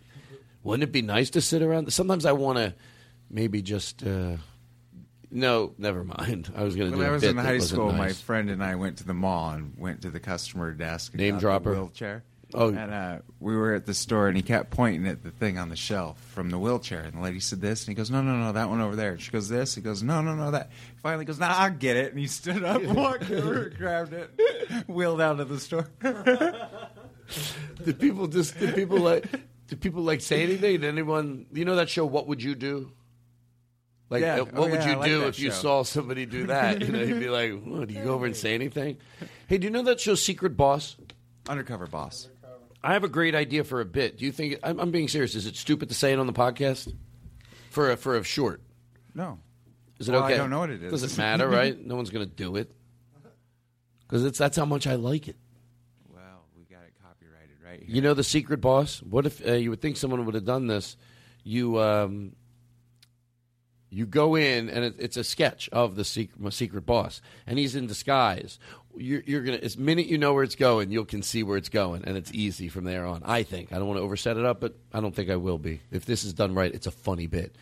Wouldn't 0.63 0.83
it 0.83 0.91
be 0.91 1.01
nice 1.01 1.31
to 1.31 1.41
sit 1.41 1.61
around? 1.61 1.91
Sometimes 1.91 2.25
I 2.25 2.33
want 2.33 2.59
to 2.59 2.75
maybe 3.29 3.61
just. 3.61 4.05
Uh, 4.05 4.37
no, 5.31 5.73
never 5.77 6.03
mind. 6.03 6.51
I 6.55 6.63
was 6.63 6.75
going 6.75 6.91
to 6.91 6.97
When. 6.97 7.07
I 7.07 7.11
was 7.11 7.23
in 7.23 7.37
high 7.37 7.57
school, 7.59 7.91
my 7.91 8.13
friend 8.13 8.49
and 8.49 8.63
I 8.63 8.75
went 8.75 8.97
to 8.97 9.05
the 9.05 9.13
mall 9.13 9.51
and 9.51 9.73
went 9.77 10.01
to 10.03 10.11
the 10.11 10.19
customer 10.19 10.73
desk. 10.73 11.15
Name 11.15 11.39
dropper? 11.39 11.71
wheelchair. 11.71 12.23
Oh. 12.53 12.69
and 12.69 12.93
uh, 12.93 13.19
we 13.39 13.55
were 13.55 13.73
at 13.73 13.85
the 13.85 13.93
store, 13.93 14.27
and 14.27 14.35
he 14.35 14.43
kept 14.43 14.71
pointing 14.71 15.07
at 15.07 15.23
the 15.23 15.31
thing 15.31 15.57
on 15.57 15.69
the 15.69 15.75
shelf 15.75 16.19
from 16.33 16.49
the 16.49 16.59
wheelchair. 16.59 17.01
And 17.01 17.13
the 17.13 17.21
lady 17.21 17.39
said 17.39 17.61
this, 17.61 17.83
and 17.83 17.89
he 17.89 17.95
goes, 17.95 18.09
"No, 18.11 18.21
no, 18.21 18.35
no, 18.35 18.51
that 18.51 18.69
one 18.69 18.81
over 18.81 18.95
there." 18.95 19.11
And 19.13 19.21
she 19.21 19.31
goes, 19.31 19.47
"This." 19.49 19.75
He 19.75 19.81
goes, 19.81 20.03
"No, 20.03 20.21
no, 20.21 20.35
no, 20.35 20.51
that." 20.51 20.71
Finally, 21.01 21.25
goes, 21.25 21.39
"Nah, 21.39 21.53
I 21.57 21.69
get 21.69 21.95
it." 21.97 22.11
And 22.11 22.19
he 22.19 22.27
stood 22.27 22.63
up, 22.63 22.83
walked 22.83 23.29
over, 23.31 23.69
grabbed 23.69 24.13
it, 24.13 24.29
wheeled 24.87 25.21
out 25.21 25.39
of 25.39 25.49
the 25.49 25.59
store. 25.59 25.87
Did 27.83 27.99
people 27.99 28.27
just? 28.27 28.57
Did 28.59 28.75
people 28.75 28.99
like? 28.99 29.25
Did 29.67 29.79
people 29.79 30.03
like 30.03 30.21
say 30.21 30.43
anything? 30.43 30.81
Did 30.81 30.83
anyone? 30.89 31.45
You 31.53 31.65
know 31.65 31.75
that 31.77 31.89
show? 31.89 32.05
What 32.05 32.27
would 32.27 32.43
you 32.43 32.55
do? 32.55 32.91
Like, 34.09 34.21
Yeah. 34.23 34.41
uh, 34.41 34.43
what 34.43 34.53
Oh, 34.57 34.61
would 34.63 34.73
yeah, 34.81 34.89
you 34.91 34.95
like 34.97 35.07
do 35.09 35.27
if 35.27 35.39
you 35.39 35.51
saw 35.51 35.83
somebody 35.83 36.25
do 36.25 36.47
that? 36.47 36.81
You 36.81 36.89
know, 36.89 37.01
you'd 37.01 37.19
be 37.21 37.29
like, 37.29 37.53
"What? 37.63 37.87
Do 37.87 37.93
you 37.93 38.03
go 38.03 38.13
over 38.13 38.25
and 38.25 38.35
say 38.35 38.53
anything?" 38.53 38.97
Hey, 39.47 39.57
do 39.57 39.63
you 39.65 39.71
know 39.71 39.83
that 39.83 40.01
show, 40.01 40.15
Secret 40.15 40.57
Boss? 40.57 40.97
Undercover 41.47 41.87
Boss. 41.87 42.27
I 42.83 42.93
have 42.93 43.03
a 43.03 43.09
great 43.09 43.35
idea 43.35 43.63
for 43.63 43.79
a 43.81 43.85
bit. 43.85 44.17
Do 44.17 44.25
you 44.25 44.31
think? 44.31 44.57
I'm, 44.63 44.79
I'm 44.79 44.91
being 44.91 45.07
serious. 45.07 45.35
Is 45.35 45.45
it 45.45 45.55
stupid 45.55 45.89
to 45.89 45.95
say 45.95 46.13
it 46.13 46.19
on 46.19 46.27
the 46.27 46.33
podcast 46.33 46.93
for 47.69 47.91
a, 47.91 47.97
for 47.97 48.17
a 48.17 48.23
short? 48.23 48.61
No. 49.13 49.39
Is 49.99 50.09
it 50.09 50.13
Well, 50.13 50.23
okay? 50.23 50.33
I 50.33 50.37
don't 50.37 50.49
know 50.49 50.59
what 50.59 50.71
it 50.71 50.81
is. 50.81 50.91
Does 50.91 51.03
it 51.03 51.17
matter, 51.21 51.47
right? 51.47 51.77
no 51.79 51.95
one's 51.95 52.09
going 52.09 52.27
to 52.27 52.35
do 52.35 52.55
it 52.55 52.71
because 54.01 54.25
it's 54.25 54.37
that's 54.37 54.57
how 54.57 54.65
much 54.65 54.87
I 54.87 54.95
like 54.95 55.27
it. 55.27 55.37
Well, 56.09 56.45
we 56.57 56.63
got 56.65 56.83
it 56.83 56.93
copyrighted 57.01 57.57
right 57.63 57.79
here. 57.79 57.95
You 57.95 58.01
know 58.01 58.13
the 58.13 58.23
secret 58.23 58.61
boss. 58.61 59.01
What 59.03 59.25
if 59.25 59.45
uh, 59.47 59.53
you 59.53 59.69
would 59.69 59.81
think 59.81 59.97
someone 59.97 60.25
would 60.25 60.35
have 60.35 60.45
done 60.45 60.67
this? 60.67 60.97
You 61.43 61.79
um, 61.79 62.35
you 63.89 64.05
go 64.05 64.35
in 64.35 64.69
and 64.69 64.85
it, 64.85 64.95
it's 64.97 65.17
a 65.17 65.23
sketch 65.23 65.69
of 65.71 65.95
the 65.95 66.03
secret, 66.03 66.53
secret 66.53 66.85
boss, 66.85 67.21
and 67.45 67.59
he's 67.59 67.75
in 67.75 67.87
disguise. 67.87 68.57
You're, 68.95 69.23
you're 69.25 69.43
gonna 69.43 69.57
as 69.57 69.77
minute 69.77 70.07
you 70.07 70.17
know 70.17 70.33
where 70.33 70.43
it's 70.43 70.55
going, 70.55 70.91
you'll 70.91 71.05
can 71.05 71.23
see 71.23 71.43
where 71.43 71.57
it's 71.57 71.69
going, 71.69 72.03
and 72.05 72.17
it's 72.17 72.31
easy 72.33 72.69
from 72.69 72.83
there 72.83 73.05
on. 73.05 73.21
I 73.25 73.43
think 73.43 73.71
I 73.71 73.77
don't 73.77 73.87
want 73.87 73.99
to 73.99 74.03
overset 74.03 74.37
it 74.37 74.45
up, 74.45 74.59
but 74.59 74.75
I 74.93 74.99
don't 74.99 75.15
think 75.15 75.29
I 75.29 75.35
will 75.37 75.57
be. 75.57 75.81
If 75.91 76.05
this 76.05 76.23
is 76.23 76.33
done 76.33 76.53
right, 76.53 76.73
it's 76.73 76.87
a 76.87 76.91
funny 76.91 77.27
bit. 77.27 77.55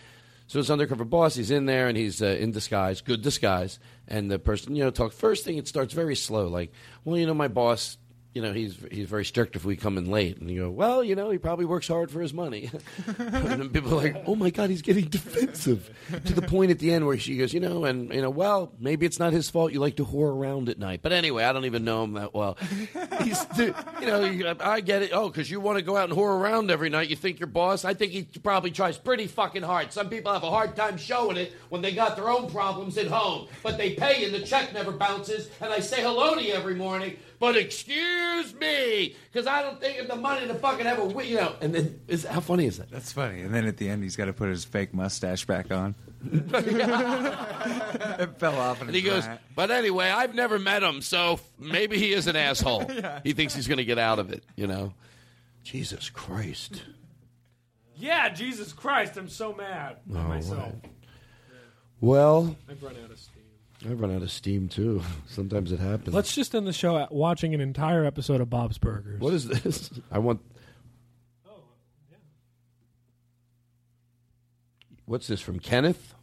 So 0.50 0.60
it's 0.60 0.72
undercover 0.72 1.06
boss, 1.06 1.36
he's 1.36 1.52
in 1.52 1.68
there 1.68 1.88
and 1.88 1.96
he's 1.96 2.24
uh, 2.24 2.26
in 2.40 2.52
disguise, 2.52 3.02
good 3.02 3.22
disguise. 3.22 3.78
And 4.08 4.32
the 4.32 4.40
person, 4.40 4.76
you 4.76 4.84
know, 4.84 4.90
talk 4.90 5.14
first 5.14 5.46
thing. 5.46 5.58
It 5.58 5.68
starts 5.68 5.94
very 5.94 6.16
slow, 6.16 6.48
like, 6.48 6.72
well, 7.06 7.18
you 7.18 7.28
know, 7.28 7.36
my 7.36 7.48
boss. 7.48 8.00
You 8.34 8.44
know 8.44 8.54
he's 8.54 8.78
he's 8.92 9.08
very 9.10 9.26
strict 9.26 9.56
if 9.56 9.66
we 9.66 9.76
come 9.76 9.98
in 9.98 10.12
late, 10.12 10.38
and 10.38 10.52
you 10.52 10.62
go, 10.62 10.70
well, 10.70 11.04
you 11.04 11.16
know 11.16 11.32
he 11.32 11.40
probably 11.40 11.66
works 11.66 11.88
hard 11.88 12.12
for 12.12 12.22
his 12.22 12.32
money, 12.32 12.70
and 13.18 13.48
then 13.48 13.70
people 13.70 13.92
are 13.94 14.04
like, 14.04 14.24
oh 14.28 14.36
my 14.36 14.52
god, 14.52 14.70
he's 14.70 14.84
getting 14.84 15.06
defensive 15.06 15.90
to 16.26 16.34
the 16.34 16.44
point 16.44 16.70
at 16.70 16.78
the 16.78 16.94
end 16.94 17.08
where 17.08 17.18
she 17.18 17.38
goes, 17.38 17.54
you 17.56 17.60
know, 17.60 17.86
and 17.86 18.14
you 18.14 18.22
know, 18.22 18.30
well, 18.30 18.72
maybe 18.80 19.08
it's 19.08 19.18
not 19.18 19.34
his 19.34 19.50
fault. 19.50 19.74
You 19.74 19.80
like 19.80 19.96
to 19.96 20.06
whore 20.06 20.30
around 20.30 20.70
at 20.70 20.78
night, 20.78 21.00
but 21.02 21.12
anyway, 21.12 21.44
I 21.44 21.54
don't 21.54 21.66
even 21.66 21.84
know 21.84 22.04
him 22.04 22.14
that 22.14 22.36
well. 22.36 22.56
He's, 23.24 23.44
you 23.58 23.74
know, 24.02 24.56
I 24.60 24.82
get 24.82 25.02
it. 25.02 25.10
Oh, 25.12 25.30
because 25.30 25.50
you 25.50 25.60
want 25.60 25.80
to 25.80 25.84
go 25.84 25.98
out 25.98 26.10
and 26.10 26.18
whore 26.18 26.40
around 26.40 26.70
every 26.70 26.90
night. 26.90 27.10
You 27.10 27.16
think 27.16 27.40
your 27.40 27.48
boss? 27.48 27.84
I 27.84 27.96
think 27.96 28.12
he 28.12 28.24
probably 28.44 28.70
tries 28.70 28.98
pretty 28.98 29.26
fucking 29.26 29.64
hard. 29.64 29.92
Some 29.92 30.08
people 30.08 30.32
have 30.32 30.44
a 30.44 30.52
hard 30.52 30.76
time 30.76 30.98
showing 30.98 31.38
it 31.38 31.54
when 31.70 31.82
they 31.82 31.94
got 31.94 32.16
their 32.16 32.30
own 32.30 32.50
problems 32.52 32.96
at 33.00 33.08
home, 33.08 33.48
but 33.64 33.78
they 33.80 33.96
pay 33.96 34.24
and 34.24 34.34
the 34.34 34.42
check 34.42 34.72
never 34.72 34.92
bounces. 34.92 35.50
And 35.62 35.74
I 35.74 35.80
say 35.80 36.02
hello 36.04 36.36
to 36.36 36.44
you 36.44 36.54
every 36.54 36.76
morning. 36.76 37.18
But 37.40 37.56
excuse 37.56 38.54
me, 38.56 39.16
because 39.32 39.48
I 39.48 39.62
don't 39.62 39.80
think 39.80 40.00
of 40.00 40.10
the 40.10 40.16
money 40.18 40.46
to 40.48 40.54
fucking 40.56 40.86
have 40.86 40.98
a, 41.00 41.04
wi- 41.04 41.24
you 41.24 41.38
know. 41.38 41.56
And 41.62 41.74
then, 41.74 42.02
is 42.10 42.26
how 42.26 42.42
funny 42.42 42.66
is 42.66 42.78
that? 42.80 42.92
That's 42.92 43.14
funny. 43.14 43.42
And 43.42 43.54
then 43.56 43.66
at 43.66 43.78
the 43.78 43.88
end, 43.90 44.04
he's 44.04 44.18
got 44.18 44.26
to 44.26 44.34
put 44.34 44.50
his 44.50 44.66
fake 44.66 44.94
mustache 44.94 45.46
back 45.46 45.72
on. 45.72 45.96
it 46.34 46.50
fell 48.40 48.60
off, 48.60 48.82
And 48.82 48.94
he 48.94 49.02
goes, 49.02 49.26
but 49.56 49.72
anyway, 49.72 50.10
I've 50.10 50.36
never 50.36 50.60
met 50.60 50.84
him, 50.84 51.02
so 51.02 51.40
maybe 51.58 51.98
he 51.98 52.12
is 52.14 52.28
an 52.28 52.36
asshole. 52.36 52.86
Yeah. 53.00 53.22
He 53.24 53.32
thinks 53.34 53.56
he's 53.56 53.68
going 53.70 53.78
to 53.78 53.86
get 53.86 53.98
out 53.98 54.20
of 54.20 54.32
it, 54.32 54.44
you 54.58 54.68
know. 54.68 54.94
Jesus 55.64 56.10
Christ. 56.10 56.82
Yeah, 57.96 58.28
Jesus 58.30 58.74
Christ, 58.74 59.16
I'm 59.16 59.30
so 59.30 59.54
mad 59.54 59.98
at 60.14 60.28
myself. 60.28 60.60
right. 60.60 60.74
Well, 62.02 62.56
I've 62.70 62.82
run 62.84 62.96
out 63.04 63.12
of 63.12 63.18
steam. 63.20 63.29
I've 63.86 64.00
run 64.02 64.14
out 64.14 64.22
of 64.22 64.32
steam 64.32 64.68
too. 64.68 65.02
Sometimes 65.28 65.72
it 65.72 65.80
happens. 65.80 66.14
Let's 66.14 66.34
just 66.36 66.54
end 66.54 66.68
the 66.68 66.74
show 66.74 66.98
at 66.98 67.12
watching 67.12 67.54
an 67.54 67.62
entire 67.62 68.06
episode 68.06 68.42
of 68.42 68.50
Bob's 68.50 68.78
Burgers. 68.78 69.20
What 69.22 69.34
is 69.34 69.48
this? 69.48 69.90
I 70.12 70.20
want. 70.20 70.42
What's 75.06 75.28
this 75.28 75.42
from 75.42 75.60
Kenneth? 75.60 76.14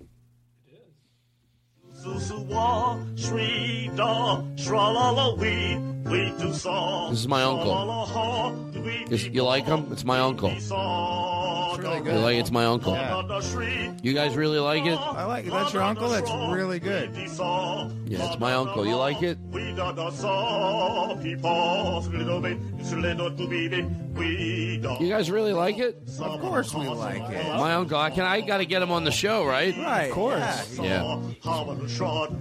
This 2.05 2.31
This 7.11 7.21
is 7.21 7.29
my 7.29 7.43
uncle. 7.43 7.73
Is- 9.11 9.27
you 9.29 9.43
like 9.43 9.65
him? 9.67 9.89
It's 9.93 10.05
my 10.05 10.21
uncle. 10.21 10.51
really 10.51 10.61
You 12.15 12.19
like 12.21 12.37
it's 12.37 12.51
my 12.51 12.65
uncle. 12.65 12.95
You 14.03 14.13
guys 14.15 14.37
really 14.37 14.59
like 14.59 14.85
it? 14.87 14.99
I 14.99 15.25
like 15.25 15.47
it. 15.47 15.51
That's 15.51 15.73
your 15.73 15.83
uncle? 15.83 16.09
That's 16.09 16.31
really 16.31 16.79
good. 16.81 17.11
Yeah, 18.07 18.27
it's 18.27 18.39
my 18.41 18.55
uncle. 18.55 18.87
You 18.87 18.97
like 18.97 19.23
it? 19.23 19.39
You 25.01 25.09
guys 25.11 25.31
really 25.31 25.53
like 25.53 25.79
it? 25.79 26.03
Of 26.21 26.41
course 26.41 26.73
we 26.75 26.89
like 26.89 27.29
it. 27.31 27.47
My 27.57 27.75
uncle. 27.75 27.99
I 27.99 28.11
can. 28.11 28.25
I 28.25 28.41
got 28.41 28.59
to 28.59 28.65
get 28.67 28.81
him 28.81 28.91
on 28.91 29.05
the 29.05 29.11
show, 29.11 29.45
right? 29.45 29.77
Right. 29.77 30.05
Of 30.05 30.13
course. 30.13 30.79
Yeah. 30.79 31.21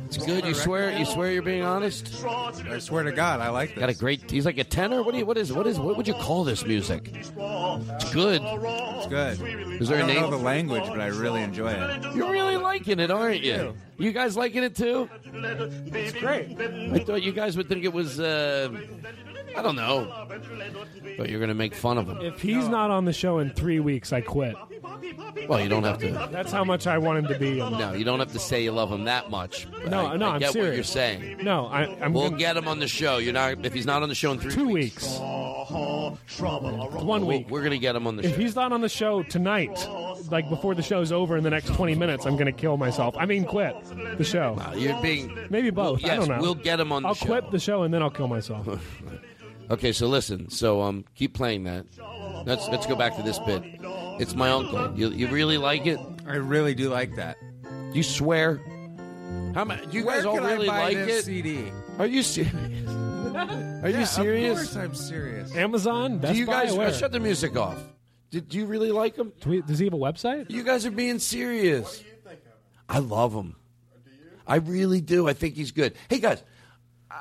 It's 0.06 0.18
good. 0.18 0.46
You 0.46 0.54
swear. 0.54 0.98
You 0.98 1.06
swear 1.06 1.32
you're 1.32 1.42
being 1.42 1.64
honest. 1.64 2.24
I 2.26 2.80
swear 2.80 3.04
to 3.04 3.12
God, 3.12 3.42
I 3.42 3.50
like 3.56 3.70
this. 3.70 3.80
Got 3.80 3.90
a 3.90 3.94
great. 3.96 4.30
He's 4.30 4.46
like 4.46 4.58
a 4.60 4.64
tenor. 4.64 5.02
What 5.02 5.14
do 5.14 5.18
you? 5.18 5.26
What 5.26 5.38
is? 5.38 5.52
What 5.52 5.66
is? 5.66 5.80
What 5.80 5.98
would 5.98 6.08
you 6.08 6.14
call 6.14 6.44
this 6.44 6.66
music? 6.66 7.10
It's 7.16 7.30
good. 8.12 8.42
It's 8.44 9.08
good. 9.08 9.82
Is 9.82 9.88
there 9.90 9.98
I 9.98 10.02
a 10.02 10.06
don't 10.06 10.14
name? 10.14 10.22
know 10.22 10.30
the 10.30 10.38
language, 10.38 10.84
but 10.88 11.00
I 11.02 11.08
really 11.08 11.42
enjoy 11.42 11.72
it. 11.72 12.16
You're 12.16 12.32
really 12.32 12.58
liking 12.58 13.00
it, 13.00 13.10
aren't 13.10 13.42
you? 13.42 13.74
You 13.98 14.12
guys 14.12 14.36
liking 14.38 14.64
it 14.64 14.76
too? 14.76 15.10
It's 15.34 16.14
great. 16.20 16.60
I 16.60 17.00
thought 17.00 17.24
you 17.24 17.32
guys 17.32 17.58
would 17.58 17.68
think 17.70 17.84
it 17.86 17.94
was. 17.94 18.20
Uh, 18.20 18.70
I 19.56 19.62
don't 19.62 19.76
know. 19.76 20.28
But 21.18 21.30
you're 21.30 21.40
going 21.40 21.50
to 21.50 21.54
make 21.56 21.74
fun 21.76 21.98
of 21.98 22.10
him. 22.10 22.20
If 22.22 22.42
he's 22.42 22.68
not 22.68 22.92
on 22.92 23.06
the 23.06 23.14
show 23.14 23.40
in 23.40 23.52
three 23.52 23.80
weeks, 23.80 24.12
I 24.12 24.22
quit. 24.22 24.56
Well, 25.48 25.60
you 25.62 25.70
don't 25.70 25.84
have 25.84 26.00
to. 26.00 26.12
That's 26.32 26.52
how 26.52 26.64
much 26.64 26.88
I 26.88 26.98
want 26.98 27.20
him 27.20 27.28
to 27.34 27.40
be. 27.40 27.56
No, 27.58 27.94
you 27.94 28.04
don't 28.04 28.20
have 28.20 28.32
to 28.34 28.40
say 28.40 28.64
you 28.64 28.72
love 28.72 28.92
him 28.92 29.06
that 29.06 29.30
much. 29.30 29.68
but 29.72 29.90
No, 29.90 30.08
I, 30.08 30.18
no, 30.18 30.28
I 30.30 30.34
I'm 30.36 30.40
get 30.40 30.48
what 30.48 30.54
serious. 30.54 30.76
you're 30.76 30.84
saying. 30.84 31.38
No, 31.44 31.68
I, 31.68 31.84
I'm 32.04 32.14
we'll 32.14 32.26
gonna- 32.30 32.38
get 32.38 32.58
him 32.58 32.68
on 32.68 32.80
the 32.80 32.88
show. 32.88 33.18
You're 33.18 33.34
not. 33.34 33.66
If 33.66 33.74
he's 33.74 33.86
not 33.86 34.04
on 34.04 34.10
the 34.10 34.16
show 34.16 34.32
in 34.32 34.40
three 34.40 34.52
two 34.54 34.68
weeks, 34.70 35.04
weeks. 35.04 35.20
One 35.20 36.18
we'll- 37.22 37.26
week. 37.28 37.50
we're 37.50 37.62
going 37.62 37.72
to 37.72 37.78
get 37.78 37.96
him 37.96 38.08
on 38.08 38.16
the 38.18 38.24
If 38.26 38.32
show. 38.32 38.38
he's 38.42 38.56
not 38.56 38.72
on 38.72 38.82
the 38.82 38.90
show 38.90 39.24
tonight, 39.24 39.88
like 40.32 40.50
before 40.50 40.76
the 40.76 40.84
show's 40.84 41.12
over 41.12 41.38
in 41.38 41.44
the 41.44 41.50
next 41.50 41.68
20 41.74 41.96
minutes, 41.96 42.26
I'm 42.26 42.34
going 42.36 42.46
to 42.48 42.52
kill 42.52 42.78
myself. 42.78 43.16
I 43.18 43.26
mean, 43.26 43.46
quit 43.46 43.76
the 44.18 44.24
show. 44.24 44.58
You're 44.76 45.02
being. 45.02 45.48
Maybe 45.50 45.70
both. 45.70 46.04
I 46.04 46.08
Yes, 46.08 46.20
don't 46.28 46.36
know. 46.38 46.42
we'll 46.42 46.56
get 46.56 46.80
him 46.80 46.92
on 46.92 47.04
the 47.04 47.10
I'll 47.10 47.16
show. 47.16 47.26
quit 47.26 47.52
the 47.52 47.60
show 47.60 47.84
and 47.84 47.94
then 47.94 48.02
I'll 48.02 48.10
kill 48.12 48.28
myself. 48.28 48.68
Okay, 49.70 49.92
so 49.92 50.08
listen. 50.08 50.50
So 50.50 50.82
um, 50.82 51.06
keep 51.16 51.34
playing 51.34 51.64
that. 51.64 51.86
Let's 52.46 52.68
let's 52.68 52.86
go 52.86 52.96
back 52.96 53.16
to 53.18 53.24
this 53.24 53.40
bit. 53.40 53.64
It's 54.20 54.36
my 54.36 54.50
uncle. 54.52 54.96
You 54.98 55.10
you 55.10 55.28
really 55.28 55.58
like 55.58 55.86
it? 55.88 56.00
I 56.28 56.36
really 56.36 56.76
do 56.76 56.90
like 56.90 57.16
that. 57.16 57.38
You 57.94 58.04
swear? 58.04 58.62
How 59.56 59.64
many? 59.66 59.86
Do 59.88 59.98
you 59.98 60.06
Where 60.06 60.18
guys 60.18 60.26
all 60.26 60.36
can 60.36 60.46
I 60.46 60.52
really 60.54 60.68
buy 60.68 60.84
like 60.84 60.98
this 60.98 61.22
it? 61.22 61.26
CD? 61.26 61.72
Are 61.98 62.06
you 62.06 62.22
serious? 62.24 62.54
Are 62.90 63.90
Yeah, 63.90 63.98
you 63.98 64.02
Of 64.04 64.08
serious? 64.10 64.58
course 64.60 64.76
I'm 64.76 64.96
serious. 64.96 65.56
Amazon, 65.56 66.20
Best 66.20 66.34
do 66.34 66.40
you 66.40 66.46
Buy, 66.46 66.66
guys 66.66 66.74
where? 66.74 66.88
uh, 66.88 66.92
shut 66.92 67.12
the 67.12 67.20
music 67.20 67.56
off? 67.58 67.78
Did 68.32 68.50
do 68.50 68.58
you 68.58 68.66
really 68.66 68.92
like 68.92 69.16
him? 69.16 69.32
Do 69.42 69.50
we, 69.50 69.62
does 69.62 69.80
he 69.80 69.86
have 69.86 69.94
a 69.94 69.98
website? 69.98 70.50
You 70.50 70.64
guys 70.64 70.86
are 70.86 70.92
being 70.92 71.20
serious. 71.20 72.04
I 72.90 73.00
love 73.00 73.34
him. 73.34 73.56
I 74.48 74.58
really 74.58 75.02
do. 75.02 75.28
I 75.28 75.34
think 75.34 75.56
he's 75.56 75.72
good. 75.72 75.96
Hey 76.10 76.20
guys, 76.20 76.44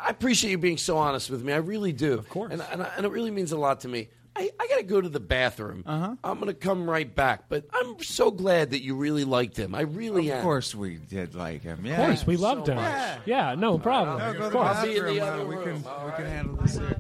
I 0.03 0.11
appreciate 0.11 0.51
you 0.51 0.59
being 0.59 0.77
so 0.79 0.97
honest 0.99 1.31
with 1.31 1.43
me. 1.45 1.53
I 1.53 1.57
really 1.57 1.93
do. 1.93 2.15
Of 2.15 2.29
course. 2.29 2.53
and, 2.53 2.63
and, 2.73 2.87
and 2.97 3.07
it 3.07 3.13
really 3.13 3.31
means 3.31 3.53
a 3.53 3.57
lot 3.59 3.81
to 3.81 3.89
me. 3.89 4.09
I, 4.37 4.51
I 4.59 4.67
got 4.67 4.79
to 4.79 4.83
go 4.83 5.01
to 5.01 5.09
the 5.09 5.21
bathroom. 5.21 5.85
Uh-huh. 5.87 6.17
I'm 6.25 6.35
going 6.41 6.49
to 6.49 6.55
come 6.55 6.91
right 6.91 7.13
back. 7.15 7.49
But 7.49 7.67
I'm 7.73 8.03
so 8.03 8.33
glad 8.33 8.73
that 8.73 8.83
you 8.83 8.97
really 8.97 9.23
liked 9.25 9.57
him. 9.57 9.75
I 9.77 9.83
really 9.83 10.29
Of 10.31 10.39
am. 10.39 10.43
course 10.43 10.75
we 10.75 10.97
did 10.97 11.37
like 11.37 11.63
him. 11.63 11.85
Yeah. 11.87 12.01
Of 12.01 12.07
course, 12.09 12.27
we 12.27 12.37
loved 12.37 12.69
him. 12.69 12.77
much. 12.77 13.19
Yeah, 13.27 13.55
no 13.55 13.79
problem. 13.79 14.19
No, 14.19 14.33
go 14.37 14.47
of 14.47 14.53
course. 14.53 14.77
I'll 14.77 14.85
be 14.87 14.97
in 14.97 15.05
the 15.05 15.19
bathroom. 15.21 15.23
uh, 15.23 15.27
other 15.27 15.47
we 15.47 15.65
can 15.65 15.85
All 15.87 16.07
we 16.07 16.13
can 16.13 16.27
handle 16.27 16.57
this 16.57 16.77
here. 16.79 16.97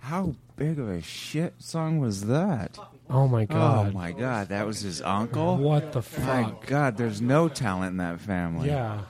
How 0.00 0.34
big 0.56 0.80
of 0.80 0.88
a 0.88 1.00
shit 1.00 1.54
song 1.58 1.98
was 2.00 2.26
that? 2.26 2.76
Oh 3.08 3.28
my 3.28 3.44
god. 3.44 3.88
Oh 3.88 3.92
my 3.96 4.10
god, 4.10 4.48
that 4.48 4.66
was 4.66 4.80
his 4.80 5.00
uncle. 5.00 5.56
What 5.58 5.92
the 5.92 6.02
fuck? 6.02 6.24
My 6.26 6.54
god, 6.66 6.96
there's 6.96 7.20
no 7.20 7.48
talent 7.48 7.92
in 7.92 7.96
that 7.98 8.20
family. 8.20 8.66
Yeah. 8.68 9.02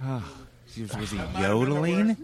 Ah, 0.00 0.22
was 0.80 0.96
was 0.96 1.10
he 1.10 1.18
yodeling? 1.40 2.16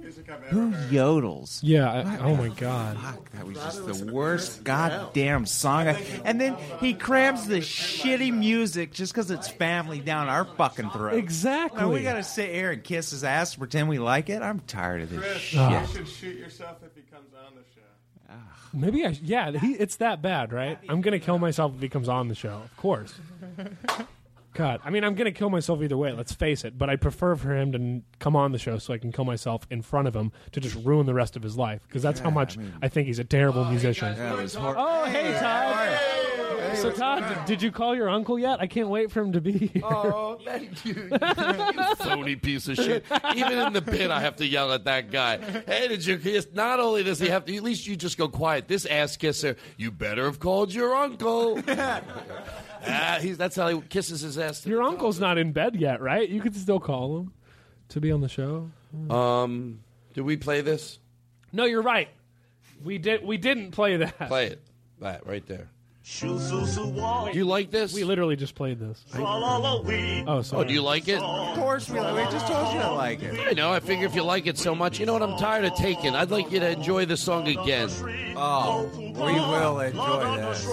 Who 0.50 0.70
yodels? 0.90 1.61
Yeah. 1.62 1.90
I, 1.90 2.18
oh 2.18 2.36
my 2.36 2.48
god. 2.48 2.96
Fuck, 2.98 3.30
that 3.32 3.46
was 3.46 3.57
just 3.57 3.86
the 3.86 4.12
worst 4.12 4.64
goddamn 4.64 5.46
song. 5.46 5.88
And 6.24 6.40
then 6.40 6.57
he 6.80 6.94
crams 6.94 7.46
the 7.46 7.59
shitty 7.59 8.32
music 8.32 8.92
just 8.92 9.12
because 9.12 9.30
it's 9.30 9.48
family 9.48 10.00
down 10.00 10.28
our 10.28 10.44
fucking 10.44 10.90
throat. 10.90 11.14
Exactly. 11.14 11.80
Now 11.80 11.90
we 11.90 12.02
gotta 12.02 12.22
sit 12.22 12.50
here 12.50 12.70
and 12.70 12.82
kiss 12.82 13.11
his 13.11 13.24
ass 13.24 13.52
to 13.52 13.59
pretend 13.59 13.88
we 13.88 13.98
like 13.98 14.28
it. 14.30 14.42
I'm 14.42 14.61
tired 14.61 15.02
of 15.02 15.11
this 15.11 15.20
Chris, 15.20 15.38
shit. 15.38 15.70
You 15.70 15.86
should 15.86 16.09
shoot 16.09 16.38
yourself 16.38 16.78
if 16.84 16.94
he 16.94 17.02
comes 17.02 17.30
on 17.34 17.55
the 17.55 17.62
show. 17.74 18.36
Maybe 18.72 19.05
I. 19.05 19.11
Yeah, 19.22 19.52
he, 19.52 19.72
it's 19.74 19.96
that 19.96 20.20
bad, 20.20 20.52
right? 20.52 20.78
I'm 20.88 21.00
gonna 21.00 21.20
kill 21.20 21.38
myself 21.38 21.74
if 21.76 21.80
he 21.82 21.88
comes 21.88 22.09
on 22.09 22.28
the 22.28 22.34
show. 22.34 22.62
Of 22.64 22.76
course. 22.76 23.14
God, 24.55 24.80
I 24.84 24.90
mean, 24.90 25.05
I'm 25.05 25.14
gonna 25.16 25.32
kill 25.32 25.50
myself 25.50 25.82
either 25.82 25.96
way. 25.96 26.12
Let's 26.12 26.32
face 26.32 26.64
it. 26.64 26.78
But 26.78 26.88
I 26.88 26.96
prefer 26.96 27.34
for 27.36 27.55
him 27.55 27.72
to 27.72 27.78
n- 27.78 28.05
come 28.20 28.36
on 28.36 28.52
the 28.52 28.59
show 28.59 28.78
so 28.78 28.94
I 28.94 28.98
can 28.98 29.11
kill 29.12 29.24
myself 29.24 29.66
in 29.70 29.82
front 29.82 30.09
of 30.09 30.14
him 30.14 30.30
to 30.52 30.61
just 30.61 30.76
ruin 30.84 31.07
the 31.07 31.14
rest 31.14 31.36
of 31.36 31.42
his 31.42 31.57
life 31.57 31.82
because 31.88 32.02
that's 32.02 32.20
how 32.20 32.28
Yeah, 32.28 32.34
much 32.34 32.57
I 32.57 32.61
mean- 32.61 32.72
I 32.82 32.88
think 32.88 33.07
he's 33.09 33.18
a 33.18 33.24
terrible 33.24 33.62
oh, 33.62 33.70
musician. 33.70 34.16
That 34.16 34.36
was 34.36 34.55
hor- 34.55 34.74
Oh, 34.78 35.05
hey, 35.07 35.32
Todd. 35.38 35.98
So, 36.76 36.90
Todd, 36.90 37.24
did, 37.28 37.44
did 37.46 37.62
you 37.62 37.70
call 37.70 37.94
your 37.94 38.09
uncle 38.09 38.36
yet? 38.38 38.61
I 38.61 38.66
can't 38.66 38.88
wait 38.88 39.11
for 39.12 39.20
him 39.20 39.32
to 39.32 39.40
be 39.40 39.52
here. 39.52 39.82
Oh, 39.84 40.38
thank 40.44 40.84
you. 40.84 41.09
you 41.11 41.18
phony 41.98 42.34
piece 42.36 42.66
of 42.68 42.76
shit. 42.76 43.05
Even 43.36 43.59
in 43.59 43.72
the 43.72 43.82
pit, 43.82 44.11
I 44.11 44.20
have 44.20 44.36
to 44.36 44.46
yell 44.46 44.72
at 44.72 44.84
that 44.84 45.11
guy. 45.12 45.38
Hey, 45.66 45.86
did 45.88 46.05
you 46.05 46.18
kiss? 46.18 46.48
Not 46.52 46.80
only 46.80 47.05
does 47.05 47.20
he 47.20 47.28
have 47.28 47.44
to, 47.44 47.57
at 47.57 47.62
least 47.62 47.86
you 47.86 47.94
just 47.96 48.18
go 48.18 48.28
quiet. 48.28 48.66
This 48.66 48.86
ass 48.86 49.16
kisser, 49.16 49.57
you 49.76 49.90
better 49.92 50.24
have 50.24 50.40
called 50.40 50.72
your 50.74 50.94
uncle. 50.94 51.61
ah, 52.87 53.18
he's, 53.20 53.37
that's 53.39 53.57
how 53.57 53.68
he 53.68 53.80
kisses 53.89 54.20
his 54.20 54.39
ass. 54.39 54.66
Your 54.66 54.82
uncle's 54.82 55.20
not 55.20 55.39
in 55.39 55.53
bed 55.53 55.76
yet, 55.76 56.01
right? 56.01 56.28
You 56.28 56.41
could 56.41 56.57
still 56.57 56.80
call 56.80 57.18
him 57.18 57.32
to 57.91 58.01
be 58.01 58.11
on 58.11 58.20
the 58.20 58.28
show. 58.28 58.70
Um, 59.11 59.81
did 60.15 60.23
we 60.23 60.36
play 60.36 60.61
this? 60.61 60.98
No, 61.52 61.65
you're 61.65 61.82
right. 61.82 62.09
We 62.82 62.98
did. 62.98 63.24
We 63.24 63.36
didn't 63.36 63.70
play 63.73 63.97
that. 63.97 64.28
Play 64.28 64.47
it. 64.47 64.62
That 65.01 65.27
right 65.27 65.47
there. 65.47 65.69
Do 66.05 67.31
you 67.32 67.47
like 67.47 67.70
this? 67.70 67.94
We 67.94 68.05
literally 68.05 68.36
just 68.36 68.55
played 68.55 68.78
this. 68.78 69.02
Oh, 69.16 70.43
sorry. 70.43 70.64
Oh, 70.64 70.68
do 70.68 70.74
you 70.74 70.82
like 70.82 71.09
it? 71.09 71.18
Of 71.22 71.56
course 71.56 71.89
we 71.89 71.98
like. 71.98 72.26
We 72.26 72.32
just 72.32 72.47
told 72.47 72.74
you 72.74 72.81
I 72.81 72.89
like 72.89 73.22
it. 73.22 73.40
I 73.40 73.52
know. 73.52 73.72
I 73.72 73.81
figure 73.81 74.05
if 74.05 74.14
you 74.14 74.22
like 74.22 74.47
it 74.47 74.59
so 74.59 74.74
much, 74.74 75.01
you 75.01 75.06
know 75.06 75.14
what? 75.14 75.22
I'm 75.22 75.39
tired 75.39 75.64
of 75.64 75.74
taking. 75.76 76.14
I'd 76.14 76.31
like 76.31 76.51
you 76.52 76.60
to 76.60 76.70
enjoy 76.70 77.06
the 77.06 77.16
song 77.16 77.48
again. 77.48 77.89
Oh, 78.36 78.90
we 78.98 79.12
will 79.14 79.81
enjoy 79.81 80.36
this. 80.36 80.66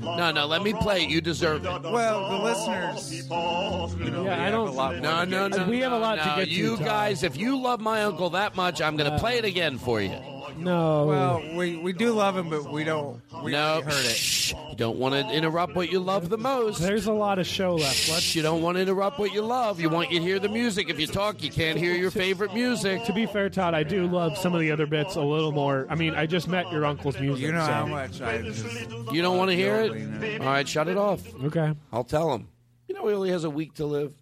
No, 0.00 0.30
no, 0.30 0.46
let 0.46 0.62
me 0.62 0.72
play 0.72 1.02
it. 1.02 1.10
You 1.10 1.20
deserve 1.20 1.66
it. 1.66 1.82
Well, 1.82 2.30
the 2.30 2.38
listeners. 2.44 3.14
You 3.14 4.10
know, 4.10 4.24
Yeah, 4.24 4.42
I 4.42 4.50
don't- 4.50 4.74
lot 4.74 4.92
more 4.94 5.00
No, 5.02 5.24
no, 5.24 5.48
no. 5.48 5.64
We 5.68 5.80
have 5.80 5.92
a 5.92 5.98
lot 5.98 6.16
to 6.18 6.24
no, 6.26 6.36
get 6.36 6.44
to, 6.46 6.50
You 6.50 6.76
guys, 6.78 7.22
if 7.22 7.36
you 7.36 7.60
love 7.60 7.80
my 7.80 8.04
uncle 8.04 8.30
that 8.30 8.56
much, 8.56 8.80
I'm 8.80 8.96
going 8.96 9.10
to 9.10 9.16
uh, 9.16 9.20
play 9.20 9.36
it 9.38 9.44
again 9.44 9.76
for 9.78 10.00
you. 10.00 10.16
No. 10.56 11.06
Well, 11.06 11.56
we, 11.56 11.76
we 11.76 11.92
do 11.92 12.12
love 12.12 12.36
him, 12.36 12.50
but 12.50 12.70
we 12.70 12.84
don't. 12.84 13.20
We 13.42 13.52
no, 13.52 13.58
already 13.58 13.86
heard 13.86 14.04
it. 14.06 14.52
You 14.52 14.76
don't 14.76 14.98
want 14.98 15.14
to 15.14 15.34
interrupt 15.34 15.74
what 15.74 15.90
you 15.90 16.00
love 16.00 16.28
the 16.28 16.38
most. 16.38 16.80
There's 16.80 17.06
a 17.06 17.12
lot 17.12 17.38
of 17.38 17.46
show 17.46 17.74
left. 17.74 17.96
Shh, 17.96 18.36
you 18.36 18.42
don't 18.42 18.62
want 18.62 18.76
to 18.76 18.82
interrupt 18.82 19.18
what 19.18 19.32
you 19.32 19.42
love. 19.42 19.80
You 19.80 19.88
want 19.88 20.10
you 20.10 20.18
to 20.20 20.24
hear 20.24 20.38
the 20.38 20.48
music. 20.48 20.88
If 20.88 21.00
you 21.00 21.06
talk, 21.06 21.42
you 21.42 21.50
can't 21.50 21.78
hear 21.78 21.94
your 21.94 22.10
favorite 22.10 22.54
music. 22.54 23.04
To 23.04 23.12
be 23.12 23.26
fair, 23.26 23.50
Todd, 23.50 23.74
I 23.74 23.82
do 23.82 24.06
love 24.06 24.36
some 24.36 24.54
of 24.54 24.60
the 24.60 24.70
other 24.70 24.86
bits 24.86 25.16
a 25.16 25.22
little 25.22 25.52
more. 25.52 25.86
I 25.88 25.94
mean, 25.94 26.14
I 26.14 26.26
just 26.26 26.48
met 26.48 26.70
your 26.70 26.84
uncle's 26.84 27.18
music. 27.18 27.44
You 27.44 27.52
know 27.52 27.64
so- 27.64 27.72
how 27.72 27.86
much 27.86 28.20
I 28.20 28.42
just. 28.42 28.64
You 29.12 29.22
don't 29.22 29.38
want 29.38 29.50
to 29.50 29.56
hear 29.56 29.80
it? 29.80 30.40
All 30.40 30.46
right, 30.46 30.66
shut 30.66 30.88
it 30.88 30.96
off. 30.96 31.22
Okay. 31.44 31.74
I'll 31.92 32.04
tell 32.04 32.32
him. 32.34 32.48
You 32.88 32.94
know 32.94 33.06
he 33.06 33.14
only 33.14 33.30
has 33.30 33.44
a 33.44 33.50
week 33.50 33.74
to 33.74 33.86
live. 33.86 34.12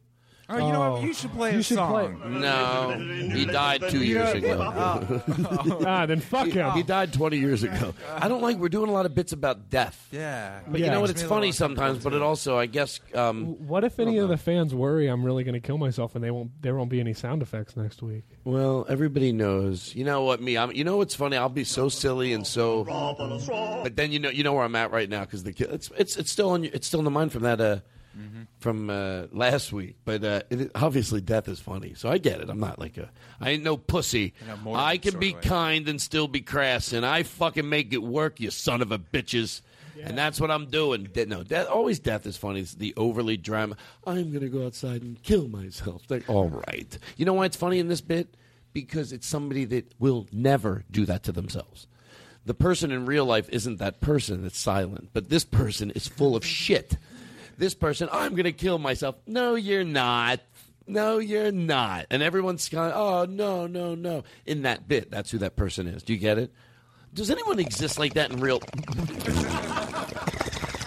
Oh, 0.54 0.66
you 0.66 0.72
know 0.72 0.82
Oh. 0.82 0.92
what? 0.92 1.02
You 1.02 1.12
should 1.14 1.32
play 1.32 1.52
You 1.54 1.58
a 1.60 1.62
should 1.62 1.76
song. 1.76 2.20
No, 2.40 2.94
he 3.34 3.44
died 3.46 3.82
two 3.88 4.04
years 4.04 4.32
ago. 4.34 4.58
ah, 5.86 6.06
then 6.06 6.20
fuck 6.20 6.48
him. 6.48 6.70
he 6.72 6.82
died 6.82 7.12
20 7.12 7.38
years 7.38 7.62
ago. 7.62 7.94
I 8.14 8.28
don't 8.28 8.42
like, 8.42 8.58
we're 8.58 8.68
doing 8.68 8.88
a 8.90 8.92
lot 8.92 9.06
of 9.06 9.14
bits 9.14 9.32
about 9.32 9.70
death. 9.70 10.08
Yeah. 10.10 10.60
But 10.68 10.80
you 10.80 10.86
Yeah. 10.86 10.92
know 10.92 11.00
what? 11.00 11.08
Makes 11.08 11.20
It's 11.20 11.22
me 11.22 11.26
a 11.26 11.28
funny 11.28 11.46
little 11.48 11.52
sometimes, 11.58 12.04
but 12.04 12.12
it 12.12 12.22
also, 12.22 12.58
I 12.58 12.66
guess, 12.66 13.00
um, 13.14 13.66
What 13.66 13.84
if 13.84 13.98
any 13.98 14.18
of 14.18 14.28
the 14.28 14.36
fans 14.36 14.74
worry 14.74 15.06
I'm 15.08 15.24
really 15.24 15.44
going 15.44 15.54
to 15.54 15.60
kill 15.60 15.78
myself 15.78 16.14
and 16.14 16.22
they 16.22 16.30
won't? 16.30 16.50
There 16.62 16.74
won't 16.74 16.90
be 16.90 17.00
any 17.00 17.14
sound 17.14 17.42
effects 17.42 17.76
next 17.76 18.02
week. 18.02 18.24
well, 18.44 18.84
everybody 18.88 19.32
knows. 19.32 19.94
You 19.94 20.04
know 20.04 20.22
what? 20.24 20.40
Me, 20.42 20.56
I'm. 20.56 20.72
You 20.72 20.84
know 20.84 20.96
what's 20.98 21.14
funny? 21.14 21.36
I'll 21.36 21.48
be 21.48 21.64
so 21.64 21.88
silly 21.88 22.32
and 22.32 22.46
so. 22.46 22.84
But 22.84 23.96
then 23.96 24.12
you 24.12 24.18
know, 24.18 24.30
you 24.30 24.42
know 24.44 24.52
where 24.52 24.64
I'm 24.64 24.74
at 24.76 24.90
right 24.90 25.08
now 25.08 25.20
because 25.20 25.42
the 25.44 25.52
kid. 25.52 25.70
It's 25.72 25.90
it's 25.96 26.16
it's 26.16 26.30
still 26.30 26.50
on. 26.50 26.64
It's 26.64 26.86
still 26.86 27.00
in 27.00 27.04
the 27.04 27.10
mind 27.10 27.32
from 27.32 27.42
that. 27.42 27.60
Uh, 27.60 27.76
From 28.60 28.90
uh, 28.90 29.26
last 29.32 29.72
week, 29.72 29.96
but 30.04 30.22
uh, 30.22 30.42
it, 30.50 30.70
obviously 30.74 31.20
death 31.20 31.48
is 31.48 31.60
funny, 31.60 31.94
so 31.94 32.08
I 32.08 32.18
get 32.18 32.40
it. 32.40 32.50
I'm 32.50 32.60
not 32.60 32.78
like 32.78 32.96
a, 32.98 33.10
I 33.40 33.50
ain't 33.50 33.62
no 33.62 33.76
pussy. 33.76 34.34
In 34.42 34.50
a 34.50 34.56
morbid 34.56 34.80
I 34.84 34.96
can 34.98 35.18
be 35.18 35.32
kind 35.32 35.88
and 35.88 36.00
still 36.00 36.28
be 36.28 36.40
crass, 36.40 36.92
and 36.92 37.06
I 37.06 37.22
fucking 37.22 37.68
make 37.68 37.92
it 37.92 38.02
work, 38.02 38.38
you 38.40 38.50
son 38.50 38.82
of 38.82 38.92
a 38.92 38.98
bitches. 38.98 39.62
And 40.04 40.18
that's 40.18 40.40
what 40.40 40.50
I'm 40.50 40.66
doing. 40.66 41.04
De- 41.04 41.26
no, 41.26 41.42
death, 41.44 41.68
always 41.68 42.00
death 42.00 42.26
is 42.26 42.36
funny. 42.36 42.60
It's 42.60 42.74
the 42.74 42.92
overly 42.96 43.36
drama. 43.36 43.76
I'm 44.06 44.30
going 44.30 44.40
to 44.40 44.48
go 44.48 44.66
outside 44.66 45.02
and 45.02 45.22
kill 45.22 45.48
myself. 45.48 46.02
Like, 46.08 46.28
all 46.28 46.48
right. 46.48 46.98
You 47.16 47.24
know 47.24 47.34
why 47.34 47.44
it's 47.46 47.56
funny 47.56 47.78
in 47.78 47.88
this 47.88 48.00
bit? 48.00 48.34
Because 48.72 49.12
it's 49.12 49.26
somebody 49.26 49.64
that 49.66 49.94
will 50.00 50.26
never 50.32 50.84
do 50.90 51.04
that 51.06 51.22
to 51.24 51.32
themselves. 51.32 51.86
The 52.44 52.54
person 52.54 52.90
in 52.90 53.06
real 53.06 53.24
life 53.26 53.48
isn't 53.50 53.78
that 53.78 54.00
person 54.00 54.42
that's 54.42 54.58
silent, 54.58 55.10
but 55.12 55.28
this 55.28 55.44
person 55.44 55.90
is 55.92 56.08
full 56.08 56.34
of 56.34 56.44
shit. 56.60 56.96
This 57.58 57.74
person, 57.74 58.08
I'm 58.12 58.32
going 58.32 58.44
to 58.44 58.52
kill 58.52 58.78
myself. 58.78 59.16
No, 59.26 59.54
you're 59.54 59.84
not. 59.84 60.40
No, 60.86 61.18
you're 61.18 61.52
not. 61.52 62.06
And 62.10 62.22
everyone's 62.22 62.68
kind 62.68 62.92
of, 62.92 62.98
oh, 62.98 63.32
no, 63.32 63.66
no, 63.66 63.94
no. 63.94 64.24
In 64.46 64.62
that 64.62 64.88
bit, 64.88 65.10
that's 65.10 65.30
who 65.30 65.38
that 65.38 65.56
person 65.56 65.86
is. 65.86 66.02
Do 66.02 66.12
you 66.12 66.18
get 66.18 66.38
it? 66.38 66.52
Does 67.14 67.30
anyone 67.30 67.58
exist 67.58 67.98
like 67.98 68.14
that 68.14 68.32
in 68.32 68.40
real? 68.40 68.60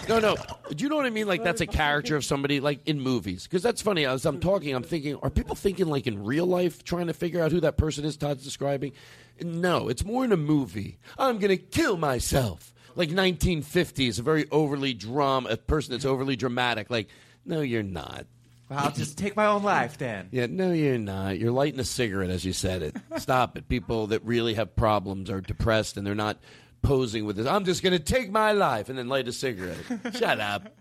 No, 0.08 0.20
no. 0.20 0.36
Do 0.70 0.84
you 0.84 0.88
know 0.88 0.94
what 0.96 1.06
I 1.06 1.10
mean? 1.10 1.26
Like 1.26 1.42
that's 1.42 1.60
a 1.60 1.66
character 1.66 2.14
of 2.14 2.24
somebody, 2.24 2.60
like 2.60 2.86
in 2.86 3.00
movies. 3.00 3.42
Because 3.44 3.62
that's 3.62 3.82
funny. 3.82 4.06
As 4.06 4.24
I'm 4.24 4.38
talking, 4.38 4.74
I'm 4.74 4.84
thinking: 4.84 5.16
Are 5.16 5.30
people 5.30 5.56
thinking 5.56 5.86
like 5.86 6.06
in 6.06 6.22
real 6.24 6.46
life, 6.46 6.84
trying 6.84 7.08
to 7.08 7.12
figure 7.12 7.42
out 7.42 7.50
who 7.50 7.60
that 7.60 7.76
person 7.76 8.04
is? 8.04 8.16
Todd's 8.16 8.44
describing. 8.44 8.92
No, 9.40 9.88
it's 9.88 10.04
more 10.04 10.24
in 10.24 10.30
a 10.30 10.36
movie. 10.36 10.98
I'm 11.18 11.38
gonna 11.38 11.56
kill 11.56 11.96
myself. 11.96 12.72
Like 12.96 13.10
1950s, 13.10 14.18
a 14.18 14.22
very 14.22 14.46
overly 14.50 14.94
drum, 14.94 15.46
a 15.46 15.56
person 15.56 15.92
that's 15.92 16.04
overly 16.04 16.34
dramatic. 16.34 16.90
Like, 16.90 17.08
no, 17.44 17.60
you're 17.60 17.82
not. 17.82 18.26
I'll 18.68 18.90
just 18.90 19.16
take 19.16 19.36
my 19.36 19.46
own 19.46 19.62
life 19.62 19.96
then. 19.98 20.28
Yeah, 20.32 20.46
no, 20.46 20.72
you're 20.72 20.98
not. 20.98 21.38
You're 21.38 21.52
lighting 21.52 21.78
a 21.78 21.84
cigarette 21.84 22.30
as 22.30 22.44
you 22.44 22.52
said 22.52 22.82
it. 22.82 22.96
Stop 23.18 23.56
it. 23.56 23.68
People 23.68 24.08
that 24.08 24.24
really 24.24 24.54
have 24.54 24.74
problems 24.74 25.30
are 25.30 25.40
depressed 25.40 25.96
and 25.96 26.04
they're 26.04 26.16
not 26.16 26.38
posing 26.82 27.24
with 27.26 27.36
this. 27.36 27.46
I'm 27.46 27.64
just 27.64 27.82
going 27.82 27.92
to 27.92 28.02
take 28.02 28.30
my 28.30 28.52
life 28.52 28.88
and 28.88 28.98
then 28.98 29.08
light 29.08 29.28
a 29.28 29.32
cigarette. 29.32 29.78
Shut 30.14 30.40
up. 30.40 30.74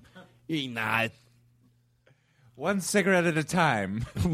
You're 0.48 0.72
not. 0.72 1.12
One 2.56 2.82
cigarette 2.82 3.26
at 3.26 3.38
a 3.38 3.44
time. 3.44 4.06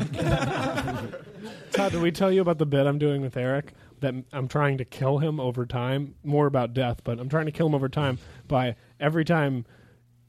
Todd, 1.73 1.91
did 1.91 2.01
we 2.01 2.11
tell 2.11 2.31
you 2.31 2.41
about 2.41 2.57
the 2.59 2.65
bit 2.65 2.85
I'm 2.85 2.99
doing 2.99 3.21
with 3.21 3.35
Eric? 3.35 3.73
That 4.01 4.13
I'm 4.33 4.47
trying 4.47 4.77
to 4.79 4.85
kill 4.85 5.19
him 5.19 5.39
over 5.39 5.65
time. 5.65 6.15
More 6.23 6.45
about 6.47 6.73
death, 6.73 7.01
but 7.03 7.19
I'm 7.19 7.29
trying 7.29 7.45
to 7.45 7.51
kill 7.51 7.67
him 7.67 7.75
over 7.75 7.89
time 7.89 8.17
by 8.47 8.75
every 8.99 9.23
time 9.25 9.65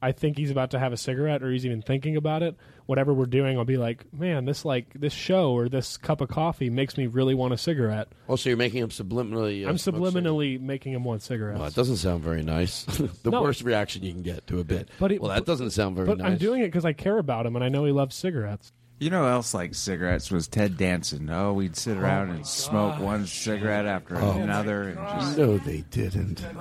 I 0.01 0.11
think 0.11 0.37
he's 0.37 0.51
about 0.51 0.71
to 0.71 0.79
have 0.79 0.91
a 0.93 0.97
cigarette 0.97 1.41
or 1.41 1.49
he's 1.51 1.65
even 1.65 1.81
thinking 1.81 2.15
about 2.17 2.43
it. 2.43 2.55
Whatever 2.87 3.13
we're 3.13 3.25
doing, 3.25 3.57
I'll 3.57 3.63
be 3.63 3.77
like, 3.77 4.05
"Man, 4.13 4.43
this 4.45 4.65
like 4.65 4.93
this 4.93 5.13
show 5.13 5.53
or 5.53 5.69
this 5.69 5.95
cup 5.95 6.19
of 6.21 6.27
coffee 6.29 6.69
makes 6.69 6.97
me 6.97 7.07
really 7.07 7.33
want 7.33 7.53
a 7.53 7.57
cigarette." 7.57 8.09
Oh, 8.27 8.35
so 8.35 8.49
you're 8.49 8.57
making 8.57 8.83
him 8.83 8.89
subliminally. 8.89 9.65
Uh, 9.65 9.69
I'm 9.69 9.77
smoke 9.77 9.95
subliminally 9.95 10.59
making 10.59 10.91
him 10.93 11.03
want 11.05 11.21
cigarettes. 11.23 11.57
Well, 11.59 11.67
it 11.69 11.73
doesn't 11.75 11.95
sound 11.97 12.21
very 12.21 12.43
nice. 12.43 12.83
the 13.23 13.31
No. 13.31 13.41
worst 13.41 13.63
reaction 13.63 14.03
you 14.03 14.11
can 14.11 14.21
get 14.21 14.45
to 14.47 14.59
a 14.59 14.63
bit. 14.65 14.89
But 14.99 15.13
it- 15.13 15.21
well, 15.21 15.31
that 15.31 15.45
doesn't 15.45 15.71
sound 15.71 15.95
very 15.95 16.05
but 16.07 16.17
nice. 16.17 16.31
I'm 16.33 16.37
doing 16.37 16.61
it 16.61 16.67
because 16.67 16.85
I 16.85 16.91
care 16.93 17.17
about 17.17 17.45
him 17.45 17.55
and 17.55 17.63
I 17.63 17.69
know 17.69 17.85
he 17.85 17.91
loves 17.93 18.15
cigarettes. 18.15 18.71
You 18.99 19.09
know 19.09 19.23
who 19.23 19.29
else 19.29 19.53
like 19.53 19.75
cigarettes 19.75 20.31
was 20.31 20.47
Ted 20.47 20.77
Danson. 20.77 21.29
Oh, 21.29 21.53
we'd 21.53 21.75
sit 21.75 21.97
oh 21.97 22.01
around 22.01 22.29
and 22.29 22.47
smoke 22.47 22.99
one 22.99 23.25
cigarette 23.25 23.85
after 23.85 24.15
Oh. 24.17 24.31
another 24.39 24.83
and 24.89 24.97
just. 24.97 25.37
No, 25.37 25.57
they 25.57 25.81
didn't. 25.91 26.41
No, 26.43 26.59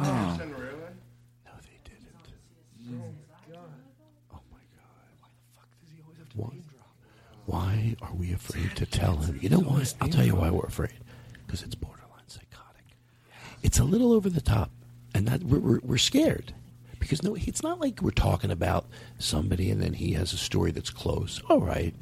they 1.63 1.79
didn't. 1.85 2.33
Oh, 2.89 2.97
oh. 4.33 4.41
My 4.51 4.59
god! 4.75 4.89
Why, 5.21 5.29
the 5.31 5.55
fuck 5.55 5.69
does 5.81 5.91
he 5.95 6.03
always 6.03 6.19
have 6.19 6.29
to 6.31 6.39
name 6.39 6.65
drop? 6.75 6.89
why 7.47 7.97
are 8.03 8.15
we 8.15 8.33
afraid 8.33 8.75
to 8.77 8.87
tell 8.87 9.17
him? 9.19 9.39
You 9.41 9.51
know 9.51 9.61
what? 9.61 9.95
I'll 10.01 10.09
tell 10.09 10.25
you 10.25 10.35
why 10.35 10.51
we're 10.51 10.67
afraid. 10.67 10.95
Because 11.47 11.63
it's 11.63 11.75
borderline 11.77 12.27
psychotic. 12.27 12.85
It's 13.63 13.79
a 13.79 13.85
little 13.85 14.13
over 14.13 14.29
the 14.31 14.41
top, 14.41 14.71
and 15.15 15.29
that 15.29 15.45
we're, 15.45 15.61
we're, 15.61 15.81
we're 15.83 15.99
scared. 15.99 16.55
Because 16.99 17.23
no, 17.23 17.35
it's 17.37 17.63
not 17.63 17.79
like 17.81 18.01
we're 18.01 18.11
talking 18.11 18.51
about 18.51 18.87
somebody 19.19 19.71
and 19.71 19.83
then 19.83 19.93
he 19.93 20.13
has 20.13 20.33
a 20.33 20.37
story 20.39 20.71
that's 20.71 20.91
close. 20.91 21.43
All 21.51 21.61
right, 21.61 21.95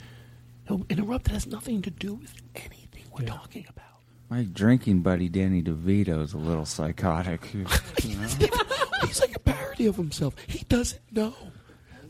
no, 0.71 0.87
interrupt 0.89 1.25
That 1.25 1.33
has 1.33 1.47
nothing 1.47 1.83
to 1.83 1.91
do 1.91 2.15
with 2.15 2.33
anything 2.55 3.05
we're 3.13 3.27
talking 3.27 3.67
about. 3.69 3.87
My 4.29 4.45
drinking 4.45 5.01
buddy 5.01 5.29
Danny 5.29 5.63
DeVito 5.63 6.23
is 6.23 6.33
a 6.33 6.39
little 6.39 6.65
psychotic. 6.65 7.53
you 7.55 7.65
know? 7.65 8.29
He's 9.03 9.21
like 9.21 9.35
a 9.35 9.41
parody 9.41 9.87
of 9.87 9.97
himself. 9.97 10.37
He 10.47 10.65
doesn't 10.69 11.01
know. 11.11 11.35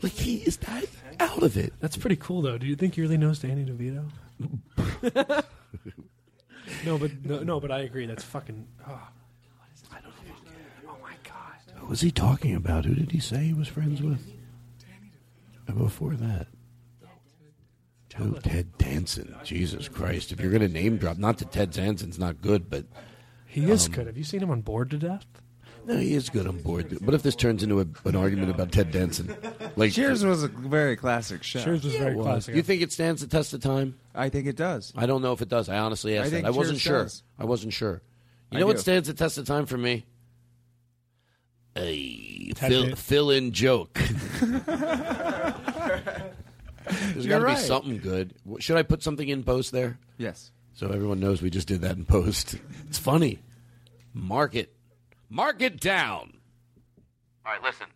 Like 0.03 0.13
he 0.13 0.37
is 0.37 0.57
that 0.57 0.85
out 1.19 1.41
of 1.41 1.57
it. 1.57 1.73
That's 1.79 1.97
pretty 1.97 2.15
cool, 2.17 2.41
though. 2.41 2.57
Do 2.57 2.67
you 2.67 2.75
think 2.75 2.95
he 2.95 3.01
really 3.01 3.17
knows 3.17 3.39
Danny 3.39 3.65
DeVito? 3.65 4.05
no, 6.85 6.97
but 6.97 7.25
no, 7.25 7.39
no, 7.43 7.59
but 7.59 7.71
I 7.71 7.79
agree. 7.79 8.05
That's 8.05 8.23
fucking. 8.23 8.67
Ah. 8.85 9.09
Oh. 9.09 10.95
My 11.01 11.13
God. 11.23 11.75
Who 11.75 11.87
was 11.87 12.01
he 12.01 12.11
talking 12.11 12.55
about? 12.55 12.85
Who 12.85 12.93
did 12.93 13.11
he 13.11 13.19
say 13.19 13.45
he 13.45 13.53
was 13.53 13.67
friends 13.67 14.01
with? 14.01 14.31
And 15.67 15.77
before 15.77 16.15
that, 16.15 16.47
who? 18.13 18.33
Ted 18.39 18.77
Danson. 18.77 19.35
Jesus 19.43 19.87
Christ! 19.87 20.31
If 20.31 20.39
you're 20.39 20.51
going 20.51 20.61
to 20.61 20.67
name 20.67 20.97
drop, 20.97 21.17
not 21.17 21.37
that 21.39 21.51
Ted 21.51 21.71
Danson's 21.71 22.19
not 22.19 22.41
good, 22.41 22.69
but 22.69 22.85
He 23.45 23.69
is 23.69 23.87
um, 23.87 23.93
good. 23.93 24.07
Have 24.07 24.17
you 24.17 24.23
seen 24.23 24.41
him 24.41 24.51
on 24.51 24.61
Bored 24.61 24.89
to 24.91 24.97
Death? 24.97 25.25
No, 25.85 25.97
he 25.97 26.13
is 26.13 26.29
good 26.29 26.45
on 26.45 26.59
board. 26.61 27.01
What 27.03 27.15
if 27.15 27.23
this 27.23 27.35
turns 27.35 27.63
into 27.63 27.79
a, 27.81 27.87
an 28.07 28.15
argument 28.15 28.51
about 28.51 28.71
Ted 28.71 28.91
Danson? 28.91 29.35
Like 29.77 29.93
Cheers 29.93 30.25
was 30.25 30.43
a 30.43 30.49
very 30.49 30.97
classic 30.97 31.43
show. 31.43 31.63
Cheers 31.63 31.85
was 31.85 31.93
Yeah, 31.93 31.99
very 31.99 32.11
it 32.11 32.17
was. 32.17 32.25
classic. 32.25 32.55
You 32.55 32.61
think 32.61 32.81
it 32.81 32.91
stands 32.91 33.21
the 33.21 33.27
test 33.27 33.53
of 33.53 33.61
time? 33.61 33.97
I 34.13 34.27
think 34.27 34.45
it 34.47 34.57
does. 34.57 34.91
I 34.97 35.05
don't 35.05 35.21
know 35.21 35.31
if 35.31 35.41
it 35.41 35.47
does. 35.47 35.69
I 35.69 35.77
honestly 35.77 36.17
asked 36.17 36.33
I 36.33 36.41
that. 36.41 36.45
I 36.45 36.49
wasn't 36.49 36.77
Cheers 36.77 36.81
sure. 36.81 37.03
does. 37.03 37.23
I 37.39 37.45
wasn't 37.45 37.71
sure. 37.71 38.01
You 38.51 38.57
I 38.57 38.59
know 38.59 38.67
what 38.67 38.81
stands 38.81 39.07
the 39.07 39.13
test 39.13 39.37
of 39.37 39.47
time 39.47 39.65
for 39.65 39.77
me? 39.77 40.05
A 41.77 42.51
fill, 42.57 42.95
fill-in 42.97 43.53
joke. 43.53 43.97
There's 47.13 47.27
got 47.27 47.39
to 47.39 47.45
right. 47.45 47.57
be 47.57 47.63
something 47.63 47.97
good. 47.97 48.33
Should 48.59 48.77
I 48.77 48.83
put 48.83 49.03
something 49.03 49.27
in 49.27 49.43
post 49.43 49.71
there? 49.71 49.97
Yes. 50.17 50.51
So 50.73 50.89
everyone 50.89 51.19
knows 51.19 51.41
we 51.41 51.49
just 51.49 51.67
did 51.67 51.81
that 51.81 51.97
in 51.97 52.05
post. 52.05 52.55
It's 52.87 52.97
funny. 52.99 53.39
Mark 54.13 54.55
it. 54.55 54.75
Mark 55.29 55.61
it 55.61 55.79
down. 55.79 56.37
All 57.45 57.53
right, 57.53 57.63
listen. 57.63 57.87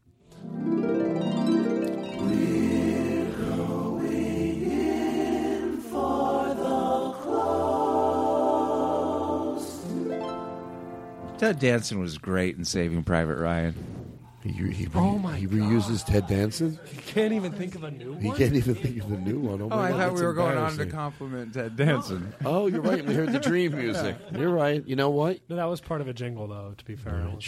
Ted 11.38 11.60
Danson 11.60 12.00
was 12.00 12.18
great 12.18 12.58
in 12.58 12.64
Saving 12.64 13.04
Private 13.04 13.38
Ryan. 13.38 13.95
He, 14.46 14.52
he, 14.72 14.88
Oh 14.94 15.18
my 15.18 15.38
he 15.38 15.48
reuses 15.48 16.06
Ted 16.06 16.28
Danson. 16.28 16.78
He 16.86 16.98
can't 16.98 17.34
even 17.34 17.52
think 17.52 17.74
of 17.74 17.84
a 17.84 17.90
new 17.90 18.12
one. 18.14 18.22
He 18.22 18.32
can't 18.32 18.54
even 18.54 18.76
think 18.76 19.04
of 19.04 19.12
a 19.12 19.18
new 19.18 19.40
one. 19.40 19.60
Oh, 19.60 19.70
Oh, 19.72 19.80
I 19.80 19.90
God, 19.90 19.98
thought 20.00 20.14
we 20.14 20.22
were 20.22 20.34
going 20.34 20.56
on 20.56 20.78
to 20.78 20.86
compliment 20.86 21.54
Ted 21.56 21.76
Danson. 21.76 22.32
Oh, 22.46 22.68
you're 22.68 22.82
right. 22.82 23.04
We 23.04 23.16
heard 23.16 23.32
the 23.32 23.40
dream 23.40 23.76
music. 23.76 24.16
You're 24.38 24.52
right. 24.54 24.86
You 24.88 24.96
know 24.96 25.10
what? 25.10 25.40
No, 25.50 25.56
that 25.56 25.66
was 25.66 25.82
part 25.82 26.02
of 26.02 26.08
a 26.08 26.14
jingle, 26.14 26.48
though. 26.48 26.76
To 26.78 26.86
be 26.86 26.96
fair, 26.96 27.22
It 27.22 27.26
wasn't- 27.26 27.46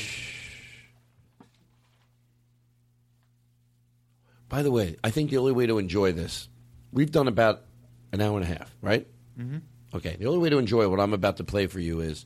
By 4.49 4.63
the 4.63 4.71
way, 4.71 4.95
I 5.03 5.09
think 5.11 5.29
the 5.29 5.37
only 5.37 5.51
way 5.51 5.67
to 5.67 5.77
enjoy 5.77 6.13
this, 6.13 6.47
we've 6.91 7.11
done 7.11 7.27
about 7.27 7.63
an 8.11 8.21
hour 8.21 8.35
and 8.39 8.43
a 8.43 8.47
half, 8.47 8.75
right? 8.81 9.05
Mhm. 9.39 9.61
Okay. 9.93 10.15
The 10.17 10.25
only 10.25 10.39
way 10.39 10.49
to 10.49 10.57
enjoy 10.57 10.87
what 10.89 10.99
I'm 10.99 11.13
about 11.13 11.37
to 11.37 11.43
play 11.43 11.67
for 11.67 11.79
you 11.79 11.99
is, 11.99 12.25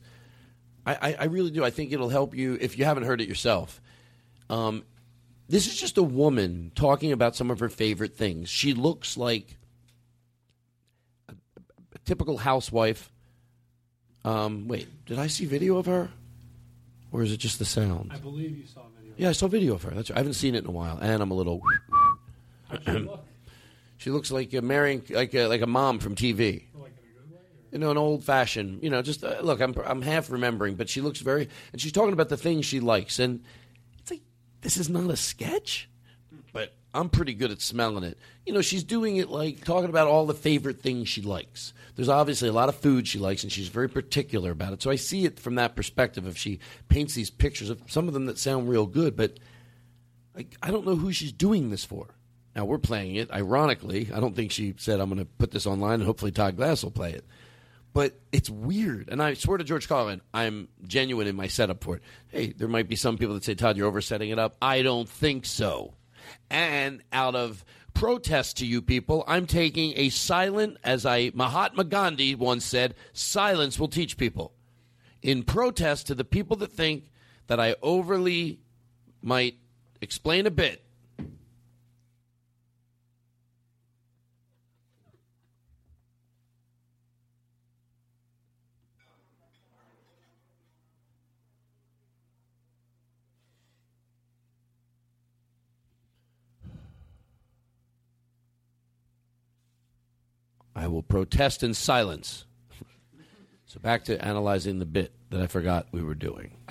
I, 0.86 0.94
I, 0.94 1.16
I 1.20 1.24
really 1.24 1.50
do. 1.50 1.64
I 1.64 1.70
think 1.70 1.92
it'll 1.92 2.08
help 2.08 2.34
you 2.34 2.56
if 2.60 2.78
you 2.78 2.84
haven't 2.84 3.04
heard 3.04 3.20
it 3.20 3.28
yourself. 3.28 3.80
Um, 4.52 4.84
this 5.48 5.66
is 5.66 5.80
just 5.80 5.96
a 5.96 6.02
woman 6.02 6.72
talking 6.74 7.10
about 7.10 7.34
some 7.34 7.50
of 7.50 7.58
her 7.60 7.70
favorite 7.70 8.14
things. 8.14 8.50
She 8.50 8.74
looks 8.74 9.16
like 9.16 9.56
a, 11.26 11.32
a 11.94 11.98
typical 12.04 12.36
housewife. 12.36 13.10
Um, 14.26 14.68
wait, 14.68 14.88
did 15.06 15.18
I 15.18 15.28
see 15.28 15.46
video 15.46 15.78
of 15.78 15.86
her, 15.86 16.10
or 17.10 17.22
is 17.22 17.32
it 17.32 17.38
just 17.38 17.58
the 17.58 17.64
sound? 17.64 18.12
I 18.12 18.18
believe 18.18 18.56
you 18.56 18.66
saw 18.66 18.80
a 18.80 19.00
video. 19.00 19.14
Yeah, 19.16 19.30
I 19.30 19.32
saw 19.32 19.46
video 19.48 19.74
of 19.74 19.82
her. 19.84 19.90
That's 19.90 20.10
I 20.10 20.18
haven't 20.18 20.34
seen 20.34 20.54
it 20.54 20.64
in 20.64 20.68
a 20.68 20.70
while, 20.70 20.98
and 21.00 21.22
I'm 21.22 21.30
a 21.30 21.34
little. 21.34 21.62
she 23.96 24.10
looks 24.10 24.30
like 24.30 24.52
a 24.52 24.60
marrying 24.60 25.02
like 25.08 25.34
a, 25.34 25.46
like 25.46 25.62
a 25.62 25.66
mom 25.66 25.98
from 25.98 26.14
TV. 26.14 26.64
You 27.72 27.78
know, 27.78 27.90
an 27.90 27.96
old 27.96 28.22
fashioned. 28.22 28.82
You 28.82 28.90
know, 28.90 29.00
just 29.00 29.24
uh, 29.24 29.40
look. 29.40 29.62
I'm 29.62 29.74
I'm 29.86 30.02
half 30.02 30.30
remembering, 30.30 30.74
but 30.74 30.90
she 30.90 31.00
looks 31.00 31.20
very. 31.20 31.48
And 31.72 31.80
she's 31.80 31.92
talking 31.92 32.12
about 32.12 32.28
the 32.28 32.36
things 32.36 32.66
she 32.66 32.80
likes, 32.80 33.18
and 33.18 33.42
this 34.62 34.76
is 34.76 34.88
not 34.88 35.10
a 35.10 35.16
sketch, 35.16 35.88
but 36.52 36.72
I'm 36.94 37.08
pretty 37.08 37.34
good 37.34 37.50
at 37.50 37.60
smelling 37.60 38.04
it. 38.04 38.18
You 38.46 38.52
know, 38.52 38.62
she's 38.62 38.84
doing 38.84 39.16
it 39.16 39.28
like 39.28 39.64
talking 39.64 39.90
about 39.90 40.08
all 40.08 40.26
the 40.26 40.34
favorite 40.34 40.80
things 40.80 41.08
she 41.08 41.22
likes. 41.22 41.72
There's 41.94 42.08
obviously 42.08 42.48
a 42.48 42.52
lot 42.52 42.68
of 42.68 42.76
food 42.76 43.06
she 43.06 43.18
likes, 43.18 43.42
and 43.42 43.52
she's 43.52 43.68
very 43.68 43.88
particular 43.88 44.50
about 44.50 44.72
it. 44.72 44.82
So 44.82 44.90
I 44.90 44.96
see 44.96 45.24
it 45.24 45.38
from 45.38 45.56
that 45.56 45.76
perspective. 45.76 46.26
If 46.26 46.38
she 46.38 46.60
paints 46.88 47.14
these 47.14 47.30
pictures 47.30 47.70
of 47.70 47.80
some 47.88 48.08
of 48.08 48.14
them 48.14 48.26
that 48.26 48.38
sound 48.38 48.68
real 48.68 48.86
good, 48.86 49.16
but 49.16 49.38
like 50.34 50.56
I 50.62 50.70
don't 50.70 50.86
know 50.86 50.96
who 50.96 51.12
she's 51.12 51.32
doing 51.32 51.70
this 51.70 51.84
for. 51.84 52.14
Now 52.54 52.66
we're 52.66 52.78
playing 52.78 53.16
it. 53.16 53.30
Ironically, 53.30 54.10
I 54.12 54.20
don't 54.20 54.36
think 54.36 54.52
she 54.52 54.74
said 54.76 55.00
I'm 55.00 55.08
going 55.08 55.18
to 55.18 55.24
put 55.24 55.50
this 55.50 55.66
online, 55.66 55.94
and 55.94 56.04
hopefully 56.04 56.32
Todd 56.32 56.56
Glass 56.56 56.84
will 56.84 56.90
play 56.90 57.12
it. 57.12 57.24
But 57.94 58.18
it's 58.32 58.48
weird, 58.48 59.10
and 59.10 59.22
I 59.22 59.34
swear 59.34 59.58
to 59.58 59.64
George 59.64 59.86
Carlin, 59.86 60.22
I'm 60.32 60.68
genuine 60.86 61.26
in 61.26 61.36
my 61.36 61.46
setup 61.46 61.84
for 61.84 61.96
it. 61.96 62.02
Hey, 62.28 62.52
there 62.52 62.68
might 62.68 62.88
be 62.88 62.96
some 62.96 63.18
people 63.18 63.34
that 63.34 63.44
say, 63.44 63.54
Todd, 63.54 63.76
you're 63.76 63.86
oversetting 63.86 64.30
it 64.30 64.38
up. 64.38 64.56
I 64.62 64.80
don't 64.80 65.08
think 65.08 65.44
so. 65.44 65.94
And 66.48 67.02
out 67.12 67.34
of 67.34 67.64
protest 67.92 68.56
to 68.58 68.66
you 68.66 68.80
people, 68.80 69.24
I'm 69.26 69.46
taking 69.46 69.92
a 69.96 70.08
silent, 70.08 70.78
as 70.82 71.04
I 71.04 71.32
Mahatma 71.34 71.84
Gandhi 71.84 72.34
once 72.34 72.64
said, 72.64 72.94
silence 73.12 73.78
will 73.78 73.88
teach 73.88 74.16
people. 74.16 74.54
In 75.20 75.42
protest 75.42 76.06
to 76.06 76.14
the 76.14 76.24
people 76.24 76.56
that 76.56 76.72
think 76.72 77.10
that 77.46 77.60
I 77.60 77.76
overly 77.82 78.60
might 79.20 79.56
explain 80.00 80.46
a 80.46 80.50
bit. 80.50 80.82
I 100.82 100.88
will 100.88 101.02
protest 101.02 101.62
in 101.62 101.74
silence. 101.74 102.44
So 103.66 103.80
back 103.80 104.04
to 104.04 104.22
analyzing 104.22 104.80
the 104.80 104.84
bit 104.84 105.14
that 105.30 105.40
I 105.40 105.46
forgot 105.46 105.86
we 105.92 106.02
were 106.02 106.14
doing. 106.14 106.54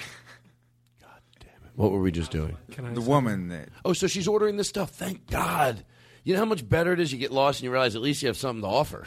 God 1.01 1.09
damn 1.39 1.49
it. 1.49 1.71
What 1.75 1.91
were 1.91 1.99
we 1.99 2.11
just 2.11 2.29
doing? 2.29 2.55
the 2.93 3.01
woman 3.01 3.47
that 3.47 3.69
Oh, 3.83 3.93
so 3.93 4.05
she's 4.05 4.27
ordering 4.27 4.55
this 4.55 4.69
stuff. 4.69 4.91
Thank 4.91 5.25
God. 5.25 5.83
You 6.23 6.35
know 6.35 6.39
how 6.41 6.45
much 6.45 6.67
better 6.69 6.93
it 6.93 6.99
is? 6.99 7.11
You 7.11 7.17
get 7.17 7.31
lost 7.31 7.59
and 7.59 7.63
you 7.63 7.71
realize 7.71 7.95
at 7.95 8.03
least 8.03 8.21
you 8.21 8.27
have 8.27 8.37
something 8.37 8.61
to 8.61 8.67
offer. 8.67 9.03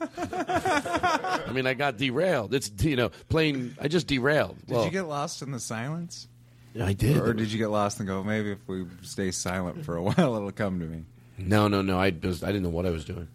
I 0.18 1.50
mean, 1.52 1.68
I 1.68 1.74
got 1.74 1.96
derailed. 1.98 2.52
It's, 2.52 2.68
you 2.82 2.96
know, 2.96 3.10
plain, 3.28 3.76
I 3.80 3.86
just 3.86 4.08
derailed. 4.08 4.56
Did 4.66 4.74
Well, 4.74 4.84
you 4.84 4.90
get 4.90 5.02
lost 5.06 5.40
in 5.42 5.52
the 5.52 5.60
silence? 5.60 6.26
I 6.82 6.94
did. 6.94 7.18
Or 7.18 7.32
did 7.32 7.52
you 7.52 7.58
get 7.58 7.68
lost 7.68 8.00
and 8.00 8.08
go, 8.08 8.24
maybe 8.24 8.50
if 8.50 8.58
we 8.66 8.86
stay 9.02 9.30
silent 9.30 9.84
for 9.84 9.94
a 9.94 10.02
while, 10.02 10.34
it'll 10.34 10.50
come 10.50 10.80
to 10.80 10.86
me? 10.86 11.04
No, 11.36 11.66
no, 11.66 11.82
no. 11.82 11.98
I 11.98 12.14
was, 12.22 12.44
I 12.44 12.48
didn't 12.48 12.62
know 12.62 12.68
what 12.68 12.86
I 12.86 12.90
was 12.90 13.04
doing, 13.04 13.26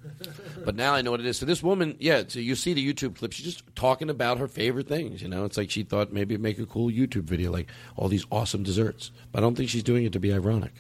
but 0.63 0.75
now 0.75 0.93
I 0.93 1.01
know 1.01 1.11
what 1.11 1.19
it 1.19 1.25
is. 1.25 1.37
So 1.37 1.45
this 1.45 1.61
woman, 1.61 1.97
yeah. 1.99 2.23
So 2.27 2.39
you 2.39 2.55
see 2.55 2.73
the 2.73 2.93
YouTube 2.93 3.17
clip. 3.17 3.33
She's 3.33 3.45
just 3.45 3.63
talking 3.75 4.09
about 4.09 4.37
her 4.37 4.47
favorite 4.47 4.87
things. 4.87 5.21
You 5.21 5.27
know, 5.27 5.43
it's 5.43 5.57
like 5.57 5.69
she 5.69 5.83
thought 5.83 6.13
maybe 6.13 6.37
make 6.37 6.59
a 6.59 6.65
cool 6.65 6.89
YouTube 6.89 7.23
video, 7.23 7.51
like 7.51 7.67
all 7.97 8.07
these 8.07 8.25
awesome 8.31 8.63
desserts. 8.63 9.11
But 9.31 9.39
I 9.39 9.41
don't 9.41 9.55
think 9.55 9.69
she's 9.69 9.83
doing 9.83 10.05
it 10.05 10.13
to 10.13 10.19
be 10.19 10.31
ironic. 10.31 10.71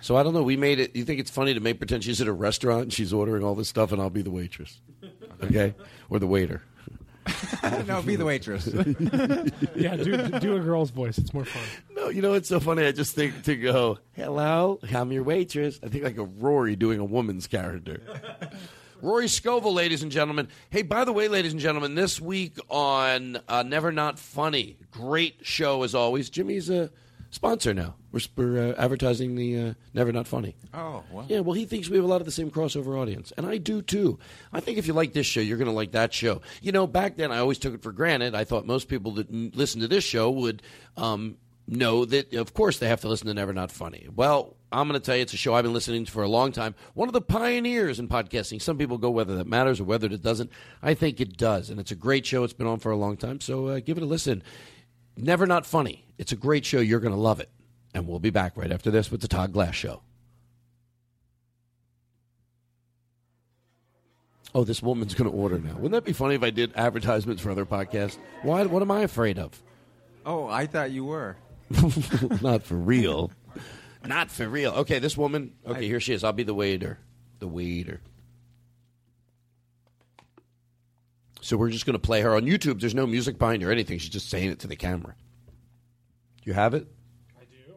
So 0.00 0.16
I 0.16 0.22
don't 0.22 0.32
know. 0.32 0.44
We 0.44 0.56
made 0.56 0.78
it. 0.78 0.94
You 0.94 1.04
think 1.04 1.18
it's 1.18 1.30
funny 1.30 1.54
to 1.54 1.60
make 1.60 1.78
pretend 1.78 2.04
she's 2.04 2.20
at 2.20 2.28
a 2.28 2.32
restaurant 2.32 2.82
and 2.82 2.92
she's 2.92 3.12
ordering 3.12 3.42
all 3.42 3.56
this 3.56 3.68
stuff, 3.68 3.90
and 3.90 4.00
I'll 4.00 4.10
be 4.10 4.22
the 4.22 4.30
waitress, 4.30 4.80
okay, 5.42 5.74
or 6.08 6.20
the 6.20 6.26
waiter. 6.28 6.62
No, 7.86 8.02
be 8.02 8.16
the 8.16 8.24
waitress. 8.24 8.66
yeah, 9.76 9.96
do 9.96 10.28
do 10.38 10.56
a 10.56 10.60
girl's 10.60 10.90
voice. 10.90 11.18
It's 11.18 11.32
more 11.32 11.44
fun. 11.44 11.62
No, 11.94 12.08
you 12.08 12.22
know 12.22 12.34
it's 12.34 12.48
so 12.48 12.60
funny. 12.60 12.84
I 12.84 12.92
just 12.92 13.14
think 13.14 13.44
to 13.44 13.56
go, 13.56 13.98
"Hello, 14.12 14.78
I'm 14.92 15.12
your 15.12 15.22
waitress." 15.22 15.78
I 15.82 15.88
think 15.88 16.04
like 16.04 16.18
a 16.18 16.24
Rory 16.24 16.76
doing 16.76 17.00
a 17.00 17.04
woman's 17.04 17.46
character. 17.46 18.00
Rory 19.00 19.28
Scovel, 19.28 19.72
ladies 19.72 20.02
and 20.02 20.10
gentlemen. 20.10 20.48
Hey, 20.70 20.82
by 20.82 21.04
the 21.04 21.12
way, 21.12 21.28
ladies 21.28 21.52
and 21.52 21.60
gentlemen, 21.60 21.94
this 21.94 22.20
week 22.20 22.58
on 22.68 23.38
uh, 23.46 23.62
Never 23.62 23.92
Not 23.92 24.18
Funny, 24.18 24.76
great 24.90 25.36
show 25.42 25.84
as 25.84 25.94
always. 25.94 26.30
Jimmy's 26.30 26.68
a 26.68 26.90
sponsor 27.30 27.74
now. 27.74 27.94
We're, 28.10 28.20
we're 28.36 28.70
uh, 28.70 28.82
advertising 28.82 29.34
the 29.34 29.60
uh, 29.60 29.74
Never 29.92 30.12
Not 30.12 30.26
Funny. 30.26 30.56
Oh, 30.72 31.04
wow. 31.10 31.26
Yeah, 31.28 31.40
well, 31.40 31.54
he 31.54 31.66
thinks 31.66 31.88
we 31.88 31.96
have 31.96 32.04
a 32.04 32.08
lot 32.08 32.20
of 32.20 32.24
the 32.24 32.32
same 32.32 32.50
crossover 32.50 32.98
audience, 32.98 33.32
and 33.36 33.46
I 33.46 33.58
do 33.58 33.82
too. 33.82 34.18
I 34.52 34.60
think 34.60 34.78
if 34.78 34.86
you 34.86 34.94
like 34.94 35.12
this 35.12 35.26
show, 35.26 35.40
you're 35.40 35.58
going 35.58 35.66
to 35.66 35.74
like 35.74 35.92
that 35.92 36.14
show. 36.14 36.40
You 36.62 36.72
know, 36.72 36.86
back 36.86 37.16
then 37.16 37.30
I 37.30 37.38
always 37.38 37.58
took 37.58 37.74
it 37.74 37.82
for 37.82 37.92
granted. 37.92 38.34
I 38.34 38.44
thought 38.44 38.66
most 38.66 38.88
people 38.88 39.12
that 39.12 39.30
n- 39.30 39.52
listen 39.54 39.80
to 39.82 39.88
this 39.88 40.04
show 40.04 40.30
would 40.30 40.62
um, 40.96 41.36
know 41.66 42.04
that, 42.06 42.32
of 42.32 42.54
course, 42.54 42.78
they 42.78 42.88
have 42.88 43.02
to 43.02 43.08
listen 43.08 43.26
to 43.26 43.34
Never 43.34 43.52
Not 43.52 43.70
Funny. 43.70 44.08
Well, 44.14 44.56
I'm 44.72 44.88
going 44.88 45.00
to 45.00 45.04
tell 45.04 45.16
you, 45.16 45.22
it's 45.22 45.32
a 45.34 45.38
show 45.38 45.54
I've 45.54 45.64
been 45.64 45.72
listening 45.72 46.04
to 46.04 46.12
for 46.12 46.22
a 46.22 46.28
long 46.28 46.52
time. 46.52 46.74
One 46.94 47.08
of 47.08 47.14
the 47.14 47.20
pioneers 47.20 47.98
in 47.98 48.08
podcasting. 48.08 48.60
Some 48.60 48.78
people 48.78 48.98
go 48.98 49.10
whether 49.10 49.36
that 49.36 49.46
matters 49.46 49.80
or 49.80 49.84
whether 49.84 50.06
it 50.06 50.22
doesn't. 50.22 50.50
I 50.82 50.94
think 50.94 51.20
it 51.20 51.36
does, 51.36 51.70
and 51.70 51.78
it's 51.80 51.90
a 51.90 51.94
great 51.94 52.26
show. 52.26 52.44
It's 52.44 52.52
been 52.52 52.66
on 52.66 52.78
for 52.78 52.90
a 52.90 52.96
long 52.96 53.16
time, 53.16 53.40
so 53.40 53.68
uh, 53.68 53.80
give 53.80 53.96
it 53.96 54.02
a 54.02 54.06
listen. 54.06 54.42
Never 55.18 55.46
Not 55.46 55.66
Funny. 55.66 56.04
It's 56.16 56.32
a 56.32 56.36
great 56.36 56.64
show. 56.64 56.78
You're 56.78 57.00
going 57.00 57.14
to 57.14 57.18
love 57.20 57.40
it. 57.40 57.50
And 57.92 58.06
we'll 58.06 58.20
be 58.20 58.30
back 58.30 58.56
right 58.56 58.70
after 58.70 58.90
this 58.90 59.10
with 59.10 59.20
the 59.20 59.28
Todd 59.28 59.52
Glass 59.52 59.74
Show. 59.74 60.02
Oh, 64.54 64.64
this 64.64 64.82
woman's 64.82 65.14
going 65.14 65.30
to 65.30 65.36
order 65.36 65.58
now. 65.58 65.74
Wouldn't 65.74 65.92
that 65.92 66.04
be 66.04 66.12
funny 66.12 66.34
if 66.34 66.42
I 66.42 66.50
did 66.50 66.72
advertisements 66.74 67.42
for 67.42 67.50
other 67.50 67.66
podcasts? 67.66 68.16
Why? 68.42 68.64
What 68.64 68.80
am 68.82 68.90
I 68.90 69.00
afraid 69.00 69.38
of? 69.38 69.60
Oh, 70.24 70.46
I 70.46 70.66
thought 70.66 70.90
you 70.90 71.04
were. 71.04 71.36
Not 72.40 72.62
for 72.62 72.76
real. 72.76 73.30
Not 74.06 74.30
for 74.30 74.48
real. 74.48 74.70
Okay, 74.72 75.00
this 75.00 75.16
woman. 75.16 75.52
Okay, 75.66 75.86
here 75.86 76.00
she 76.00 76.14
is. 76.14 76.24
I'll 76.24 76.32
be 76.32 76.44
the 76.44 76.54
waiter. 76.54 76.98
The 77.40 77.48
waiter. 77.48 78.00
So 81.48 81.56
we're 81.56 81.70
just 81.70 81.86
going 81.86 81.94
to 81.94 81.98
play 81.98 82.20
her 82.20 82.34
on 82.34 82.42
YouTube. 82.42 82.78
There's 82.78 82.94
no 82.94 83.06
music 83.06 83.38
behind 83.38 83.62
her 83.62 83.70
or 83.70 83.72
anything. 83.72 83.98
She's 83.98 84.10
just 84.10 84.28
saying 84.28 84.50
it 84.50 84.58
to 84.58 84.66
the 84.66 84.76
camera. 84.76 85.14
You 86.44 86.52
have 86.52 86.74
it. 86.74 86.86
I 87.40 87.44
do. 87.44 87.72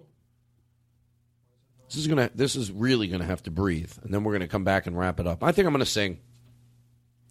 This 1.88 1.96
is 1.96 2.08
gonna. 2.08 2.30
This 2.36 2.58
is 2.58 2.70
really 2.70 3.08
gonna 3.08 3.24
have 3.26 3.44
to 3.44 3.52
breathe, 3.52 3.94
and 4.04 4.14
then 4.14 4.26
we're 4.26 4.34
gonna 4.34 4.50
come 4.50 4.66
back 4.66 4.88
and 4.88 4.98
wrap 4.98 5.22
it 5.22 5.28
up. 5.28 5.42
I 5.42 5.54
think 5.54 5.68
I'm 5.68 5.74
gonna 5.74 5.86
sing. 5.86 6.20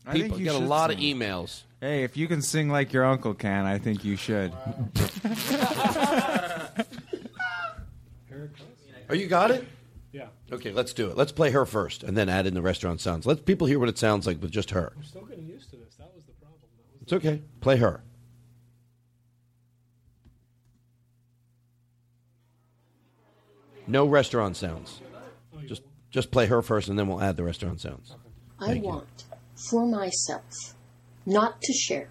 I 0.06 0.12
think 0.12 0.38
you 0.38 0.44
get 0.44 0.54
a 0.54 0.58
should 0.58 0.66
lot 0.66 0.88
sing. 0.90 0.98
of 0.98 1.04
emails. 1.04 1.62
Hey, 1.78 2.04
if 2.04 2.16
you 2.16 2.26
can 2.26 2.40
sing 2.40 2.70
like 2.70 2.94
your 2.94 3.04
uncle 3.04 3.34
can, 3.34 3.66
I 3.66 3.76
think 3.78 4.02
you 4.04 4.16
should. 4.16 4.54
Oh, 9.08 9.14
you 9.14 9.26
got 9.26 9.50
it? 9.50 9.66
Yeah. 10.12 10.26
Okay, 10.50 10.72
let's 10.72 10.92
do 10.92 11.08
it. 11.08 11.16
Let's 11.16 11.30
play 11.32 11.52
her 11.52 11.64
first, 11.64 12.02
and 12.02 12.16
then 12.16 12.28
add 12.28 12.46
in 12.46 12.54
the 12.54 12.62
restaurant 12.62 13.00
sounds. 13.00 13.26
Let 13.26 13.44
people 13.46 13.66
hear 13.66 13.78
what 13.78 13.88
it 13.88 13.98
sounds 13.98 14.26
like 14.26 14.42
with 14.42 14.50
just 14.50 14.70
her. 14.70 14.92
I'm 14.96 15.04
still 15.04 15.24
getting 15.24 15.46
used 15.46 15.70
to 15.70 15.76
this. 15.76 15.94
That 15.96 16.12
was 16.14 16.24
the 16.24 16.32
problem. 16.32 16.60
That 16.76 16.82
was 16.86 16.90
It's 17.10 17.26
okay. 17.26 17.42
Play 17.60 17.76
her. 17.78 18.04
No 23.88 24.06
restaurant 24.06 24.56
sounds. 24.56 25.00
Just 25.66 25.82
just 26.12 26.30
play 26.30 26.46
her 26.46 26.62
first, 26.62 26.88
and 26.88 26.96
then 26.96 27.08
we'll 27.08 27.20
add 27.20 27.36
the 27.36 27.42
restaurant 27.42 27.80
sounds. 27.80 28.14
I 28.60 28.66
Thank 28.66 28.84
you. 28.84 28.90
want 28.90 29.24
for 29.56 29.88
myself, 29.88 30.76
not 31.26 31.60
to 31.62 31.72
share, 31.72 32.10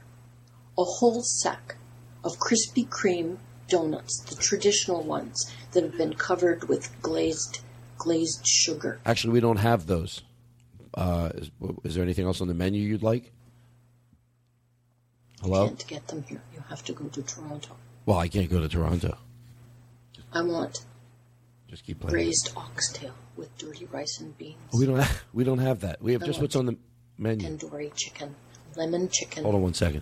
a 0.78 0.84
whole 0.84 1.22
sack 1.24 1.78
of 2.26 2.38
Krispy 2.38 2.86
Kreme 2.86 3.38
donuts, 3.70 4.20
the 4.20 4.36
traditional 4.36 5.02
ones 5.04 5.50
that 5.72 5.84
have 5.84 5.98
been 5.98 6.16
covered 6.16 6.68
with 6.68 6.92
glazed 7.02 7.60
glazed 7.98 8.46
sugar. 8.46 9.00
Actually, 9.06 9.32
we 9.32 9.40
don't 9.40 9.60
have 9.60 9.86
those. 9.86 10.24
Uh, 10.94 11.30
is, 11.36 11.52
is 11.86 11.96
there 11.96 12.04
anything 12.04 12.26
else 12.26 12.42
on 12.42 12.50
the 12.50 12.54
menu 12.54 12.82
you'd 12.82 13.02
like? 13.02 13.32
Hello. 15.42 15.68
Can't 15.68 15.88
get 15.88 16.08
them 16.08 16.24
here. 16.28 16.42
You 16.54 16.64
have 16.70 16.84
to 16.86 16.94
go 16.94 17.06
to 17.06 17.22
Toronto. 17.22 17.76
Well, 18.06 18.18
I 18.18 18.28
can't 18.28 18.50
go 18.50 18.60
to 18.60 18.68
Toronto. 18.68 19.18
I 20.34 20.42
want 20.42 20.86
Just 21.68 21.84
keep 21.86 22.00
playing. 22.00 22.12
braised 22.12 22.52
oxtail 22.56 23.14
with 23.36 23.56
dirty 23.58 23.86
rice 23.86 24.20
and 24.20 24.38
beans, 24.38 24.58
We 24.74 24.86
don't 24.86 25.00
have, 25.00 25.24
we 25.34 25.44
don't 25.44 25.60
have 25.60 25.80
that. 25.82 26.02
We 26.02 26.14
have 26.14 26.24
just 26.24 26.42
what's 26.42 26.56
on 26.56 26.66
the 26.66 26.78
menu. 27.18 27.48
tandoori 27.48 27.92
chicken, 27.96 28.36
lemon 28.76 29.10
chicken. 29.10 29.44
Hold 29.44 29.56
on 29.56 29.62
one 29.62 29.74
second. 29.74 30.02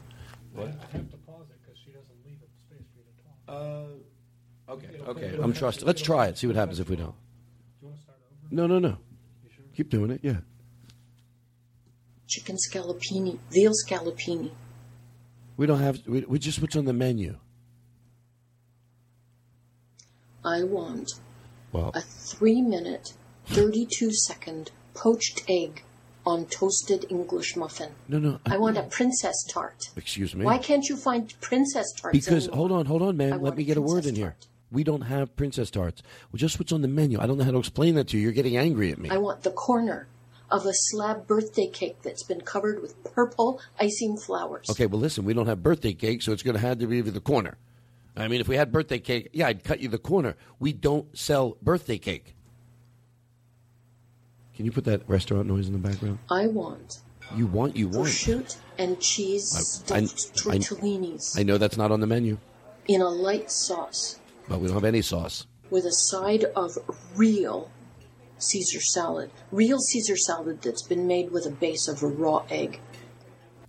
What? 0.54 0.68
I 0.68 0.72
have 0.98 1.12
to 1.12 1.18
pause 1.18 1.46
it 1.50 1.58
because 1.64 1.80
she 1.86 1.92
doesn't 1.92 2.26
leave 2.26 2.40
it 2.42 2.50
space 2.68 2.86
for 2.94 3.00
you 3.00 3.06
to 3.06 3.24
talk. 3.48 3.98
Uh, 4.68 4.72
okay. 4.74 5.28
Okay, 5.30 5.40
I'm 5.42 5.54
trusting. 5.54 5.86
Let's 5.86 6.02
try 6.02 6.28
it. 6.28 6.38
See 6.38 6.48
what 6.48 6.56
happens 6.56 6.80
if 6.80 6.90
we 6.90 6.96
don't. 6.96 7.16
Do 7.82 7.90
No, 8.52 8.66
no, 8.68 8.80
no. 8.80 8.98
Keep 9.76 9.90
doing 9.92 10.12
it. 10.12 10.20
Yeah. 10.24 10.38
chicken 12.28 12.58
scallopini, 12.58 13.38
veal 13.52 13.72
scallopini. 13.86 14.52
We 15.58 15.66
don't 15.66 15.80
have. 15.80 16.08
We, 16.08 16.22
we 16.22 16.40
just 16.40 16.62
what's 16.62 16.76
on 16.76 16.86
the 16.86 16.94
menu. 16.94 17.38
I 20.46 20.64
want 20.64 21.12
Well, 21.74 21.92
a 21.94 22.02
three 22.02 22.62
minute, 22.62 23.14
32 23.48 24.12
second 24.14 24.72
poached 24.94 25.44
egg 25.50 25.84
on 26.26 26.46
toasted 26.46 27.06
English 27.10 27.56
muffin. 27.56 27.92
no, 28.08 28.20
no. 28.20 28.40
I 28.46 28.58
want 28.58 28.78
a 28.78 28.84
princess 28.84 29.36
tart. 29.50 29.90
Excuse 29.96 30.36
me. 30.36 30.46
Why 30.46 30.58
can't 30.58 30.88
you 30.88 30.96
find 30.96 31.34
princess 31.42 31.92
tarts? 31.94 32.18
Because 32.18 32.48
anywhere? 32.48 32.56
hold 32.58 32.72
on, 32.72 32.86
hold 32.86 33.02
on, 33.02 33.10
I 33.10 33.12
man. 33.18 33.42
Let 33.42 33.58
me 33.58 33.64
get 33.64 33.78
a 33.78 33.82
word 33.82 34.06
in 34.06 34.16
here. 34.16 34.36
We 34.72 34.84
don't 34.84 35.02
have 35.02 35.36
princess 35.38 35.72
tarts. 35.72 36.04
Well, 36.32 36.38
just 36.38 36.60
what's 36.60 36.74
on 36.74 36.82
the 36.82 36.90
menu. 36.90 37.20
I 37.20 37.26
don't 37.28 37.38
know 37.38 37.46
how 37.46 37.52
to 37.52 37.60
explain 37.60 37.96
that 37.96 38.10
to 38.10 38.18
you. 38.18 38.24
You're 38.24 38.34
getting 38.34 38.58
angry 38.58 38.92
at 38.92 38.98
me. 38.98 39.10
I 39.10 39.18
want 39.18 39.44
the 39.44 39.52
corner 39.52 40.08
of 40.50 40.66
a 40.66 40.74
slab 40.74 41.28
birthday 41.28 41.68
cake 41.68 41.98
that's 42.04 42.24
been 42.24 42.42
covered 42.42 42.82
with 42.82 43.02
purple 43.04 43.60
icing 43.80 44.18
flowers. 44.18 44.70
Okay, 44.70 44.86
well, 44.86 45.00
listen, 45.00 45.26
we 45.26 45.34
don't 45.34 45.48
have 45.48 45.62
birthday 45.62 45.94
cake, 45.94 46.22
so 46.22 46.32
it's 46.32 46.44
going 46.44 46.56
to 46.56 46.62
have 46.62 46.80
to 46.80 46.88
be 46.88 47.02
the 47.02 47.20
corner. 47.20 47.58
I 48.16 48.28
mean, 48.28 48.42
if 48.42 48.48
we 48.48 48.56
had 48.56 48.72
birthday 48.72 49.00
cake, 49.00 49.30
yeah, 49.34 49.48
I'd 49.48 49.64
cut 49.64 49.80
you 49.80 49.90
the 49.90 49.98
corner. 50.00 50.36
We 50.60 50.74
don't 50.74 51.16
sell 51.18 51.58
birthday 51.62 51.98
cake. 52.00 52.34
Can 54.56 54.66
you 54.66 54.72
put 54.72 54.86
that 54.86 55.08
restaurant 55.08 55.48
noise 55.48 55.68
in 55.68 55.74
the 55.74 55.80
background? 55.80 56.18
I 56.32 56.48
want 56.48 57.00
You 57.36 57.46
want, 57.46 57.76
you 57.76 57.90
want. 57.90 58.08
prosciutto 58.08 58.58
and 58.80 59.00
cheese 59.00 59.54
I- 59.56 59.60
I- 59.98 60.06
stuffed 60.06 60.48
I- 60.48 60.58
tortellinis 60.58 61.38
I 61.38 61.44
know 61.44 61.58
that's 61.58 61.78
not 61.78 61.92
on 61.92 62.00
the 62.00 62.08
menu, 62.08 62.38
in 62.88 63.02
a 63.02 63.10
light 63.10 63.52
sauce 63.52 64.18
but 64.48 64.60
we 64.60 64.68
don't 64.68 64.76
have 64.76 64.84
any 64.86 65.02
sauce. 65.02 65.46
with 65.70 65.86
a 65.86 65.92
side 65.92 66.46
of 66.56 66.78
real 67.16 67.70
Caesar 68.38 68.82
salad. 68.82 69.32
Real 69.52 69.80
Caesar 69.80 70.18
salad 70.18 70.62
that's 70.62 70.82
been 70.82 71.08
made 71.08 71.32
with 71.32 71.46
a 71.46 71.52
base 71.52 71.88
of 71.88 72.04
a 72.04 72.08
raw 72.08 72.46
egg. 72.50 72.80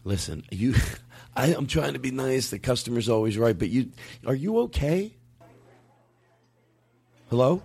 Listen, 0.05 0.45
you, 0.51 0.75
I, 1.37 1.55
I'm 1.55 1.67
trying 1.67 1.95
to 1.95 1.99
be 1.99 2.11
nice. 2.11 2.51
The 2.51 2.59
customer's 2.59 3.09
always 3.09 3.39
right, 3.39 3.59
but 3.59 3.69
you, 3.69 3.91
are 4.27 4.35
you 4.35 4.59
okay? 4.61 5.15
Hello? 7.31 7.63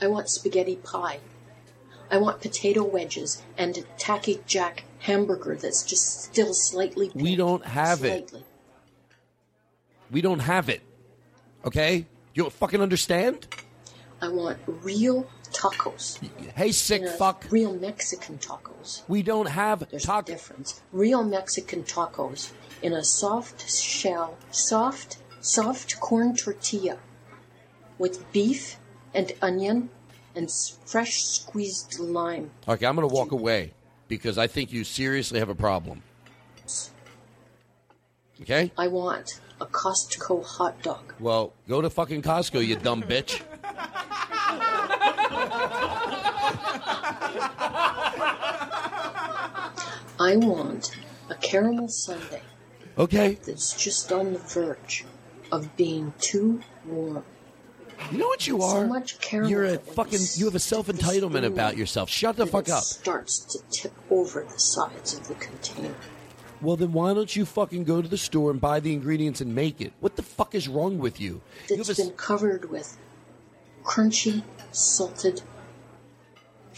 I 0.00 0.06
want 0.06 0.28
spaghetti 0.28 0.76
pie. 0.76 1.18
I 2.10 2.18
want 2.18 2.40
potato 2.40 2.84
wedges 2.84 3.42
and 3.56 3.76
a 3.76 3.82
tacky 3.98 4.40
jack 4.46 4.84
hamburger 5.00 5.56
that's 5.56 5.82
just 5.82 6.22
still 6.22 6.54
slightly 6.54 7.10
We 7.14 7.36
don't 7.36 7.64
have 7.64 8.04
it. 8.04 8.32
We 10.10 10.20
don't 10.20 10.38
have 10.38 10.68
it. 10.68 10.80
Okay? 11.64 12.06
You 12.34 12.44
don't 12.44 12.52
fucking 12.52 12.80
understand? 12.80 13.46
I 14.20 14.28
want 14.28 14.58
real 14.66 15.26
tacos. 15.52 16.18
Hey, 16.54 16.72
sick 16.72 17.02
You 17.02 17.06
know, 17.06 17.12
fuck. 17.12 17.46
Real 17.50 17.74
Mexican 17.74 18.38
tacos. 18.38 19.02
We 19.08 19.22
don't 19.22 19.46
have 19.46 19.88
There's 19.90 20.08
a 20.08 20.22
difference. 20.22 20.80
Real 20.92 21.22
Mexican 21.22 21.84
tacos 21.84 22.52
in 22.82 22.92
a 22.92 23.04
soft 23.04 23.70
shell, 23.70 24.36
soft, 24.50 25.18
soft 25.40 26.00
corn 26.00 26.34
tortilla 26.36 26.98
with 27.98 28.30
beef 28.32 28.76
and 29.14 29.32
onion 29.40 29.90
and 30.34 30.50
fresh 30.84 31.22
squeezed 31.22 31.98
lime. 31.98 32.50
Okay, 32.68 32.86
I'm 32.86 32.96
going 32.96 33.08
to 33.08 33.14
walk 33.14 33.32
away 33.32 33.72
because 34.08 34.38
I 34.38 34.46
think 34.46 34.72
you 34.72 34.84
seriously 34.84 35.38
have 35.38 35.48
a 35.48 35.54
problem. 35.54 36.02
Okay? 38.40 38.70
I 38.78 38.86
want 38.86 39.40
a 39.60 39.66
Costco 39.66 40.44
hot 40.44 40.80
dog. 40.82 41.12
Well, 41.18 41.52
go 41.68 41.80
to 41.80 41.90
fucking 41.90 42.22
Costco, 42.22 42.64
you 42.64 42.76
dumb 42.76 43.02
bitch. 43.02 43.42
I 50.20 50.36
want 50.36 50.96
a 51.30 51.34
caramel 51.36 51.88
sundae 51.88 52.40
Okay. 52.96 53.38
that's 53.46 53.74
just 53.74 54.10
on 54.12 54.32
the 54.32 54.38
verge 54.40 55.04
of 55.52 55.76
being 55.76 56.12
too 56.18 56.60
warm. 56.84 57.24
You 58.10 58.18
know 58.18 58.26
what 58.26 58.46
you 58.46 58.60
So 58.60 58.66
are? 58.66 58.86
much 58.86 59.20
caramel 59.20 59.50
You're 59.50 59.64
a 59.64 59.78
fucking. 59.78 60.18
You 60.34 60.46
have 60.46 60.54
a 60.54 60.58
self 60.60 60.86
entitlement 60.88 61.44
about 61.44 61.76
yourself. 61.76 62.08
Shut 62.10 62.36
the 62.36 62.46
fuck 62.46 62.68
up. 62.68 62.82
starts 62.82 63.38
to 63.40 63.58
tip 63.70 63.92
over 64.10 64.44
the 64.50 64.58
sides 64.58 65.14
of 65.14 65.28
the 65.28 65.34
container. 65.34 65.94
Well, 66.60 66.76
then 66.76 66.92
why 66.92 67.14
don't 67.14 67.34
you 67.36 67.44
fucking 67.44 67.84
go 67.84 68.02
to 68.02 68.08
the 68.08 68.18
store 68.18 68.50
and 68.50 68.60
buy 68.60 68.80
the 68.80 68.92
ingredients 68.92 69.40
and 69.40 69.54
make 69.54 69.80
it? 69.80 69.92
What 70.00 70.16
the 70.16 70.22
fuck 70.22 70.54
is 70.56 70.66
wrong 70.68 70.98
with 70.98 71.20
you? 71.20 71.40
You 71.70 71.76
have 71.76 71.88
a- 71.90 71.94
been 71.94 72.10
covered 72.12 72.68
with 72.70 72.96
crunchy, 73.84 74.42
salted 74.72 75.42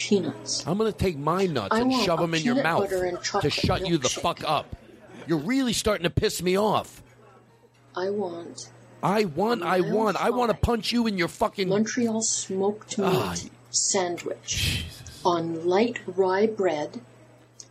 peanuts. 0.09 0.65
I'm 0.67 0.77
going 0.77 0.91
to 0.91 0.97
take 0.97 1.17
my 1.17 1.45
nuts 1.45 1.69
I 1.75 1.81
and 1.81 1.93
shove 1.93 2.19
them 2.19 2.33
in 2.33 2.43
your 2.43 2.61
mouth 2.63 2.89
to 2.89 3.49
shut 3.49 3.87
you 3.87 3.97
the 3.97 4.07
milkshake. 4.07 4.21
fuck 4.21 4.43
up. 4.43 4.75
You're 5.27 5.37
really 5.37 5.73
starting 5.73 6.03
to 6.03 6.09
piss 6.09 6.41
me 6.41 6.57
off. 6.57 7.03
I 7.95 8.09
want 8.09 8.71
I 9.03 9.25
want, 9.25 9.63
I 9.63 9.81
want, 9.81 10.17
I 10.23 10.29
want 10.29 10.51
to 10.51 10.57
punch 10.57 10.91
you 10.91 11.07
in 11.07 11.17
your 11.17 11.27
fucking. 11.27 11.69
Montreal 11.69 12.21
smoked 12.21 12.97
meat 12.99 13.07
Ah, 13.07 13.35
sandwich 13.71 14.85
on 15.25 15.65
light 15.67 15.99
rye 16.05 16.45
bread 16.45 17.01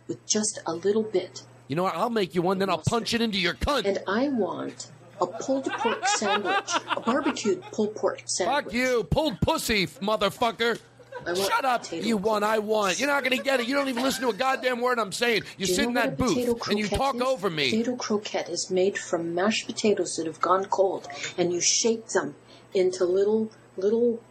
with 0.07 0.25
just 0.25 0.59
a 0.65 0.73
little 0.73 1.03
bit. 1.03 1.43
You 1.67 1.75
know 1.77 1.83
what? 1.83 1.95
I'll 1.95 2.09
make 2.09 2.35
you 2.35 2.41
one, 2.41 2.59
then 2.59 2.69
I'll 2.69 2.83
punch 2.85 3.13
it 3.13 3.21
into 3.21 3.39
your 3.39 3.53
cunt. 3.53 3.85
And 3.85 3.99
I 4.07 4.27
want 4.27 4.91
a 5.21 5.27
pulled 5.27 5.71
pork 5.71 6.05
sandwich, 6.05 6.71
a 6.97 6.99
barbecued 6.99 7.61
pulled 7.71 7.95
pork 7.95 8.23
sandwich. 8.25 8.65
Fuck 8.65 8.73
you, 8.73 9.03
pulled 9.05 9.39
pussy, 9.39 9.87
motherfucker. 9.87 10.79
Shut 11.25 11.65
up. 11.65 11.85
You 11.91 12.17
want, 12.17 12.43
I 12.43 12.59
want. 12.59 12.99
You're 12.99 13.09
not 13.09 13.23
going 13.23 13.37
to 13.37 13.43
get 13.43 13.59
it. 13.59 13.67
You 13.67 13.75
don't 13.75 13.87
even 13.87 14.03
listen 14.03 14.23
to 14.23 14.29
a 14.29 14.33
goddamn 14.33 14.81
word 14.81 14.99
I'm 14.99 15.11
saying. 15.11 15.43
You 15.57 15.67
Do 15.67 15.73
sit 15.73 15.87
in 15.87 15.93
that 15.93 16.17
booth 16.17 16.67
and 16.69 16.79
you 16.79 16.87
talk 16.87 17.15
is? 17.15 17.21
over 17.21 17.49
me. 17.49 17.69
Potato 17.69 17.95
croquette 17.95 18.49
is 18.49 18.69
made 18.71 18.97
from 18.97 19.35
mashed 19.35 19.67
potatoes 19.67 20.15
that 20.15 20.25
have 20.25 20.41
gone 20.41 20.65
cold, 20.65 21.07
and 21.37 21.53
you 21.53 21.61
shape 21.61 22.07
them 22.07 22.35
into 22.73 23.05
little, 23.05 23.51
little, 23.77 24.21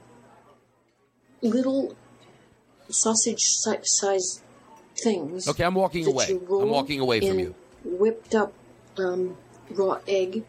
little 1.43 1.97
sausage 2.89 3.41
si- 3.41 3.79
size 3.83 4.43
things. 5.03 5.49
Okay, 5.49 5.65
I'm 5.65 5.75
walking 5.75 6.07
away. 6.07 6.27
you 6.29 6.61
I'm 6.61 6.71
walking 6.71 7.01
away 7.01 7.21
from 7.21 7.39
you. 7.39 7.55
Whipped 7.85 8.35
up 8.35 8.53
um, 8.99 9.37
raw 9.71 10.01
egg, 10.07 10.45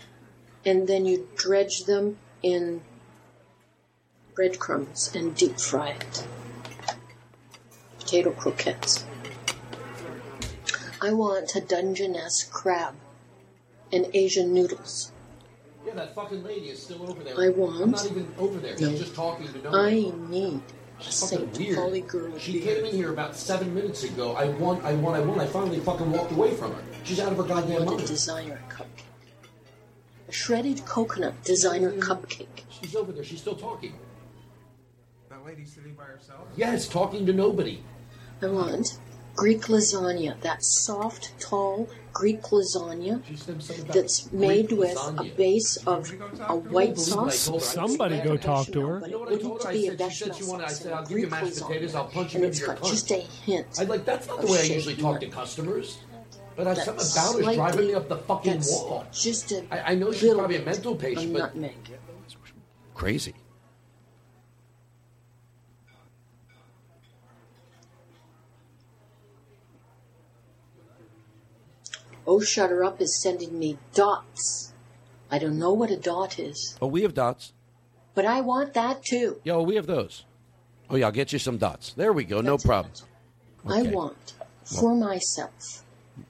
and 0.66 0.88
then 0.88 1.06
you 1.06 1.30
dredge 1.36 1.84
them 1.86 2.18
in 2.44 2.82
breadcrumbs 4.46 5.12
and 5.14 5.36
deep 5.36 5.60
fry 5.60 5.90
it. 5.90 6.26
Potato 8.00 8.32
croquettes. 8.32 9.06
I 11.00 11.14
want 11.14 11.56
a 11.56 11.62
Dungeness 11.62 12.46
crab 12.52 12.96
and 13.94 14.08
Asian 14.16 14.52
noodles. 14.52 15.12
Yeah, 15.86 15.94
that 15.94 16.16
fucking 16.16 16.44
lady 16.44 16.70
is 16.70 16.82
still 16.82 17.08
over 17.08 17.24
there. 17.24 17.40
I 17.40 17.50
want- 17.50 17.84
I'm 17.84 17.92
not 17.92 18.04
even 18.08 18.34
over 18.40 18.58
there. 18.60 18.76
No. 18.80 18.90
She's 18.90 19.02
just 19.02 19.14
talking 19.14 19.48
to 19.54 19.60
I 19.70 20.00
nobody. 20.00 20.12
need 20.30 20.62
a 21.00 21.04
fucking 21.04 21.12
St. 21.12 21.58
weird. 21.60 21.76
Pauli 21.76 22.02
girl. 22.02 22.40
She 22.40 22.60
came 22.62 22.84
in 22.86 22.96
here 22.96 23.12
about 23.14 23.36
seven 23.36 23.76
minutes 23.76 24.04
ago. 24.04 24.34
I 24.34 24.46
want, 24.50 24.84
I 24.84 24.96
want, 24.96 25.18
I 25.18 25.20
want. 25.20 25.40
I 25.40 25.46
finally 25.46 25.80
fucking 25.82 26.12
walked 26.12 26.32
away 26.32 26.56
from 26.56 26.74
her. 26.74 26.82
She's 27.04 27.20
out 27.20 27.32
of 27.32 27.38
her 27.38 27.44
I 27.46 27.48
goddamn 27.48 27.86
want 27.86 27.90
a 27.90 27.96
mind. 27.98 28.08
designer 28.08 28.60
cupcake. 28.70 29.06
A 30.30 30.32
shredded 30.32 30.84
coconut 30.86 31.44
designer 31.44 31.92
cupcake. 31.92 32.64
She's 32.72 32.96
over 32.96 33.12
there. 33.12 33.24
She's 33.24 33.42
still 33.42 33.56
talking. 33.56 33.94
That 35.42 35.50
lady 35.50 35.66
sitting 35.66 35.94
by 35.96 36.04
herself? 36.04 36.48
Yes, 36.56 36.88
talking 36.88 37.26
to 37.26 37.34
nobody. 37.34 37.82
I 38.44 38.48
want 38.48 39.00
Greek 39.36 39.62
lasagna, 39.62 40.40
that 40.42 40.64
soft, 40.64 41.34
tall 41.40 41.90
Greek 42.14 42.42
lasagna 42.44 43.22
that's 43.88 44.32
made 44.32 44.72
with 44.72 44.96
a 45.18 45.32
base 45.36 45.78
of 45.88 46.12
a 46.48 46.56
white 46.56 46.98
sauce. 47.00 47.40
Somebody 47.64 48.20
go 48.22 48.38
talk 48.38 48.68
to 48.68 48.86
her. 48.86 49.00
But 49.00 49.10
it 49.12 49.20
wouldn't 49.20 49.70
be 49.72 49.88
a 49.88 49.94
bechamel 49.94 50.36
I 50.62 50.68
sauce. 50.68 50.78
said, 50.78 50.86
and 50.88 50.94
a 50.94 50.98
I'll 50.98 51.06
give 51.06 51.12
you 51.18 51.28
Greek 51.28 51.32
mashed 51.32 51.62
potatoes. 51.62 51.96
I'll 51.96 52.06
punch 52.06 52.34
you 52.34 52.38
And 52.38 52.46
into 52.46 52.48
it's 52.50 52.60
your 52.60 52.68
got 52.68 52.78
cunt. 52.84 52.90
just 52.92 53.12
a 53.12 53.16
hint. 53.16 53.68
I 53.80 53.84
like 53.86 54.06
that's 54.06 54.28
not 54.28 54.42
the 54.42 54.48
way 54.48 54.60
I 54.60 54.64
usually 54.64 54.96
talk 54.96 55.20
to 55.22 55.28
customers. 55.28 56.00
But 56.56 56.68
I, 56.68 56.74
That's 56.74 56.86
something 56.86 57.08
about 57.40 57.46
her 57.46 57.50
is 57.52 57.56
driving 57.56 57.88
me 57.88 57.94
up 57.96 58.10
the 58.10 58.18
fucking 58.18 58.54
that's 58.54 58.72
wall. 58.72 59.06
Just 59.14 59.52
a 59.54 59.64
I, 59.72 59.92
I 59.94 59.96
know 59.96 60.12
she's 60.12 60.24
little 60.24 60.40
probably 60.40 60.58
a 60.58 60.60
bit 60.60 60.66
mental 60.66 60.94
of 60.94 61.00
patient, 61.00 61.34
but 61.34 61.56
nutmeg. 61.56 61.76
crazy. 62.94 63.34
Oh, 72.32 72.40
Shut 72.40 72.70
Her 72.70 72.82
Up 72.82 73.02
is 73.02 73.22
sending 73.22 73.60
me 73.60 73.78
dots. 73.94 74.72
I 75.30 75.38
don't 75.38 75.60
know 75.60 75.74
what 75.74 75.91
a 75.91 75.98
dot 75.98 76.40
is. 76.40 76.78
Oh, 76.82 76.88
we 76.88 77.02
have 77.02 77.14
dots. 77.14 77.52
But 78.16 78.24
I 78.24 78.40
want 78.40 78.74
that 78.74 79.03
too. 79.03 79.41
Yo, 79.44 79.62
we 79.62 79.76
have 79.76 79.86
those. 79.86 80.24
Oh 80.90 80.95
yeah, 80.95 81.08
I'll 81.08 81.12
get 81.12 81.34
you 81.34 81.40
some 81.40 81.58
dots. 81.58 81.91
There 81.91 82.14
we 82.14 82.24
go. 82.24 82.40
No 82.40 82.58
problem. 82.58 82.94
I 83.68 83.82
want 83.82 84.34
for 84.64 84.95
myself, 84.95 85.84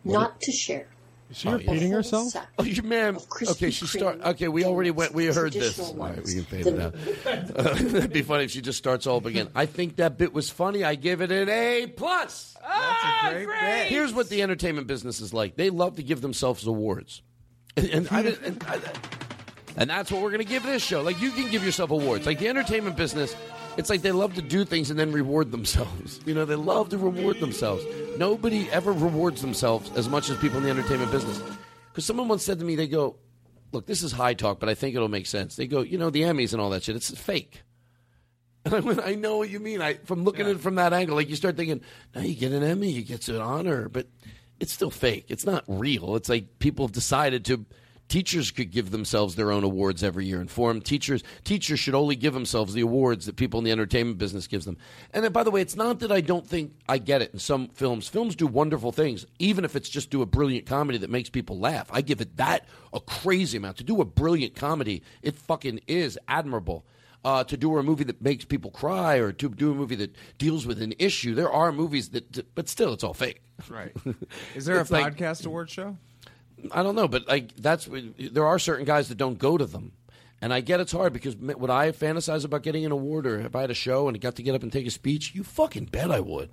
not 0.03 0.41
to 0.41 0.51
share. 0.51 0.87
Is 1.31 1.37
she 1.37 1.47
Oh, 1.47 1.53
repeating 1.53 1.91
herself? 1.91 2.27
sack 2.29 2.49
Oh, 2.59 2.63
you 2.63 2.83
man. 2.83 3.17
Okay, 3.41 3.71
she 3.71 3.87
start. 3.87 4.19
Okay, 4.21 4.49
we 4.49 4.65
already 4.65 4.91
went. 4.91 5.13
We 5.13 5.27
heard 5.27 5.53
this. 5.53 5.79
All 5.79 5.95
right, 5.95 6.23
we 6.23 6.33
can 6.35 6.43
fade 6.43 6.67
it 6.67 6.79
out. 6.79 6.93
Uh, 7.25 7.73
that'd 7.73 8.13
be 8.13 8.21
funny 8.21 8.43
if 8.45 8.51
she 8.51 8.61
just 8.61 8.77
starts 8.77 9.07
all 9.07 9.25
again. 9.25 9.47
I 9.55 9.65
think 9.65 9.95
that 9.97 10.17
bit 10.17 10.33
was 10.33 10.49
funny. 10.49 10.83
I 10.83 10.95
give 10.95 11.21
it 11.21 11.31
an 11.31 11.49
A 11.49 11.87
plus. 11.87 12.55
That's 12.61 13.33
a 13.35 13.43
great 13.45 13.47
bit. 13.61 13.87
Here's 13.87 14.13
what 14.13 14.29
the 14.29 14.41
entertainment 14.41 14.87
business 14.87 15.19
is 15.21 15.33
like. 15.33 15.55
They 15.55 15.69
love 15.69 15.95
to 15.95 16.03
give 16.03 16.21
themselves 16.21 16.65
awards, 16.67 17.21
and, 17.77 17.87
and, 17.89 18.07
I, 18.11 18.19
and, 18.21 18.63
I- 18.67 18.79
and 19.77 19.89
that's 19.89 20.11
what 20.11 20.21
we're 20.21 20.31
going 20.31 20.43
to 20.43 20.47
give 20.47 20.63
this 20.63 20.83
show. 20.83 21.01
Like 21.01 21.21
you 21.21 21.31
can 21.31 21.49
give 21.49 21.63
yourself 21.63 21.91
awards. 21.91 22.25
Like 22.25 22.39
the 22.39 22.47
entertainment 22.49 22.95
business, 22.97 23.35
it's 23.77 23.89
like 23.89 24.01
they 24.01 24.11
love 24.11 24.33
to 24.35 24.41
do 24.41 24.65
things 24.65 24.89
and 24.89 24.99
then 24.99 25.11
reward 25.11 25.51
themselves. 25.51 26.19
You 26.25 26.33
know, 26.33 26.45
they 26.45 26.55
love 26.55 26.89
to 26.89 26.97
reward 26.97 27.39
themselves. 27.39 27.83
Nobody 28.17 28.69
ever 28.71 28.91
rewards 28.91 29.41
themselves 29.41 29.91
as 29.95 30.07
much 30.07 30.29
as 30.29 30.37
people 30.37 30.57
in 30.57 30.63
the 30.63 30.69
entertainment 30.69 31.11
business. 31.11 31.41
Because 31.89 32.05
someone 32.05 32.27
once 32.27 32.43
said 32.43 32.59
to 32.59 32.65
me, 32.65 32.75
they 32.75 32.87
go, 32.87 33.17
"Look, 33.71 33.85
this 33.85 34.03
is 34.03 34.11
high 34.11 34.33
talk, 34.33 34.59
but 34.59 34.69
I 34.69 34.75
think 34.75 34.95
it'll 34.95 35.07
make 35.09 35.25
sense." 35.25 35.55
They 35.55 35.67
go, 35.67 35.81
"You 35.81 35.97
know, 35.97 36.09
the 36.09 36.21
Emmys 36.21 36.53
and 36.53 36.61
all 36.61 36.69
that 36.69 36.83
shit, 36.83 36.95
it's 36.95 37.09
fake." 37.17 37.63
And 38.63 38.75
I 38.75 38.79
went, 38.79 38.99
I 39.03 39.15
know 39.15 39.37
what 39.37 39.49
you 39.49 39.59
mean. 39.59 39.81
I 39.81 39.95
from 40.05 40.23
looking 40.23 40.45
at 40.45 40.51
it 40.51 40.59
from 40.59 40.75
that 40.75 40.93
angle, 40.93 41.15
like 41.15 41.29
you 41.29 41.35
start 41.35 41.57
thinking, 41.57 41.81
now 42.13 42.21
you 42.21 42.35
get 42.35 42.51
an 42.51 42.61
Emmy, 42.61 42.91
you 42.91 43.01
get 43.01 43.27
an 43.27 43.41
honor, 43.41 43.89
but 43.89 44.05
it's 44.59 44.71
still 44.71 44.91
fake. 44.91 45.25
It's 45.29 45.47
not 45.47 45.63
real. 45.67 46.15
It's 46.15 46.29
like 46.29 46.59
people 46.59 46.85
have 46.85 46.93
decided 46.93 47.43
to. 47.45 47.65
Teachers 48.11 48.51
could 48.51 48.71
give 48.71 48.91
themselves 48.91 49.35
their 49.35 49.53
own 49.53 49.63
awards 49.63 50.03
every 50.03 50.25
year 50.25 50.41
and 50.41 50.51
form 50.51 50.81
teachers. 50.81 51.23
Teachers 51.45 51.79
should 51.79 51.95
only 51.95 52.17
give 52.17 52.33
themselves 52.33 52.73
the 52.73 52.81
awards 52.81 53.25
that 53.25 53.37
people 53.37 53.57
in 53.57 53.63
the 53.63 53.71
entertainment 53.71 54.17
business 54.17 54.47
gives 54.47 54.65
them. 54.65 54.77
And 55.13 55.23
then, 55.23 55.31
by 55.31 55.43
the 55.43 55.49
way, 55.51 55.61
it's 55.61 55.77
not 55.77 55.99
that 55.99 56.11
I 56.11 56.19
don't 56.19 56.45
think 56.45 56.73
I 56.89 56.97
get 56.97 57.21
it 57.21 57.31
in 57.31 57.39
some 57.39 57.69
films. 57.69 58.09
Films 58.09 58.35
do 58.35 58.47
wonderful 58.47 58.91
things, 58.91 59.25
even 59.39 59.63
if 59.63 59.77
it's 59.77 59.87
just 59.87 60.09
do 60.09 60.21
a 60.21 60.25
brilliant 60.25 60.65
comedy 60.65 60.97
that 60.97 61.09
makes 61.09 61.29
people 61.29 61.57
laugh. 61.57 61.87
I 61.89 62.01
give 62.01 62.19
it 62.19 62.35
that 62.35 62.65
a 62.91 62.99
crazy 62.99 63.57
amount. 63.57 63.77
To 63.77 63.85
do 63.85 64.01
a 64.01 64.05
brilliant 64.05 64.55
comedy, 64.57 65.03
it 65.21 65.37
fucking 65.37 65.79
is 65.87 66.19
admirable 66.27 66.85
uh, 67.23 67.45
to 67.45 67.55
do 67.55 67.77
a 67.77 67.81
movie 67.83 68.03
that 68.03 68.21
makes 68.21 68.43
people 68.43 68.71
cry 68.71 69.19
or 69.19 69.31
to 69.31 69.47
do 69.47 69.71
a 69.71 69.73
movie 69.73 69.95
that 69.95 70.13
deals 70.37 70.65
with 70.67 70.81
an 70.81 70.93
issue. 70.99 71.33
There 71.33 71.49
are 71.49 71.71
movies 71.71 72.09
that, 72.09 72.53
but 72.55 72.67
still, 72.67 72.91
it's 72.91 73.05
all 73.05 73.13
fake. 73.13 73.41
Right. 73.69 73.93
Is 74.53 74.65
there 74.65 74.75
a 74.79 74.81
It's 74.81 74.91
like- 74.91 75.15
podcast 75.15 75.45
award 75.45 75.69
show? 75.69 75.95
I 76.71 76.83
don't 76.83 76.95
know, 76.95 77.07
but 77.07 77.27
like 77.27 77.55
that's 77.55 77.87
there 78.17 78.45
are 78.45 78.59
certain 78.59 78.85
guys 78.85 79.09
that 79.09 79.17
don't 79.17 79.37
go 79.39 79.57
to 79.57 79.65
them, 79.65 79.93
and 80.41 80.53
I 80.53 80.61
get 80.61 80.79
it's 80.79 80.91
hard 80.91 81.13
because 81.13 81.35
would 81.35 81.69
I 81.69 81.91
fantasize 81.91 82.45
about 82.45 82.63
getting 82.63 82.85
an 82.85 82.91
award 82.91 83.25
or 83.25 83.39
if 83.39 83.55
I 83.55 83.61
had 83.61 83.71
a 83.71 83.75
show 83.75 84.07
and 84.07 84.15
I 84.15 84.19
got 84.19 84.35
to 84.35 84.43
get 84.43 84.55
up 84.55 84.63
and 84.63 84.71
take 84.71 84.87
a 84.87 84.91
speech? 84.91 85.33
You 85.33 85.43
fucking 85.43 85.85
bet 85.85 86.11
I 86.11 86.19
would. 86.19 86.49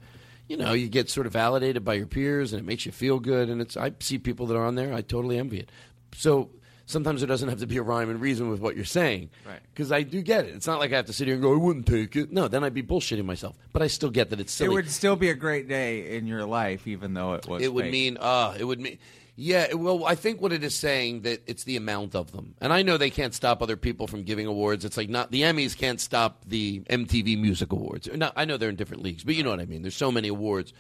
You 0.49 0.57
know, 0.57 0.73
you 0.73 0.89
get 0.89 1.11
sort 1.11 1.27
of 1.27 1.35
validated 1.35 1.85
by 1.85 1.95
your 1.95 2.07
peers 2.07 2.55
and 2.55 2.61
it 2.61 2.65
makes 2.65 2.87
you 2.87 2.93
feel 2.93 3.19
good. 3.21 3.51
And 3.51 3.61
it's 3.61 3.77
I 3.77 3.93
see 4.01 4.17
people 4.17 4.47
that 4.47 4.57
are 4.57 4.65
on 4.65 4.77
there, 4.77 4.95
I 4.95 5.03
totally 5.03 5.39
envy 5.39 5.59
it. 5.59 5.71
So 6.15 6.49
sometimes 6.87 7.21
there 7.21 7.29
doesn't 7.29 7.51
have 7.51 7.59
to 7.61 7.67
be 7.67 7.77
a 7.77 7.83
rhyme 7.83 8.09
and 8.09 8.19
reason 8.19 8.49
with 8.49 8.59
what 8.59 8.75
you're 8.75 8.87
saying, 8.87 9.29
Right. 9.47 9.61
Because 9.75 9.93
I 9.93 10.05
do 10.05 10.23
get 10.23 10.47
it. 10.47 10.55
It's 10.55 10.67
not 10.67 10.79
like 10.79 10.91
I 10.91 10.97
have 10.97 11.05
to 11.05 11.13
sit 11.13 11.27
here 11.27 11.35
and 11.35 11.43
go, 11.43 11.53
I 11.53 11.59
wouldn't 11.59 11.87
take 11.87 12.17
it. 12.17 12.33
No, 12.33 12.49
then 12.49 12.65
I'd 12.65 12.73
be 12.73 12.83
bullshitting 12.83 13.27
myself. 13.27 13.57
But 13.75 13.83
I 13.83 13.89
still 13.89 14.09
get 14.09 14.31
that 14.31 14.41
it's 14.41 14.51
silly. 14.55 14.73
It 14.73 14.75
would 14.75 14.91
still 14.91 15.17
be 15.17 15.29
a 15.29 15.35
great 15.35 15.69
day 15.69 16.17
in 16.17 16.27
your 16.27 16.47
life, 16.47 16.87
even 16.87 17.13
though 17.13 17.35
it 17.35 17.47
was. 17.47 17.63
it 17.63 17.71
would 17.75 17.85
fake. 17.85 17.93
mean 17.93 18.17
uh 18.19 18.57
it 18.59 18.65
would 18.65 18.81
mean 18.81 18.97
yeah 19.41 19.73
well 19.75 20.05
i 20.05 20.17
think 20.17 20.41
what 20.41 20.53
it 20.53 20.65
is 20.65 20.75
saying 20.75 21.21
that 21.23 21.41
it's 21.47 21.63
the 21.63 21.77
amount 21.77 22.17
of 22.17 22.33
them. 22.33 22.55
And 22.61 22.73
i 22.73 22.83
know 22.83 22.97
they 22.97 23.09
can't 23.11 23.33
stop 23.33 23.63
other 23.63 23.77
people 23.77 24.09
from 24.09 24.25
giving 24.25 24.47
awards. 24.49 24.85
It's 24.85 24.97
like 24.97 25.09
not 25.09 25.31
the 25.31 25.43
emmys 25.43 25.79
can't 25.79 26.01
stop 26.01 26.43
the 26.45 26.81
mtv 26.81 27.41
music 27.41 27.71
awards. 27.73 28.09
No, 28.13 28.33
i 28.35 28.45
know 28.45 28.57
they're 28.57 28.69
in 28.69 28.75
different 28.77 29.05
leagues 29.05 29.23
but 29.23 29.37
you 29.37 29.45
know 29.45 29.51
what 29.51 29.61
i 29.61 29.65
mean. 29.65 29.83
There's 29.83 29.97
so 29.97 30.11
many 30.11 30.27
awards 30.27 30.73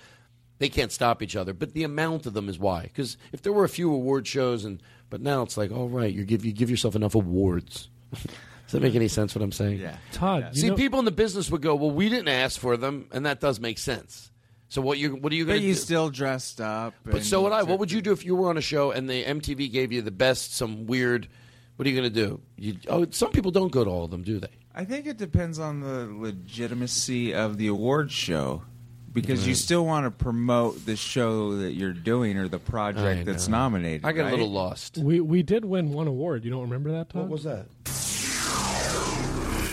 they 0.58 0.68
can't 0.68 0.90
stop 0.90 1.22
each 1.22 1.36
other. 1.36 1.52
But 1.54 1.72
the 1.72 1.84
amount 1.84 2.26
of 2.26 2.34
them 2.34 2.48
is 2.48 2.58
why. 2.58 2.82
Because 2.82 3.16
if 3.32 3.42
there 3.42 3.52
were 3.52 3.62
a 3.62 3.68
few 3.68 3.94
award 3.94 4.26
shows 4.26 4.64
and 4.64 4.82
but 5.08 5.20
now 5.20 5.42
it's 5.42 5.56
like 5.56 5.70
all 5.70 5.88
right 5.88 6.12
you 6.12 6.24
give 6.24 6.44
you 6.44 6.52
give 6.52 6.68
yourself 6.68 6.96
enough 6.96 7.14
awards. 7.14 7.88
Does 8.12 8.72
that 8.72 8.82
make 8.82 8.96
any 8.96 9.08
sense 9.08 9.34
what 9.34 9.40
i'm 9.42 9.52
saying? 9.52 9.78
Yeah. 9.78 9.96
Todd, 10.12 10.50
you 10.52 10.60
see 10.60 10.68
know- 10.70 10.74
people 10.74 10.98
in 10.98 11.04
the 11.04 11.10
business 11.12 11.48
would 11.50 11.62
go 11.62 11.76
well 11.76 11.92
we 11.92 12.08
didn't 12.08 12.28
ask 12.28 12.60
for 12.60 12.76
them 12.76 13.06
and 13.12 13.24
that 13.24 13.40
does 13.40 13.60
make 13.60 13.78
sense 13.78 14.27
so 14.68 14.82
what 14.82 14.98
you 14.98 15.16
what 15.16 15.32
are 15.32 15.36
you 15.36 15.44
going 15.46 15.56
to? 15.56 15.60
But 15.60 15.62
to 15.62 15.68
you 15.68 15.74
do? 15.74 15.80
still 15.80 16.10
dressed 16.10 16.60
up. 16.60 16.94
But 17.04 17.24
so 17.24 17.42
would 17.42 17.52
I. 17.52 17.62
What 17.62 17.78
would 17.78 17.90
you 17.90 18.02
do 18.02 18.12
if 18.12 18.24
you 18.24 18.36
were 18.36 18.50
on 18.50 18.58
a 18.58 18.62
show 18.62 18.90
and 18.90 19.08
the 19.08 19.24
MTV 19.24 19.72
gave 19.72 19.92
you 19.92 20.02
the 20.02 20.10
best, 20.10 20.54
some 20.54 20.86
weird? 20.86 21.28
What 21.76 21.86
are 21.86 21.90
you 21.90 21.96
going 21.96 22.12
to 22.12 22.26
do? 22.26 22.40
You, 22.56 22.76
oh, 22.88 23.06
some 23.10 23.30
people 23.30 23.52
don't 23.52 23.70
go 23.70 23.84
to 23.84 23.90
all 23.90 24.04
of 24.04 24.10
them, 24.10 24.22
do 24.22 24.40
they? 24.40 24.48
I 24.74 24.84
think 24.84 25.06
it 25.06 25.16
depends 25.16 25.58
on 25.58 25.80
the 25.80 26.08
legitimacy 26.12 27.34
of 27.34 27.56
the 27.56 27.68
award 27.68 28.10
show. 28.10 28.62
Because 29.10 29.46
you 29.46 29.54
mm-hmm. 29.54 29.58
still 29.58 29.86
want 29.86 30.04
to 30.04 30.10
promote 30.10 30.84
the 30.84 30.94
show 30.94 31.56
that 31.56 31.72
you're 31.72 31.92
doing 31.92 32.36
or 32.36 32.46
the 32.46 32.58
project 32.58 33.24
that's 33.24 33.48
nominated. 33.48 34.04
I 34.04 34.12
got 34.12 34.24
right? 34.24 34.28
a 34.28 34.30
little 34.32 34.50
lost. 34.50 34.98
We 34.98 35.20
we 35.20 35.42
did 35.42 35.64
win 35.64 35.92
one 35.92 36.06
award. 36.06 36.44
You 36.44 36.50
don't 36.50 36.62
remember 36.62 36.92
that, 36.92 37.08
Todd? 37.08 37.22
What 37.22 37.30
was 37.30 37.44
that? 37.44 37.66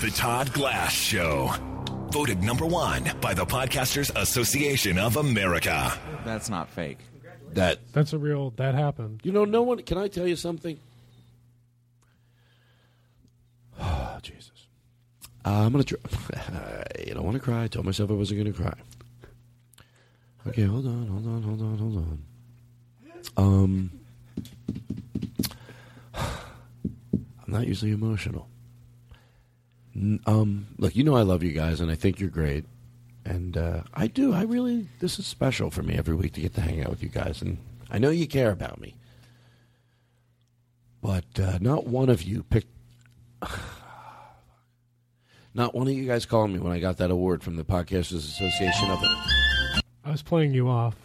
The 0.02 0.12
Todd 0.16 0.54
Glass 0.54 0.94
Show. 0.94 1.54
Voted 2.16 2.42
number 2.42 2.66
one 2.66 3.12
by 3.20 3.34
the 3.34 3.46
Podcasters 3.46 4.10
Association 4.16 4.98
of 4.98 5.18
America. 5.18 5.92
That's 6.24 6.50
not 6.50 6.70
fake. 6.70 7.00
That 7.52 7.80
That's 7.92 8.14
a 8.14 8.18
real. 8.18 8.52
That 8.52 8.74
happened. 8.74 9.20
you 9.26 9.34
know, 9.34 9.44
no 9.44 9.64
one. 9.64 9.82
Can 9.82 9.98
I 9.98 10.08
tell 10.08 10.26
you 10.26 10.38
something? 10.38 10.80
Oh, 13.82 14.18
Jesus. 14.22 14.68
Uh, 15.44 15.66
I'm 15.66 15.74
gonna. 15.74 15.84
Try. 15.84 15.98
I 16.38 17.12
don't 17.14 17.26
want 17.26 17.36
to 17.36 17.42
cry. 17.44 17.66
I 17.66 17.68
told 17.68 17.86
myself 17.86 18.10
I 18.10 18.14
wasn't 18.14 18.40
gonna 18.40 18.54
cry. 18.54 18.80
Okay, 20.48 20.64
hold 20.64 20.86
on, 20.86 21.08
hold 21.08 21.28
on, 21.28 21.44
hold 21.44 21.62
on, 21.62 21.78
hold 21.78 21.98
on. 21.98 22.20
Um, 23.36 23.92
I'm 26.16 27.52
not 27.52 27.68
usually 27.68 27.92
emotional. 27.92 28.48
Um, 29.96 30.68
look, 30.78 30.96
you 30.96 31.04
know 31.04 31.16
I 31.16 31.22
love 31.22 31.42
you 31.44 31.54
guys, 31.54 31.80
and 31.80 31.90
I 31.90 31.96
think 31.96 32.20
you're 32.20 32.30
great, 32.30 32.66
and 33.24 33.56
uh, 33.56 33.84
I 33.94 34.08
do. 34.08 34.34
I 34.34 34.42
really, 34.44 34.90
this 35.00 35.20
is 35.20 35.26
special 35.26 35.72
for 35.72 35.84
me 35.84 35.96
every 35.96 36.16
week 36.16 36.34
to 36.34 36.42
get 36.42 36.54
to 36.56 36.62
hang 36.62 36.84
out 36.84 36.90
with 36.90 37.02
you 37.02 37.10
guys, 37.10 37.42
and 37.42 37.58
I 37.90 37.98
know 37.98 38.10
you 38.10 38.28
care 38.28 38.52
about 38.52 38.82
me. 38.82 38.96
But 41.02 41.40
uh, 41.40 41.60
not 41.62 41.88
one 41.88 42.10
of 42.10 42.24
you 42.24 42.44
picked. 42.44 42.68
Not 45.54 45.74
one 45.74 45.88
of 45.88 45.94
you 45.94 46.06
guys 46.06 46.26
called 46.26 46.52
me 46.52 46.60
when 46.60 46.74
I 46.74 46.82
got 46.82 46.98
that 46.98 47.12
award 47.12 47.42
from 47.42 47.56
the 47.56 47.64
Podcasters 47.64 48.16
Association 48.16 48.90
of 48.90 49.02
it. 49.02 49.82
I 50.04 50.12
was 50.12 50.22
playing 50.22 50.54
you 50.54 50.68
off. 50.68 50.98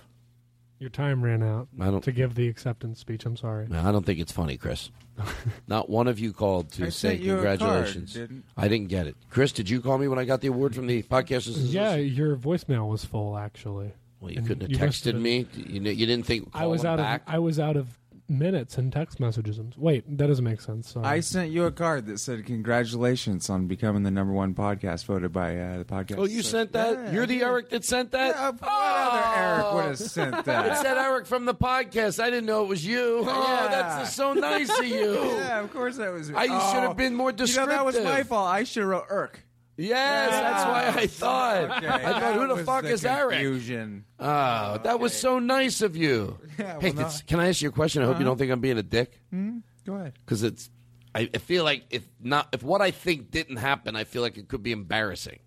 Your 0.80 0.88
time 0.90 1.22
ran 1.22 1.42
out 1.42 1.68
I 1.78 1.84
don't- 1.90 2.02
to 2.04 2.10
give 2.10 2.34
the 2.34 2.48
acceptance 2.48 2.98
speech. 3.00 3.26
I'm 3.26 3.36
sorry. 3.36 3.66
No, 3.68 3.80
I 3.80 3.92
don't 3.92 4.04
think 4.06 4.18
it's 4.18 4.32
funny, 4.32 4.56
Chris. 4.56 4.90
Not 5.68 5.90
one 5.90 6.08
of 6.08 6.18
you 6.18 6.32
called 6.32 6.72
to 6.72 6.86
I 6.86 6.88
say 6.88 7.10
sent 7.10 7.20
you 7.20 7.38
a 7.38 7.42
card, 7.42 7.58
congratulations. 7.58 8.14
didn't- 8.14 8.44
I 8.56 8.66
didn't 8.68 8.88
get 8.88 9.06
it. 9.06 9.14
Chris, 9.28 9.52
did 9.52 9.68
you 9.68 9.82
call 9.82 9.98
me 9.98 10.08
when 10.08 10.18
I 10.18 10.24
got 10.24 10.40
the 10.40 10.48
award 10.48 10.74
from 10.74 10.86
the 10.86 11.02
Podcasters 11.02 11.50
Association? 11.50 11.70
Yeah, 11.72 11.94
your 11.96 12.34
voicemail 12.34 12.88
was 12.88 13.04
full 13.04 13.36
actually. 13.36 13.92
Well, 14.20 14.30
you 14.32 14.38
And 14.38 14.46
couldn't 14.46 14.70
you 14.70 14.78
have 14.78 14.88
must 14.88 15.04
have 15.04 15.14
texted 15.14 15.22
been- 15.22 15.22
me. 15.22 15.46
You, 15.54 15.80
you 15.92 16.06
didn't 16.06 16.24
think 16.24 16.48
I 16.54 16.66
was 16.66 16.84
out 16.84 16.96
back? 16.96 17.22
of 17.28 17.34
I 17.34 17.38
was 17.40 17.60
out 17.60 17.76
of 17.76 17.86
minutes 18.30 18.78
and 18.78 18.92
text 18.92 19.20
messages. 19.20 19.60
Wait, 19.76 20.04
that 20.16 20.28
doesn't 20.28 20.44
make 20.44 20.60
sense. 20.60 20.90
Sorry. 20.92 21.04
I 21.04 21.20
sent 21.20 21.50
you 21.50 21.64
a 21.64 21.72
card 21.72 22.06
that 22.06 22.18
said 22.18 22.46
congratulations 22.46 23.50
on 23.50 23.66
becoming 23.66 24.04
the 24.04 24.10
number 24.10 24.32
one 24.32 24.54
podcast 24.54 25.04
voted 25.04 25.32
by 25.32 25.56
uh, 25.56 25.78
the 25.78 25.84
podcast. 25.84 26.18
Oh, 26.18 26.24
you 26.24 26.42
sent 26.42 26.72
that? 26.72 26.92
Yeah, 26.92 27.12
You're 27.12 27.26
the 27.26 27.42
Eric 27.42 27.70
that 27.70 27.84
sent 27.84 28.12
that? 28.12 28.36
Yeah, 28.36 28.50
what 28.50 28.62
other 28.62 29.40
Eric 29.40 29.74
would 29.74 29.84
have 29.86 29.98
sent 29.98 30.44
that? 30.44 30.66
It 30.66 30.76
said 30.76 30.96
Eric 30.96 31.26
from 31.26 31.44
the 31.44 31.54
podcast. 31.54 32.22
I 32.22 32.30
didn't 32.30 32.46
know 32.46 32.62
it 32.64 32.68
was 32.68 32.86
you. 32.86 33.24
Oh, 33.26 33.68
that's 33.70 34.14
so 34.14 34.32
nice 34.32 34.70
of 34.78 34.86
you. 34.86 35.14
Yeah, 35.14 35.60
of 35.60 35.72
course 35.72 35.96
that 35.96 36.12
was. 36.12 36.30
me. 36.30 36.36
I 36.36 36.46
oh, 36.50 36.72
should 36.72 36.82
have 36.82 36.96
been 36.96 37.14
more 37.14 37.30
You 37.30 37.32
know, 37.32 37.36
descriptive. 37.38 37.70
that 37.76 37.84
was 37.84 37.98
my 38.00 38.22
fault. 38.22 38.48
I 38.48 38.64
should 38.64 38.82
have 38.82 38.90
wrote 38.90 39.08
Erc. 39.08 39.34
Yes, 39.80 40.30
that's 40.30 40.64
why 40.96 41.02
I 41.02 41.06
thought. 41.06 41.64
Okay, 41.78 41.88
I 41.88 42.20
thought, 42.20 42.34
who 42.34 42.56
the 42.56 42.64
fuck 42.64 42.82
the 42.82 42.90
is 42.90 43.04
Eric? 43.04 43.38
confusion. 43.38 44.04
Oh, 44.18 44.78
that 44.84 45.00
was 45.00 45.12
so 45.18 45.38
nice 45.38 45.80
of 45.82 45.96
you. 45.96 46.38
Yeah, 46.58 46.72
well, 46.72 46.80
hey, 46.80 46.92
no. 46.92 47.10
can 47.26 47.40
I 47.40 47.48
ask 47.48 47.62
you 47.62 47.70
a 47.70 47.72
question? 47.72 48.02
I 48.02 48.06
hope 48.06 48.14
you 48.16 48.16
Uh-huh. 48.16 48.24
don't 48.30 48.38
think 48.38 48.52
I'm 48.52 48.60
being 48.60 48.78
a 48.78 48.82
dick. 48.82 49.18
Hmm? 49.30 49.58
Go 49.86 49.94
ahead. 49.94 50.12
Because 50.24 50.42
it's, 50.42 50.68
I, 51.14 51.30
I 51.34 51.38
feel 51.38 51.64
like 51.64 51.84
if 51.90 52.06
not, 52.20 52.48
if 52.52 52.62
what 52.62 52.82
I 52.82 52.90
think 52.90 53.30
didn't 53.30 53.56
happen, 53.56 53.96
I 53.96 54.04
feel 54.04 54.22
like 54.22 54.36
it 54.36 54.48
could 54.48 54.62
be 54.62 54.72
embarrassing 54.72 55.38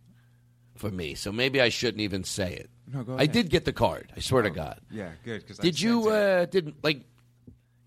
for 0.76 0.89
me. 0.89 1.14
So 1.15 1.31
maybe 1.31 1.61
I 1.61 1.69
shouldn't 1.69 2.01
even 2.01 2.23
say 2.23 2.53
it. 2.53 2.69
No, 2.91 3.03
go 3.03 3.14
ahead. 3.14 3.22
I 3.30 3.31
did 3.31 3.49
get 3.49 3.64
the 3.65 3.72
card. 3.73 4.11
I 4.18 4.19
swear 4.19 4.41
to 4.41 4.49
God. 4.49 4.80
Yeah, 4.91 5.11
good. 5.23 5.47
Cause 5.47 5.60
I 5.60 5.64
Did 5.64 5.80
you 5.80 6.10
uh, 6.10 6.45
did 6.45 6.73
like, 6.84 7.01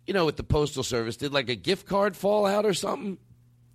you 0.07 0.15
know, 0.15 0.25
with 0.25 0.37
the 0.37 0.45
postal 0.45 0.85
service, 0.85 1.17
did 1.17 1.33
like 1.35 1.49
a 1.49 1.57
gift 1.57 1.87
card 1.87 2.17
fall 2.17 2.47
out 2.47 2.65
or 2.65 2.73
something? 2.75 3.19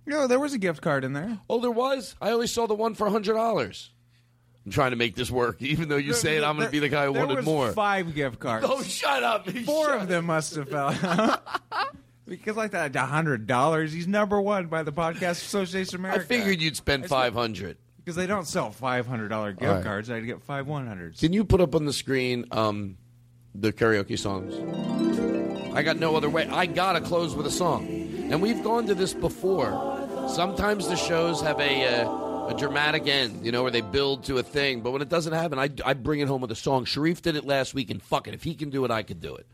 No, 0.06 0.26
there 0.26 0.40
was 0.40 0.52
a 0.52 0.58
gift 0.58 0.82
card 0.82 1.04
in 1.04 1.12
there. 1.12 1.38
Oh, 1.48 1.60
there 1.60 1.70
was. 1.70 2.16
I 2.20 2.32
only 2.32 2.46
saw 2.46 2.66
the 2.66 2.74
one 2.74 2.94
for 2.94 3.08
hundred 3.08 3.34
dollars. 3.34 3.90
I'm 4.64 4.72
trying 4.72 4.90
to 4.90 4.96
make 4.96 5.16
this 5.16 5.30
work, 5.30 5.60
even 5.60 5.88
though 5.88 5.96
you 5.96 6.12
say 6.12 6.36
it. 6.36 6.44
I'm 6.44 6.56
going 6.56 6.68
to 6.68 6.72
be 6.72 6.78
the 6.78 6.88
guy 6.88 7.06
who 7.06 7.12
there 7.12 7.22
wanted 7.22 7.38
was 7.38 7.44
more. 7.44 7.72
Five 7.72 8.14
gift 8.14 8.38
cards. 8.40 8.66
Oh, 8.68 8.82
shut 8.82 9.22
up! 9.22 9.48
Four 9.50 9.94
of 9.94 10.08
them 10.08 10.26
must 10.26 10.54
have 10.54 10.68
fell 10.68 10.96
out. 11.02 11.42
Because 12.24 12.56
like 12.56 12.70
that, 12.70 12.94
a 12.94 13.00
hundred 13.00 13.46
dollars. 13.46 13.92
He's 13.92 14.06
number 14.06 14.40
one 14.40 14.68
by 14.68 14.84
the 14.84 14.92
Podcast 14.92 15.32
Association 15.42 15.96
of 15.96 16.00
America. 16.00 16.22
I 16.22 16.24
figured 16.24 16.62
you'd 16.62 16.76
spend 16.76 17.06
five 17.06 17.34
hundred. 17.34 17.76
because 17.98 18.16
they 18.16 18.26
don't 18.26 18.46
sell 18.46 18.70
five 18.70 19.06
hundred 19.06 19.28
dollar 19.28 19.52
gift 19.52 19.70
right. 19.70 19.84
cards. 19.84 20.10
I'd 20.10 20.24
get 20.24 20.40
five 20.40 20.66
one 20.66 20.86
hundreds. 20.86 21.20
Can 21.20 21.32
you 21.32 21.44
put 21.44 21.60
up 21.60 21.74
on 21.74 21.84
the 21.84 21.92
screen 21.92 22.46
um, 22.52 22.96
the 23.54 23.72
karaoke 23.72 24.18
songs? 24.18 24.54
I 25.74 25.82
got 25.82 25.98
no 25.98 26.16
other 26.16 26.30
way. 26.30 26.46
I 26.46 26.66
gotta 26.66 27.00
close 27.00 27.34
with 27.34 27.46
a 27.46 27.50
song, 27.50 27.86
and 28.32 28.42
we've 28.42 28.64
gone 28.64 28.86
to 28.86 28.94
this 28.94 29.14
before. 29.14 29.70
Sometimes 30.28 30.88
the 30.88 30.96
shows 30.96 31.40
have 31.42 31.60
a 31.60 32.02
uh, 32.02 32.46
a 32.48 32.54
dramatic 32.54 33.06
end, 33.06 33.44
you 33.44 33.52
know, 33.52 33.62
where 33.62 33.70
they 33.70 33.80
build 33.80 34.24
to 34.24 34.38
a 34.38 34.42
thing. 34.42 34.80
But 34.80 34.92
when 34.92 35.02
it 35.02 35.08
doesn't 35.08 35.32
happen, 35.32 35.58
I, 35.58 35.68
I 35.84 35.94
bring 35.94 36.20
it 36.20 36.28
home 36.28 36.40
with 36.40 36.50
a 36.50 36.56
song. 36.56 36.84
Sharif 36.84 37.22
did 37.22 37.36
it 37.36 37.44
last 37.44 37.74
week, 37.74 37.90
and 37.90 38.02
fuck 38.02 38.26
it, 38.28 38.34
if 38.34 38.42
he 38.42 38.54
can 38.54 38.70
do 38.70 38.84
it, 38.84 38.90
I 38.90 39.02
can 39.02 39.18
do 39.18 39.34
it. 39.36 39.46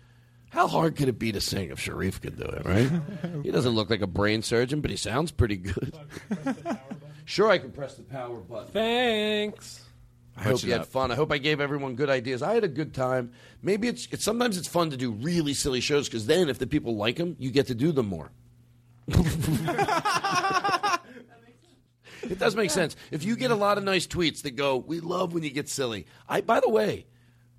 How 0.51 0.67
hard 0.67 0.97
could 0.97 1.09
it 1.09 1.19
be 1.19 1.33
to 1.33 1.41
sing 1.41 1.71
if 1.71 1.79
Sharif 1.79 2.21
could 2.21 2.39
do 2.39 2.45
it, 2.45 2.65
right? 2.65 2.91
he 3.43 3.51
doesn't 3.51 3.73
look 3.73 3.91
like 3.91 4.01
a 4.01 4.07
brain 4.07 4.43
surgeon, 4.43 4.81
but 4.81 4.91
he 4.91 4.97
sounds 4.97 5.31
pretty 5.31 5.57
good. 5.57 5.95
sure, 7.27 7.51
I 7.51 7.59
can 7.59 7.71
press 7.71 7.95
the 7.97 8.03
power 8.03 8.37
button. 8.37 8.73
Thanks. 8.73 9.85
I 10.37 10.43
hope 10.43 10.53
Punch 10.53 10.63
it 10.63 10.67
you 10.69 10.73
had 10.73 10.83
up. 10.83 10.87
fun. 10.87 11.11
I 11.11 11.17
hope 11.17 11.33
I 11.33 11.39
gave 11.39 11.61
everyone 11.61 11.97
good 11.97 12.09
ideas. 12.09 12.43
I 12.43 12.55
had 12.55 12.65
a 12.65 12.69
good 12.69 12.95
time. 12.95 13.33
Maybe 13.61 13.89
it's, 13.89 14.07
it's 14.13 14.25
sometimes 14.25 14.57
it's 14.57 14.69
fun 14.69 14.91
to 14.91 14.97
do 14.97 15.11
really 15.11 15.53
silly 15.53 15.81
shows 15.81 16.09
because 16.09 16.27
then 16.27 16.49
if 16.49 16.59
the 16.59 16.67
people 16.67 16.97
like 16.97 17.17
them, 17.17 17.35
you 17.41 17.51
get 17.51 17.67
to 17.67 17.75
do 17.75 17.91
them 17.91 18.07
more. 18.07 18.31
It 22.23 22.39
does 22.39 22.55
make 22.57 22.71
sense. 22.71 22.97
If 23.11 23.25
you 23.25 23.37
get 23.37 23.51
a 23.51 23.55
lot 23.57 23.79
of 23.79 23.85
nice 23.85 24.07
tweets 24.07 24.43
that 24.43 24.53
go, 24.57 24.77
"We 24.77 25.01
love 25.01 25.33
when 25.33 25.43
you 25.43 25.51
get 25.51 25.69
silly." 25.69 26.07
I 26.29 26.41
by 26.41 26.61
the 26.61 26.69
way, 26.69 27.07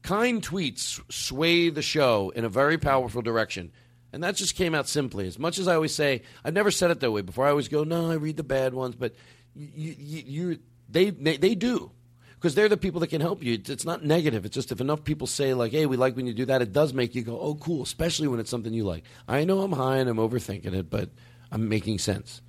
kind 0.02 0.42
tweets 0.42 1.02
sway 1.12 1.70
the 1.70 1.82
show 1.82 2.30
in 2.32 2.46
a 2.46 2.50
very 2.50 2.78
powerful 2.78 3.22
direction. 3.22 3.72
And 4.12 4.24
that 4.24 4.36
just 4.36 4.56
came 4.56 4.74
out 4.74 4.88
simply. 4.88 5.28
As 5.28 5.38
much 5.38 5.60
as 5.60 5.68
I 5.68 5.76
always 5.76 5.94
say, 5.94 6.24
I've 6.44 6.54
never 6.56 6.72
said 6.72 6.90
it 6.90 7.00
that 7.00 7.12
way 7.12 7.22
before. 7.22 7.46
I 7.46 7.52
always 7.52 7.68
go, 7.68 7.84
"No, 7.84 8.10
I 8.10 8.16
read 8.16 8.38
the 8.38 8.44
bad 8.44 8.74
ones," 8.74 8.96
but 8.96 9.14
you, 9.56 9.94
you, 9.98 10.24
you 10.26 10.60
they, 10.90 11.12
they 11.12 11.38
they 11.38 11.54
do 11.56 11.92
because 12.36 12.56
they're 12.56 12.70
the 12.70 12.78
people 12.78 13.02
that 13.02 13.08
can 13.08 13.22
help 13.22 13.44
you. 13.44 13.54
It's- 13.54 13.70
It's 13.70 13.86
not 13.86 14.04
negative. 14.04 14.46
It's 14.46 14.56
just 14.56 14.72
if 14.72 14.82
enough 14.82 15.04
people 15.04 15.28
say 15.28 15.54
like, 15.54 15.72
"Hey, 15.74 15.86
we 15.86 15.96
like 15.96 16.16
when 16.16 16.26
you 16.26 16.34
do 16.34 16.46
that," 16.46 16.62
it 16.64 16.74
does 16.74 16.92
make 16.94 17.14
you 17.14 17.22
go, 17.22 17.40
"Oh, 17.40 17.54
cool." 17.56 17.84
Especially 17.84 18.28
when 18.28 18.40
it's 18.40 18.50
something 18.50 18.74
you 18.74 18.84
like. 18.84 19.04
I 19.28 19.44
know 19.46 19.62
I'm 19.62 19.74
high 19.74 19.98
and 19.98 20.10
I'm 20.10 20.18
overthinking 20.18 20.74
it, 20.74 20.90
but 20.90 21.10
I'm 21.52 21.68
making 21.68 22.00
sense 22.00 22.42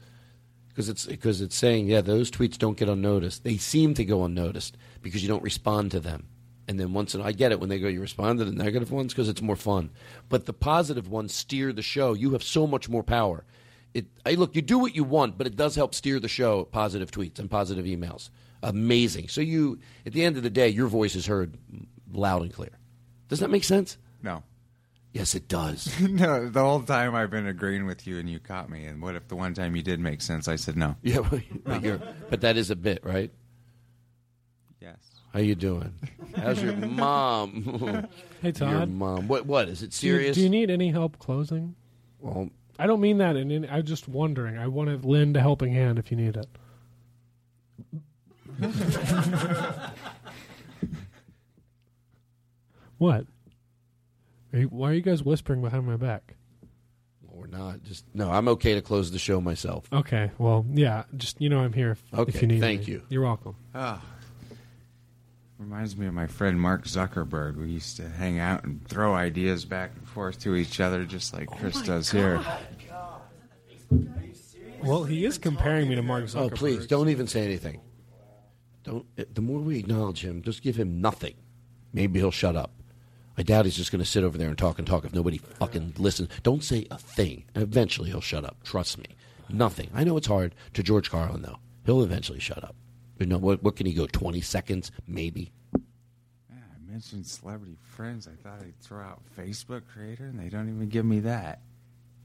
because 0.69 0.89
it's 0.89 1.07
because 1.07 1.41
it's 1.41 1.57
saying, 1.57 1.89
yeah, 1.89 2.01
those 2.01 2.31
tweets 2.31 2.59
don't 2.59 2.77
get 2.77 2.89
unnoticed. 2.89 3.45
They 3.45 3.57
seem 3.57 3.95
to 3.95 4.05
go 4.05 4.25
unnoticed 4.25 4.77
because 5.03 5.23
you 5.23 5.29
don't 5.29 5.43
respond 5.43 5.91
to 5.93 6.01
them. 6.01 6.29
And 6.69 6.79
then 6.79 6.93
once 6.93 7.15
in 7.15 7.21
I 7.21 7.33
get 7.33 7.51
it 7.53 7.59
when 7.59 7.69
they 7.69 7.81
go, 7.81 7.89
you 7.89 8.01
respond 8.01 8.39
to 8.39 8.45
the 8.45 8.53
negative 8.53 8.93
ones 8.93 9.13
because 9.13 9.29
it's 9.29 9.43
more 9.43 9.57
fun. 9.57 9.91
But 10.29 10.47
the 10.47 10.53
positive 10.53 11.09
ones 11.09 11.35
steer 11.35 11.73
the 11.73 11.83
show. 11.83 12.13
You 12.13 12.31
have 12.33 12.45
so 12.45 12.67
much 12.67 12.89
more 12.89 13.03
power. 13.03 13.45
It, 13.93 14.07
I 14.25 14.35
look, 14.35 14.55
you 14.55 14.63
do 14.63 14.79
what 14.79 14.95
you 14.95 15.03
want, 15.03 15.37
but 15.37 15.49
it 15.49 15.57
does 15.57 15.75
help 15.75 15.95
steer 15.95 16.21
the 16.21 16.29
show. 16.29 16.65
Positive 16.67 17.11
tweets 17.11 17.41
and 17.41 17.51
positive 17.51 17.87
emails, 17.87 18.31
amazing. 18.63 19.27
So 19.29 19.41
you, 19.41 19.81
at 20.07 20.13
the 20.13 20.25
end 20.25 20.37
of 20.37 20.45
the 20.45 20.51
day, 20.51 20.69
your 20.69 20.87
voice 20.87 21.17
is 21.17 21.27
heard 21.27 21.59
loud 22.13 22.43
and 22.43 22.53
clear. 22.53 22.79
Does 23.29 23.41
that 23.41 23.51
make 23.51 23.65
sense? 23.65 23.99
No. 24.23 24.45
Yes, 25.13 25.35
it 25.35 25.49
does. 25.49 25.99
no, 26.09 26.49
the 26.49 26.61
whole 26.61 26.83
time 26.83 27.15
I've 27.17 27.31
been 27.31 27.47
agreeing 27.47 27.85
with 27.87 28.07
you, 28.07 28.19
and 28.19 28.31
you 28.31 28.39
caught 28.39 28.71
me. 28.71 28.85
And 28.87 29.03
what 29.03 29.17
if 29.17 29.27
the 29.27 29.35
one 29.37 29.55
time 29.55 29.75
you 29.75 29.83
did 29.83 29.99
make 29.99 30.23
sense? 30.23 30.47
I 30.47 30.57
said 30.57 30.77
no. 30.77 30.97
Yeah, 31.03 31.19
but, 31.65 31.83
you're- 31.83 32.01
but 32.29 32.41
that 32.43 32.57
is 32.57 32.71
a 32.71 32.77
bit, 32.77 33.05
right? 33.05 33.31
Yes. 34.81 34.97
How 35.33 35.41
you 35.41 35.55
doing? 35.57 35.93
How's 36.37 36.63
your 36.63 36.77
mom? 36.77 38.07
Hey, 38.41 38.53
Todd. 38.53 38.71
Your 38.71 38.87
mom. 38.87 39.27
What? 39.29 39.47
What 39.47 39.69
is 39.69 39.83
it 39.83 39.91
Do 39.91 40.07
you- 40.07 40.13
serious? 40.13 40.37
Do 40.37 40.43
you, 40.43 40.49
need 40.49 40.71
any 40.71 40.91
help 40.91 41.19
closing? 41.19 41.75
Well, 42.21 42.49
I 42.79 42.87
don't 42.87 43.01
mean 43.01 43.19
that. 43.19 43.37
In, 43.37 43.51
in, 43.51 43.69
I'm 43.69 43.85
just 43.85 44.09
wondering. 44.09 44.59
I 44.59 44.69
want 44.69 44.91
to 45.03 45.07
lend 45.09 45.37
a 45.37 45.41
helping 45.41 45.73
hand 45.73 45.99
if 45.99 46.11
you 46.11 46.17
need 46.17 46.37
it. 46.37 46.47
what? 52.99 53.27
Are 54.53 54.59
you, 54.61 54.67
why 54.67 54.91
are 54.91 54.95
you 54.95 55.01
guys 55.01 55.23
whispering 55.23 55.63
behind 55.63 55.87
my 55.87 55.97
back? 55.97 56.35
We're 57.23 57.47
not. 57.47 57.83
Just 57.85 58.05
no. 58.13 58.31
I'm 58.31 58.49
okay 58.49 58.75
to 58.75 58.83
close 58.83 59.11
the 59.11 59.19
show 59.19 59.41
myself. 59.41 59.89
Okay. 59.93 60.31
Well, 60.39 60.67
yeah. 60.73 61.05
Just 61.17 61.41
you 61.41 61.49
know, 61.49 61.61
I'm 61.61 61.73
here 61.73 61.93
if, 61.93 62.03
Okay, 62.13 62.33
if 62.35 62.43
you 62.43 62.49
need. 62.49 62.61
thank 62.61 62.81
me. 62.87 62.93
you. 62.95 63.03
You're 63.09 63.23
welcome. 63.23 63.57
Ah. 63.75 64.03
Reminds 65.59 65.97
me 65.97 66.07
of 66.07 66.15
my 66.15 66.27
friend 66.27 66.61
Mark 66.61 66.85
Zuckerberg. 66.85 67.57
We 67.57 67.69
used 67.69 67.97
to 67.99 68.09
hang 68.09 68.39
out 68.39 68.65
and 68.65 68.87
throw 68.89 69.15
ideas 69.15 69.65
back 69.65 69.93
and 69.97 70.09
forth 70.09 70.39
to 70.41 70.55
each 70.55 70.81
other, 70.81 71.05
just 71.05 71.33
like 71.35 71.49
Chris 71.51 71.81
does 71.83 72.11
here. 72.11 72.43
Well, 74.83 75.05
he 75.05 75.25
is 75.27 75.37
comparing 75.39 75.89
me 75.89 75.95
to 75.97 76.03
Mark 76.03 76.25
Zuckerberg. 76.25 76.53
Oh, 76.53 76.57
please 76.57 76.87
don't 76.87 77.11
even 77.11 77.27
say 77.27 77.45
anything. 77.45 77.81
Don't. 78.85 79.05
uh, 79.19 79.25
The 79.35 79.43
more 79.43 79.61
we 79.61 79.79
acknowledge 79.79 80.25
him, 80.25 80.43
just 80.43 80.63
give 80.63 80.77
him 80.77 81.01
nothing. 81.01 81.35
Maybe 81.93 82.21
he'll 82.21 82.31
shut 82.31 82.57
up. 82.57 82.73
I 83.41 83.43
doubt 83.43 83.65
he's 83.65 83.75
just 83.75 83.91
going 83.91 84.05
to 84.05 84.11
sit 84.11 84.23
over 84.23 84.37
there 84.37 84.51
and 84.51 84.59
talk 84.59 84.79
and 84.79 84.87
talk 84.87 85.07
if 85.07 85.15
nobody 85.15 85.39
fucking 85.39 85.95
listens. 85.97 86.29
Don't 86.43 86.63
say 86.63 86.87
a 86.91 86.99
thing. 86.99 87.45
Eventually 87.55 88.11
he'll 88.11 88.21
shut 88.21 88.45
up. 88.45 88.63
Trust 88.65 88.99
me. 88.99 89.07
Nothing. 89.49 89.89
I 89.95 90.05
know 90.05 90.19
it's 90.19 90.27
hard 90.27 90.55
to 90.75 90.83
George 90.83 91.11
Carlin 91.11 91.41
though. 91.41 91.57
He'll 91.87 92.03
eventually 92.03 92.39
shut 92.39 92.63
up. 92.63 92.77
You 93.19 93.25
know 93.25 93.39
what? 93.39 93.63
What 93.63 93.77
can 93.77 93.87
he 93.87 93.95
go? 93.95 94.07
Twenty 94.07 94.43
seconds, 94.43 94.93
maybe. 95.07 95.53
Yeah, 95.73 96.57
I 96.57 96.93
mentioned 96.93 97.27
celebrity 97.27 97.79
friends. 97.81 98.29
I 98.29 98.33
thought 98.43 98.61
I'd 98.61 98.79
throw 98.79 99.01
out 99.01 99.23
Facebook 99.39 99.85
creator, 99.91 100.27
and 100.27 100.39
they 100.39 100.51
don't 100.51 100.69
even 100.69 100.91
give 100.91 101.07
me 101.07 101.21
that. 101.21 101.63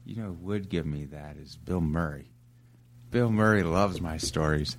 You 0.04 0.16
know, 0.16 0.26
who 0.26 0.46
would 0.48 0.68
give 0.68 0.84
me 0.84 1.06
that 1.06 1.38
is 1.38 1.56
Bill 1.56 1.80
Murray. 1.80 2.30
Bill 3.10 3.30
Murray 3.30 3.62
loves 3.62 4.02
my 4.02 4.18
stories. 4.18 4.76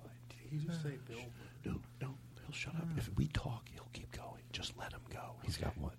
What? 0.00 0.12
Did 0.30 0.38
he 0.50 0.66
just 0.66 0.82
say 0.82 0.92
Bill? 1.06 1.18
No, 1.66 1.72
no, 2.00 2.14
he'll 2.42 2.54
shut 2.54 2.74
up. 2.76 2.86
If 2.96 3.10
we 3.18 3.26
talk, 3.26 3.68
he'll 3.72 3.73
keep 3.94 4.12
going. 4.12 4.42
Just 4.52 4.76
let 4.78 4.92
him 4.92 5.00
go. 5.10 5.36
He's 5.42 5.56
got 5.56 5.76
one. 5.78 5.92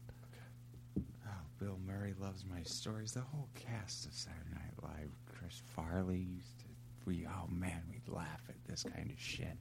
Oh, 0.97 1.31
Bill 1.59 1.79
Murray 1.85 2.13
loves 2.19 2.45
my 2.45 2.61
stories. 2.63 3.13
The 3.13 3.21
whole 3.21 3.49
cast 3.55 4.05
of 4.05 4.13
Saturday 4.13 4.51
Night 4.53 4.83
Live. 4.83 5.09
Chris 5.25 5.61
Farley 5.75 6.17
used 6.17 6.59
to. 6.59 6.65
We 7.05 7.27
oh 7.27 7.47
man, 7.49 7.81
we'd 7.91 8.07
laugh 8.13 8.41
at 8.49 8.55
this 8.67 8.83
kind 8.83 9.09
of 9.11 9.19
shit. 9.19 9.57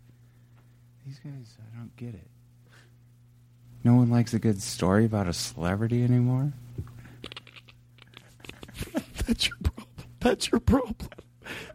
These 1.04 1.18
guys, 1.18 1.56
I 1.60 1.76
don't 1.76 1.94
get 1.96 2.14
it. 2.14 2.28
No 3.82 3.94
one 3.96 4.10
likes 4.10 4.32
a 4.32 4.38
good 4.38 4.62
story 4.62 5.04
about 5.04 5.28
a 5.28 5.32
celebrity 5.34 6.02
anymore. 6.02 6.52
That's 9.26 9.46
your 9.46 9.58
problem. 9.62 9.86
That's 10.20 10.50
your 10.50 10.60
problem. 10.60 10.96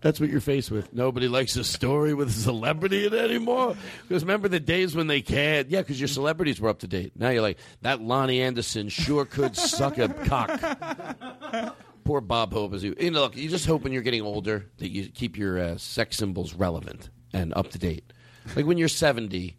That's 0.01 0.19
what 0.19 0.29
you're 0.29 0.39
faced 0.39 0.71
with. 0.71 0.93
Nobody 0.93 1.27
likes 1.27 1.55
a 1.57 1.63
story 1.63 2.13
with 2.13 2.29
a 2.29 2.33
celebrity 2.33 3.05
in 3.05 3.13
it 3.13 3.19
anymore. 3.19 3.75
Because 4.07 4.23
remember 4.23 4.47
the 4.47 4.59
days 4.59 4.95
when 4.95 5.07
they 5.07 5.21
can't? 5.21 5.69
Yeah, 5.69 5.81
because 5.81 5.99
your 5.99 6.07
celebrities 6.07 6.61
were 6.61 6.69
up 6.69 6.79
to 6.79 6.87
date. 6.87 7.13
Now 7.15 7.29
you're 7.29 7.41
like, 7.41 7.57
that 7.81 7.99
Loni 7.99 8.39
Anderson 8.39 8.89
sure 8.89 9.25
could 9.25 9.55
suck 9.55 9.97
a 9.97 10.09
cock. 10.09 11.73
Poor 12.05 12.21
Bob 12.21 12.53
Hope. 12.53 12.73
Is 12.73 12.83
you, 12.83 12.95
you 12.99 13.11
know, 13.11 13.21
look, 13.21 13.35
you're 13.35 13.51
just 13.51 13.65
hoping 13.65 13.91
you're 13.91 14.01
getting 14.01 14.21
older 14.21 14.65
that 14.77 14.89
you 14.89 15.09
keep 15.09 15.37
your 15.37 15.59
uh, 15.59 15.77
sex 15.77 16.17
symbols 16.17 16.53
relevant 16.53 17.09
and 17.33 17.53
up 17.53 17.69
to 17.71 17.77
date. 17.77 18.13
Like 18.55 18.65
when 18.65 18.77
you're 18.77 18.87
70, 18.87 19.57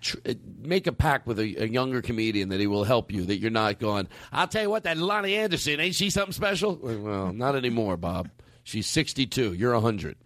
tr- 0.00 0.16
uh, 0.26 0.34
make 0.62 0.86
a 0.86 0.92
pact 0.92 1.26
with 1.26 1.38
a, 1.38 1.64
a 1.64 1.66
younger 1.66 2.00
comedian 2.00 2.48
that 2.50 2.60
he 2.60 2.66
will 2.66 2.84
help 2.84 3.12
you. 3.12 3.24
That 3.24 3.38
you're 3.38 3.50
not 3.50 3.78
going. 3.78 4.08
I'll 4.32 4.48
tell 4.48 4.62
you 4.62 4.70
what, 4.70 4.84
that 4.84 4.96
Loni 4.96 5.36
Anderson 5.36 5.80
ain't 5.80 5.94
she 5.94 6.10
something 6.10 6.32
special? 6.32 6.76
Well, 6.76 7.32
not 7.32 7.56
anymore, 7.56 7.96
Bob. 7.96 8.30
She's 8.70 8.86
62. 8.86 9.54
You're 9.54 9.74
100. 9.74 10.16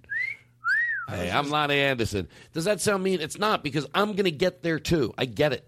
Hey, 1.09 1.31
I'm 1.31 1.47
Loni 1.47 1.77
Anderson. 1.77 2.29
Does 2.53 2.67
that 2.67 2.79
sound 2.83 3.03
mean? 3.03 3.23
It's 3.23 3.39
not 3.39 3.65
because 3.65 3.87
I'm 3.95 4.13
going 4.13 4.27
to 4.27 4.31
get 4.31 4.63
there 4.63 4.79
too. 4.79 5.15
I 5.17 5.25
get 5.25 5.55
it. 5.55 5.67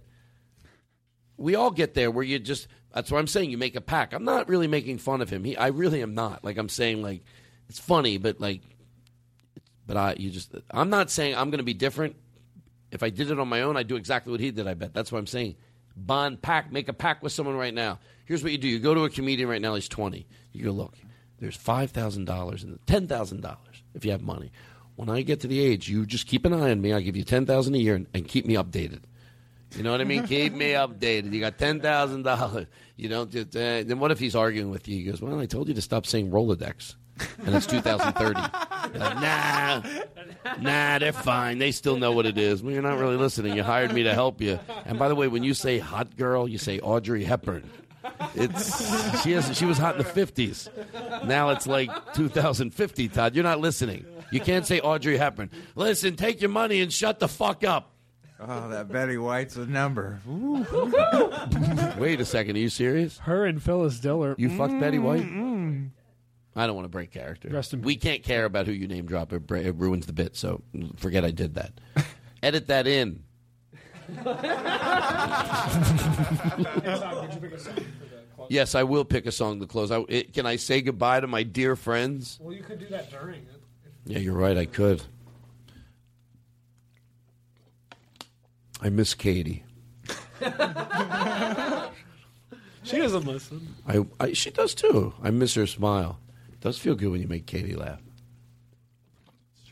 We 1.38 1.54
all 1.54 1.70
get 1.70 1.94
there 1.94 2.10
where 2.10 2.22
you 2.22 2.38
just. 2.38 2.68
That's 2.92 3.10
what 3.10 3.18
I'm 3.18 3.28
saying. 3.28 3.50
You 3.50 3.56
make 3.56 3.76
a 3.76 3.80
pack. 3.80 4.12
I'm 4.12 4.24
not 4.24 4.50
really 4.50 4.66
making 4.66 4.98
fun 4.98 5.22
of 5.22 5.30
him. 5.30 5.42
He, 5.42 5.56
I 5.56 5.68
really 5.68 6.02
am 6.02 6.14
not. 6.14 6.44
Like 6.44 6.58
I'm 6.58 6.68
saying, 6.68 7.02
like 7.02 7.22
it's 7.70 7.78
funny, 7.78 8.18
but 8.18 8.42
like, 8.42 8.60
but 9.86 9.96
I, 9.96 10.16
you 10.18 10.28
just. 10.28 10.54
I'm 10.70 10.90
not 10.90 11.10
saying 11.10 11.34
I'm 11.34 11.48
going 11.48 11.58
to 11.58 11.64
be 11.64 11.74
different. 11.74 12.16
If 12.90 13.02
I 13.02 13.08
did 13.08 13.30
it 13.30 13.38
on 13.38 13.48
my 13.48 13.62
own, 13.62 13.78
I'd 13.78 13.88
do 13.88 13.96
exactly 13.96 14.32
what 14.32 14.40
he 14.40 14.50
did. 14.50 14.68
I 14.68 14.74
bet. 14.74 14.92
That's 14.92 15.10
what 15.10 15.18
I'm 15.18 15.26
saying. 15.26 15.56
Bond 15.96 16.42
pack. 16.42 16.70
Make 16.70 16.88
a 16.88 16.94
pack 16.94 17.22
with 17.22 17.32
someone 17.32 17.56
right 17.56 17.74
now. 17.74 18.00
Here's 18.26 18.42
what 18.42 18.52
you 18.52 18.58
do. 18.58 18.68
You 18.68 18.80
go 18.80 18.92
to 18.92 19.04
a 19.04 19.10
comedian 19.10 19.48
right 19.48 19.62
now. 19.62 19.74
He's 19.76 19.88
20. 19.88 20.26
You 20.52 20.64
go 20.64 20.72
look. 20.72 20.94
There's 21.38 21.56
five 21.56 21.90
thousand 21.90 22.24
dollars 22.24 22.62
and 22.62 22.78
ten 22.86 23.06
thousand 23.06 23.42
dollars 23.42 23.82
if 23.94 24.04
you 24.04 24.10
have 24.12 24.22
money. 24.22 24.50
When 24.96 25.10
I 25.10 25.22
get 25.22 25.40
to 25.40 25.46
the 25.46 25.60
age, 25.60 25.88
you 25.88 26.06
just 26.06 26.26
keep 26.26 26.46
an 26.46 26.54
eye 26.54 26.70
on 26.70 26.80
me. 26.80 26.92
I 26.92 27.00
give 27.00 27.16
you 27.16 27.24
ten 27.24 27.46
thousand 27.46 27.74
a 27.74 27.78
year 27.78 27.94
and, 27.94 28.06
and 28.14 28.26
keep 28.26 28.46
me 28.46 28.54
updated. 28.54 29.00
You 29.76 29.82
know 29.82 29.92
what 29.92 30.00
I 30.00 30.04
mean? 30.04 30.26
keep 30.26 30.54
me 30.54 30.70
updated. 30.72 31.32
You 31.32 31.40
got 31.40 31.58
ten 31.58 31.80
thousand 31.80 32.22
dollars. 32.22 32.66
You 32.98 33.10
don't. 33.10 33.30
Just, 33.30 33.54
uh, 33.54 33.82
then 33.82 33.98
what 33.98 34.10
if 34.10 34.18
he's 34.18 34.34
arguing 34.34 34.70
with 34.70 34.88
you? 34.88 34.96
He 34.96 35.04
goes, 35.04 35.20
"Well, 35.20 35.38
I 35.38 35.44
told 35.44 35.68
you 35.68 35.74
to 35.74 35.82
stop 35.82 36.06
saying 36.06 36.30
Rolodex." 36.30 36.94
And 37.44 37.54
it's 37.54 37.66
2030. 37.66 38.40
You're 38.92 38.98
like, 38.98 39.20
nah, 39.20 39.82
nah, 40.60 40.98
they're 40.98 41.12
fine. 41.12 41.58
They 41.58 41.72
still 41.72 41.96
know 41.96 42.12
what 42.12 42.26
it 42.26 42.38
is. 42.38 42.62
Well, 42.62 42.72
you're 42.72 42.82
not 42.82 42.98
really 42.98 43.16
listening. 43.16 43.56
You 43.56 43.62
hired 43.62 43.92
me 43.92 44.02
to 44.04 44.14
help 44.14 44.40
you. 44.40 44.58
And 44.84 44.98
by 44.98 45.08
the 45.08 45.14
way, 45.14 45.28
when 45.28 45.42
you 45.42 45.54
say 45.54 45.78
hot 45.78 46.16
girl, 46.16 46.48
you 46.48 46.58
say 46.58 46.78
Audrey 46.80 47.24
Hepburn. 47.24 47.68
It's 48.34 49.22
she 49.22 49.32
has 49.32 49.56
she 49.56 49.64
was 49.64 49.78
hot 49.78 49.96
in 49.96 49.98
the 50.02 50.08
fifties. 50.08 50.68
Now 51.24 51.50
it's 51.50 51.66
like 51.66 51.90
2050. 52.14 53.08
Todd, 53.08 53.34
you're 53.34 53.44
not 53.44 53.60
listening. 53.60 54.04
You 54.30 54.40
can't 54.40 54.66
say 54.66 54.80
Audrey 54.80 55.16
Hepburn. 55.16 55.50
Listen, 55.74 56.16
take 56.16 56.40
your 56.40 56.50
money 56.50 56.80
and 56.80 56.92
shut 56.92 57.18
the 57.20 57.28
fuck 57.28 57.64
up. 57.64 57.92
Oh, 58.38 58.68
that 58.68 58.88
Betty 58.88 59.16
White's 59.16 59.56
a 59.56 59.64
number. 59.66 60.20
Wait 61.98 62.20
a 62.20 62.24
second. 62.24 62.56
Are 62.56 62.60
you 62.60 62.68
serious? 62.68 63.18
Her 63.18 63.46
and 63.46 63.62
Phyllis 63.62 63.98
Diller. 63.98 64.34
You 64.38 64.50
fucked 64.56 64.78
Betty 64.78 64.98
White? 64.98 65.24
I 66.58 66.66
don't 66.66 66.74
want 66.74 66.84
to 66.84 66.90
break 66.90 67.10
character. 67.12 67.48
Rest 67.50 67.74
in 67.74 67.82
we 67.82 67.96
can't 67.96 68.22
care 68.22 68.44
about 68.46 68.66
who 68.66 68.72
you 68.72 68.88
name 68.88 69.06
drop. 69.06 69.32
It, 69.32 69.46
bra- 69.46 69.60
it 69.60 69.74
ruins 69.76 70.06
the 70.06 70.12
bit. 70.12 70.36
So 70.36 70.62
forget 70.96 71.24
I 71.24 71.30
did 71.30 71.54
that. 71.54 71.72
Edit 72.42 72.66
that 72.68 72.86
in. 72.86 73.22
Yes, 78.48 78.76
I 78.76 78.84
will 78.84 79.04
pick 79.04 79.26
a 79.26 79.32
song 79.32 79.58
to 79.58 79.66
close. 79.66 79.90
I, 79.90 80.04
it, 80.08 80.32
can 80.32 80.46
I 80.46 80.54
say 80.54 80.80
goodbye 80.80 81.18
to 81.18 81.26
my 81.26 81.42
dear 81.42 81.74
friends? 81.74 82.38
Well, 82.40 82.54
you 82.54 82.62
could 82.62 82.78
do 82.78 82.86
that 82.88 83.10
during 83.10 83.40
it. 83.40 83.60
Yeah, 84.04 84.18
you're 84.18 84.34
right. 84.34 84.56
I 84.56 84.66
could. 84.66 85.02
I 88.80 88.88
miss 88.88 89.14
Katie. 89.14 89.64
She 92.86 92.98
doesn't 92.98 93.26
listen. 93.26 93.74
I, 93.88 94.06
I 94.20 94.32
she 94.32 94.50
does 94.50 94.72
too. 94.72 95.12
I 95.20 95.30
miss 95.30 95.54
her 95.54 95.66
smile. 95.66 96.20
It 96.52 96.60
does 96.60 96.78
feel 96.78 96.94
good 96.94 97.10
when 97.10 97.20
you 97.20 97.26
make 97.26 97.46
Katie 97.46 97.74
laugh. 97.74 98.00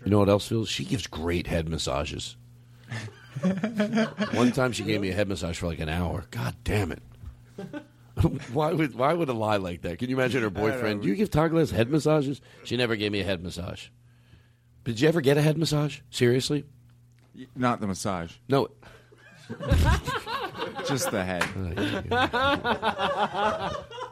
You 0.05 0.11
know 0.11 0.19
what 0.19 0.29
else 0.29 0.49
feels? 0.49 0.69
She 0.69 0.85
gives 0.85 1.07
great 1.07 1.47
head 1.47 1.69
massages. 1.69 2.37
One 4.33 4.53
time 4.53 4.73
she 4.73 4.85
gave 4.85 5.01
me 5.01 5.11
a 5.11 5.15
head 5.15 5.29
massage 5.29 5.59
for 5.59 5.67
like 5.67 5.81
an 5.81 5.89
hour. 5.89 6.25
God 6.31 6.55
damn 6.65 6.93
it. 6.93 7.03
why 8.53 8.73
would 8.73 8.95
why 8.95 9.13
would 9.13 9.29
a 9.29 9.33
lie 9.33 9.57
like 9.57 9.83
that? 9.83 9.99
Can 9.99 10.09
you 10.09 10.17
imagine 10.17 10.43
her 10.43 10.51
boyfriend? 10.51 11.03
Do 11.03 11.09
you 11.09 11.15
give 11.15 11.31
Todd 11.31 11.53
head 11.71 11.91
massages? 11.91 12.41
She 12.65 12.77
never 12.77 12.97
gave 12.97 13.13
me 13.13 13.21
a 13.21 13.25
head 13.25 13.43
massage. 13.43 13.89
Did 14.85 15.01
you 15.01 15.09
ever 15.09 15.21
get 15.21 15.37
a 15.37 15.43
head 15.43 15.59
massage? 15.59 16.01
Seriously? 16.11 16.65
Not 17.57 17.81
the 17.81 17.87
massage. 17.87 18.33
No. 18.49 18.69
Just 20.87 21.11
the 21.11 21.25
head. 21.25 21.45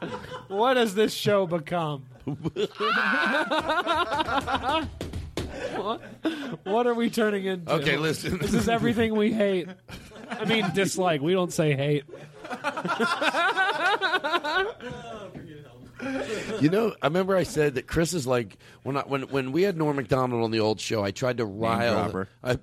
Oh, 0.01 0.09
what 0.47 0.77
has 0.77 0.95
this 0.95 1.13
show 1.13 1.47
become? 1.47 2.05
what, 5.75 6.01
what 6.63 6.87
are 6.87 6.93
we 6.93 7.09
turning 7.09 7.45
into? 7.45 7.71
Okay, 7.73 7.97
listen. 7.97 8.37
This 8.37 8.53
is 8.53 8.69
everything 8.69 9.15
we 9.15 9.33
hate. 9.33 9.67
I 10.29 10.45
mean, 10.45 10.65
dislike. 10.73 11.21
We 11.21 11.33
don't 11.33 11.53
say 11.53 11.75
hate. 11.75 12.05
You 16.61 16.69
know, 16.69 16.95
I 17.01 17.07
remember 17.07 17.35
I 17.35 17.43
said 17.43 17.75
that 17.75 17.87
Chris 17.87 18.13
is 18.13 18.25
like 18.27 18.57
when 18.83 18.97
I, 18.97 19.01
when 19.01 19.23
when 19.23 19.51
we 19.51 19.63
had 19.63 19.77
Norm 19.77 19.95
Macdonald 19.95 20.43
on 20.43 20.51
the 20.51 20.59
old 20.59 20.79
show. 20.79 21.03
I 21.03 21.11
tried 21.11 21.37
to 21.37 21.45
rile. 21.45 22.09
dropper. 22.11 22.29
I, 22.43 22.57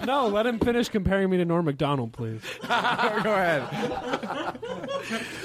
No, 0.06 0.28
let 0.28 0.46
him 0.46 0.60
finish 0.60 0.88
comparing 0.88 1.28
me 1.30 1.36
to 1.38 1.44
Norm 1.44 1.64
Macdonald, 1.64 2.12
please. 2.12 2.40
Go 2.62 2.68
ahead. 2.68 3.66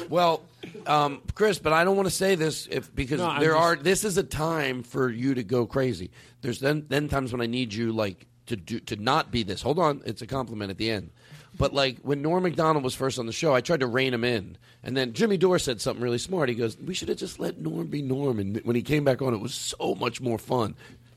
well, 0.10 0.44
um, 0.86 1.22
Chris, 1.34 1.58
but 1.58 1.74
I 1.74 1.84
don't 1.84 1.96
want 1.96 2.08
to 2.08 2.14
say 2.14 2.36
this 2.36 2.68
if 2.70 2.94
because 2.94 3.20
No, 3.20 3.40
there 3.40 3.54
just- 3.54 3.60
are. 3.64 3.76
This 3.76 4.04
is 4.04 4.18
a 4.18 4.24
time 4.24 4.84
for 4.84 5.10
you 5.10 5.34
to 5.34 5.44
go 5.44 5.66
crazy. 5.66 6.12
There's 6.42 6.60
then 6.60 6.86
then 6.90 7.08
times 7.10 7.32
when 7.32 7.42
I 7.42 7.48
need 7.48 7.74
you 7.74 7.92
like 7.92 8.28
to 8.48 8.56
do 8.56 8.80
to 8.82 8.96
not 8.98 9.32
be 9.32 9.42
this. 9.44 9.62
Hold 9.64 9.80
on, 9.80 10.02
it's 10.06 10.22
a 10.22 10.28
compliment 10.28 10.70
at 10.70 10.78
the 10.78 10.92
end. 10.92 11.10
But 11.58 11.74
like 11.74 12.00
when 12.00 12.22
Norm 12.22 12.44
Macdonald 12.44 12.84
was 12.84 12.96
first 12.96 13.20
on 13.20 13.26
the 13.26 13.32
show, 13.34 13.54
I 13.54 13.62
tried 13.62 13.82
to 13.82 13.88
rein 13.88 14.14
him 14.14 14.24
in, 14.24 14.58
and 14.84 14.96
then 14.96 15.14
Jimmy 15.14 15.38
Dore 15.38 15.60
said 15.60 15.82
something 15.82 16.02
really 16.02 16.18
smart. 16.18 16.50
He 16.50 16.56
goes, 16.56 16.78
"We 16.78 16.94
should 16.94 17.10
have 17.10 17.18
just 17.18 17.40
let 17.40 17.60
Norm 17.60 17.88
be 17.88 18.02
Norm." 18.02 18.40
And 18.40 18.58
when 18.64 18.76
he 18.76 18.82
came 18.82 19.04
back 19.04 19.22
on, 19.22 19.34
it 19.34 19.42
was 19.42 19.54
so 19.54 19.96
much 19.96 20.22
more 20.22 20.38
fun 20.38 20.76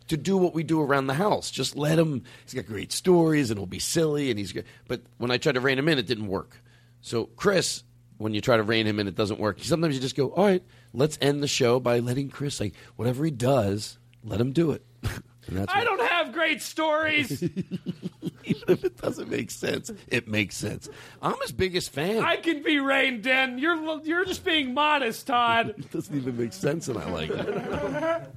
to 0.09 0.17
do 0.17 0.37
what 0.37 0.55
we 0.55 0.63
do 0.63 0.81
around 0.81 1.07
the 1.07 1.15
house. 1.15 1.51
Just 1.51 1.77
let 1.77 1.99
him. 1.99 2.25
He's 2.45 2.55
got 2.55 2.67
great 2.67 2.93
stories, 2.93 3.51
and 3.51 3.59
it'll 3.59 3.67
be 3.67 3.79
silly, 3.79 4.31
and 4.31 4.39
he's. 4.39 4.53
good. 4.53 4.65
But 4.89 5.03
when 5.19 5.31
I 5.31 5.39
tried 5.39 5.55
to 5.55 5.61
rein 5.61 5.79
him 5.79 5.89
in, 5.89 5.99
it 5.99 6.07
didn't 6.07 6.27
work. 6.27 6.61
So 7.01 7.27
Chris, 7.37 7.85
when 8.19 8.35
you 8.35 8.41
try 8.41 8.57
to 8.57 8.63
rein 8.63 8.87
him 8.87 8.99
in, 8.99 9.07
it 9.07 9.15
doesn't 9.15 9.41
work. 9.41 9.59
Sometimes 9.61 9.95
you 9.95 10.01
just 10.01 10.17
go, 10.17 10.31
"All 10.31 10.45
right, 10.47 10.63
let's 10.93 11.17
end 11.21 11.43
the 11.43 11.49
show 11.49 11.79
by 11.79 12.01
letting 12.01 12.29
Chris 12.29 12.61
like 12.61 12.75
whatever 12.97 13.25
he 13.25 13.31
does, 13.31 13.99
let 14.25 14.41
him 14.41 14.53
do 14.53 14.73
it." 14.73 14.85
I 15.69 15.85
don't 15.85 16.01
have 16.01 16.33
great 16.33 16.63
stories. 16.63 17.43
even 18.45 18.63
if 18.69 18.85
it 18.85 18.97
doesn't 19.01 19.29
make 19.29 19.51
sense, 19.51 19.91
it 20.09 20.29
makes 20.29 20.57
sense. 20.57 20.89
I'm 21.23 21.39
his 21.41 21.53
biggest 21.53 21.91
fan. 21.91 22.23
I 22.23 22.37
can 22.37 22.63
be 22.63 22.79
reined 22.79 23.27
in. 23.27 23.59
You're 23.59 24.01
you're 24.03 24.25
just 24.25 24.45
being 24.45 24.75
modest, 24.75 25.27
Todd. 25.27 25.75
it 25.79 25.91
doesn't 25.91 26.15
even 26.15 26.37
make 26.37 26.53
sense, 26.53 26.89
and 26.89 26.99
I 26.99 27.11
like 27.11 27.31
it. 27.31 28.31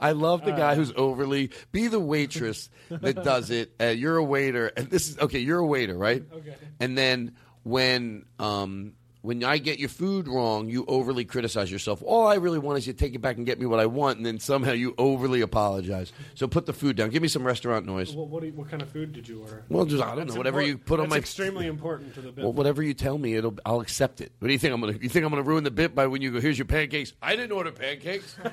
I 0.00 0.12
love 0.12 0.44
the 0.44 0.52
guy 0.52 0.76
who's 0.76 0.92
overly 0.96 1.50
be 1.72 1.88
the 1.88 2.00
waitress 2.00 2.70
that 2.90 3.24
does 3.24 3.50
it. 3.50 3.74
Uh, 3.80 3.86
you're 3.86 4.16
a 4.16 4.24
waiter, 4.24 4.68
and 4.68 4.88
this 4.88 5.08
is 5.08 5.18
okay. 5.18 5.40
You're 5.40 5.58
a 5.58 5.66
waiter, 5.66 5.96
right? 5.96 6.22
Okay. 6.32 6.54
And 6.78 6.96
then 6.96 7.34
when 7.64 8.24
um, 8.38 8.94
when 9.22 9.42
I 9.44 9.58
get 9.58 9.78
your 9.78 9.88
food 9.88 10.28
wrong, 10.28 10.68
you 10.68 10.84
overly 10.86 11.24
criticize 11.24 11.70
yourself. 11.72 12.02
All 12.04 12.26
I 12.26 12.34
really 12.36 12.58
want 12.58 12.78
is 12.78 12.86
you 12.86 12.92
to 12.92 12.98
take 12.98 13.14
it 13.14 13.20
back 13.20 13.36
and 13.36 13.44
get 13.44 13.58
me 13.58 13.66
what 13.66 13.80
I 13.80 13.86
want, 13.86 14.16
and 14.18 14.24
then 14.26 14.38
somehow 14.38 14.72
you 14.72 14.94
overly 14.98 15.40
apologize. 15.40 16.12
So 16.34 16.46
put 16.46 16.66
the 16.66 16.72
food 16.72 16.96
down. 16.96 17.10
Give 17.10 17.20
me 17.22 17.28
some 17.28 17.44
restaurant 17.44 17.84
noise. 17.86 18.14
What, 18.14 18.28
what, 18.28 18.40
do 18.40 18.46
you- 18.46 18.52
what 18.52 18.68
kind 18.70 18.80
of 18.82 18.88
food 18.90 19.12
did 19.12 19.28
you 19.28 19.40
order? 19.40 19.64
Well, 19.68 19.84
just 19.84 20.02
I 20.02 20.08
don't 20.08 20.18
That's 20.18 20.34
know. 20.34 20.38
Whatever 20.38 20.60
import- 20.60 20.68
you 20.68 20.78
put 20.78 21.00
on 21.00 21.06
that's 21.06 21.10
my 21.10 21.18
extremely 21.18 21.66
important 21.66 22.14
to 22.14 22.20
the 22.20 22.32
bit. 22.32 22.44
Well, 22.44 22.52
whatever 22.52 22.82
you 22.82 22.94
tell 22.94 23.18
me, 23.18 23.34
it'll 23.34 23.56
I'll 23.66 23.80
accept 23.80 24.20
it. 24.20 24.32
What 24.38 24.48
do 24.48 24.52
you 24.52 24.58
think 24.58 24.72
I'm 24.72 24.80
gonna? 24.80 24.98
You 25.00 25.08
think 25.08 25.24
I'm 25.24 25.30
gonna 25.30 25.42
ruin 25.42 25.64
the 25.64 25.70
bit 25.70 25.94
by 25.94 26.06
when 26.06 26.22
you 26.22 26.30
go? 26.30 26.40
Here's 26.40 26.58
your 26.58 26.66
pancakes. 26.66 27.12
I 27.20 27.36
didn't 27.36 27.52
order 27.52 27.72
pancakes. 27.72 28.36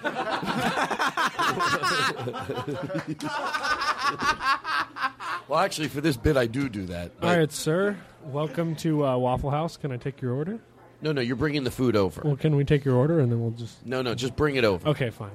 well, 5.47 5.59
actually, 5.59 5.87
for 5.87 6.01
this 6.01 6.17
bit, 6.17 6.37
I 6.37 6.47
do 6.47 6.69
do 6.69 6.85
that. 6.87 7.11
All 7.21 7.35
right, 7.37 7.51
sir. 7.51 7.97
Welcome 8.25 8.75
to 8.77 9.05
uh, 9.05 9.17
Waffle 9.17 9.51
House. 9.51 9.77
Can 9.77 9.91
I 9.91 9.97
take 9.97 10.21
your 10.21 10.33
order? 10.33 10.59
No, 11.01 11.11
no, 11.11 11.21
you're 11.21 11.35
bringing 11.35 11.63
the 11.63 11.71
food 11.71 11.95
over. 11.95 12.21
Well, 12.25 12.35
can 12.35 12.55
we 12.55 12.63
take 12.63 12.83
your 12.83 12.95
order 12.95 13.19
and 13.19 13.31
then 13.31 13.39
we'll 13.41 13.51
just. 13.51 13.85
No, 13.85 14.01
no, 14.01 14.15
just 14.15 14.35
bring 14.35 14.55
it 14.55 14.63
over. 14.63 14.87
Okay, 14.89 15.09
fine. 15.11 15.31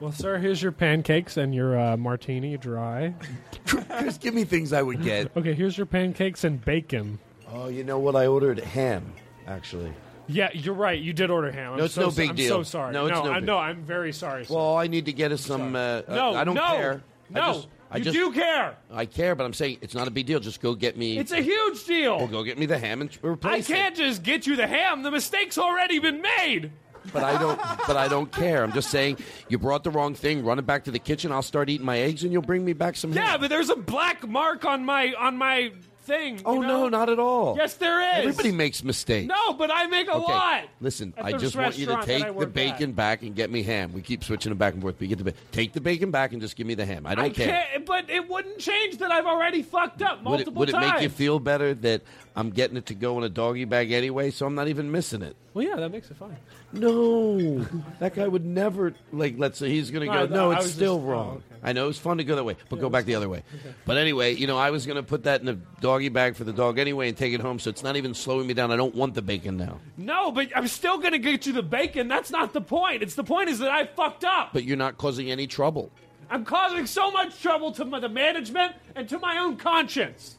Well, 0.00 0.12
sir, 0.12 0.38
here's 0.38 0.62
your 0.62 0.72
pancakes 0.72 1.36
and 1.36 1.54
your 1.54 1.78
uh, 1.78 1.96
martini 1.96 2.56
dry. 2.56 3.14
Just 3.66 4.20
give 4.20 4.32
me 4.32 4.44
things 4.44 4.72
I 4.72 4.80
would 4.80 5.02
get. 5.02 5.36
Okay, 5.36 5.54
here's 5.54 5.76
your 5.76 5.86
pancakes 5.86 6.44
and 6.44 6.64
bacon. 6.64 7.18
Oh, 7.50 7.66
you 7.66 7.82
know 7.82 7.98
what? 7.98 8.14
I 8.14 8.28
ordered 8.28 8.60
ham. 8.60 9.12
Actually, 9.48 9.92
Yeah, 10.28 10.50
you're 10.52 10.74
right. 10.76 11.00
You 11.00 11.12
did 11.12 11.30
order 11.30 11.50
ham. 11.50 11.72
I'm 11.72 11.78
No, 11.78 11.84
it's 11.86 11.94
so 11.94 12.02
no 12.02 12.10
so- 12.10 12.16
big 12.16 12.30
I'm 12.30 12.36
deal. 12.36 12.48
so 12.58 12.62
sorry. 12.62 12.92
No, 12.92 13.06
it's 13.06 13.12
no 13.24 13.32
I, 13.32 13.40
big- 13.40 13.46
no, 13.46 13.58
I'm 13.58 13.82
very 13.82 14.12
sorry. 14.12 14.44
Sir. 14.44 14.54
well, 14.54 14.62
all 14.62 14.78
I 14.78 14.86
need 14.86 15.06
to 15.06 15.12
get 15.12 15.32
is 15.32 15.40
some. 15.44 15.74
Uh, 15.74 16.02
no, 16.08 16.32
I 16.34 16.44
don't 16.44 16.54
no, 16.54 16.66
care. 16.68 17.02
No, 17.30 17.40
I 17.42 17.52
just, 17.54 17.68
I 17.90 17.98
you 17.98 18.04
just, 18.04 18.14
do 18.16 18.32
care. 18.32 18.76
I 18.90 19.06
care, 19.06 19.34
but 19.34 19.44
I'm 19.44 19.54
saying 19.54 19.78
it's 19.80 19.94
not 19.94 20.08
a 20.08 20.10
big 20.10 20.26
deal. 20.26 20.40
Just 20.40 20.60
go 20.60 20.74
get 20.74 20.96
me. 20.96 21.18
It's 21.18 21.32
a 21.32 21.40
huge 21.40 21.84
deal. 21.84 22.18
Well, 22.18 22.26
go 22.26 22.42
get 22.42 22.58
me 22.58 22.66
the 22.66 22.78
ham 22.78 23.00
and 23.00 23.10
replace 23.22 23.68
it. 23.68 23.72
I 23.72 23.76
can't 23.76 23.96
just 23.96 24.22
get 24.22 24.46
you 24.46 24.56
the 24.56 24.66
ham. 24.66 25.02
The 25.02 25.10
mistake's 25.10 25.56
already 25.56 25.98
been 25.98 26.20
made. 26.20 26.72
But 27.12 27.24
I 27.24 27.38
don't. 27.38 27.58
But 27.86 27.96
I 27.96 28.08
don't 28.08 28.30
care. 28.30 28.62
I'm 28.62 28.72
just 28.72 28.90
saying 28.90 29.18
you 29.48 29.58
brought 29.58 29.84
the 29.84 29.90
wrong 29.90 30.14
thing. 30.14 30.44
Run 30.44 30.58
it 30.58 30.66
back 30.66 30.84
to 30.84 30.90
the 30.90 30.98
kitchen. 30.98 31.32
I'll 31.32 31.42
start 31.42 31.70
eating 31.70 31.86
my 31.86 31.98
eggs, 31.98 32.22
and 32.22 32.32
you'll 32.32 32.42
bring 32.42 32.64
me 32.64 32.74
back 32.74 32.96
some. 32.96 33.12
Yeah, 33.12 33.28
ham. 33.28 33.40
but 33.40 33.48
there's 33.48 33.70
a 33.70 33.76
black 33.76 34.28
mark 34.28 34.64
on 34.66 34.84
my 34.84 35.14
on 35.18 35.38
my 35.38 35.72
thing. 36.08 36.40
Oh 36.44 36.60
know? 36.60 36.66
no, 36.66 36.88
not 36.88 37.08
at 37.08 37.18
all. 37.18 37.56
Yes, 37.56 37.74
there 37.74 38.00
is. 38.00 38.26
Everybody 38.26 38.50
makes 38.50 38.82
mistakes. 38.82 39.28
No, 39.28 39.52
but 39.52 39.70
I 39.70 39.86
make 39.86 40.08
a 40.08 40.14
Okay, 40.14 40.32
lot. 40.32 40.64
Listen, 40.80 41.14
At 41.16 41.26
I 41.26 41.32
just 41.32 41.54
want 41.54 41.78
you 41.78 41.86
to 41.86 41.94
restaurant 41.96 42.06
that 42.08 42.26
I 42.26 42.30
take 42.30 42.38
the 42.40 42.46
bacon 42.46 42.92
back 42.92 43.22
and 43.22 43.34
get 43.36 43.50
me 43.50 43.62
ham. 43.62 43.92
We 43.92 44.02
keep 44.02 44.24
switching 44.24 44.50
them 44.50 44.58
back 44.58 44.72
and 44.72 44.82
forth. 44.82 44.96
But 44.98 45.08
you 45.08 45.14
get 45.14 45.24
the 45.24 45.32
take 45.52 45.72
the 45.72 45.80
bacon 45.80 46.10
back 46.10 46.32
and 46.32 46.40
just 46.40 46.56
give 46.56 46.66
me 46.66 46.74
the 46.74 46.86
ham. 46.86 47.06
I 47.06 47.14
don't 47.14 47.26
I 47.26 47.28
care. 47.30 47.66
but 47.86 48.10
it 48.10 48.28
wouldn't 48.28 48.58
change 48.58 48.98
that 48.98 49.12
I've 49.12 49.26
already 49.26 49.62
fucked 49.62 50.02
up 50.02 50.18
Would 50.24 50.40
it, 50.40 50.46
multiple 50.46 50.60
would 50.60 50.68
it 50.70 50.78
make 50.78 51.00
you 51.02 51.08
feel 51.10 51.38
better 51.38 51.74
that 51.74 52.02
I'm 52.38 52.50
getting 52.50 52.76
it 52.76 52.86
to 52.86 52.94
go 52.94 53.18
in 53.18 53.24
a 53.24 53.28
doggy 53.28 53.64
bag 53.64 53.90
anyway, 53.90 54.30
so 54.30 54.46
I'm 54.46 54.54
not 54.54 54.68
even 54.68 54.92
missing 54.92 55.22
it? 55.22 55.34
Well, 55.54 55.66
yeah, 55.66 55.74
that 55.74 55.90
makes 55.90 56.08
it 56.08 56.16
fine. 56.18 56.36
No, 56.72 57.66
that 57.98 58.14
guy 58.14 58.28
would 58.28 58.44
never 58.44 58.94
like. 59.12 59.34
Let's 59.38 59.58
say 59.58 59.70
he's 59.70 59.90
going 59.90 60.08
to 60.08 60.14
go. 60.14 60.26
No, 60.26 60.52
I 60.52 60.56
it's 60.58 60.66
was 60.66 60.72
still 60.74 60.98
just- 60.98 61.04
oh, 61.04 61.10
wrong. 61.10 61.42
I 61.64 61.72
know 61.72 61.88
it's 61.88 61.98
fun 61.98 62.18
to 62.18 62.24
go 62.24 62.36
that 62.36 62.44
way, 62.44 62.54
but 62.68 62.78
go 62.78 62.88
back 62.88 63.06
the 63.06 63.16
other 63.16 63.28
way. 63.28 63.42
But 63.84 63.96
anyway, 63.96 64.36
you 64.36 64.46
know, 64.46 64.56
I 64.56 64.70
was 64.70 64.86
going 64.86 64.98
to 64.98 65.02
put 65.02 65.24
that 65.24 65.40
in 65.40 65.48
a 65.48 65.54
doggy 65.80 66.10
bag 66.10 66.36
for 66.36 66.44
the 66.44 66.52
dog 66.52 66.78
anyway 66.78 67.08
and 67.08 67.16
take 67.16 67.34
it 67.34 67.40
home, 67.40 67.58
so 67.58 67.70
it's 67.70 67.82
not 67.82 67.96
even 67.96 68.14
slowing 68.14 68.46
me 68.46 68.54
down. 68.54 68.70
I 68.70 68.76
don't 68.76 68.94
want 68.94 69.14
the 69.14 69.22
bacon 69.22 69.56
now. 69.56 69.80
No, 69.96 70.30
but 70.30 70.56
I'm 70.56 70.68
still 70.68 70.98
going 70.98 71.14
to 71.14 71.18
get 71.18 71.44
you 71.46 71.52
the 71.52 71.64
bacon. 71.64 72.06
That's 72.06 72.30
not 72.30 72.52
the 72.52 72.60
point. 72.60 73.02
It's 73.02 73.16
the 73.16 73.24
point 73.24 73.48
is 73.48 73.58
that 73.58 73.70
I 73.72 73.86
fucked 73.86 74.24
up. 74.24 74.52
But 74.52 74.62
you're 74.62 74.76
not 74.76 74.96
causing 74.96 75.28
any 75.28 75.48
trouble. 75.48 75.90
I'm 76.30 76.44
causing 76.44 76.86
so 76.86 77.10
much 77.10 77.42
trouble 77.42 77.72
to 77.72 77.84
my, 77.84 77.98
the 77.98 78.08
management 78.08 78.74
and 78.94 79.08
to 79.08 79.18
my 79.18 79.38
own 79.38 79.56
conscience. 79.56 80.36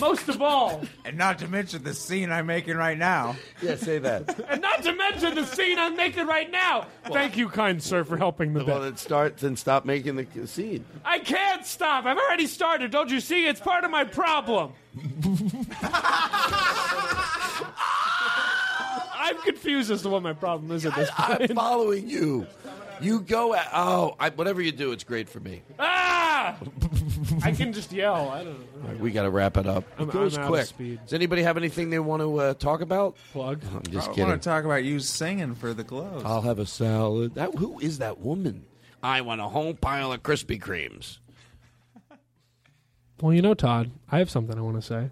Most 0.00 0.28
of 0.28 0.40
all. 0.40 0.82
And 1.04 1.16
not 1.18 1.38
to 1.40 1.48
mention 1.48 1.82
the 1.84 1.92
scene 1.94 2.30
I'm 2.32 2.46
making 2.46 2.76
right 2.76 2.96
now. 2.96 3.36
Yeah, 3.62 3.76
say 3.76 3.98
that. 3.98 4.38
And 4.48 4.62
not 4.62 4.82
to 4.82 4.94
mention 4.94 5.34
the 5.34 5.44
scene 5.44 5.78
I'm 5.78 5.96
making 5.96 6.26
right 6.26 6.50
now. 6.50 6.86
Thank 7.06 7.36
you, 7.36 7.48
kind 7.48 7.82
sir, 7.82 8.04
for 8.04 8.16
helping 8.16 8.52
the 8.54 8.64
Well, 8.64 8.78
bit. 8.78 8.84
then 8.84 8.96
start 8.96 9.36
then 9.38 9.56
stop 9.56 9.84
making 9.84 10.16
the 10.16 10.46
scene. 10.46 10.84
I 11.04 11.18
can't 11.18 11.66
stop. 11.66 12.06
I've 12.06 12.16
already 12.18 12.46
started. 12.46 12.90
Don't 12.90 13.10
you 13.10 13.20
see? 13.20 13.46
It's 13.46 13.60
part 13.60 13.84
of 13.84 13.90
my 13.90 14.04
problem. 14.04 14.72
I'm 19.22 19.36
confused 19.42 19.90
as 19.90 20.02
to 20.02 20.08
what 20.08 20.22
my 20.22 20.32
problem 20.32 20.72
is 20.72 20.86
at 20.86 20.94
this 20.94 21.10
I'm 21.16 21.48
following 21.48 22.08
you. 22.08 22.46
You 23.00 23.20
go 23.20 23.54
at 23.54 23.68
oh, 23.72 24.14
I, 24.20 24.30
whatever 24.30 24.60
you 24.60 24.72
do, 24.72 24.92
it's 24.92 25.04
great 25.04 25.28
for 25.28 25.40
me. 25.40 25.62
ah! 25.78 26.56
I 27.42 27.52
can 27.52 27.72
just 27.72 27.92
yell. 27.92 28.28
I 28.28 28.44
don't 28.44 28.58
know. 28.58 28.66
All 28.82 28.88
right, 28.88 28.98
we 28.98 29.10
got 29.10 29.22
to 29.24 29.30
wrap 29.30 29.56
it 29.56 29.66
up. 29.66 29.84
I'm- 29.98 30.08
it 30.08 30.12
goes 30.12 30.38
I'm 30.38 30.46
quick. 30.46 30.68
Does 30.78 31.12
anybody 31.12 31.42
have 31.42 31.56
anything 31.56 31.90
they 31.90 31.98
want 31.98 32.22
to 32.22 32.36
uh, 32.38 32.54
talk 32.54 32.80
about? 32.80 33.16
Plug. 33.32 33.60
I'm 33.74 33.82
just 33.90 34.08
I 34.08 34.12
kidding. 34.12 34.28
want 34.28 34.42
to 34.42 34.48
talk 34.48 34.64
about 34.64 34.84
you 34.84 35.00
singing 35.00 35.54
for 35.54 35.74
the 35.74 35.84
Globes. 35.84 36.24
I'll 36.24 36.42
have 36.42 36.58
a 36.58 36.66
salad. 36.66 37.34
That 37.34 37.54
who 37.56 37.78
is 37.80 37.98
that 37.98 38.18
woman? 38.20 38.64
I 39.02 39.20
want 39.22 39.40
a 39.40 39.48
whole 39.48 39.74
pile 39.74 40.12
of 40.12 40.22
Krispy 40.22 40.60
Kremes. 40.60 41.18
Well, 43.20 43.34
you 43.34 43.42
know, 43.42 43.52
Todd, 43.52 43.90
I 44.10 44.16
have 44.16 44.30
something 44.30 44.56
I 44.56 44.62
want 44.62 44.76
to 44.76 44.82
say. 44.82 45.10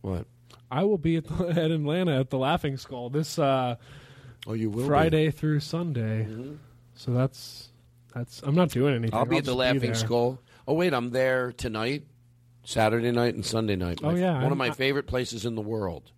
What? 0.00 0.26
I 0.68 0.82
will 0.82 0.98
be 0.98 1.14
at, 1.16 1.26
the, 1.26 1.48
at 1.50 1.70
Atlanta 1.70 2.18
at 2.18 2.30
the 2.30 2.38
Laughing 2.38 2.76
Skull 2.76 3.08
this 3.08 3.38
uh, 3.38 3.76
oh, 4.48 4.52
you 4.52 4.68
will 4.68 4.82
be. 4.82 4.88
Friday 4.88 5.30
through 5.30 5.60
Sunday. 5.60 6.26
So 6.96 7.12
that's 7.12 7.68
that's. 8.12 8.42
I'm 8.42 8.56
not 8.56 8.70
doing 8.70 8.96
anything. 8.96 9.14
I'll 9.16 9.26
be 9.26 9.38
at 9.38 9.44
the 9.44 9.54
Laughing 9.54 9.80
there. 9.80 9.94
Skull. 9.94 10.40
Oh 10.66 10.74
wait, 10.74 10.92
I'm 10.92 11.10
there 11.10 11.52
tonight, 11.52 12.02
Saturday 12.66 13.12
night 13.12 13.34
and 13.34 13.44
Sunday 13.46 13.76
night. 13.76 14.00
Oh, 14.02 14.10
My- 14.12 14.18
yeah, 14.18 14.34
one 14.34 14.42
I'm- 14.42 14.52
of 14.52 14.58
my 14.58 14.66
I- 14.66 14.70
favorite 14.72 15.06
places 15.06 15.46
in 15.46 15.54
the 15.54 15.62
world. 15.62 16.10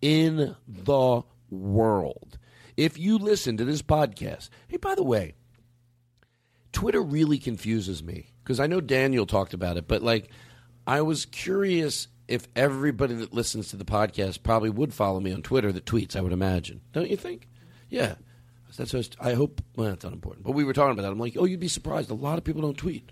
In 0.00 0.54
the 0.68 1.22
world. 1.50 2.38
If 2.76 2.96
you 2.98 3.18
listen 3.18 3.56
to 3.56 3.64
this 3.64 3.82
podcast, 3.82 4.50
hey, 4.68 4.76
by 4.76 4.94
the 4.94 5.02
way, 5.02 5.34
Twitter 6.72 7.02
really 7.02 7.38
confuses 7.38 8.02
me 8.02 8.32
because 8.42 8.60
I 8.60 8.66
know 8.66 8.80
Daniel 8.80 9.26
talked 9.26 9.54
about 9.54 9.76
it, 9.76 9.86
but 9.88 10.02
like, 10.02 10.30
I 10.86 11.02
was 11.02 11.24
curious 11.26 12.08
if 12.28 12.46
everybody 12.56 13.14
that 13.14 13.32
listens 13.32 13.68
to 13.68 13.76
the 13.76 13.84
podcast 13.84 14.42
probably 14.42 14.70
would 14.70 14.92
follow 14.94 15.20
me 15.20 15.32
on 15.32 15.42
Twitter 15.42 15.72
that 15.72 15.86
tweets. 15.86 16.16
I 16.16 16.20
would 16.20 16.32
imagine, 16.32 16.80
don't 16.92 17.10
you 17.10 17.16
think? 17.16 17.48
Yeah, 17.88 18.14
that's 18.76 18.90
just. 18.90 19.16
I 19.20 19.34
hope. 19.34 19.60
Well, 19.76 19.88
that's 19.90 20.04
not 20.04 20.12
important. 20.12 20.44
But 20.44 20.52
we 20.52 20.64
were 20.64 20.72
talking 20.72 20.92
about 20.92 21.02
that. 21.02 21.12
I'm 21.12 21.18
like, 21.18 21.36
oh, 21.38 21.44
you'd 21.44 21.60
be 21.60 21.68
surprised. 21.68 22.10
A 22.10 22.14
lot 22.14 22.38
of 22.38 22.44
people 22.44 22.62
don't 22.62 22.76
tweet. 22.76 23.10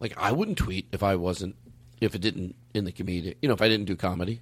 Like, 0.00 0.14
I 0.16 0.32
wouldn't 0.32 0.56
tweet 0.58 0.88
if 0.92 1.02
I 1.02 1.16
wasn't, 1.16 1.56
if 2.04 2.14
it 2.14 2.20
didn't 2.20 2.54
in 2.74 2.84
the 2.84 2.92
comedy. 2.92 3.34
You 3.42 3.48
know, 3.48 3.54
if 3.54 3.62
I 3.62 3.68
didn't 3.68 3.86
do 3.86 3.96
comedy, 3.96 4.40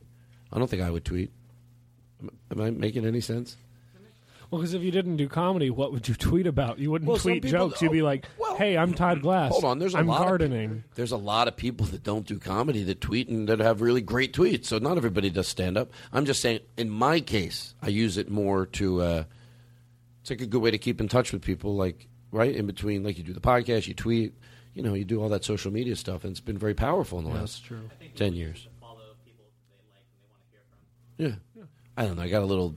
I 0.52 0.59
don't 0.59 0.68
think 0.68 0.82
I 0.82 0.90
would 0.90 1.05
tweet. 1.05 1.30
Am, 2.51 2.60
I 2.60 2.70
making 2.70 3.05
any 3.06 3.20
sense? 3.20 3.56
Well, 4.51 4.60
because 4.60 4.74
if 4.74 4.82
you 4.82 4.90
didn't 4.90 5.16
do 5.16 5.28
comedy, 5.28 5.70
what 5.70 5.93
would 5.93 6.06
you 6.09 6.14
tweet 6.28 6.47
about? 6.47 6.78
You 6.78 6.90
wouldn't 6.90 7.09
Well, 7.09 7.16
some 7.18 7.32
tweet 7.32 7.43
people- 7.44 7.68
jokes. 7.70 7.80
You'd 7.80 7.90
be 7.93 8.02
like, 8.02 8.26
"Hey, 8.59 8.76
I'm 8.76 8.93
Todd 8.93 9.22
Glass. 9.22 9.51
Hold 9.51 9.64
on, 9.64 9.78
there's 9.78 9.94
a 9.94 9.98
I'm 9.98 10.06
lot 10.06 10.20
gardening." 10.26 10.70
Of, 10.90 10.94
there's 10.94 11.12
a 11.12 11.16
lot 11.16 11.48
of 11.48 11.56
people 11.56 11.86
that 11.86 12.02
don't 12.02 12.26
do 12.26 12.39
comedy 12.39 12.82
that 12.84 13.01
tweet 13.01 13.28
and 13.28 13.48
that 13.48 13.60
have 13.60 13.80
really 13.80 14.02
great 14.02 14.34
tweets. 14.34 14.66
So 14.66 14.76
not 14.78 14.98
everybody 14.98 15.30
does 15.30 15.48
stand 15.48 15.78
up. 15.78 15.90
I'm 16.12 16.26
just 16.26 16.43
saying, 16.43 16.60
in 16.76 16.90
my 16.90 17.20
case, 17.20 17.74
I 17.80 17.89
use 17.89 18.18
it 18.18 18.30
more 18.30 18.66
to. 18.66 19.01
Uh, 19.01 19.24
it's 20.20 20.28
like 20.30 20.43
a 20.43 20.47
good 20.47 20.60
way 20.62 20.70
to 20.70 20.78
keep 20.78 21.01
in 21.01 21.09
touch 21.09 21.32
with 21.32 21.40
people. 21.43 21.74
Like 21.74 22.06
right 22.30 22.55
in 22.55 22.66
between, 22.66 23.02
like 23.02 23.16
you 23.16 23.24
do 23.24 23.32
the 23.32 23.40
podcast, 23.40 23.89
you 23.89 23.94
tweet, 23.94 24.34
you 24.74 24.82
know, 24.82 24.94
you 24.94 25.05
do 25.05 25.23
all 25.23 25.28
that 25.31 25.44
social 25.44 25.73
media 25.73 25.97
stuff, 25.97 26.24
and 26.24 26.31
it's 26.31 26.40
been 26.40 26.59
very 26.59 26.74
powerful 26.74 27.19
in 27.19 27.24
the 27.24 27.31
Yeah, 27.31 27.40
last 27.40 27.55
that's 27.59 27.66
true. 27.69 27.90
ten 28.16 28.32
years. 28.35 28.69
Yeah. 31.19 31.32
I 31.97 32.07
don't 32.07 32.16
know. 32.16 32.23
I 32.23 32.28
got 32.28 32.43
a 32.43 32.47
little 32.47 32.74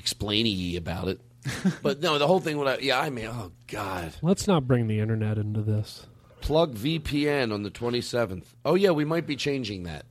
explainy 0.00 0.76
about 0.76 1.08
it, 1.08 1.20
but 1.82 2.00
no, 2.00 2.18
the 2.18 2.26
whole 2.26 2.40
thing. 2.40 2.56
What 2.58 2.66
I, 2.66 2.78
yeah, 2.78 2.98
I 3.00 3.10
mean, 3.10 3.26
oh 3.26 3.52
god. 3.68 4.14
Let's 4.22 4.46
not 4.48 4.66
bring 4.66 4.88
the 4.88 4.98
internet 5.00 5.38
into 5.38 5.60
this. 5.62 6.06
Plug 6.40 6.74
VPN 6.74 7.52
on 7.52 7.62
the 7.62 7.70
27th. 7.70 8.46
Oh, 8.64 8.74
yeah, 8.74 8.90
we 8.90 9.04
might 9.04 9.28
be 9.28 9.36
changing 9.36 9.84
that. 9.84 10.06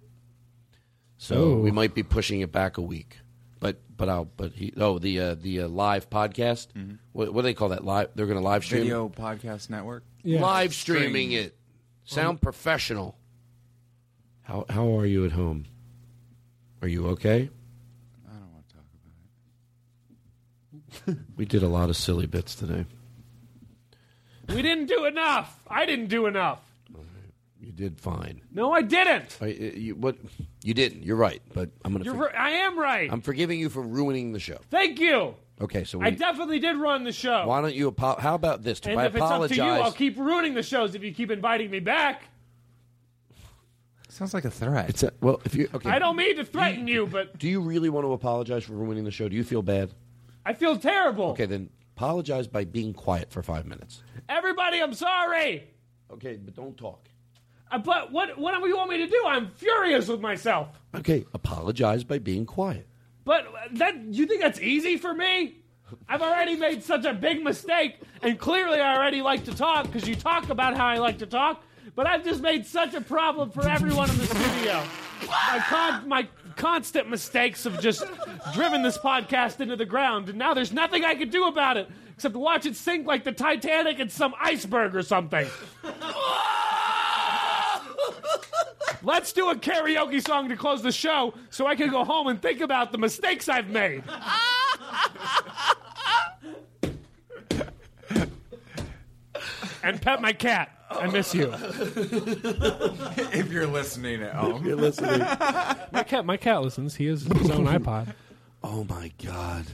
So 1.17 1.35
Oh. 1.35 1.57
we 1.57 1.71
might 1.71 1.93
be 1.93 2.03
pushing 2.03 2.39
it 2.39 2.53
back 2.53 2.77
a 2.77 2.81
week. 2.81 3.17
But 3.61 3.79
but 3.95 4.09
I'll 4.09 4.25
but 4.25 4.51
he 4.53 4.73
oh 4.75 4.97
the 4.99 5.19
uh, 5.19 5.35
the 5.35 5.61
uh, 5.61 5.67
live 5.69 6.09
podcast. 6.09 6.67
What, 7.13 7.33
what 7.33 7.41
do 7.41 7.43
they 7.43 7.53
call 7.53 7.69
that? 7.69 7.85
Live? 7.85 8.09
They're 8.15 8.25
going 8.25 8.39
to 8.39 8.43
live 8.43 8.65
stream 8.65 8.81
Video 8.81 9.07
Podcast 9.07 9.69
Network. 9.69 10.03
live 10.25 10.73
streaming 10.73 11.31
it. 11.31 11.55
Sound 12.03 12.41
professional. 12.41 13.15
How 14.41 14.65
how 14.67 14.97
are 14.99 15.05
you 15.05 15.25
at 15.25 15.31
home? 15.31 15.65
Are 16.81 16.87
you 16.87 17.07
okay? 17.09 17.51
I 18.27 18.33
don't 18.33 18.51
want 18.51 18.67
to 18.67 18.75
talk 18.75 18.85
about 21.05 21.13
it. 21.15 21.17
We 21.37 21.45
did 21.45 21.61
a 21.61 21.67
lot 21.67 21.89
of 21.89 21.95
silly 21.95 22.25
bits 22.25 22.55
today. 22.55 22.85
We 24.49 24.63
didn't 24.63 24.87
do 24.87 25.05
enough. 25.05 25.61
I 25.67 25.85
didn't 25.85 26.07
do 26.07 26.25
enough. 26.25 26.59
You 27.61 27.71
did 27.71 27.99
fine. 27.99 28.41
No, 28.51 28.73
I 28.73 28.81
didn't. 28.81 29.37
I, 29.39 29.45
uh, 29.45 29.47
you, 29.49 29.95
what 29.95 30.17
you 30.63 30.73
didn't. 30.73 31.03
You're 31.03 31.15
right. 31.15 31.41
But 31.53 31.69
I'm 31.85 31.93
going 31.93 32.03
You're. 32.03 32.29
to. 32.29 32.39
I 32.39 32.49
am 32.49 32.77
right. 32.77 33.11
I'm 33.11 33.21
forgiving 33.21 33.59
you 33.59 33.69
for 33.69 33.81
ruining 33.83 34.33
the 34.33 34.39
show. 34.39 34.57
Thank 34.71 34.99
you. 34.99 35.35
Okay, 35.61 35.83
so 35.83 35.99
we, 35.99 36.07
I 36.07 36.09
definitely 36.09 36.57
did 36.57 36.75
run 36.77 37.03
the 37.03 37.11
show. 37.11 37.45
Why 37.45 37.61
don't 37.61 37.75
you 37.75 37.89
apo- 37.89 38.19
How 38.19 38.33
about 38.33 38.63
this? 38.63 38.79
and 38.83 38.99
I 38.99 39.05
if 39.05 39.15
apologize. 39.15 39.51
it's 39.51 39.59
up 39.59 39.67
to 39.67 39.75
you, 39.75 39.83
I'll 39.83 39.91
keep 39.91 40.17
ruining 40.17 40.55
the 40.55 40.63
shows 40.63 40.95
if 40.95 41.03
you 41.03 41.13
keep 41.13 41.29
inviting 41.29 41.69
me 41.69 41.79
back. 41.79 42.23
Sounds 44.09 44.33
like 44.33 44.45
a 44.45 44.51
threat. 44.51 44.89
It's 44.89 45.03
a, 45.03 45.13
well, 45.21 45.39
if 45.45 45.53
you 45.53 45.69
okay. 45.73 45.89
I 45.89 45.99
don't 45.99 46.15
mean 46.15 46.35
to 46.37 46.43
threaten 46.43 46.87
you, 46.87 47.05
but 47.05 47.37
Do 47.37 47.47
you 47.47 47.61
really 47.61 47.89
want 47.89 48.05
to 48.05 48.13
apologize 48.13 48.63
for 48.63 48.73
ruining 48.73 49.03
the 49.03 49.11
show? 49.11 49.29
Do 49.29 49.35
you 49.35 49.43
feel 49.43 49.61
bad? 49.61 49.93
I 50.45 50.53
feel 50.53 50.77
terrible. 50.77 51.25
Okay, 51.29 51.45
then 51.45 51.69
apologize 51.95 52.47
by 52.47 52.65
being 52.65 52.93
quiet 52.93 53.31
for 53.31 53.43
five 53.43 53.67
minutes. 53.67 54.01
Everybody, 54.27 54.81
I'm 54.81 54.95
sorry. 54.95 55.69
Okay, 56.11 56.37
but 56.37 56.55
don't 56.55 56.75
talk. 56.75 57.07
Uh, 57.71 57.77
but 57.77 58.11
what 58.11 58.37
what 58.37 58.59
do 58.61 58.67
you 58.67 58.75
want 58.75 58.89
me 58.89 58.97
to 58.97 59.07
do? 59.07 59.23
I'm 59.25 59.49
furious 59.51 60.07
with 60.07 60.19
myself. 60.19 60.67
Okay, 60.93 61.25
apologize 61.33 62.03
by 62.03 62.19
being 62.19 62.45
quiet. 62.45 62.87
But 63.23 63.47
that 63.73 63.95
you 64.09 64.25
think 64.25 64.41
that's 64.41 64.59
easy 64.59 64.97
for 64.97 65.13
me? 65.13 65.55
I've 66.07 66.21
already 66.21 66.55
made 66.55 66.83
such 66.83 67.05
a 67.05 67.13
big 67.13 67.43
mistake, 67.43 67.99
and 68.21 68.37
clearly 68.39 68.79
I 68.79 68.95
already 68.95 69.21
like 69.21 69.45
to 69.45 69.55
talk 69.55 69.85
because 69.85 70.07
you 70.07 70.15
talk 70.15 70.49
about 70.49 70.75
how 70.75 70.87
I 70.87 70.97
like 70.97 71.19
to 71.19 71.25
talk. 71.25 71.63
But 71.95 72.07
I've 72.07 72.23
just 72.23 72.41
made 72.41 72.65
such 72.65 72.93
a 72.93 73.01
problem 73.01 73.51
for 73.51 73.67
everyone 73.67 74.09
in 74.09 74.17
the 74.17 74.25
studio. 74.25 74.83
My, 75.27 75.63
con- 75.67 76.07
my 76.07 76.27
constant 76.55 77.09
mistakes 77.09 77.65
have 77.65 77.81
just 77.81 78.03
driven 78.53 78.81
this 78.81 78.97
podcast 78.97 79.59
into 79.59 79.75
the 79.75 79.85
ground, 79.85 80.29
and 80.29 80.37
now 80.37 80.53
there's 80.53 80.71
nothing 80.71 81.03
I 81.03 81.15
can 81.15 81.29
do 81.29 81.47
about 81.47 81.77
it 81.77 81.89
except 82.15 82.35
watch 82.35 82.65
it 82.65 82.75
sink 82.75 83.07
like 83.07 83.23
the 83.23 83.31
Titanic 83.31 83.99
in 83.99 84.09
some 84.09 84.33
iceberg 84.39 84.95
or 84.95 85.03
something. 85.03 85.47
Let's 89.03 89.33
do 89.33 89.49
a 89.49 89.55
karaoke 89.55 90.25
song 90.25 90.49
to 90.49 90.55
close 90.55 90.81
the 90.83 90.91
show 90.91 91.33
so 91.49 91.65
I 91.67 91.75
can 91.75 91.89
go 91.89 92.03
home 92.03 92.27
and 92.27 92.41
think 92.41 92.61
about 92.61 92.91
the 92.91 92.97
mistakes 92.97 93.49
I've 93.49 93.69
made. 93.69 94.03
and 99.83 100.01
pet 100.01 100.21
my 100.21 100.33
cat. 100.33 100.69
I 100.89 101.07
miss 101.07 101.33
you. 101.33 101.51
if 103.33 103.51
you're 103.51 103.67
listening 103.67 104.21
at 104.23 104.33
home. 104.35 104.65
You're 104.65 104.75
listening. 104.75 105.19
My 105.19 106.03
cat, 106.05 106.25
my 106.25 106.37
cat 106.37 106.61
listens. 106.61 106.95
He 106.95 107.05
has 107.07 107.23
his 107.23 107.49
own 107.49 107.65
iPod. 107.67 108.13
Oh 108.63 108.83
my 108.83 109.11
god, 109.23 109.65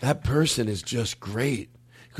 that 0.00 0.24
person 0.24 0.68
is 0.68 0.82
just 0.82 1.20
great 1.20 1.70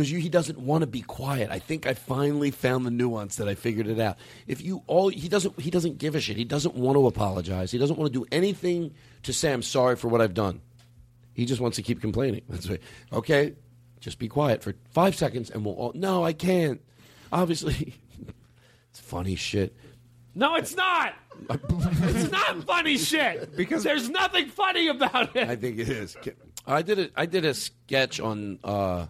because 0.01 0.23
he 0.23 0.29
doesn't 0.31 0.59
want 0.59 0.81
to 0.81 0.87
be 0.87 1.03
quiet. 1.03 1.51
I 1.51 1.59
think 1.59 1.87
I 1.87 1.93
finally 1.93 2.51
found 2.51 2.87
the 2.87 2.91
nuance 2.91 3.37
that 3.37 3.49
I 3.49 3.55
figured 3.55 3.87
it 3.87 4.01
out. 4.01 4.17
If 4.47 4.63
you 4.63 4.83
all 4.87 5.09
he 5.09 5.29
doesn't 5.29 5.61
he 5.61 5.71
doesn't 5.71 5.99
give 5.99 6.15
a 6.15 6.21
shit. 6.21 6.39
He 6.39 6.45
doesn't 6.45 6.75
want 6.75 6.97
to 6.97 7.07
apologize. 7.07 7.71
He 7.71 7.79
doesn't 7.79 7.99
want 7.99 8.11
to 8.13 8.19
do 8.19 8.27
anything 8.33 8.95
to 9.25 9.33
say 9.33 9.53
I'm 9.53 9.63
sorry 9.63 9.97
for 9.97 10.09
what 10.09 10.23
I've 10.23 10.33
done. 10.33 10.63
He 11.35 11.45
just 11.45 11.61
wants 11.61 11.77
to 11.77 11.83
keep 11.83 12.01
complaining. 12.01 12.43
That's 12.49 12.69
right. 12.69 12.81
Okay, 13.13 13.55
just 14.01 14.19
be 14.19 14.29
quiet 14.29 14.63
for 14.63 14.75
five 14.91 15.15
seconds 15.15 15.51
and 15.51 15.65
we'll 15.65 15.75
all. 15.75 15.93
No, 15.95 16.25
I 16.25 16.33
can't. 16.33 16.81
Obviously, 17.31 17.95
it's 18.91 19.01
funny 19.01 19.37
shit. 19.37 19.77
No, 20.35 20.55
it's 20.55 20.75
not. 20.77 21.15
it's 21.51 22.31
not 22.31 22.65
funny 22.65 22.97
shit. 22.97 23.55
Because 23.55 23.83
there's 23.83 24.09
nothing 24.09 24.49
funny 24.49 24.89
about 24.89 25.37
it. 25.37 25.49
I 25.49 25.57
think 25.57 25.79
it 25.79 25.89
is. 25.89 26.17
I 26.67 26.83
did 26.83 26.99
a 26.99 27.11
I 27.17 27.27
did 27.27 27.45
a 27.45 27.53
sketch 27.53 28.21
on 28.21 28.61
uh, 28.65 29.07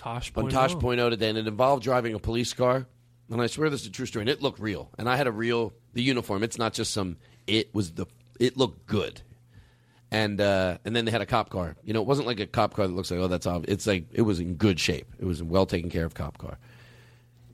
Tosh 0.00 0.32
on 0.34 0.48
Tosh 0.48 0.74
Oh. 0.74 0.78
Point 0.78 0.98
oh 0.98 1.10
today, 1.10 1.28
and 1.28 1.36
it 1.36 1.46
involved 1.46 1.82
driving 1.82 2.14
a 2.14 2.18
police 2.18 2.54
car. 2.54 2.86
And 3.30 3.40
I 3.40 3.46
swear 3.46 3.68
this 3.68 3.82
is 3.82 3.88
a 3.88 3.90
true 3.90 4.06
story. 4.06 4.22
And 4.22 4.30
it 4.30 4.40
looked 4.40 4.58
real, 4.58 4.90
and 4.98 5.08
I 5.08 5.16
had 5.16 5.26
a 5.26 5.32
real 5.32 5.74
the 5.92 6.02
uniform. 6.02 6.42
It's 6.42 6.56
not 6.56 6.72
just 6.72 6.92
some. 6.92 7.18
It 7.46 7.74
was 7.74 7.92
the. 7.92 8.06
It 8.38 8.56
looked 8.56 8.86
good. 8.86 9.20
And 10.10 10.40
uh, 10.40 10.78
and 10.86 10.96
then 10.96 11.04
they 11.04 11.10
had 11.10 11.20
a 11.20 11.26
cop 11.26 11.50
car. 11.50 11.76
You 11.84 11.92
know, 11.92 12.00
it 12.00 12.06
wasn't 12.06 12.26
like 12.26 12.40
a 12.40 12.46
cop 12.46 12.72
car 12.74 12.86
that 12.86 12.94
looks 12.94 13.10
like 13.10 13.20
oh 13.20 13.28
that's 13.28 13.46
obvious. 13.46 13.74
It's 13.74 13.86
like 13.86 14.06
it 14.12 14.22
was 14.22 14.40
in 14.40 14.54
good 14.54 14.80
shape. 14.80 15.12
It 15.18 15.26
was 15.26 15.42
a 15.42 15.44
well 15.44 15.66
taken 15.66 15.90
care 15.90 16.06
of 16.06 16.14
cop 16.14 16.38
car. 16.38 16.58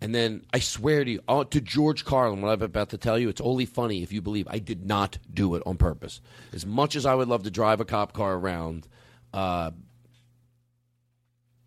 And 0.00 0.14
then 0.14 0.44
I 0.52 0.60
swear 0.60 1.04
to 1.04 1.10
you, 1.10 1.20
oh, 1.26 1.42
to 1.42 1.60
George 1.60 2.04
Carlin, 2.04 2.42
what 2.42 2.52
I'm 2.52 2.62
about 2.62 2.90
to 2.90 2.98
tell 2.98 3.18
you, 3.18 3.28
it's 3.28 3.40
only 3.40 3.64
funny 3.66 4.02
if 4.02 4.12
you 4.12 4.20
believe 4.22 4.46
I 4.48 4.58
did 4.58 4.86
not 4.86 5.18
do 5.32 5.54
it 5.56 5.62
on 5.66 5.78
purpose. 5.78 6.20
As 6.52 6.66
much 6.66 6.96
as 6.96 7.06
I 7.06 7.14
would 7.14 7.28
love 7.28 7.44
to 7.44 7.50
drive 7.50 7.80
a 7.80 7.84
cop 7.86 8.12
car 8.12 8.34
around, 8.34 8.86
uh, 9.32 9.70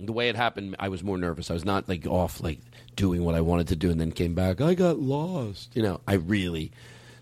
the 0.08 0.14
way 0.14 0.30
it 0.30 0.36
happened, 0.36 0.76
I 0.80 0.90
was 0.90 1.04
more 1.04 1.18
nervous. 1.18 1.50
I 1.50 1.54
was 1.54 1.66
not 1.66 1.90
like 1.90 2.08
off, 2.08 2.42
like 2.42 2.60
doing 2.96 3.24
what 3.24 3.36
I 3.36 3.42
wanted 3.42 3.68
to 3.70 3.76
do, 3.76 3.90
and 3.90 4.00
then 4.00 4.12
came 4.12 4.34
back. 4.34 4.62
I 4.62 4.74
got 4.74 5.00
lost. 5.00 5.76
You 5.76 5.84
know, 5.84 6.02
I 6.08 6.16
really. 6.16 6.72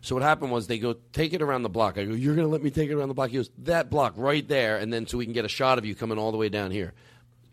So 0.02 0.16
what 0.16 0.24
happened 0.24 0.52
was 0.52 0.68
they 0.68 0.80
go 0.80 0.96
take 1.12 1.34
it 1.34 1.42
around 1.42 1.64
the 1.64 1.70
block. 1.70 1.98
I 1.98 2.06
go, 2.06 2.14
you're 2.14 2.36
going 2.36 2.48
to 2.48 2.52
let 2.52 2.62
me 2.62 2.70
take 2.70 2.90
it 2.90 2.94
around 2.94 3.10
the 3.10 3.14
block? 3.14 3.32
He 3.32 3.38
goes, 3.38 3.50
that 3.60 3.90
block 3.90 4.14
right 4.16 4.48
there, 4.48 4.78
and 4.78 4.94
then 4.94 5.08
so 5.08 5.18
we 5.18 5.26
can 5.26 5.34
get 5.34 5.44
a 5.44 5.50
shot 5.50 5.78
of 5.78 5.86
you 5.86 5.96
coming 5.96 6.18
all 6.18 6.32
the 6.32 6.38
way 6.38 6.50
down 6.50 6.72
here 6.72 6.94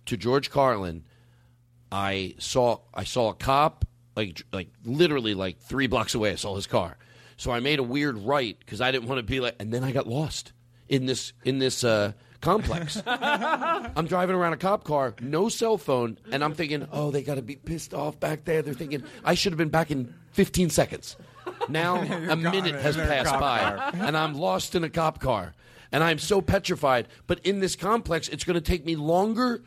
to 0.07 0.17
George 0.17 0.51
Carlin. 0.51 1.05
I 1.91 2.35
saw 2.39 2.81
I 2.93 3.05
saw 3.05 3.31
a 3.31 3.35
cop 3.35 3.85
like 4.17 4.43
like 4.53 4.69
literally 4.85 5.35
like 5.35 5.59
three 5.59 5.87
blocks 5.87 6.15
away. 6.15 6.33
I 6.33 6.37
saw 6.37 6.55
his 6.55 6.67
car, 6.67 6.99
so 7.37 7.51
I 7.51 7.61
made 7.61 7.79
a 7.79 7.85
weird 7.85 8.19
right 8.19 8.59
because 8.59 8.81
I 8.81 8.91
didn't 8.91 9.09
want 9.09 9.21
to 9.21 9.23
be 9.23 9.41
like, 9.41 9.57
and 9.59 9.73
then 9.73 9.85
I 9.85 9.93
got 9.93 10.07
lost 10.07 10.53
in 10.89 11.07
this 11.07 11.33
in 11.45 11.59
this 11.59 11.85
uh, 11.85 12.13
complex. 12.41 13.03
I'm 13.07 14.07
driving 14.07 14.37
around 14.37 14.53
a 14.53 14.57
cop 14.57 14.85
car, 14.85 15.15
no 15.21 15.49
cell 15.49 15.79
phone, 15.79 16.19
and 16.31 16.45
I'm 16.45 16.55
thinking, 16.55 16.87
oh, 16.93 17.11
they 17.11 17.23
got 17.23 17.37
to 17.37 17.43
be 17.43 17.57
pissed 17.57 17.95
off 17.95 18.19
back 18.21 18.45
there. 18.45 18.63
They're 18.63 18.75
thinking 18.75 19.03
I 19.25 19.35
should 19.35 19.53
have 19.53 19.59
been 19.59 19.71
back 19.71 19.91
in 19.91 20.15
15 20.33 20.71
seconds. 20.71 21.17
Now 21.69 21.97
a 22.31 22.37
minute 22.37 22.75
has 22.77 22.97
passed 22.97 23.33
by, 23.33 23.91
and 23.95 24.17
I'm 24.17 24.35
lost 24.35 24.75
in 24.75 24.85
a 24.85 24.91
cop 24.91 25.21
car, 25.21 25.55
and 25.93 26.03
I'm 26.05 26.19
so 26.19 26.41
petrified. 26.41 27.09
But 27.27 27.41
in 27.41 27.61
this 27.61 27.77
complex, 27.77 28.29
it's 28.29 28.45
going 28.45 28.55
to 28.55 28.61
take 28.61 28.85
me 28.85 28.97
longer 28.97 29.63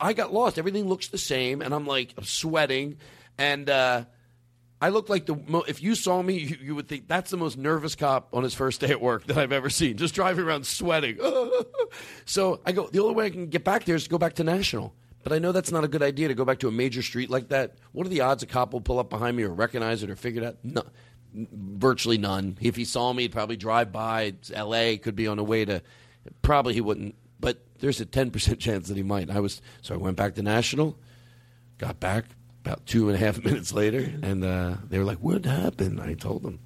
I 0.00 0.12
got 0.12 0.32
lost. 0.32 0.58
Everything 0.58 0.88
looks 0.88 1.08
the 1.08 1.18
same, 1.18 1.62
and 1.62 1.74
I'm 1.74 1.86
like 1.86 2.14
I'm 2.16 2.24
sweating, 2.24 2.98
and 3.38 3.68
uh, 3.68 4.04
I 4.80 4.90
look 4.90 5.08
like 5.08 5.24
the. 5.26 5.36
Mo- 5.36 5.64
if 5.66 5.82
you 5.82 5.94
saw 5.94 6.20
me, 6.20 6.34
you, 6.38 6.56
you 6.60 6.74
would 6.74 6.86
think 6.86 7.08
that's 7.08 7.30
the 7.30 7.38
most 7.38 7.56
nervous 7.56 7.94
cop 7.94 8.28
on 8.32 8.42
his 8.42 8.52
first 8.52 8.80
day 8.80 8.90
at 8.90 9.00
work 9.00 9.24
that 9.26 9.38
I've 9.38 9.52
ever 9.52 9.70
seen. 9.70 9.96
Just 9.96 10.14
driving 10.14 10.44
around 10.44 10.66
sweating. 10.66 11.18
so 12.26 12.60
I 12.66 12.72
go. 12.72 12.86
The 12.88 13.00
only 13.00 13.14
way 13.14 13.26
I 13.26 13.30
can 13.30 13.46
get 13.46 13.64
back 13.64 13.84
there 13.84 13.96
is 13.96 14.04
to 14.04 14.10
go 14.10 14.18
back 14.18 14.34
to 14.34 14.44
National. 14.44 14.94
But 15.22 15.32
I 15.32 15.38
know 15.38 15.50
that's 15.50 15.72
not 15.72 15.82
a 15.82 15.88
good 15.88 16.02
idea 16.02 16.28
to 16.28 16.34
go 16.34 16.44
back 16.44 16.60
to 16.60 16.68
a 16.68 16.70
major 16.70 17.02
street 17.02 17.30
like 17.30 17.48
that. 17.48 17.76
What 17.92 18.06
are 18.06 18.10
the 18.10 18.20
odds 18.20 18.42
a 18.42 18.46
cop 18.46 18.72
will 18.72 18.80
pull 18.80 18.98
up 18.98 19.10
behind 19.10 19.36
me 19.36 19.42
or 19.42 19.48
recognize 19.48 20.02
it 20.02 20.10
or 20.10 20.14
figure 20.14 20.42
it 20.42 20.46
out? 20.46 20.56
No, 20.62 20.82
virtually 21.34 22.18
none. 22.18 22.56
If 22.60 22.76
he 22.76 22.84
saw 22.84 23.12
me, 23.12 23.24
he'd 23.24 23.32
probably 23.32 23.56
drive 23.56 23.90
by. 23.90 24.22
It's 24.22 24.52
L.A. 24.52 24.98
Could 24.98 25.16
be 25.16 25.26
on 25.26 25.38
the 25.38 25.44
way 25.44 25.64
to. 25.64 25.82
Probably 26.42 26.74
he 26.74 26.80
wouldn't. 26.80 27.14
But 27.40 27.58
there's 27.78 28.00
a 28.00 28.06
ten 28.06 28.30
percent 28.30 28.60
chance 28.60 28.88
that 28.88 28.96
he 28.96 29.02
might. 29.02 29.30
I 29.30 29.40
was 29.40 29.62
so 29.80 29.94
I 29.94 29.96
went 29.96 30.18
back 30.18 30.34
to 30.34 30.42
National, 30.42 30.98
got 31.78 31.98
back 31.98 32.26
about 32.66 32.84
two 32.86 33.08
and 33.08 33.16
a 33.16 33.18
half 33.18 33.42
minutes 33.44 33.72
later, 33.72 34.12
and 34.22 34.44
uh, 34.44 34.74
they 34.88 34.98
were 34.98 35.04
like, 35.04 35.18
"What 35.18 35.44
happened?" 35.44 36.00
I 36.00 36.14
told 36.14 36.42
them, 36.42 36.58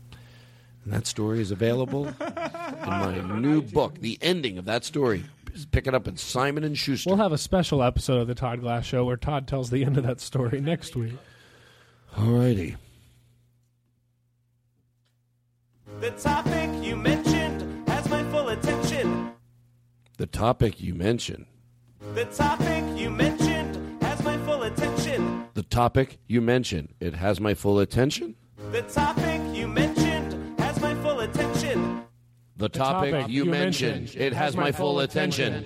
and 0.84 0.92
that 0.92 1.06
story 1.06 1.40
is 1.40 1.50
available 1.50 2.06
in 2.06 2.14
my 2.86 3.20
new 3.38 3.62
book. 3.62 3.98
The 3.98 4.18
ending 4.20 4.58
of 4.58 4.64
that 4.64 4.84
story. 4.84 5.24
Just 5.52 5.72
Pick 5.72 5.88
it 5.88 5.94
up 5.96 6.06
at 6.06 6.16
Simon 6.20 6.62
and 6.62 6.78
Schuster. 6.78 7.10
We'll 7.10 7.18
have 7.18 7.32
a 7.32 7.38
special 7.38 7.82
episode 7.82 8.20
of 8.20 8.28
the 8.28 8.36
Todd 8.36 8.60
Glass 8.60 8.84
Show 8.84 9.04
where 9.04 9.16
Todd 9.16 9.48
tells 9.48 9.70
the 9.70 9.84
end 9.84 9.98
of 9.98 10.04
that 10.04 10.20
story 10.20 10.60
next 10.60 10.94
week. 10.94 11.14
All 12.16 12.26
righty. 12.26 12.76
The 15.98 16.12
topic 16.12 16.70
you 16.84 16.96
mentioned 16.96 17.88
has 17.88 18.08
my 18.08 18.22
full 18.30 18.48
attention. 18.48 19.32
The 20.18 20.26
topic 20.26 20.80
you 20.80 20.94
mentioned. 20.94 21.46
The 22.14 22.26
topic 22.26 22.84
you 22.96 23.10
mentioned 23.10 23.29
topic 25.70 26.18
you 26.26 26.40
mentioned. 26.40 26.94
It 27.00 27.14
has 27.14 27.40
my 27.40 27.54
full 27.54 27.78
attention. 27.78 28.34
The 28.72 28.82
topic 28.82 29.40
you 29.54 29.68
mentioned 29.68 30.58
has 30.60 30.80
my 30.80 30.94
full 30.96 31.20
attention. 31.20 32.02
The 32.56 32.68
topic, 32.68 33.28
you, 33.28 33.46
mentioned. 33.46 34.14
It 34.16 34.34
has 34.34 34.54
my 34.54 34.70
full 34.70 35.00
attention. 35.00 35.64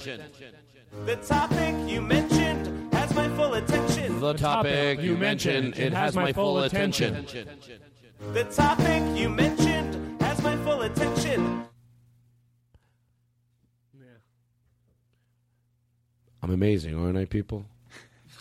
The 1.05 1.16
topic 1.16 1.90
you 1.90 2.01
mentioned 2.01 2.94
has 2.94 3.12
my 3.14 3.28
full 3.31 3.55
attention. 3.55 4.20
The 4.20 4.35
topic 4.35 5.01
you 5.01 5.16
mentioned. 5.16 5.76
It 5.76 5.93
has 5.93 6.14
my 6.14 6.32
full 6.32 6.60
attention. 6.60 7.26
The 8.32 8.44
topic 8.44 9.18
you 9.18 9.28
mentioned 9.28 10.22
has 10.22 10.40
my 10.43 10.56
full 10.59 10.82
attention. 10.82 11.64
I'm 16.43 16.51
amazing, 16.51 16.94
aren't 16.97 17.16
I, 17.16 17.24
people? 17.24 17.64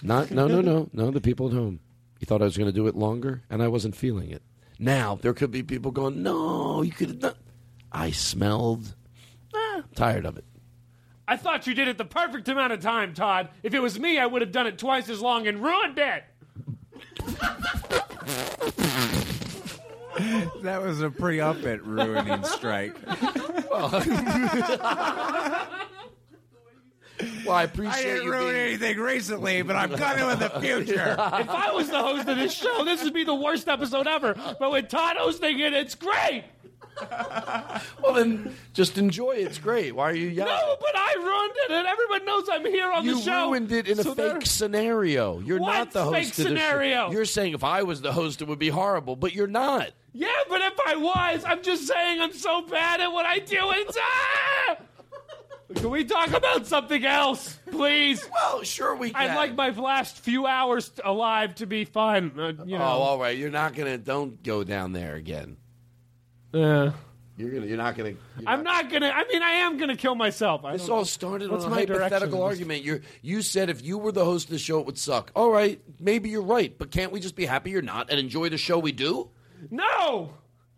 Not, 0.03 0.31
no, 0.31 0.47
no, 0.47 0.61
no, 0.71 0.89
no. 0.91 1.11
The 1.11 1.21
people 1.21 1.47
at 1.47 1.53
home. 1.53 1.79
You 2.19 2.25
thought 2.25 2.41
I 2.41 2.45
was 2.45 2.57
going 2.57 2.69
to 2.69 2.73
do 2.73 2.87
it 2.87 2.95
longer, 2.95 3.41
and 3.49 3.63
I 3.63 3.67
wasn't 3.67 3.95
feeling 3.95 4.29
it. 4.29 4.41
Now 4.79 5.17
there 5.21 5.33
could 5.33 5.51
be 5.51 5.63
people 5.63 5.91
going, 5.91 6.23
"No, 6.23 6.81
you 6.81 6.91
could 6.91 7.09
have 7.09 7.19
done." 7.19 7.35
I 7.91 8.11
smelled. 8.11 8.95
Eh, 9.53 9.81
tired 9.95 10.25
of 10.25 10.37
it. 10.37 10.45
I 11.27 11.37
thought 11.37 11.67
you 11.67 11.73
did 11.73 11.87
it 11.87 11.97
the 11.97 12.05
perfect 12.05 12.49
amount 12.49 12.73
of 12.73 12.81
time, 12.81 13.13
Todd. 13.13 13.49
If 13.61 13.73
it 13.73 13.81
was 13.81 13.99
me, 13.99 14.19
I 14.19 14.25
would 14.25 14.41
have 14.41 14.51
done 14.51 14.67
it 14.67 14.77
twice 14.77 15.09
as 15.09 15.21
long 15.21 15.47
and 15.47 15.63
ruined 15.63 15.97
it. 15.97 16.23
that 20.61 20.81
was 20.81 21.01
a 21.01 21.09
pretty 21.09 21.39
up 21.39 21.63
at 21.63 21.85
ruining 21.85 22.43
strike. 22.43 22.95
Well, 27.45 27.55
I 27.55 27.63
appreciate 27.63 27.93
I 27.95 28.03
didn't 28.03 28.23
you 28.23 28.31
ruin 28.31 28.53
being- 28.53 28.65
anything 28.67 28.97
recently, 28.99 29.61
but 29.61 29.75
I'm 29.75 29.91
gonna 29.91 30.29
in 30.29 30.39
the 30.39 30.49
future. 30.59 31.11
if 31.19 31.49
I 31.49 31.71
was 31.73 31.89
the 31.89 32.01
host 32.01 32.27
of 32.27 32.37
this 32.37 32.53
show, 32.53 32.83
this 32.85 33.03
would 33.03 33.13
be 33.13 33.23
the 33.23 33.35
worst 33.35 33.67
episode 33.67 34.07
ever. 34.07 34.33
But 34.59 34.71
with 34.71 34.89
Todd 34.89 35.17
hosting 35.17 35.59
it, 35.59 35.73
it's 35.73 35.95
great. 35.95 36.43
Well, 38.01 38.13
then 38.13 38.55
just 38.73 38.97
enjoy 38.99 39.31
it. 39.31 39.41
It's 39.47 39.57
great. 39.57 39.95
Why 39.95 40.11
are 40.11 40.15
you 40.15 40.27
yelling? 40.27 40.53
No, 40.53 40.75
but 40.79 40.91
I 40.95 41.15
ruined 41.17 41.53
it, 41.65 41.71
and 41.71 41.87
everyone 41.87 42.23
knows 42.25 42.47
I'm 42.51 42.65
here 42.65 42.91
on 42.91 43.03
you 43.03 43.15
the 43.15 43.21
show. 43.21 43.31
You 43.31 43.45
ruined 43.47 43.71
it 43.71 43.87
in 43.87 43.99
a 43.99 44.03
So 44.03 44.13
they're- 44.13 44.33
fake 44.35 44.45
scenario. 44.45 45.39
You're 45.39 45.59
What 45.59 45.73
not 45.73 45.91
the 45.91 46.03
host 46.03 46.13
fake 46.15 46.29
of 46.29 46.35
the 46.35 46.43
show. 46.43 46.49
scenario? 46.49 47.11
You're 47.11 47.25
saying 47.25 47.53
if 47.55 47.63
I 47.63 47.81
was 47.83 48.01
the 48.01 48.11
host, 48.11 48.41
it 48.43 48.47
would 48.47 48.59
be 48.59 48.69
horrible, 48.69 49.15
but 49.15 49.33
you're 49.33 49.47
not. 49.47 49.89
Yeah, 50.13 50.27
but 50.47 50.61
if 50.61 50.73
I 50.85 50.95
was, 50.95 51.43
I'm 51.43 51.63
just 51.63 51.87
saying 51.87 52.21
I'm 52.21 52.33
so 52.33 52.61
bad 52.61 53.01
at 53.01 53.11
what 53.11 53.25
I 53.25 53.39
do. 53.39 53.57
It's 53.59 53.97
ah! 53.99 54.77
Can 55.75 55.89
we 55.89 56.05
talk 56.05 56.31
about 56.31 56.65
something 56.67 57.03
else, 57.05 57.57
please? 57.71 58.23
Well, 58.33 58.63
sure 58.63 58.95
we 58.95 59.11
can. 59.11 59.29
I'd 59.31 59.35
like 59.35 59.55
my 59.55 59.69
last 59.69 60.17
few 60.19 60.45
hours 60.45 60.91
alive 61.03 61.55
to 61.55 61.65
be 61.65 61.85
fun. 61.85 62.31
Uh, 62.37 62.63
you 62.65 62.77
know. 62.77 62.83
Oh, 62.83 63.01
all 63.01 63.19
right. 63.19 63.37
You're 63.37 63.49
not 63.51 63.73
gonna. 63.75 63.97
Don't 63.97 64.41
go 64.43 64.63
down 64.63 64.93
there 64.93 65.15
again. 65.15 65.57
Yeah. 66.53 66.91
You're 67.37 67.49
gonna. 67.51 67.65
You're 67.65 67.77
not 67.77 67.97
gonna. 67.97 68.13
I'm 68.45 68.63
not 68.63 68.91
gonna. 68.91 69.09
I 69.09 69.23
mean, 69.27 69.41
I 69.41 69.51
am 69.53 69.77
gonna 69.77 69.95
kill 69.95 70.13
myself. 70.15 70.63
I 70.63 70.73
This 70.73 70.85
don't 70.87 70.97
all 70.99 71.05
started 71.05 71.49
What's 71.49 71.65
on 71.65 71.71
a 71.71 71.75
my 71.75 71.81
hypothetical 71.81 72.39
direction? 72.39 72.41
argument. 72.43 72.83
You 72.83 73.01
you 73.21 73.41
said 73.41 73.69
if 73.69 73.83
you 73.83 73.97
were 73.97 74.11
the 74.11 74.23
host 74.25 74.45
of 74.47 74.51
the 74.51 74.59
show, 74.59 74.79
it 74.79 74.85
would 74.85 74.97
suck. 74.99 75.31
All 75.35 75.49
right, 75.51 75.81
maybe 75.99 76.29
you're 76.29 76.43
right, 76.43 76.77
but 76.77 76.91
can't 76.91 77.11
we 77.11 77.19
just 77.19 77.35
be 77.35 77.45
happy 77.45 77.71
you're 77.71 77.81
not 77.81 78.09
and 78.11 78.19
enjoy 78.19 78.49
the 78.49 78.57
show 78.57 78.77
we 78.77 78.91
do? 78.91 79.29
No. 79.71 80.33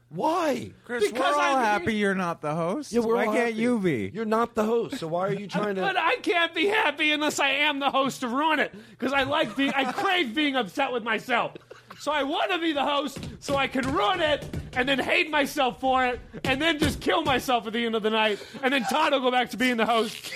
Why? 0.10 0.72
Chris, 0.86 1.04
Because 1.12 1.36
we're 1.36 1.42
all 1.42 1.56
I'm- 1.58 1.64
happy 1.82 1.96
you're 1.96 2.16
not 2.16 2.42
the 2.42 2.54
host. 2.56 2.92
Yeah, 2.94 3.02
we're 3.02 3.16
Why 3.16 3.26
can't 3.26 3.38
happy. 3.38 3.54
you 3.54 3.80
be? 3.80 4.12
You're 4.14 4.24
not 4.26 4.56
the 4.56 4.64
host, 4.64 5.00
so 5.00 5.08
why 5.08 5.28
are 5.28 5.34
you 5.34 5.48
trying 5.48 5.76
to? 5.76 5.82
But 5.82 5.98
I 5.98 6.16
can't 6.18 6.54
be 6.54 6.68
happy 6.68 7.12
unless 7.12 7.40
I 7.40 7.50
am 7.50 7.80
the 7.80 7.90
host 7.90 8.22
to 8.22 8.28
ruin 8.28 8.60
it. 8.60 8.74
Because 8.92 9.12
I 9.14 9.24
like 9.24 9.56
being, 9.58 9.74
I 9.76 9.92
crave 9.92 10.34
being 10.36 10.56
upset 10.56 10.92
with 10.94 11.04
myself. 11.04 11.54
So 12.00 12.12
I 12.12 12.24
want 12.24 12.52
to 12.52 12.60
be 12.60 12.72
the 12.72 12.84
host 12.86 13.18
so 13.40 13.56
I 13.56 13.68
can 13.68 13.92
ruin 13.94 14.20
it 14.22 14.46
and 14.74 14.88
then 14.88 15.00
hate 15.00 15.30
myself 15.30 15.80
for 15.80 16.06
it 16.06 16.20
and 16.44 16.62
then 16.62 16.78
just 16.78 17.00
kill 17.02 17.24
myself 17.24 17.66
at 17.68 17.74
the 17.74 17.86
end 17.86 17.96
of 17.96 18.04
the 18.04 18.10
night. 18.10 18.38
And 18.62 18.74
then 18.74 18.84
Todd 18.84 19.12
will 19.14 19.22
go 19.22 19.32
back 19.32 19.50
to 19.52 19.58
being 19.58 19.78
the 19.78 19.86
host. 19.86 20.32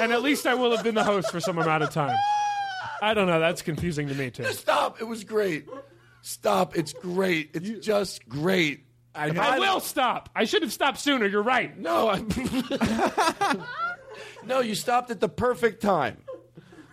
And 0.00 0.12
at 0.12 0.22
least 0.22 0.46
I 0.46 0.54
will 0.54 0.74
have 0.74 0.82
been 0.82 0.94
the 0.94 1.04
host 1.04 1.30
for 1.30 1.38
some 1.40 1.58
amount 1.58 1.84
of 1.84 1.90
time. 1.90 2.16
I 3.02 3.14
don't 3.14 3.26
know. 3.26 3.40
That's 3.40 3.62
confusing 3.62 4.08
to 4.08 4.14
me, 4.14 4.30
too. 4.30 4.44
Stop! 4.52 5.00
It 5.00 5.04
was 5.04 5.22
great. 5.24 5.68
Stop! 6.22 6.76
It's 6.76 6.92
great. 6.92 7.50
It's 7.54 7.84
just 7.86 8.26
great. 8.28 8.84
I 9.14 9.58
will 9.58 9.80
stop. 9.80 10.30
I 10.34 10.44
should 10.44 10.62
have 10.62 10.72
stopped 10.72 10.98
sooner. 10.98 11.26
You're 11.26 11.42
right. 11.42 11.76
No, 11.78 12.08
I, 12.08 13.56
no, 14.46 14.60
you 14.60 14.74
stopped 14.74 15.10
at 15.10 15.20
the 15.20 15.28
perfect 15.28 15.82
time. 15.82 16.18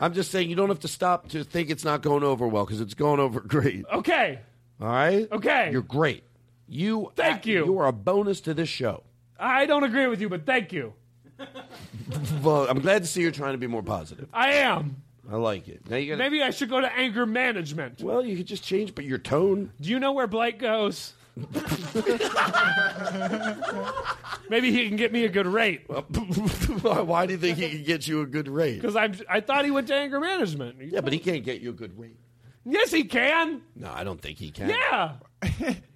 I'm 0.02 0.14
just 0.14 0.32
saying 0.32 0.50
you 0.50 0.56
don't 0.56 0.70
have 0.70 0.80
to 0.80 0.88
stop 0.88 1.30
to 1.30 1.44
think 1.44 1.70
it's 1.70 1.84
not 1.84 2.02
going 2.02 2.24
over 2.24 2.48
well 2.48 2.66
because 2.66 2.82
it's 2.82 2.94
going 2.94 3.20
over 3.20 3.40
great. 3.42 3.86
Okay. 3.92 4.40
All 4.82 4.88
right. 4.88 5.30
Okay. 5.32 5.72
You're 5.72 5.82
great. 5.82 6.24
You. 6.68 7.12
Thank 7.16 7.46
you. 7.46 7.66
You 7.66 7.80
are 7.80 7.88
a 7.88 7.94
bonus 7.94 8.42
to 8.42 8.54
this 8.54 8.70
show. 8.70 9.04
I 9.38 9.66
don't 9.66 9.84
agree 9.84 10.08
with 10.08 10.22
you, 10.22 10.30
but 10.30 10.46
thank 10.46 10.72
you. 10.74 10.94
Well, 12.44 12.68
I'm 12.68 12.80
glad 12.80 13.04
to 13.04 13.08
see 13.08 13.22
you're 13.22 13.32
trying 13.32 13.54
to 13.54 13.58
be 13.58 13.68
more 13.68 13.84
positive. 13.84 14.28
I 14.34 14.54
am. 14.54 15.04
I 15.32 15.36
like 15.36 15.68
it. 15.68 15.88
Now 15.90 15.98
you 15.98 16.14
got. 16.14 16.18
Maybe 16.18 16.42
I 16.42 16.50
should 16.50 16.70
go 16.70 16.82
to 16.82 16.92
anger 16.92 17.26
management. 17.26 18.02
Well, 18.02 18.26
you 18.26 18.36
could 18.36 18.48
just 18.48 18.64
change, 18.64 18.96
but 18.96 19.06
your 19.06 19.20
tone. 19.20 19.72
Do 19.80 19.90
you 19.90 20.00
know 20.00 20.12
where 20.12 20.26
Blake 20.28 20.58
goes? 20.60 21.14
Maybe 24.50 24.72
he 24.72 24.88
can 24.88 24.98
get 24.98 25.12
me 25.12 25.26
a 25.26 25.30
good 25.30 25.48
rate. 25.48 25.82
Why 25.88 27.26
do 27.26 27.34
you 27.34 27.40
think 27.40 27.58
he 27.58 27.70
can 27.70 27.84
get 27.84 28.08
you 28.08 28.22
a 28.22 28.26
good 28.26 28.48
rate? 28.48 28.82
Because 28.82 28.96
I 28.96 29.12
I 29.30 29.42
thought 29.42 29.66
he 29.66 29.72
went 29.72 29.88
to 29.88 29.96
anger 29.96 30.20
management. 30.20 30.78
Yeah, 30.82 31.02
but 31.02 31.14
he 31.14 31.20
can't 31.20 31.44
get 31.44 31.62
you 31.62 31.70
a 31.70 31.74
good 31.74 31.98
rate. 32.00 32.18
Yes, 32.66 32.92
he 32.92 33.06
can. 33.06 33.62
No, 33.76 33.92
I 33.94 34.04
don't 34.04 34.22
think 34.22 34.38
he 34.38 34.52
can. 34.52 34.70
Yeah, 34.70 35.14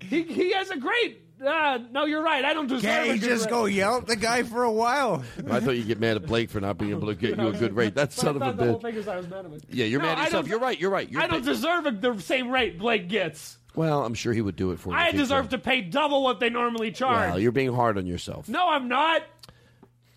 he 0.02 0.24
he 0.24 0.54
has 0.54 0.70
a 0.70 0.78
great. 0.78 1.20
Uh, 1.46 1.80
no, 1.92 2.06
you're 2.06 2.24
right. 2.24 2.46
I 2.46 2.54
don't 2.54 2.68
deserve. 2.68 2.84
Can't 2.84 3.10
a 3.10 3.14
you 3.16 3.20
good 3.20 3.30
just 3.30 3.46
rate. 3.46 3.52
go 3.52 3.66
yell 3.66 3.98
at 3.98 4.08
the 4.08 4.16
guy 4.16 4.44
for 4.44 4.64
a 4.64 4.72
while? 4.72 5.24
I 5.50 5.60
thought 5.60 5.72
you'd 5.72 5.88
get 5.88 6.00
mad 6.00 6.16
at 6.16 6.26
Blake 6.26 6.50
for 6.50 6.62
not 6.62 6.78
being 6.78 6.92
able 6.92 7.08
to 7.08 7.16
get 7.16 7.38
you 7.38 7.48
a 7.48 7.52
good 7.52 7.76
rate. 7.76 7.96
That 7.96 8.10
But 8.10 8.14
son 8.14 8.42
I 8.42 8.48
of 8.48 8.54
a 8.54 8.58
the 8.58 8.66
whole 8.72 8.80
bitch. 8.80 8.82
thing 8.84 8.96
is 8.96 9.08
I 9.10 9.18
was 9.18 9.28
mad 9.28 9.46
at 9.46 9.52
him. 9.52 9.60
Yeah, 9.70 9.86
you're 9.86 10.00
No, 10.00 10.08
mad 10.08 10.20
at 10.20 10.26
yourself. 10.26 10.46
don't- 10.46 10.50
You're 10.52 10.60
right. 10.60 10.80
You're 10.80 10.92
right. 10.92 11.12
You're 11.12 11.22
I 11.22 11.28
don't 11.28 11.44
big- 11.44 11.54
deserve 11.54 11.86
a, 11.88 11.92
the 11.92 12.18
same 12.22 12.50
rate 12.50 12.80
Blake 12.80 13.10
gets. 13.10 13.58
Well, 13.76 14.06
I'm 14.06 14.14
sure 14.14 14.34
he 14.34 14.42
would 14.42 14.56
do 14.56 14.72
it 14.72 14.80
for 14.80 14.90
you. 14.92 14.96
I 14.96 15.08
if 15.08 15.12
he 15.14 15.18
deserve 15.18 15.46
could. 15.46 15.52
to 15.52 15.58
pay 15.60 15.82
double 15.82 16.24
what 16.24 16.40
they 16.40 16.50
normally 16.50 16.92
charge. 16.92 17.30
Well, 17.32 17.40
you're 17.40 17.52
being 17.52 17.74
hard 17.74 17.98
on 17.98 18.06
yourself. 18.06 18.48
no, 18.50 18.68
I'm 18.70 18.88
not. 18.88 19.24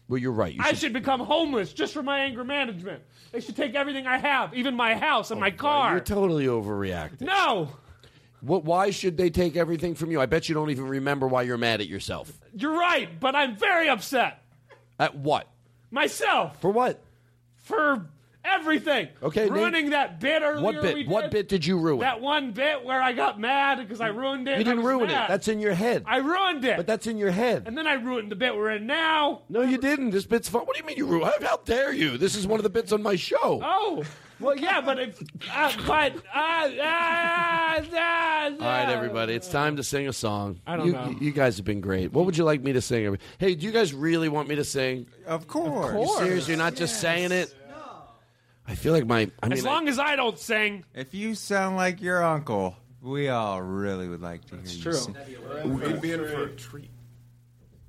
Well, 0.08 0.18
you're 0.18 0.32
right. 0.32 0.54
You 0.54 0.60
I 0.62 0.68
should- 0.70 0.78
should 0.78 0.92
become 0.92 1.20
homeless 1.20 1.72
just 1.72 1.92
for 1.92 2.02
my 2.02 2.20
anger 2.20 2.44
management. 2.44 3.02
They 3.32 3.40
should 3.40 3.56
take 3.56 3.74
everything 3.74 4.06
I 4.06 4.18
have, 4.18 4.54
even 4.54 4.74
my 4.76 4.94
house 4.94 5.30
and 5.30 5.38
oh, 5.38 5.40
my 5.40 5.50
car. 5.50 5.90
You're 5.92 6.00
totally 6.00 6.46
overreacting. 6.46 7.22
no, 7.22 7.70
What? 8.40 8.64
Why 8.64 8.90
should 8.90 9.16
they 9.16 9.30
take 9.30 9.56
everything 9.56 9.94
from 9.96 10.10
you? 10.12 10.20
I 10.20 10.26
bet 10.26 10.48
you 10.48 10.54
don't 10.54 10.70
even 10.70 10.86
remember 10.86 11.26
why 11.26 11.42
you're 11.42 11.58
mad 11.58 11.80
at 11.80 11.88
yourself. 11.88 12.38
you're 12.54 12.78
right, 12.78 13.18
but 13.18 13.34
I'm 13.34 13.56
very 13.56 13.88
upset. 13.88 14.42
At 15.00 15.16
what? 15.16 15.48
Myself. 15.90 16.60
For 16.60 16.70
what? 16.70 17.02
For 17.56 18.06
everything. 18.54 19.08
Okay, 19.22 19.44
name- 19.44 19.54
Ruining 19.54 19.90
that 19.90 20.20
bit 20.20 20.42
earlier. 20.42 20.62
What 20.62 20.82
we 20.82 21.04
bit? 21.04 21.08
What 21.08 21.30
bit 21.30 21.48
did 21.48 21.66
you 21.66 21.78
ruin? 21.78 22.00
That 22.00 22.20
one 22.20 22.52
bit 22.52 22.84
where 22.84 23.00
I 23.00 23.12
got 23.12 23.38
mad 23.40 23.78
because 23.78 24.00
I 24.00 24.08
ruined 24.08 24.48
it. 24.48 24.58
you 24.58 24.64
didn't 24.64 24.84
ruin 24.84 25.08
mad. 25.08 25.24
it. 25.24 25.28
That's 25.28 25.48
in 25.48 25.60
your 25.60 25.74
head. 25.74 26.04
I 26.06 26.18
ruined 26.18 26.64
it. 26.64 26.76
But 26.76 26.86
that's 26.86 27.06
in 27.06 27.18
your 27.18 27.30
head. 27.30 27.64
and 27.66 27.76
then 27.76 27.86
I 27.86 27.94
ruined 27.94 28.30
the 28.30 28.36
bit 28.36 28.54
we're 28.54 28.70
in 28.70 28.86
now. 28.86 29.42
No, 29.48 29.62
you 29.62 29.78
didn't. 29.78 30.10
This 30.10 30.26
bit's 30.26 30.48
fun. 30.48 30.62
What 30.62 30.76
do 30.76 30.80
you 30.80 30.86
mean 30.86 30.96
you 30.96 31.06
ruined? 31.06 31.32
How, 31.40 31.46
how 31.46 31.56
dare 31.64 31.92
you? 31.92 32.18
This 32.18 32.36
is 32.36 32.46
one 32.46 32.58
of 32.58 32.64
the 32.64 32.70
bits 32.70 32.92
on 32.92 33.02
my 33.02 33.16
show. 33.16 33.60
Oh, 33.62 34.04
well, 34.38 34.56
yeah, 34.56 34.82
but 34.82 34.98
if, 34.98 35.18
uh, 35.50 35.72
but 35.86 36.14
uh, 36.34 36.38
uh, 36.38 36.82
uh, 36.82 37.96
uh, 37.96 38.50
All 38.50 38.58
right, 38.58 38.88
everybody, 38.88 39.34
it's 39.34 39.48
time 39.48 39.76
to 39.76 39.82
sing 39.82 40.08
a 40.08 40.12
song. 40.12 40.60
I 40.66 40.76
don't 40.76 40.86
you, 40.86 40.92
know. 40.92 41.16
You 41.20 41.32
guys 41.32 41.56
have 41.56 41.64
been 41.64 41.80
great. 41.80 42.12
What 42.12 42.26
would 42.26 42.36
you 42.36 42.44
like 42.44 42.62
me 42.62 42.74
to 42.74 42.82
sing? 42.82 43.18
Hey, 43.38 43.54
do 43.54 43.64
you 43.64 43.72
guys 43.72 43.94
really 43.94 44.28
want 44.28 44.48
me 44.48 44.56
to 44.56 44.64
sing? 44.64 45.06
Of 45.26 45.46
course. 45.46 45.94
You 45.94 46.26
serious? 46.26 46.48
You're 46.48 46.58
not 46.58 46.74
just 46.74 47.00
saying 47.00 47.32
it? 47.32 47.54
I 48.68 48.74
feel 48.74 48.92
like 48.92 49.06
my. 49.06 49.30
I 49.42 49.48
mean, 49.48 49.58
as 49.58 49.64
long 49.64 49.88
as 49.88 49.98
I 49.98 50.16
don't 50.16 50.38
sing. 50.38 50.84
If 50.94 51.14
you 51.14 51.34
sound 51.34 51.76
like 51.76 52.00
your 52.00 52.22
uncle, 52.22 52.76
we 53.00 53.28
all 53.28 53.62
really 53.62 54.08
would 54.08 54.20
like 54.22 54.44
to 54.46 54.56
hear 54.56 54.66
you 54.66 54.82
true. 54.82 54.92
sing. 54.92 55.16
We'd 55.64 56.00
be 56.00 56.12
in 56.12 56.26
for 56.26 56.44
a 56.44 56.50
treat. 56.50 56.90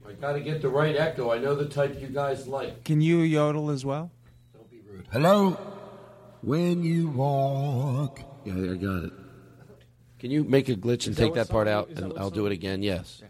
I 0.07 0.13
got 0.13 0.33
to 0.33 0.39
get 0.39 0.61
the 0.61 0.69
right 0.69 0.95
echo. 0.95 1.31
I 1.31 1.37
know 1.37 1.55
the 1.55 1.65
type 1.65 1.99
you 1.99 2.07
guys 2.07 2.47
like. 2.47 2.83
Can 2.85 3.01
you 3.01 3.19
yodel 3.19 3.69
as 3.71 3.83
well? 3.83 4.11
Don't 4.53 4.69
be 4.71 4.79
rude. 4.89 5.05
Hello? 5.11 5.51
When 6.41 6.83
you 6.83 7.09
walk. 7.09 8.21
Yeah, 8.45 8.53
I 8.53 8.75
got 8.75 9.03
it. 9.05 9.13
Can 10.19 10.31
you 10.31 10.43
make 10.43 10.69
a 10.69 10.75
glitch 10.75 11.07
and 11.07 11.15
that 11.15 11.21
take 11.21 11.31
what 11.31 11.47
that 11.47 11.49
part 11.49 11.67
out, 11.67 11.89
and 11.89 12.13
I'll 12.17 12.29
do 12.29 12.45
it 12.45 12.51
again? 12.51 12.81
Yes. 12.81 13.21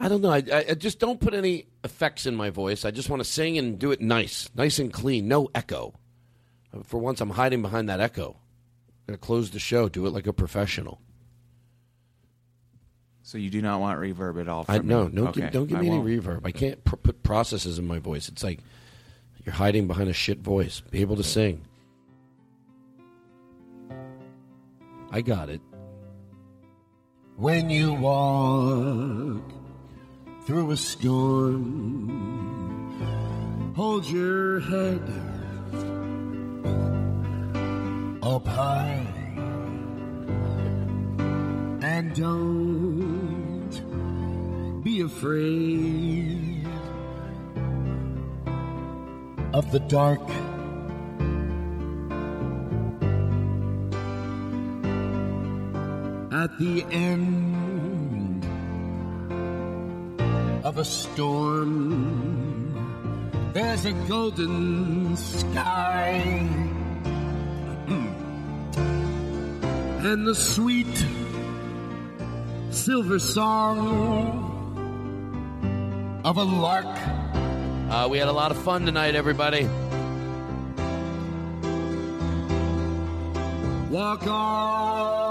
I 0.00 0.08
don't 0.08 0.20
know. 0.20 0.30
I, 0.30 0.42
I, 0.52 0.64
I 0.70 0.74
just 0.74 1.00
don't 1.00 1.20
put 1.20 1.34
any 1.34 1.66
effects 1.82 2.26
in 2.26 2.36
my 2.36 2.50
voice. 2.50 2.84
I 2.84 2.90
just 2.92 3.10
want 3.10 3.20
to 3.20 3.28
sing 3.28 3.58
and 3.58 3.78
do 3.78 3.90
it 3.90 4.00
nice, 4.00 4.48
nice 4.54 4.78
and 4.78 4.92
clean, 4.92 5.26
no 5.26 5.48
echo. 5.54 5.94
For 6.84 6.98
once, 6.98 7.20
I'm 7.20 7.30
hiding 7.30 7.62
behind 7.62 7.88
that 7.88 8.00
echo. 8.00 8.30
I'm 8.30 9.06
gonna 9.14 9.18
close 9.18 9.50
the 9.50 9.58
show. 9.58 9.88
Do 9.88 10.06
it 10.06 10.10
like 10.10 10.26
a 10.26 10.32
professional. 10.32 11.00
So 13.22 13.36
you 13.38 13.50
do 13.50 13.60
not 13.60 13.80
want 13.80 13.98
reverb 14.00 14.40
at 14.40 14.48
all? 14.48 14.64
I 14.68 14.78
from 14.78 14.86
no, 14.88 15.08
no, 15.08 15.26
Okay, 15.28 15.42
give, 15.42 15.50
don't 15.52 15.66
give 15.66 15.78
I 15.78 15.80
me 15.82 15.88
any 15.88 15.98
won't. 15.98 16.08
reverb. 16.08 16.40
I 16.46 16.50
can't 16.50 16.82
pr- 16.84 16.96
put 16.96 17.22
processes 17.22 17.78
in 17.78 17.86
my 17.86 17.98
voice. 17.98 18.28
It's 18.28 18.42
like 18.42 18.60
you're 19.44 19.54
hiding 19.54 19.86
behind 19.86 20.08
a 20.08 20.14
shit 20.14 20.38
voice. 20.38 20.80
Be 20.80 21.00
able 21.02 21.16
to 21.16 21.22
sing. 21.24 21.62
I 25.10 25.20
got 25.22 25.48
it. 25.48 25.60
When 27.36 27.70
you 27.70 27.94
walk 27.94 29.42
through 30.46 30.70
a 30.72 30.76
storm, 30.76 32.08
hold 33.74 34.06
your 34.06 34.60
head 34.60 35.02
up 38.28 38.46
high 38.46 39.06
and 41.80 42.14
don't 42.14 43.80
be 44.84 45.00
afraid 45.00 46.66
of 49.54 49.72
the 49.72 49.80
dark. 49.88 50.20
At 56.30 56.50
the 56.58 56.84
end 56.90 58.44
of 60.64 60.76
a 60.76 60.84
storm, 60.84 61.72
there's 63.54 63.86
a 63.86 63.92
golden 64.06 65.16
sky. 65.16 66.67
And 70.00 70.26
the 70.26 70.34
sweet 70.34 70.86
silver 72.70 73.18
song 73.18 74.56
of 76.24 76.36
a 76.36 76.42
lark. 76.44 76.86
Uh, 77.90 78.06
we 78.08 78.18
had 78.18 78.28
a 78.28 78.32
lot 78.32 78.52
of 78.52 78.62
fun 78.62 78.86
tonight, 78.86 79.16
everybody. 79.16 79.68
Walk 83.90 84.26
on 84.26 85.27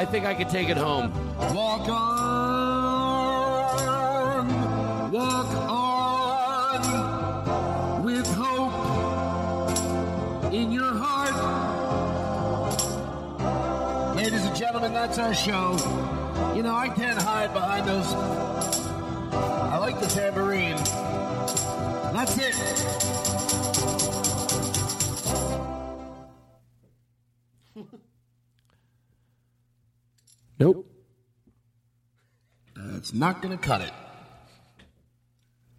I 0.00 0.04
think 0.06 0.24
I, 0.24 0.32
can 0.34 0.48
take 0.48 0.70
it 0.70 0.78
home. 0.78 1.12
Walk 1.52 1.86
on, 1.90 2.32
walk 5.12 5.54
on 5.68 6.82
with 8.02 8.26
hope 8.34 8.72
in 10.54 10.72
your 10.72 10.94
heart. 10.94 11.36
Ladies 14.16 14.42
and 14.42 14.56
gentlemen, 14.56 14.94
that's 14.94 15.18
our 15.18 15.34
show. 15.34 15.76
You 16.56 16.62
know, 16.62 16.74
I 16.74 16.88
can't 16.88 17.20
hide 17.20 17.52
behind 17.52 17.86
those. 17.86 18.14
I 19.34 19.76
like 19.76 20.00
the 20.00 20.06
tambourine. 20.06 20.78
That's 22.14 22.38
it. 22.38 23.59
That's 33.10 33.18
not 33.18 33.42
going 33.42 33.58
to 33.58 33.60
cut 33.66 33.80
it. 33.80 33.90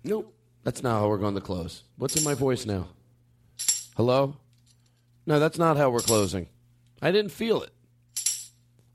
Nope. 0.03 0.35
That's 0.65 0.83
not 0.83 0.99
how 0.99 1.07
we're 1.07 1.17
going 1.17 1.35
to 1.35 1.39
close. 1.41 1.83
What's 1.95 2.17
in 2.17 2.25
my 2.25 2.33
voice 2.33 2.65
now? 2.65 2.89
Hello? 3.95 4.35
No, 5.25 5.39
that's 5.39 5.57
not 5.57 5.77
how 5.77 5.91
we're 5.91 6.01
closing. 6.01 6.47
I 7.01 7.11
didn't 7.11 7.31
feel 7.31 7.61
it. 7.61 7.71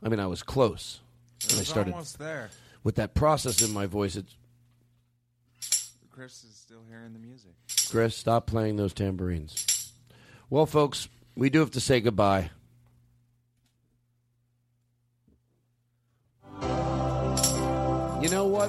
I 0.02 0.10
mean, 0.10 0.20
I 0.20 0.26
was 0.26 0.42
close. 0.42 1.00
It 1.44 1.52
And 1.52 1.60
I 1.62 1.64
started 1.64 1.92
almost 1.94 2.18
there. 2.18 2.50
with 2.84 2.96
that 2.96 3.14
process 3.14 3.62
in 3.62 3.72
my 3.72 3.86
voice. 3.86 4.16
It's 4.16 4.36
Chris 6.10 6.44
is 6.44 6.54
still 6.56 6.82
hearing 6.90 7.14
the 7.14 7.18
music. 7.18 7.52
Chris, 7.88 8.14
stop 8.14 8.46
playing 8.46 8.76
those 8.76 8.92
tambourines. 8.92 9.92
Well, 10.50 10.66
folks, 10.66 11.08
we 11.34 11.48
do 11.48 11.60
have 11.60 11.70
to 11.70 11.80
say 11.80 12.00
goodbye. 12.00 12.50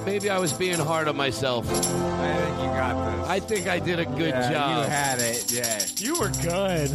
Maybe 0.07 0.29
I 0.29 0.39
was 0.39 0.53
being 0.53 0.79
hard 0.79 1.09
on 1.09 1.17
myself. 1.17 1.69
I 1.69 1.73
think 1.73 2.59
you 2.61 2.65
got 2.67 3.17
this. 3.17 3.27
I 3.27 3.39
think 3.41 3.67
I 3.67 3.77
did 3.77 3.99
a 3.99 4.05
good 4.05 4.29
Yeah, 4.29 4.51
job. 4.53 4.85
You 4.85 4.89
had 4.89 5.19
it. 5.19 5.51
Yeah. 5.51 5.85
You 5.97 6.17
were 6.17 6.29
good. 6.41 6.89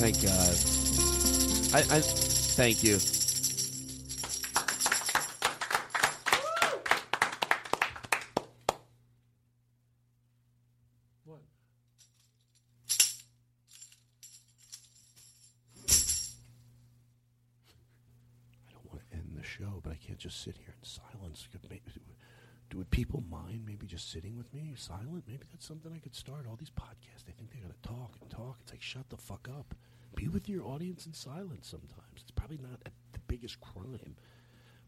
Thank 0.00 0.22
God. 0.22 0.56
I, 1.74 1.96
I 1.96 2.00
thank 2.00 2.82
you. 2.82 2.98
Silent? 24.82 25.24
Maybe 25.26 25.44
that's 25.50 25.66
something 25.66 25.92
I 25.94 25.98
could 25.98 26.14
start. 26.14 26.46
All 26.48 26.56
these 26.56 26.70
podcasts, 26.70 27.24
they 27.26 27.32
think 27.32 27.50
they're 27.50 27.62
going 27.62 27.74
to 27.82 27.88
talk 27.88 28.16
and 28.20 28.30
talk. 28.30 28.58
It's 28.62 28.72
like 28.72 28.82
shut 28.82 29.08
the 29.08 29.16
fuck 29.16 29.48
up. 29.48 29.74
Be 30.14 30.28
with 30.28 30.48
your 30.48 30.66
audience 30.66 31.06
in 31.06 31.14
silence. 31.14 31.68
Sometimes 31.68 32.20
it's 32.20 32.30
probably 32.30 32.58
not 32.58 32.80
a, 32.86 32.90
the 33.12 33.20
biggest 33.28 33.60
crime. 33.60 34.16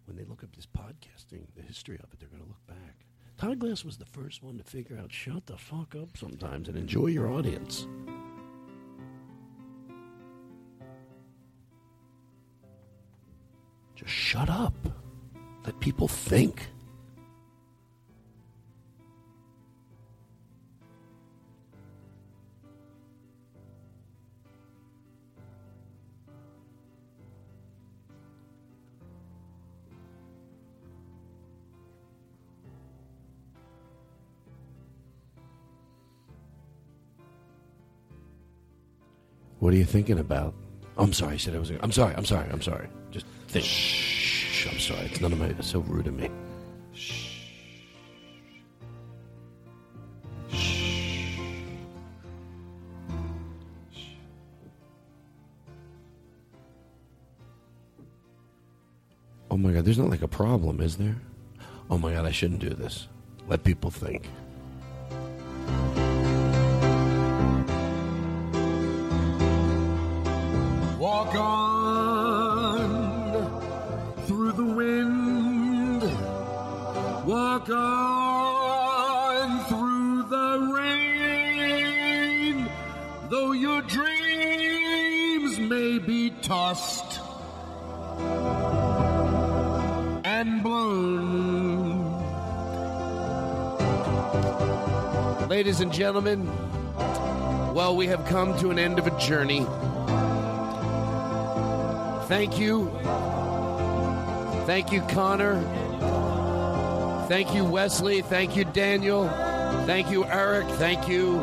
When 0.07 0.17
they 0.17 0.25
look 0.25 0.43
up 0.43 0.55
this 0.55 0.67
podcasting, 0.67 1.47
the 1.57 1.63
history 1.63 1.99
of 2.03 2.13
it, 2.13 2.21
they're 2.21 2.29
going 2.29 2.43
to 2.43 2.49
look 2.49 2.67
back. 2.67 3.07
Todd 3.39 3.59
Glass 3.59 3.85
was 3.85 3.97
the 3.97 4.05
first 4.05 4.43
one 4.43 4.59
to 4.59 4.65
figure 4.65 4.99
out 4.99 5.13
shut 5.13 5.47
the 5.47 5.57
fuck 5.57 5.95
up 5.95 6.17
sometimes 6.17 6.69
and 6.69 6.77
enjoy 6.77 7.07
your 7.07 7.33
audience. 7.33 7.87
Just 13.97 14.13
shut 14.13 14.51
up. 14.51 14.75
Let 15.65 15.81
people 15.81 16.09
think. 16.09 16.69
What 39.65 39.73
are 39.73 39.79
you 39.79 39.87
thinking 39.87 40.19
about? 40.19 40.53
I'm 40.99 41.15
sorry. 41.15 41.33
I 41.33 41.37
said 41.39 41.57
I 41.57 41.59
was. 41.59 41.73
I'm 41.81 41.91
sorry. 41.91 42.15
I'm 42.15 42.27
sorry. 42.27 42.47
I'm 42.51 42.61
sorry. 42.61 42.87
Just 43.11 43.25
think. 43.49 43.65
Shh. 43.65 44.69
I'm 44.71 44.79
sorry. 44.79 45.07
It's 45.07 45.23
none 45.23 45.33
of 45.33 45.39
my. 45.39 45.47
It's 45.47 45.69
so 45.69 45.79
rude 45.79 46.07
of 46.07 46.13
me. 46.13 46.29
Oh 59.51 59.57
my 59.57 59.73
god, 59.73 59.87
there's 59.87 59.97
not 59.97 60.11
like 60.11 60.21
a 60.21 60.29
problem, 60.29 60.83
is 60.83 60.99
there? 60.99 61.17
Oh 61.89 61.97
my 61.97 62.13
god, 62.13 62.27
I 62.27 62.33
shouldn't 62.33 62.61
do 62.61 62.69
this. 62.69 63.09
Let 63.49 63.65
people 63.65 63.91
think. 63.91 64.29
Tossed 86.45 87.21
and 90.27 90.63
blown. 90.63 92.21
Ladies 95.49 95.81
and 95.81 95.91
gentlemen, 95.91 96.47
well, 97.73 97.97
we 97.97 98.09
have 98.09 98.27
come 98.27 98.59
to 98.59 98.69
an 98.69 98.79
end 98.79 98.99
of 98.99 99.07
a 99.07 99.19
journey. 99.19 99.65
Thank 102.29 102.59
you. 102.59 102.91
Thank 104.67 104.93
you, 104.93 105.01
Connor. 105.09 105.63
Thank 107.27 107.55
you, 107.55 107.65
Wesley. 107.65 108.21
Thank 108.21 108.55
you, 108.55 108.65
Daniel. 108.67 109.29
Thank 109.87 110.11
you, 110.11 110.27
Eric. 110.27 110.69
Thank 110.73 111.09
you, 111.09 111.39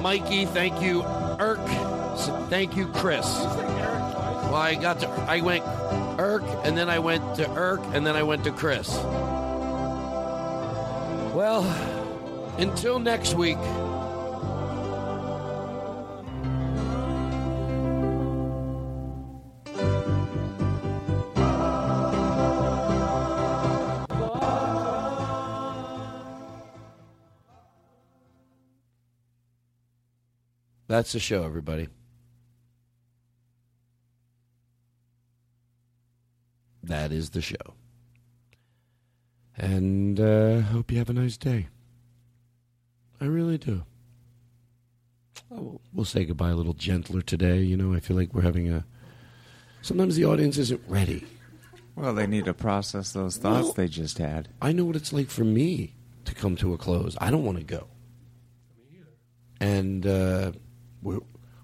Mikey. 0.00 0.46
Thank 0.46 0.80
you, 0.80 1.02
Erc. 1.02 2.48
Thank 2.48 2.76
you, 2.76 2.86
Chris. 2.88 3.26
Well, 4.48 4.56
I 4.56 4.74
got 4.76 5.00
to, 5.00 5.08
I 5.08 5.42
went 5.42 5.62
Erc, 6.16 6.64
and 6.64 6.76
then 6.76 6.88
I 6.88 6.98
went 6.98 7.36
to 7.36 7.44
Erc, 7.44 7.84
and 7.94 8.06
then 8.06 8.16
I 8.16 8.22
went 8.22 8.44
to 8.44 8.50
Chris. 8.50 8.88
Well, 11.34 11.64
until 12.58 12.98
next 12.98 13.34
week. 13.34 13.58
That's 30.88 31.12
the 31.12 31.20
show, 31.20 31.44
everybody. 31.44 31.88
That 36.88 37.12
is 37.12 37.30
the 37.30 37.40
show. 37.42 37.74
And 39.56 40.18
uh, 40.18 40.60
hope 40.60 40.90
you 40.90 40.98
have 40.98 41.10
a 41.10 41.14
nice 41.14 41.36
day. 41.36 41.68
I 43.20 43.24
really 43.26 43.58
do. 43.58 43.84
Oh, 45.50 45.80
we'll 45.92 46.04
say 46.04 46.24
goodbye 46.24 46.50
a 46.50 46.54
little 46.54 46.72
gentler 46.74 47.22
today. 47.22 47.60
You 47.62 47.76
know, 47.76 47.94
I 47.94 48.00
feel 48.00 48.16
like 48.16 48.32
we're 48.32 48.42
having 48.42 48.70
a. 48.70 48.84
Sometimes 49.82 50.16
the 50.16 50.24
audience 50.24 50.58
isn't 50.58 50.80
ready. 50.88 51.24
Well, 51.94 52.14
they 52.14 52.26
need 52.26 52.44
to 52.44 52.54
process 52.54 53.12
those 53.12 53.36
thoughts 53.36 53.64
Well- 53.64 53.72
they 53.74 53.88
just 53.88 54.18
had. 54.18 54.48
I 54.62 54.72
know 54.72 54.84
what 54.84 54.96
it's 54.96 55.12
like 55.12 55.28
for 55.30 55.44
me 55.44 55.94
to 56.24 56.34
come 56.34 56.56
to 56.56 56.72
a 56.72 56.78
close. 56.78 57.16
I 57.20 57.30
don't 57.30 57.44
want 57.44 57.58
to 57.58 57.64
go. 57.64 57.88
And 59.60 60.06
uh, 60.06 60.52
we're, 61.02 61.18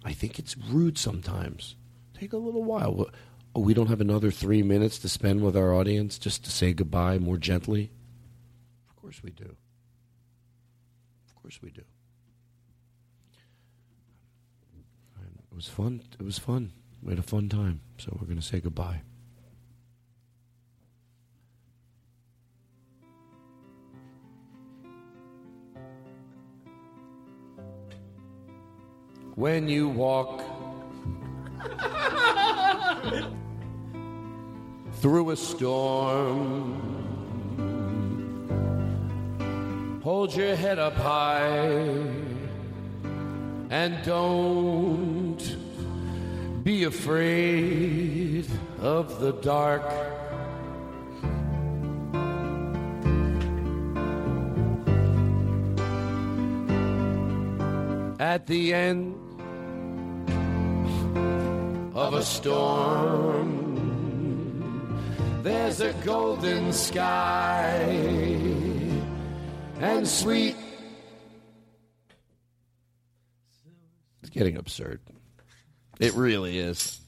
I 0.05 0.13
think 0.13 0.39
it's 0.41 0.57
rude 0.59 0.99
sometimes. 0.99 1.77
Take 2.19 2.33
a 2.33 2.37
little 2.37 2.65
while. 2.65 3.07
Wha- 3.55 3.61
Oh, 3.61 3.61
we 3.61 3.75
don't 3.75 3.87
have 3.89 4.01
another 4.01 4.31
three 4.31 4.63
minutes 4.63 4.99
to 5.01 5.09
spend 5.09 5.43
with 5.43 5.57
our 5.57 5.73
audience 5.75 6.19
just 6.19 6.45
to 6.45 6.51
say 6.51 6.73
goodbye 6.73 7.19
more 7.19 7.37
gently? 7.37 7.91
Of 8.89 8.97
course 8.97 9.23
we 9.23 9.31
do. 9.31 9.45
Of 11.29 11.35
course 11.43 11.61
we 11.63 11.71
do. 11.71 11.83
And 15.21 15.39
it 15.51 15.55
was 15.55 15.69
fun. 15.69 16.03
It 16.19 16.25
was 16.25 16.39
fun. 16.39 16.73
We 17.03 17.11
had 17.11 17.19
a 17.19 17.23
fun 17.23 17.49
time. 17.49 17.81
So 17.99 18.17
we're 18.21 18.27
going 18.27 18.41
to 18.41 18.43
say 18.47 18.61
goodbye. 18.61 19.03
When 29.35 29.69
you 29.69 29.89
walk 29.89 30.43
through 35.05 35.29
a 35.33 35.37
storm, 35.37 36.81
hold 40.03 40.35
your 40.35 40.57
head 40.57 40.79
up 40.79 40.95
high 40.95 41.45
and 43.69 44.03
don't 44.03 45.57
be 46.63 46.85
afraid 46.85 48.47
of 48.81 49.21
the 49.21 49.33
dark. 49.43 49.85
At 58.19 58.47
the 58.47 58.73
end 58.73 59.17
of 61.95 62.15
a 62.15 62.23
storm, 62.23 63.64
there's 65.45 65.81
a 65.83 65.93
golden 66.05 66.73
sky 66.73 67.75
and 69.79 70.09
sweet. 70.09 70.57
It's 74.23 74.31
getting 74.31 74.57
absurd. 74.57 75.03
It 76.01 76.15
really 76.15 76.59
is. 76.59 76.99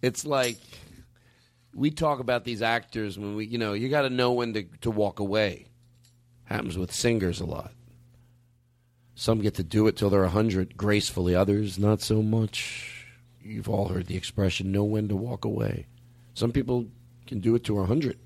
It's 0.00 0.24
like 0.24 0.56
we 1.74 1.90
talk 1.90 2.20
about 2.20 2.44
these 2.44 2.62
actors 2.62 3.18
when 3.18 3.36
we, 3.36 3.44
you 3.46 3.58
know, 3.58 3.74
you 3.74 3.90
got 3.90 4.02
to 4.02 4.10
know 4.10 4.32
when 4.32 4.54
to, 4.54 4.64
to 4.80 4.90
walk 4.90 5.20
away. 5.20 5.66
Happens 6.44 6.78
with 6.78 6.90
singers 6.90 7.40
a 7.40 7.46
lot. 7.46 7.72
Some 9.14 9.40
get 9.40 9.54
to 9.56 9.62
do 9.62 9.86
it 9.88 9.96
till 9.96 10.08
they're 10.08 10.22
100 10.22 10.74
gracefully, 10.76 11.34
others 11.34 11.78
not 11.78 12.00
so 12.00 12.22
much. 12.22 13.06
You've 13.42 13.68
all 13.68 13.88
heard 13.88 14.06
the 14.06 14.16
expression, 14.16 14.72
know 14.72 14.84
when 14.84 15.08
to 15.08 15.16
walk 15.16 15.44
away. 15.44 15.86
Some 16.32 16.52
people 16.52 16.86
can 17.26 17.40
do 17.40 17.54
it 17.54 17.64
to 17.64 17.74
100. 17.74 18.18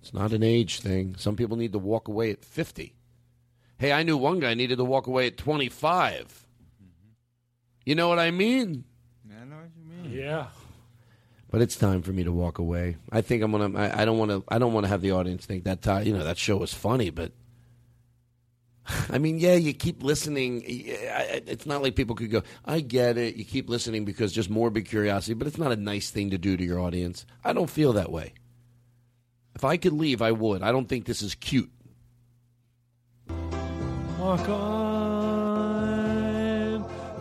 It's 0.00 0.14
not 0.14 0.32
an 0.32 0.42
age 0.42 0.80
thing. 0.80 1.14
Some 1.18 1.36
people 1.36 1.56
need 1.56 1.72
to 1.72 1.78
walk 1.78 2.08
away 2.08 2.30
at 2.30 2.44
50. 2.44 2.94
Hey, 3.78 3.92
I 3.92 4.02
knew 4.04 4.16
one 4.16 4.38
guy 4.40 4.54
needed 4.54 4.76
to 4.78 4.84
walk 4.84 5.06
away 5.06 5.26
at 5.26 5.36
25. 5.36 6.46
You 7.84 7.94
know 7.94 8.08
what 8.08 8.18
I 8.18 8.30
mean? 8.30 8.84
I 9.30 9.44
know 9.44 9.56
what 9.56 9.70
you 9.76 10.10
mean. 10.10 10.18
Yeah. 10.18 10.46
But 11.50 11.60
it's 11.62 11.76
time 11.76 12.02
for 12.02 12.12
me 12.12 12.24
to 12.24 12.32
walk 12.32 12.58
away. 12.58 12.96
I 13.12 13.20
think 13.20 13.42
I'm 13.42 13.52
gonna. 13.52 13.78
I, 13.78 14.02
I 14.02 14.04
don't 14.04 14.18
want 14.18 14.30
to. 14.32 14.42
I 14.48 14.58
don't 14.58 14.72
want 14.72 14.84
to 14.84 14.88
have 14.88 15.00
the 15.00 15.12
audience 15.12 15.46
think 15.46 15.64
that. 15.64 15.80
ti- 15.82 16.08
You 16.08 16.12
know 16.16 16.24
that 16.24 16.36
show 16.38 16.56
was 16.56 16.74
funny, 16.74 17.10
but 17.10 17.32
I 19.10 19.18
mean, 19.18 19.38
yeah, 19.38 19.54
you 19.54 19.72
keep 19.72 20.02
listening. 20.02 20.62
It's 20.66 21.66
not 21.66 21.82
like 21.82 21.96
people 21.96 22.14
could 22.14 22.30
go. 22.30 22.42
I 22.64 22.80
get 22.80 23.18
it. 23.18 23.36
You 23.36 23.44
keep 23.44 23.68
listening 23.68 24.04
because 24.04 24.32
just 24.32 24.48
morbid 24.48 24.86
curiosity, 24.86 25.34
but 25.34 25.46
it's 25.48 25.58
not 25.58 25.72
a 25.72 25.76
nice 25.76 26.10
thing 26.10 26.30
to 26.30 26.38
do 26.38 26.56
to 26.56 26.64
your 26.64 26.80
audience. 26.80 27.26
I 27.44 27.52
don't 27.52 27.68
feel 27.68 27.92
that 27.94 28.12
way. 28.12 28.34
If 29.54 29.64
I 29.64 29.76
could 29.76 29.92
leave, 29.92 30.22
I 30.22 30.32
would. 30.32 30.62
I 30.62 30.70
don't 30.70 30.88
think 30.88 31.04
this 31.04 31.22
is 31.22 31.34
cute. 31.34 31.70
Walk 34.18 34.48
on 34.48 35.24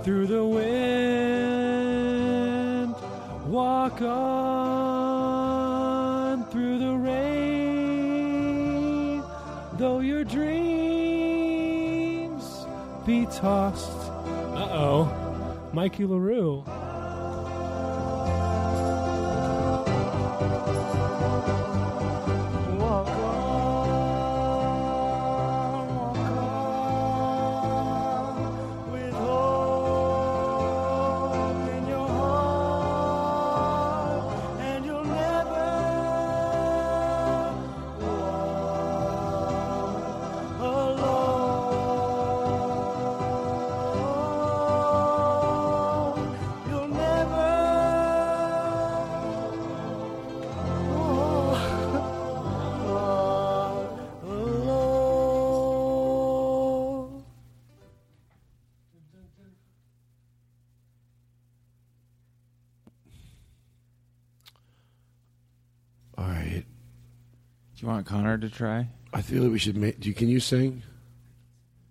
through 0.03 0.27
the 0.27 0.43
wind. 0.45 0.65
Walk 3.47 4.01
on 4.01 4.45
through 6.49 6.79
the 6.79 6.93
rain. 6.95 7.15
Though 9.77 9.99
your 10.01 10.23
dreams 10.23 10.74
be 13.05 13.25
tossed. 13.27 13.91
Uh 14.55 14.67
oh. 14.71 15.69
Mikey 15.73 16.05
LaRue. 16.05 16.63
You 67.85 67.91
want 67.91 68.05
Connor 68.05 68.37
to 68.37 68.49
try? 68.49 68.87
I 69.13 69.21
feel 69.21 69.43
like 69.43 69.51
we 69.51 69.59
should 69.59 69.77
make. 69.77 69.99
Do 69.99 70.09
you, 70.09 70.15
can 70.15 70.27
you 70.27 70.39
sing? 70.39 70.81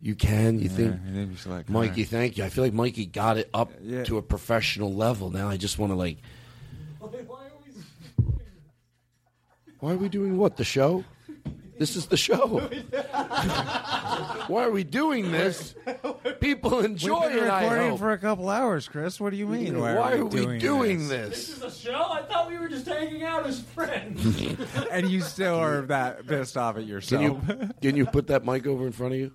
You 0.00 0.14
can. 0.14 0.58
You 0.58 0.64
Yeah, 0.68 0.76
think? 0.76 0.92
I 1.08 1.12
think 1.12 1.30
we 1.30 1.36
should 1.36 1.52
let 1.52 1.68
Mikey, 1.68 2.04
thank 2.04 2.36
you. 2.36 2.44
I 2.44 2.48
feel 2.50 2.64
like 2.64 2.74
Mikey 2.74 3.06
got 3.06 3.38
it 3.38 3.48
up 3.54 3.70
Yeah. 3.82 4.04
to 4.04 4.18
a 4.18 4.22
professional 4.22 4.92
level. 4.92 5.30
Now 5.30 5.48
I 5.48 5.56
just 5.56 5.78
want 5.78 5.92
to 5.92 5.96
like. 5.96 6.18
Why 9.80 9.92
are 9.92 9.96
we 9.96 10.08
doing 10.08 10.38
what? 10.38 10.56
The 10.56 10.64
show? 10.64 11.04
This 11.78 11.96
is 11.96 12.06
the 12.06 12.16
show. 12.16 12.60
Why 14.46 14.64
are 14.64 14.70
we 14.70 14.84
doing 14.84 15.32
this? 15.32 15.74
People 16.40 16.80
enjoy 16.80 17.20
We've 17.22 17.32
been 17.32 17.44
it. 17.44 17.50
I 17.50 17.62
recording 17.64 17.90
hope. 17.90 17.98
for 17.98 18.12
a 18.12 18.18
couple 18.18 18.48
hours, 18.48 18.88
Chris. 18.88 19.20
What 19.20 19.30
do 19.30 19.36
you 19.36 19.46
mean? 19.46 19.80
Why, 19.80 19.94
Why, 19.94 20.12
are 20.14 20.24
we 20.24 20.58
doing, 20.58 21.08
this? 21.08 21.48
This 21.48 21.56
is 21.56 21.62
a 21.62 21.70
show? 21.70 22.06
I 22.10 22.22
thought 22.22 22.48
we 22.48 22.58
were 22.58 22.68
just 22.68 22.86
hanging 22.86 23.24
out 23.24 23.46
as 23.46 23.60
friends. 23.60 24.24
and 24.90 25.08
you 25.08 25.20
still 25.20 25.56
are 25.56 25.82
that 25.82 26.26
pissed 26.26 26.56
off 26.56 26.76
at 26.76 26.82
Can 26.82 26.88
yourself. 26.88 27.22
you 27.48 27.70
can 27.82 27.96
you 27.96 28.06
put 28.06 28.28
that 28.28 28.44
mic 28.44 28.66
over 28.66 28.86
in 28.86 28.92
front 28.92 29.14
of 29.14 29.20
you? 29.20 29.32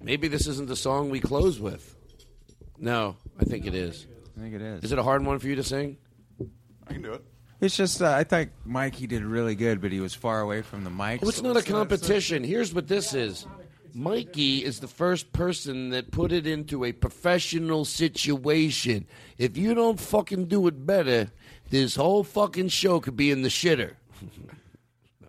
Maybe 0.00 0.28
this 0.28 0.46
isn't 0.46 0.68
the 0.68 0.76
song 0.76 1.10
we 1.10 1.20
close 1.20 1.58
with. 1.60 1.96
No, 2.78 3.16
I 3.40 3.44
think 3.44 3.66
it 3.66 3.74
is. 3.74 4.06
I 4.36 4.40
think 4.40 4.54
it 4.54 4.62
is. 4.62 4.84
Is 4.84 4.92
it 4.92 4.98
a 4.98 5.02
hard 5.02 5.24
one 5.24 5.38
for 5.38 5.46
you 5.46 5.54
to 5.56 5.62
sing? 5.62 5.96
I 6.86 6.92
can 6.92 7.02
do 7.02 7.12
it. 7.12 7.24
It's 7.62 7.76
just 7.76 8.02
uh, 8.02 8.10
I 8.10 8.24
thought 8.24 8.48
Mikey 8.64 9.06
did 9.06 9.22
really 9.22 9.54
good, 9.54 9.80
but 9.80 9.92
he 9.92 10.00
was 10.00 10.14
far 10.14 10.40
away 10.40 10.62
from 10.62 10.82
the 10.82 10.90
mic. 10.90 11.22
Well, 11.22 11.28
it's 11.28 11.38
so 11.38 11.44
not 11.44 11.56
a 11.56 11.60
so- 11.60 11.66
so- 11.66 11.72
competition. 11.72 12.42
Here's 12.42 12.74
what 12.74 12.88
this 12.88 13.14
is. 13.14 13.46
Mikey 13.94 14.64
is 14.64 14.80
the 14.80 14.88
first 14.88 15.32
person 15.32 15.90
that 15.90 16.10
put 16.10 16.32
it 16.32 16.46
into 16.46 16.84
a 16.84 16.92
professional 16.92 17.84
situation. 17.84 19.06
If 19.38 19.56
you 19.56 19.74
don't 19.74 20.00
fucking 20.00 20.46
do 20.46 20.66
it 20.66 20.86
better, 20.86 21.30
this 21.70 21.94
whole 21.94 22.24
fucking 22.24 22.68
show 22.68 23.00
could 23.00 23.16
be 23.16 23.30
in 23.30 23.42
the 23.42 23.48
shitter. 23.50 23.92
no, 25.20 25.28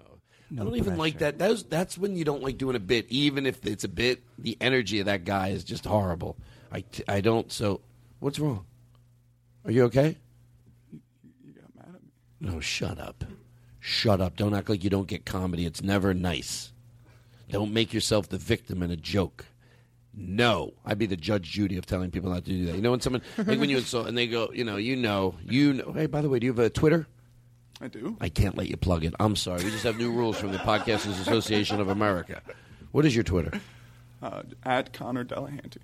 I 0.62 0.64
don't 0.64 0.78
even 0.78 0.98
like 0.98 1.20
that. 1.20 1.38
That's 1.38 1.64
that's 1.64 1.98
when 2.00 2.16
you 2.16 2.24
don't 2.24 2.42
like 2.42 2.58
doing 2.58 2.76
a 2.76 2.80
bit, 2.80 3.06
even 3.10 3.46
if 3.46 3.64
it's 3.66 3.84
a 3.84 3.90
bit. 3.90 4.24
The 4.40 4.58
energy 4.60 5.00
of 5.02 5.06
that 5.06 5.24
guy 5.24 5.50
is 5.50 5.64
just 5.64 5.86
horrible. 5.86 6.38
I, 6.72 6.84
I 7.08 7.22
don't. 7.22 7.52
So, 7.52 7.82
what's 8.22 8.40
wrong? 8.40 8.66
Are 9.66 9.72
you 9.72 9.84
okay? 9.84 10.18
No, 12.44 12.60
shut 12.60 13.00
up. 13.00 13.24
Shut 13.80 14.20
up. 14.20 14.36
Don't 14.36 14.54
act 14.54 14.70
like 14.70 14.84
you 14.84 14.90
don't 14.90 15.08
get 15.08 15.26
comedy. 15.26 15.66
It's 15.66 15.82
never 15.82 16.14
nice. 16.14 16.74
Don't 17.50 17.72
make 17.74 17.94
yourself 17.94 18.28
the 18.28 18.38
victim 18.38 18.84
in 18.84 18.92
a 18.92 18.98
joke. 18.98 19.46
No, 20.14 20.74
I'd 20.86 21.00
be 21.00 21.06
the 21.06 21.16
Judge 21.18 21.50
Judy 21.50 21.78
of 21.78 21.86
telling 21.86 22.12
people 22.12 22.30
not 22.30 22.46
to 22.46 22.52
do 22.52 22.66
that. 22.66 22.76
You 22.76 22.82
know 22.82 22.92
when 22.92 23.00
someone 23.00 23.22
like 23.38 23.60
when 23.60 23.70
you 23.70 23.78
insult 23.84 24.08
and 24.08 24.18
they 24.18 24.28
go, 24.28 24.52
you 24.54 24.64
know, 24.64 24.76
you 24.76 24.96
know, 24.96 25.36
you 25.44 25.74
know. 25.74 25.92
Hey, 25.94 26.06
by 26.06 26.22
the 26.22 26.30
way, 26.30 26.40
do 26.40 26.46
you 26.46 26.52
have 26.52 26.60
a 26.60 26.70
Twitter? 26.70 27.08
I 27.82 27.88
do. 27.88 28.18
I 28.22 28.30
can't 28.30 28.58
let 28.58 28.68
you 28.68 28.78
plug 28.78 29.06
it. 29.06 29.14
I'm 29.20 29.36
sorry. 29.36 29.64
We 29.64 29.72
just 29.72 29.84
have 29.84 29.98
new 29.98 30.12
rules 30.12 30.38
from 30.38 30.52
the 30.52 30.58
Podcasters 30.60 31.20
Association 31.20 31.80
of 31.80 31.90
America. 31.90 32.42
What 32.92 33.06
is 33.06 33.16
your 33.16 33.24
Twitter? 33.24 33.60
Uh, 34.22 34.44
at 34.64 34.94
Connor 34.94 35.26
Delahanty. 35.26 35.80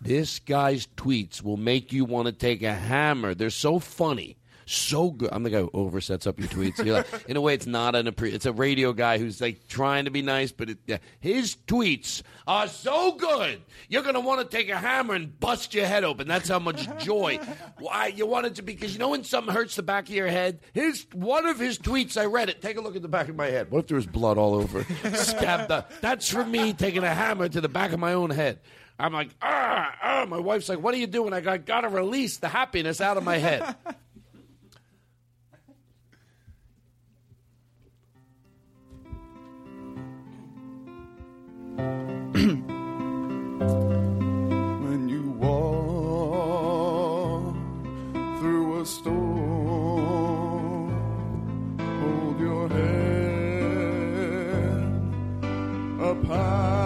This 0.00 0.38
guy's 0.38 0.86
tweets 0.96 1.42
will 1.42 1.56
make 1.56 1.92
you 1.92 2.04
want 2.04 2.26
to 2.26 2.32
take 2.32 2.62
a 2.62 2.74
hammer. 2.74 3.34
They're 3.34 3.50
so 3.50 3.78
funny, 3.78 4.36
so 4.74 5.10
good. 5.10 5.30
I'm 5.32 5.42
the 5.42 5.50
guy 5.50 5.60
who 5.60 5.70
oversets 5.70 6.26
up 6.26 6.38
your 6.38 6.48
tweets. 6.48 6.78
Like- 6.84 7.28
in 7.28 7.36
a 7.36 7.40
way, 7.40 7.54
it's 7.54 7.66
not 7.66 7.94
an 7.94 8.12
it's 8.18 8.46
a 8.46 8.52
radio 8.52 8.92
guy 8.92 9.18
who's 9.18 9.40
like 9.40 9.68
trying 9.68 10.04
to 10.06 10.10
be 10.10 10.22
nice, 10.22 10.52
but 10.52 10.70
it, 10.70 10.78
yeah, 10.86 10.98
his 11.20 11.56
tweets 11.66 12.22
are 12.46 12.68
so 12.68 13.12
good. 13.12 13.62
You're 13.88 14.02
gonna 14.02 14.20
want 14.20 14.48
to 14.48 14.56
take 14.56 14.68
a 14.68 14.76
hammer 14.76 15.14
and 15.14 15.38
bust 15.38 15.74
your 15.74 15.86
head 15.86 16.04
open. 16.04 16.26
That's 16.28 16.48
how 16.48 16.58
much 16.58 16.86
joy. 16.98 17.38
Why 17.78 18.08
you 18.08 18.26
want 18.26 18.46
it 18.46 18.54
to 18.56 18.62
be. 18.62 18.72
because 18.74 18.92
you 18.92 18.98
know 18.98 19.10
when 19.10 19.24
something 19.24 19.52
hurts 19.54 19.76
the 19.76 19.82
back 19.82 20.08
of 20.08 20.14
your 20.14 20.28
head. 20.28 20.60
His 20.72 21.06
one 21.12 21.46
of 21.46 21.58
his 21.58 21.78
tweets, 21.78 22.20
I 22.20 22.24
read 22.26 22.48
it. 22.48 22.60
Take 22.62 22.76
a 22.76 22.80
look 22.80 22.96
at 22.96 23.02
the 23.02 23.08
back 23.08 23.28
of 23.28 23.36
my 23.36 23.46
head. 23.46 23.70
What 23.70 23.80
if 23.80 23.86
there 23.88 23.96
was 23.96 24.06
blood 24.06 24.38
all 24.38 24.54
over? 24.54 24.84
Stabbed. 25.14 25.68
The, 25.68 25.84
that's 26.00 26.28
for 26.28 26.44
me 26.44 26.72
taking 26.72 27.04
a 27.04 27.14
hammer 27.14 27.48
to 27.48 27.60
the 27.60 27.68
back 27.68 27.92
of 27.92 28.00
my 28.00 28.14
own 28.14 28.30
head. 28.30 28.60
I'm 28.98 29.12
like, 29.12 29.30
ah, 29.42 29.94
ah. 30.02 30.26
My 30.28 30.38
wife's 30.38 30.68
like, 30.68 30.80
what 30.80 30.94
are 30.94 30.98
you 30.98 31.06
doing? 31.06 31.32
I 31.32 31.40
got, 31.40 31.64
got 31.66 31.80
to 31.80 31.88
release 31.88 32.38
the 32.38 32.48
happiness 32.48 33.00
out 33.00 33.16
of 33.16 33.24
my 33.24 33.38
head. 33.38 33.74
When 44.82 45.08
you 45.08 45.32
walk 45.38 45.54
through 48.38 48.80
a 48.80 48.86
storm, 48.86 50.10
hold 51.78 52.40
your 52.40 52.68
head 52.70 53.82
up 56.00 56.24
high 56.24 56.81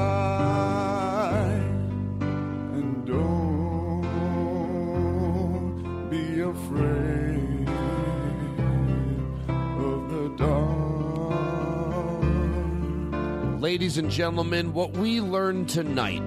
Ladies 13.66 13.98
and 13.98 14.08
gentlemen, 14.08 14.72
what 14.72 14.92
we 14.92 15.20
learned 15.20 15.68
tonight 15.68 16.22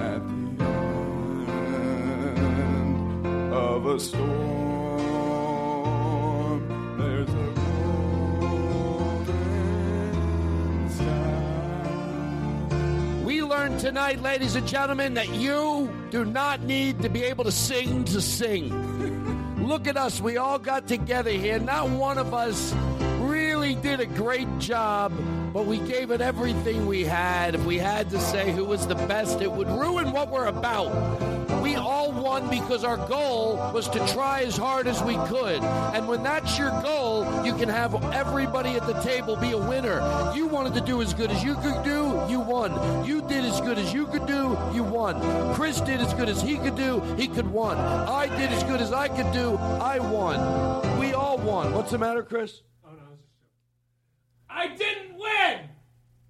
at 0.00 0.26
the 0.26 0.64
end 2.24 3.54
of 3.54 3.86
a 3.86 4.00
storm. 4.00 4.18
There's 6.98 7.28
a 7.28 7.54
golden 8.40 9.30
sky. 10.90 13.22
We 13.24 13.44
learned 13.44 13.78
tonight, 13.78 14.20
ladies 14.20 14.56
and 14.56 14.66
gentlemen, 14.66 15.14
that 15.14 15.28
you 15.28 15.88
do 16.10 16.24
not 16.24 16.64
need 16.64 17.02
to 17.02 17.08
be 17.08 17.22
able 17.22 17.44
to 17.44 17.52
sing 17.52 18.02
to 18.06 18.20
sing. 18.20 18.74
Look 19.64 19.86
at 19.86 19.96
us. 19.96 20.20
We 20.20 20.38
all 20.38 20.58
got 20.58 20.88
together 20.88 21.30
here. 21.30 21.60
Not 21.60 21.88
one 21.90 22.18
of 22.18 22.34
us 22.34 22.74
really 23.20 23.76
did 23.76 24.00
a 24.00 24.06
great 24.06 24.48
job, 24.58 25.12
but 25.52 25.66
we 25.66 25.78
gave 25.78 26.10
it 26.10 26.20
everything 26.20 26.86
we 26.86 27.04
had. 27.04 27.54
If 27.54 27.64
we 27.64 27.78
had 27.78 28.10
to 28.10 28.20
say 28.20 28.52
who 28.52 28.64
was 28.64 28.86
the 28.86 28.94
best, 28.94 29.40
it 29.40 29.50
would 29.50 29.68
ruin 29.68 30.12
what 30.12 30.30
we're 30.30 30.46
about. 30.46 30.88
We 31.62 31.74
all 31.74 32.12
won 32.12 32.48
because 32.48 32.84
our 32.84 32.96
goal 33.08 33.56
was 33.74 33.88
to 33.88 33.98
try 34.12 34.42
as 34.42 34.56
hard 34.56 34.86
as 34.86 35.02
we 35.02 35.16
could. 35.26 35.62
And 35.62 36.06
when 36.06 36.22
that's 36.22 36.58
your 36.58 36.70
goal, 36.82 37.44
you 37.44 37.54
can 37.54 37.68
have 37.68 37.94
everybody 38.12 38.70
at 38.70 38.86
the 38.86 38.94
table 39.00 39.36
be 39.36 39.52
a 39.52 39.58
winner. 39.58 40.00
You 40.34 40.46
wanted 40.46 40.74
to 40.74 40.80
do 40.80 41.02
as 41.02 41.12
good 41.14 41.30
as 41.30 41.42
you 41.42 41.54
could 41.56 41.82
do, 41.82 42.22
you 42.28 42.40
won. 42.40 43.04
You 43.04 43.22
did 43.22 43.44
as 43.44 43.60
good 43.60 43.78
as 43.78 43.92
you 43.92 44.06
could 44.06 44.26
do, 44.26 44.56
you 44.72 44.84
won. 44.84 45.20
Chris 45.54 45.80
did 45.80 46.00
as 46.00 46.14
good 46.14 46.28
as 46.28 46.40
he 46.40 46.56
could 46.58 46.76
do, 46.76 47.00
he 47.16 47.26
could 47.26 47.50
won. 47.50 47.76
I 47.76 48.28
did 48.28 48.50
as 48.50 48.62
good 48.64 48.80
as 48.80 48.92
I 48.92 49.08
could 49.08 49.32
do, 49.32 49.56
I 49.56 49.98
won. 49.98 50.98
We 50.98 51.12
all 51.12 51.38
won. 51.38 51.72
What's 51.72 51.90
the 51.90 51.98
matter, 51.98 52.22
Chris? 52.22 52.62
Oh, 52.84 52.90
no, 52.90 53.02
I 53.02 53.10
was 53.10 53.20
just 53.20 53.40
joking. 53.40 53.54
I 54.48 54.76
didn't! 54.76 55.07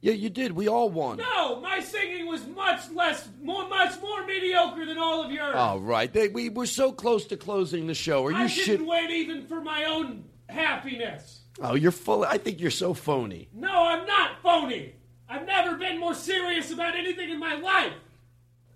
Yeah, 0.00 0.12
you 0.12 0.30
did. 0.30 0.52
We 0.52 0.68
all 0.68 0.90
won. 0.90 1.18
No, 1.18 1.60
my 1.60 1.80
singing 1.80 2.26
was 2.26 2.38
was 2.38 2.46
much 2.48 2.90
less, 2.94 3.28
more, 3.42 3.68
much 3.68 4.00
more 4.00 4.24
mediocre 4.26 4.86
than 4.86 4.98
all 4.98 5.24
of 5.24 5.32
yours. 5.32 5.54
All 5.54 5.80
right, 5.80 6.12
they, 6.12 6.28
we 6.28 6.48
were 6.48 6.66
so 6.66 6.92
close 6.92 7.26
to 7.26 7.36
closing 7.36 7.86
the 7.86 7.94
show. 7.94 8.26
Are 8.26 8.30
you 8.30 8.36
I 8.36 8.46
shit? 8.46 8.66
didn't 8.66 8.86
wait 8.86 9.10
even 9.10 9.46
for 9.46 9.60
my 9.60 9.84
own 9.84 10.24
happiness. 10.48 11.40
Oh, 11.60 11.74
you're 11.74 11.92
full. 11.92 12.24
I 12.24 12.38
think 12.38 12.60
you're 12.60 12.70
so 12.70 12.94
phony. 12.94 13.48
No, 13.52 13.86
I'm 13.86 14.06
not 14.06 14.40
phony. 14.42 14.94
I've 15.28 15.46
never 15.46 15.76
been 15.76 15.98
more 15.98 16.14
serious 16.14 16.70
about 16.70 16.96
anything 16.96 17.30
in 17.30 17.38
my 17.38 17.54
life. 17.54 17.92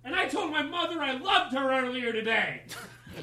And 0.04 0.16
I 0.16 0.26
told 0.26 0.50
my 0.50 0.62
mother 0.62 1.00
I 1.00 1.12
loved 1.12 1.54
her 1.54 1.70
earlier 1.70 2.12
today. 2.12 2.62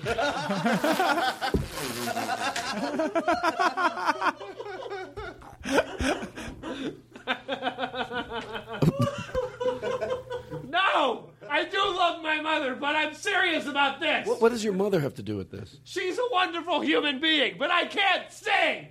no, 10.68 11.30
I 11.50 11.66
do 11.66 11.78
love 11.78 12.22
my 12.22 12.42
mother, 12.42 12.76
but 12.76 12.96
I'm 12.96 13.14
serious 13.14 13.66
about 13.68 14.00
this. 14.00 14.28
What, 14.28 14.42
what 14.42 14.52
does 14.52 14.64
your 14.64 14.74
mother 14.74 15.00
have 15.00 15.16
to 15.16 15.24
do 15.24 15.38
with 15.38 15.52
this? 15.52 15.78
She's 15.84 16.18
a 16.18 16.28
wonderful 16.32 16.82
human 16.82 17.20
being, 17.20 17.56
but 17.58 17.72
I 17.72 17.86
can't 17.86 18.32
sing. 18.32 18.88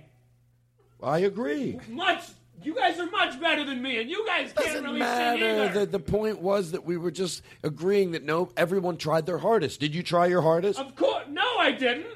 I 1.01 1.19
agree. 1.19 1.79
Much. 1.89 2.23
You 2.61 2.75
guys 2.75 2.99
are 2.99 3.09
much 3.09 3.39
better 3.39 3.63
than 3.63 3.81
me, 3.81 4.01
and 4.01 4.09
you 4.09 4.25
guys 4.27 4.51
can't 4.51 4.67
Doesn't 4.67 4.83
really 4.83 4.99
sing 4.99 5.07
matter. 5.07 5.45
either. 5.45 5.79
The, 5.79 5.85
the 5.85 5.99
point 5.99 6.41
was 6.41 6.71
that 6.71 6.83
we 6.83 6.97
were 6.97 7.11
just 7.11 7.41
agreeing 7.63 8.11
that 8.11 8.25
no, 8.25 8.51
everyone 8.57 8.97
tried 8.97 9.25
their 9.25 9.37
hardest. 9.37 9.79
Did 9.79 9.95
you 9.95 10.03
try 10.03 10.25
your 10.25 10.41
hardest? 10.41 10.77
Of 10.77 10.93
course, 10.95 11.23
no, 11.29 11.57
I 11.57 11.71
didn't. 11.71 12.07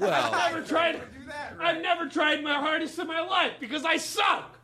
Well, 0.00 0.34
I've 0.34 0.52
never 0.54 0.66
tried. 0.66 1.00
I've 1.60 1.80
never 1.80 2.08
tried 2.08 2.42
my 2.42 2.54
hardest 2.54 2.98
in 2.98 3.06
my 3.06 3.20
life 3.20 3.52
because 3.60 3.84
I 3.84 3.98
suck. 3.98 4.57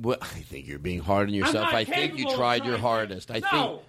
Well, 0.00 0.18
I 0.22 0.26
think 0.26 0.66
you're 0.66 0.78
being 0.78 1.00
hard 1.00 1.28
on 1.28 1.34
yourself. 1.34 1.68
I 1.72 1.84
think 1.84 2.18
you 2.18 2.34
tried 2.34 2.64
your 2.64 2.78
hardest. 2.78 3.30
I 3.30 3.40
no, 3.40 3.48
think. 3.50 3.82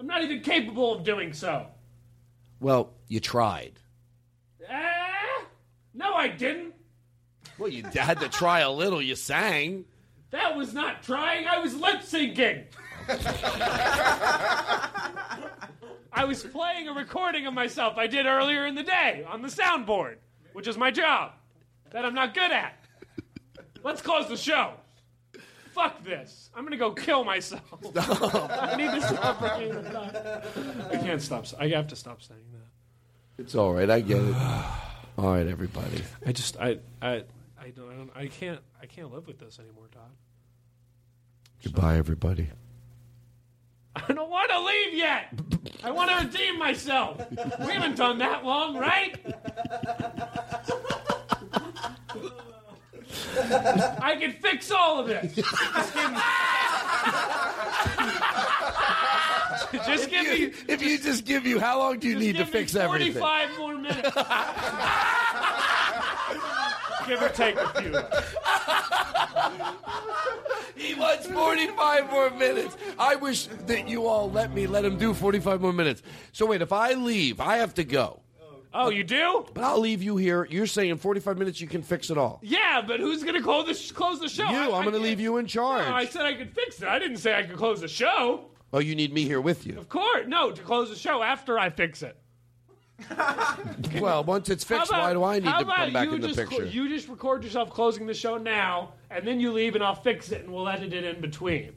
I'm 0.00 0.06
not 0.06 0.22
even 0.22 0.40
capable 0.40 0.94
of 0.94 1.04
doing 1.04 1.32
so. 1.32 1.66
Well, 2.60 2.92
you 3.08 3.20
tried. 3.20 3.72
Eh? 4.68 5.42
No, 5.94 6.14
I 6.14 6.28
didn't. 6.28 6.74
Well, 7.58 7.68
you 7.68 7.84
had 7.84 8.20
to 8.20 8.28
try 8.28 8.60
a 8.60 8.70
little. 8.70 9.02
You 9.02 9.16
sang. 9.16 9.84
That 10.30 10.56
was 10.56 10.74
not 10.74 11.02
trying. 11.02 11.46
I 11.46 11.58
was 11.58 11.74
lip 11.74 12.00
syncing. 12.02 12.64
I 16.12 16.24
was 16.24 16.42
playing 16.42 16.88
a 16.88 16.92
recording 16.92 17.46
of 17.46 17.54
myself 17.54 17.96
I 17.96 18.06
did 18.06 18.26
earlier 18.26 18.66
in 18.66 18.74
the 18.74 18.82
day 18.82 19.24
on 19.26 19.40
the 19.40 19.48
soundboard, 19.48 20.16
which 20.52 20.68
is 20.68 20.76
my 20.76 20.90
job 20.90 21.32
that 21.90 22.04
I'm 22.04 22.14
not 22.14 22.34
good 22.34 22.50
at. 22.50 22.78
Let's 23.82 24.02
close 24.02 24.28
the 24.28 24.36
show. 24.36 24.74
Fuck 25.72 26.04
this. 26.04 26.50
I'm 26.54 26.64
gonna 26.64 26.76
go 26.76 26.92
kill 26.92 27.24
myself. 27.24 27.62
I 27.96 28.76
need 28.76 28.90
to 28.90 29.00
stop 29.02 29.38
bringing 29.38 29.86
up. 29.94 30.46
I 30.90 30.96
can't 30.96 31.22
stop. 31.22 31.46
I 31.58 31.68
have 31.68 31.88
to 31.88 31.96
stop 31.96 32.22
saying 32.22 32.40
that. 32.52 33.42
It's 33.42 33.54
all 33.54 33.72
right. 33.72 33.88
I 33.88 34.00
get 34.00 34.18
it. 34.18 34.34
All 35.18 35.32
right, 35.34 35.48
everybody. 35.48 36.04
I 36.24 36.30
just 36.30 36.56
I 36.60 36.78
I 37.02 37.24
I 37.60 37.70
don't 37.70 37.90
I, 37.90 37.94
don't, 37.96 38.10
I 38.14 38.26
can't 38.28 38.60
I 38.80 38.86
can't 38.86 39.12
live 39.12 39.26
with 39.26 39.40
this 39.40 39.58
anymore, 39.58 39.88
Todd. 39.92 40.12
Goodbye, 41.64 41.96
everybody. 41.96 42.50
I 43.96 44.12
don't 44.12 44.30
want 44.30 44.50
to 44.50 44.60
leave 44.60 44.94
yet. 44.94 45.34
I 45.82 45.90
want 45.90 46.10
to 46.10 46.24
redeem 46.24 46.56
myself. 46.58 47.20
We 47.30 47.72
haven't 47.72 47.96
done 47.96 48.18
that 48.18 48.44
long, 48.44 48.76
right? 48.76 49.16
I 54.00 54.16
can 54.20 54.32
fix 54.32 54.70
all 54.70 55.00
of 55.00 55.08
it. 55.08 55.22
Just 55.34 55.94
give 55.94 56.10
me, 59.72 59.80
just 59.86 60.10
give 60.10 60.26
me 60.26 60.52
If 60.68 60.82
you 60.82 60.98
just 60.98 61.24
give 61.24 61.46
you, 61.46 61.58
how 61.60 61.78
long 61.78 61.98
do 61.98 62.08
you 62.08 62.18
need 62.18 62.36
to 62.36 62.46
fix 62.46 62.74
everything? 62.74 63.12
45 63.14 63.58
more 63.58 63.74
minutes. 63.78 64.10
give 67.06 67.22
or 67.22 67.28
take 67.30 67.56
a 67.56 67.68
few. 67.80 67.94
He 70.78 70.94
wants 70.94 71.26
45 71.26 72.10
more 72.10 72.30
minutes. 72.30 72.76
I 72.98 73.16
wish 73.16 73.46
that 73.66 73.88
you 73.88 74.06
all 74.06 74.30
let 74.30 74.54
me 74.54 74.68
let 74.68 74.84
him 74.84 74.96
do 74.96 75.12
45 75.12 75.60
more 75.60 75.72
minutes. 75.72 76.02
So 76.32 76.46
wait, 76.46 76.62
if 76.62 76.72
I 76.72 76.92
leave, 76.92 77.40
I 77.40 77.56
have 77.56 77.74
to 77.74 77.84
go. 77.84 78.20
Oh, 78.74 78.90
you 78.90 79.02
do? 79.04 79.46
But 79.54 79.64
I'll 79.64 79.80
leave 79.80 80.02
you 80.02 80.16
here. 80.16 80.46
You're 80.50 80.66
saying 80.66 80.90
in 80.90 80.98
45 80.98 81.38
minutes 81.38 81.60
you 81.60 81.66
can 81.66 81.82
fix 81.82 82.10
it 82.10 82.18
all. 82.18 82.38
Yeah, 82.42 82.82
but 82.86 83.00
who's 83.00 83.22
going 83.22 83.34
to 83.34 83.42
close 83.42 83.66
the, 83.88 83.94
close 83.94 84.20
the 84.20 84.28
show? 84.28 84.48
You, 84.50 84.56
I- 84.56 84.78
I'm 84.78 84.82
going 84.84 84.92
to 84.94 84.98
leave 85.00 85.20
you 85.20 85.38
in 85.38 85.46
charge. 85.46 85.86
No, 85.88 85.94
I 85.94 86.04
said 86.06 86.22
I 86.26 86.34
could 86.34 86.52
fix 86.54 86.82
it. 86.82 86.88
I 86.88 86.98
didn't 86.98 87.16
say 87.18 87.34
I 87.34 87.42
could 87.44 87.56
close 87.56 87.80
the 87.80 87.88
show. 87.88 88.46
Oh, 88.72 88.78
you 88.80 88.94
need 88.94 89.12
me 89.14 89.24
here 89.24 89.40
with 89.40 89.66
you. 89.66 89.78
Of 89.78 89.88
course, 89.88 90.26
no, 90.26 90.50
to 90.50 90.62
close 90.62 90.90
the 90.90 90.96
show 90.96 91.22
after 91.22 91.58
I 91.58 91.70
fix 91.70 92.02
it. 92.02 92.16
Well, 94.00 94.24
once 94.24 94.48
it's 94.50 94.64
fixed, 94.64 94.90
How 94.92 95.00
why 95.02 95.12
do 95.12 95.22
I 95.24 95.34
need 95.38 95.44
to 95.44 95.50
come 95.52 95.62
about 95.62 95.92
back 95.92 96.08
in 96.08 96.20
the 96.20 96.28
picture? 96.28 96.46
cl- 96.56 96.66
you 96.66 96.88
just 96.88 97.08
record 97.08 97.44
yourself 97.44 97.70
closing 97.70 98.06
the 98.06 98.14
show 98.14 98.36
now, 98.38 98.92
and 99.10 99.26
then 99.26 99.40
you 99.40 99.52
leave, 99.52 99.74
and 99.76 99.84
I'll 99.84 99.94
fix 99.94 100.30
it, 100.32 100.42
and 100.42 100.52
we'll 100.52 100.68
edit 100.68 100.92
it 100.92 101.04
in 101.04 101.20
between. 101.20 101.72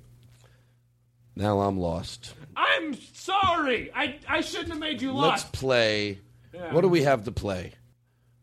now 1.36 1.62
I'm 1.62 1.78
lost. 1.80 2.34
I'm 2.56 2.94
sorry. 3.14 3.92
I 3.96 4.18
I 4.28 4.42
shouldn't 4.42 4.70
have 4.70 4.80
made 4.80 5.02
you 5.02 5.14
lost. 5.14 5.46
Let's 5.46 5.60
play. 5.60 6.20
Yeah. 6.54 6.74
What 6.74 6.82
do 6.82 6.88
we 6.88 7.04
have 7.04 7.24
to 7.26 7.32
play? 7.32 7.74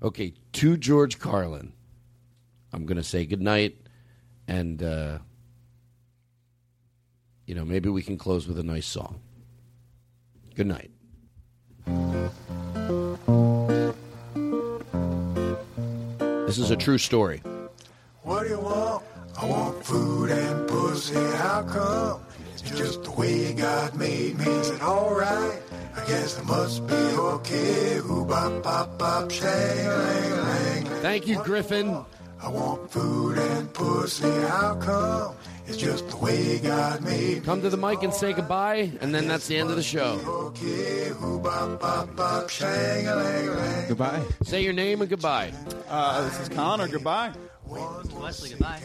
Okay, 0.03 0.35
to 0.53 0.77
George 0.77 1.19
Carlin. 1.19 1.73
I'm 2.73 2.87
going 2.87 2.97
to 2.97 3.03
say 3.03 3.25
goodnight, 3.27 3.77
and, 4.47 4.83
uh, 4.83 5.19
you 7.47 7.55
know, 7.55 7.65
maybe 7.65 7.89
we 7.89 8.03
can 8.03 8.19
close 8.19 8.47
with 8.47 8.59
a 8.59 8.63
nice 8.63 8.87
song. 8.87 9.21
Good 10.55 10.67
night. 10.67 10.91
This 16.47 16.59
is 16.59 16.71
a 16.71 16.77
true 16.77 16.99
story. 16.99 17.43
What 18.23 18.45
do 18.45 18.51
you 18.51 18.59
want? 18.59 19.05
I 19.41 19.47
want 19.47 19.85
food 19.85 20.31
and 20.31 20.69
pussy. 20.69 21.15
How 21.15 21.63
come? 21.63 22.28
It's 22.69 22.79
just 22.79 23.03
the 23.05 23.11
way 23.13 23.55
God 23.55 23.95
made 23.97 24.39
me. 24.39 24.45
Is 24.45 24.69
it 24.69 24.83
alright? 24.83 25.63
I 25.97 26.05
guess 26.07 26.39
it 26.39 26.45
must 26.45 26.87
be 26.87 26.95
okay. 26.95 27.97
Ooh, 27.97 28.27
bop, 28.27 28.63
bop, 28.63 28.99
bop, 28.99 29.31
shang, 29.31 29.87
lang, 29.87 30.31
lang. 30.37 30.85
Thank 31.01 31.27
you, 31.27 31.43
Griffin. 31.43 32.05
I 32.43 32.49
want 32.51 32.91
food 32.91 33.39
and 33.39 33.73
pussy. 33.73 34.31
How 34.49 34.75
come? 34.75 35.35
It's 35.67 35.79
just 35.79 36.11
the 36.11 36.19
way 36.19 36.59
God 36.59 37.03
made 37.03 37.37
me. 37.37 37.41
Come 37.41 37.63
to 37.63 37.71
the 37.71 37.79
mic 37.79 38.03
and 38.03 38.13
say 38.13 38.35
goodbye, 38.35 38.93
and 39.01 39.15
then 39.15 39.29
that's 39.29 39.47
the 39.47 39.57
end 39.57 39.71
of 39.71 39.77
the 39.77 39.83
show. 39.83 40.21
Okay, 40.27 41.09
ooh, 41.23 41.41
bop, 41.41 41.81
bop, 41.81 42.15
bop, 42.17 42.51
shang, 42.51 43.07
lang, 43.07 43.47
lang. 43.47 43.89
Goodbye. 43.89 44.23
Say 44.43 44.63
your 44.63 44.75
name 44.75 45.01
and 45.01 45.09
goodbye. 45.09 45.53
Uh, 45.89 46.29
this 46.29 46.39
is 46.41 46.49
Connor. 46.51 46.87
Goodbye. 46.87 47.33
Wesley, 47.69 48.51
goodbye. 48.51 48.81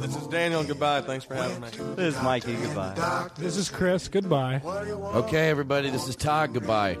This 0.00 0.16
is 0.16 0.26
Daniel. 0.26 0.64
Goodbye. 0.64 1.00
Thanks 1.02 1.24
for 1.24 1.34
having 1.34 1.60
me. 1.60 1.68
This 1.96 2.16
is 2.16 2.22
Mikey. 2.22 2.56
Goodbye. 2.56 3.28
This 3.36 3.56
is 3.56 3.68
Chris. 3.68 4.08
Goodbye. 4.08 4.60
Okay, 4.64 5.48
everybody, 5.48 5.90
this 5.90 6.08
is 6.08 6.16
Todd. 6.16 6.52
Goodbye. 6.52 6.98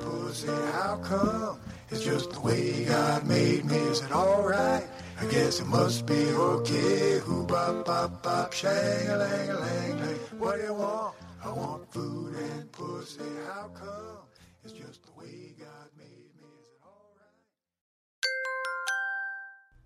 It's 1.90 2.04
just 2.04 2.30
the 2.30 2.40
way 2.40 2.84
God 2.84 3.26
made 3.26 3.64
me. 3.64 3.76
Is 3.76 4.00
it 4.02 4.12
alright? 4.12 4.86
I 5.20 5.26
guess 5.26 5.60
it 5.60 5.66
must 5.66 6.06
be 6.06 6.14
okay. 6.14 7.18
Who 7.18 7.44
bop 7.44 7.84
bop 7.84 8.22
bop 8.22 8.52
shang 8.52 9.08
a 9.08 9.16
lang 9.16 9.50
a 9.50 9.54
lang 9.58 9.98
lang. 9.98 10.18
What 10.38 10.56
do 10.56 10.62
you 10.62 10.74
want? 10.74 11.14
I 11.44 11.50
want 11.50 11.92
food 11.92 12.34
and 12.36 12.70
pussy. 12.72 13.20
How 13.48 13.68
come? 13.74 14.19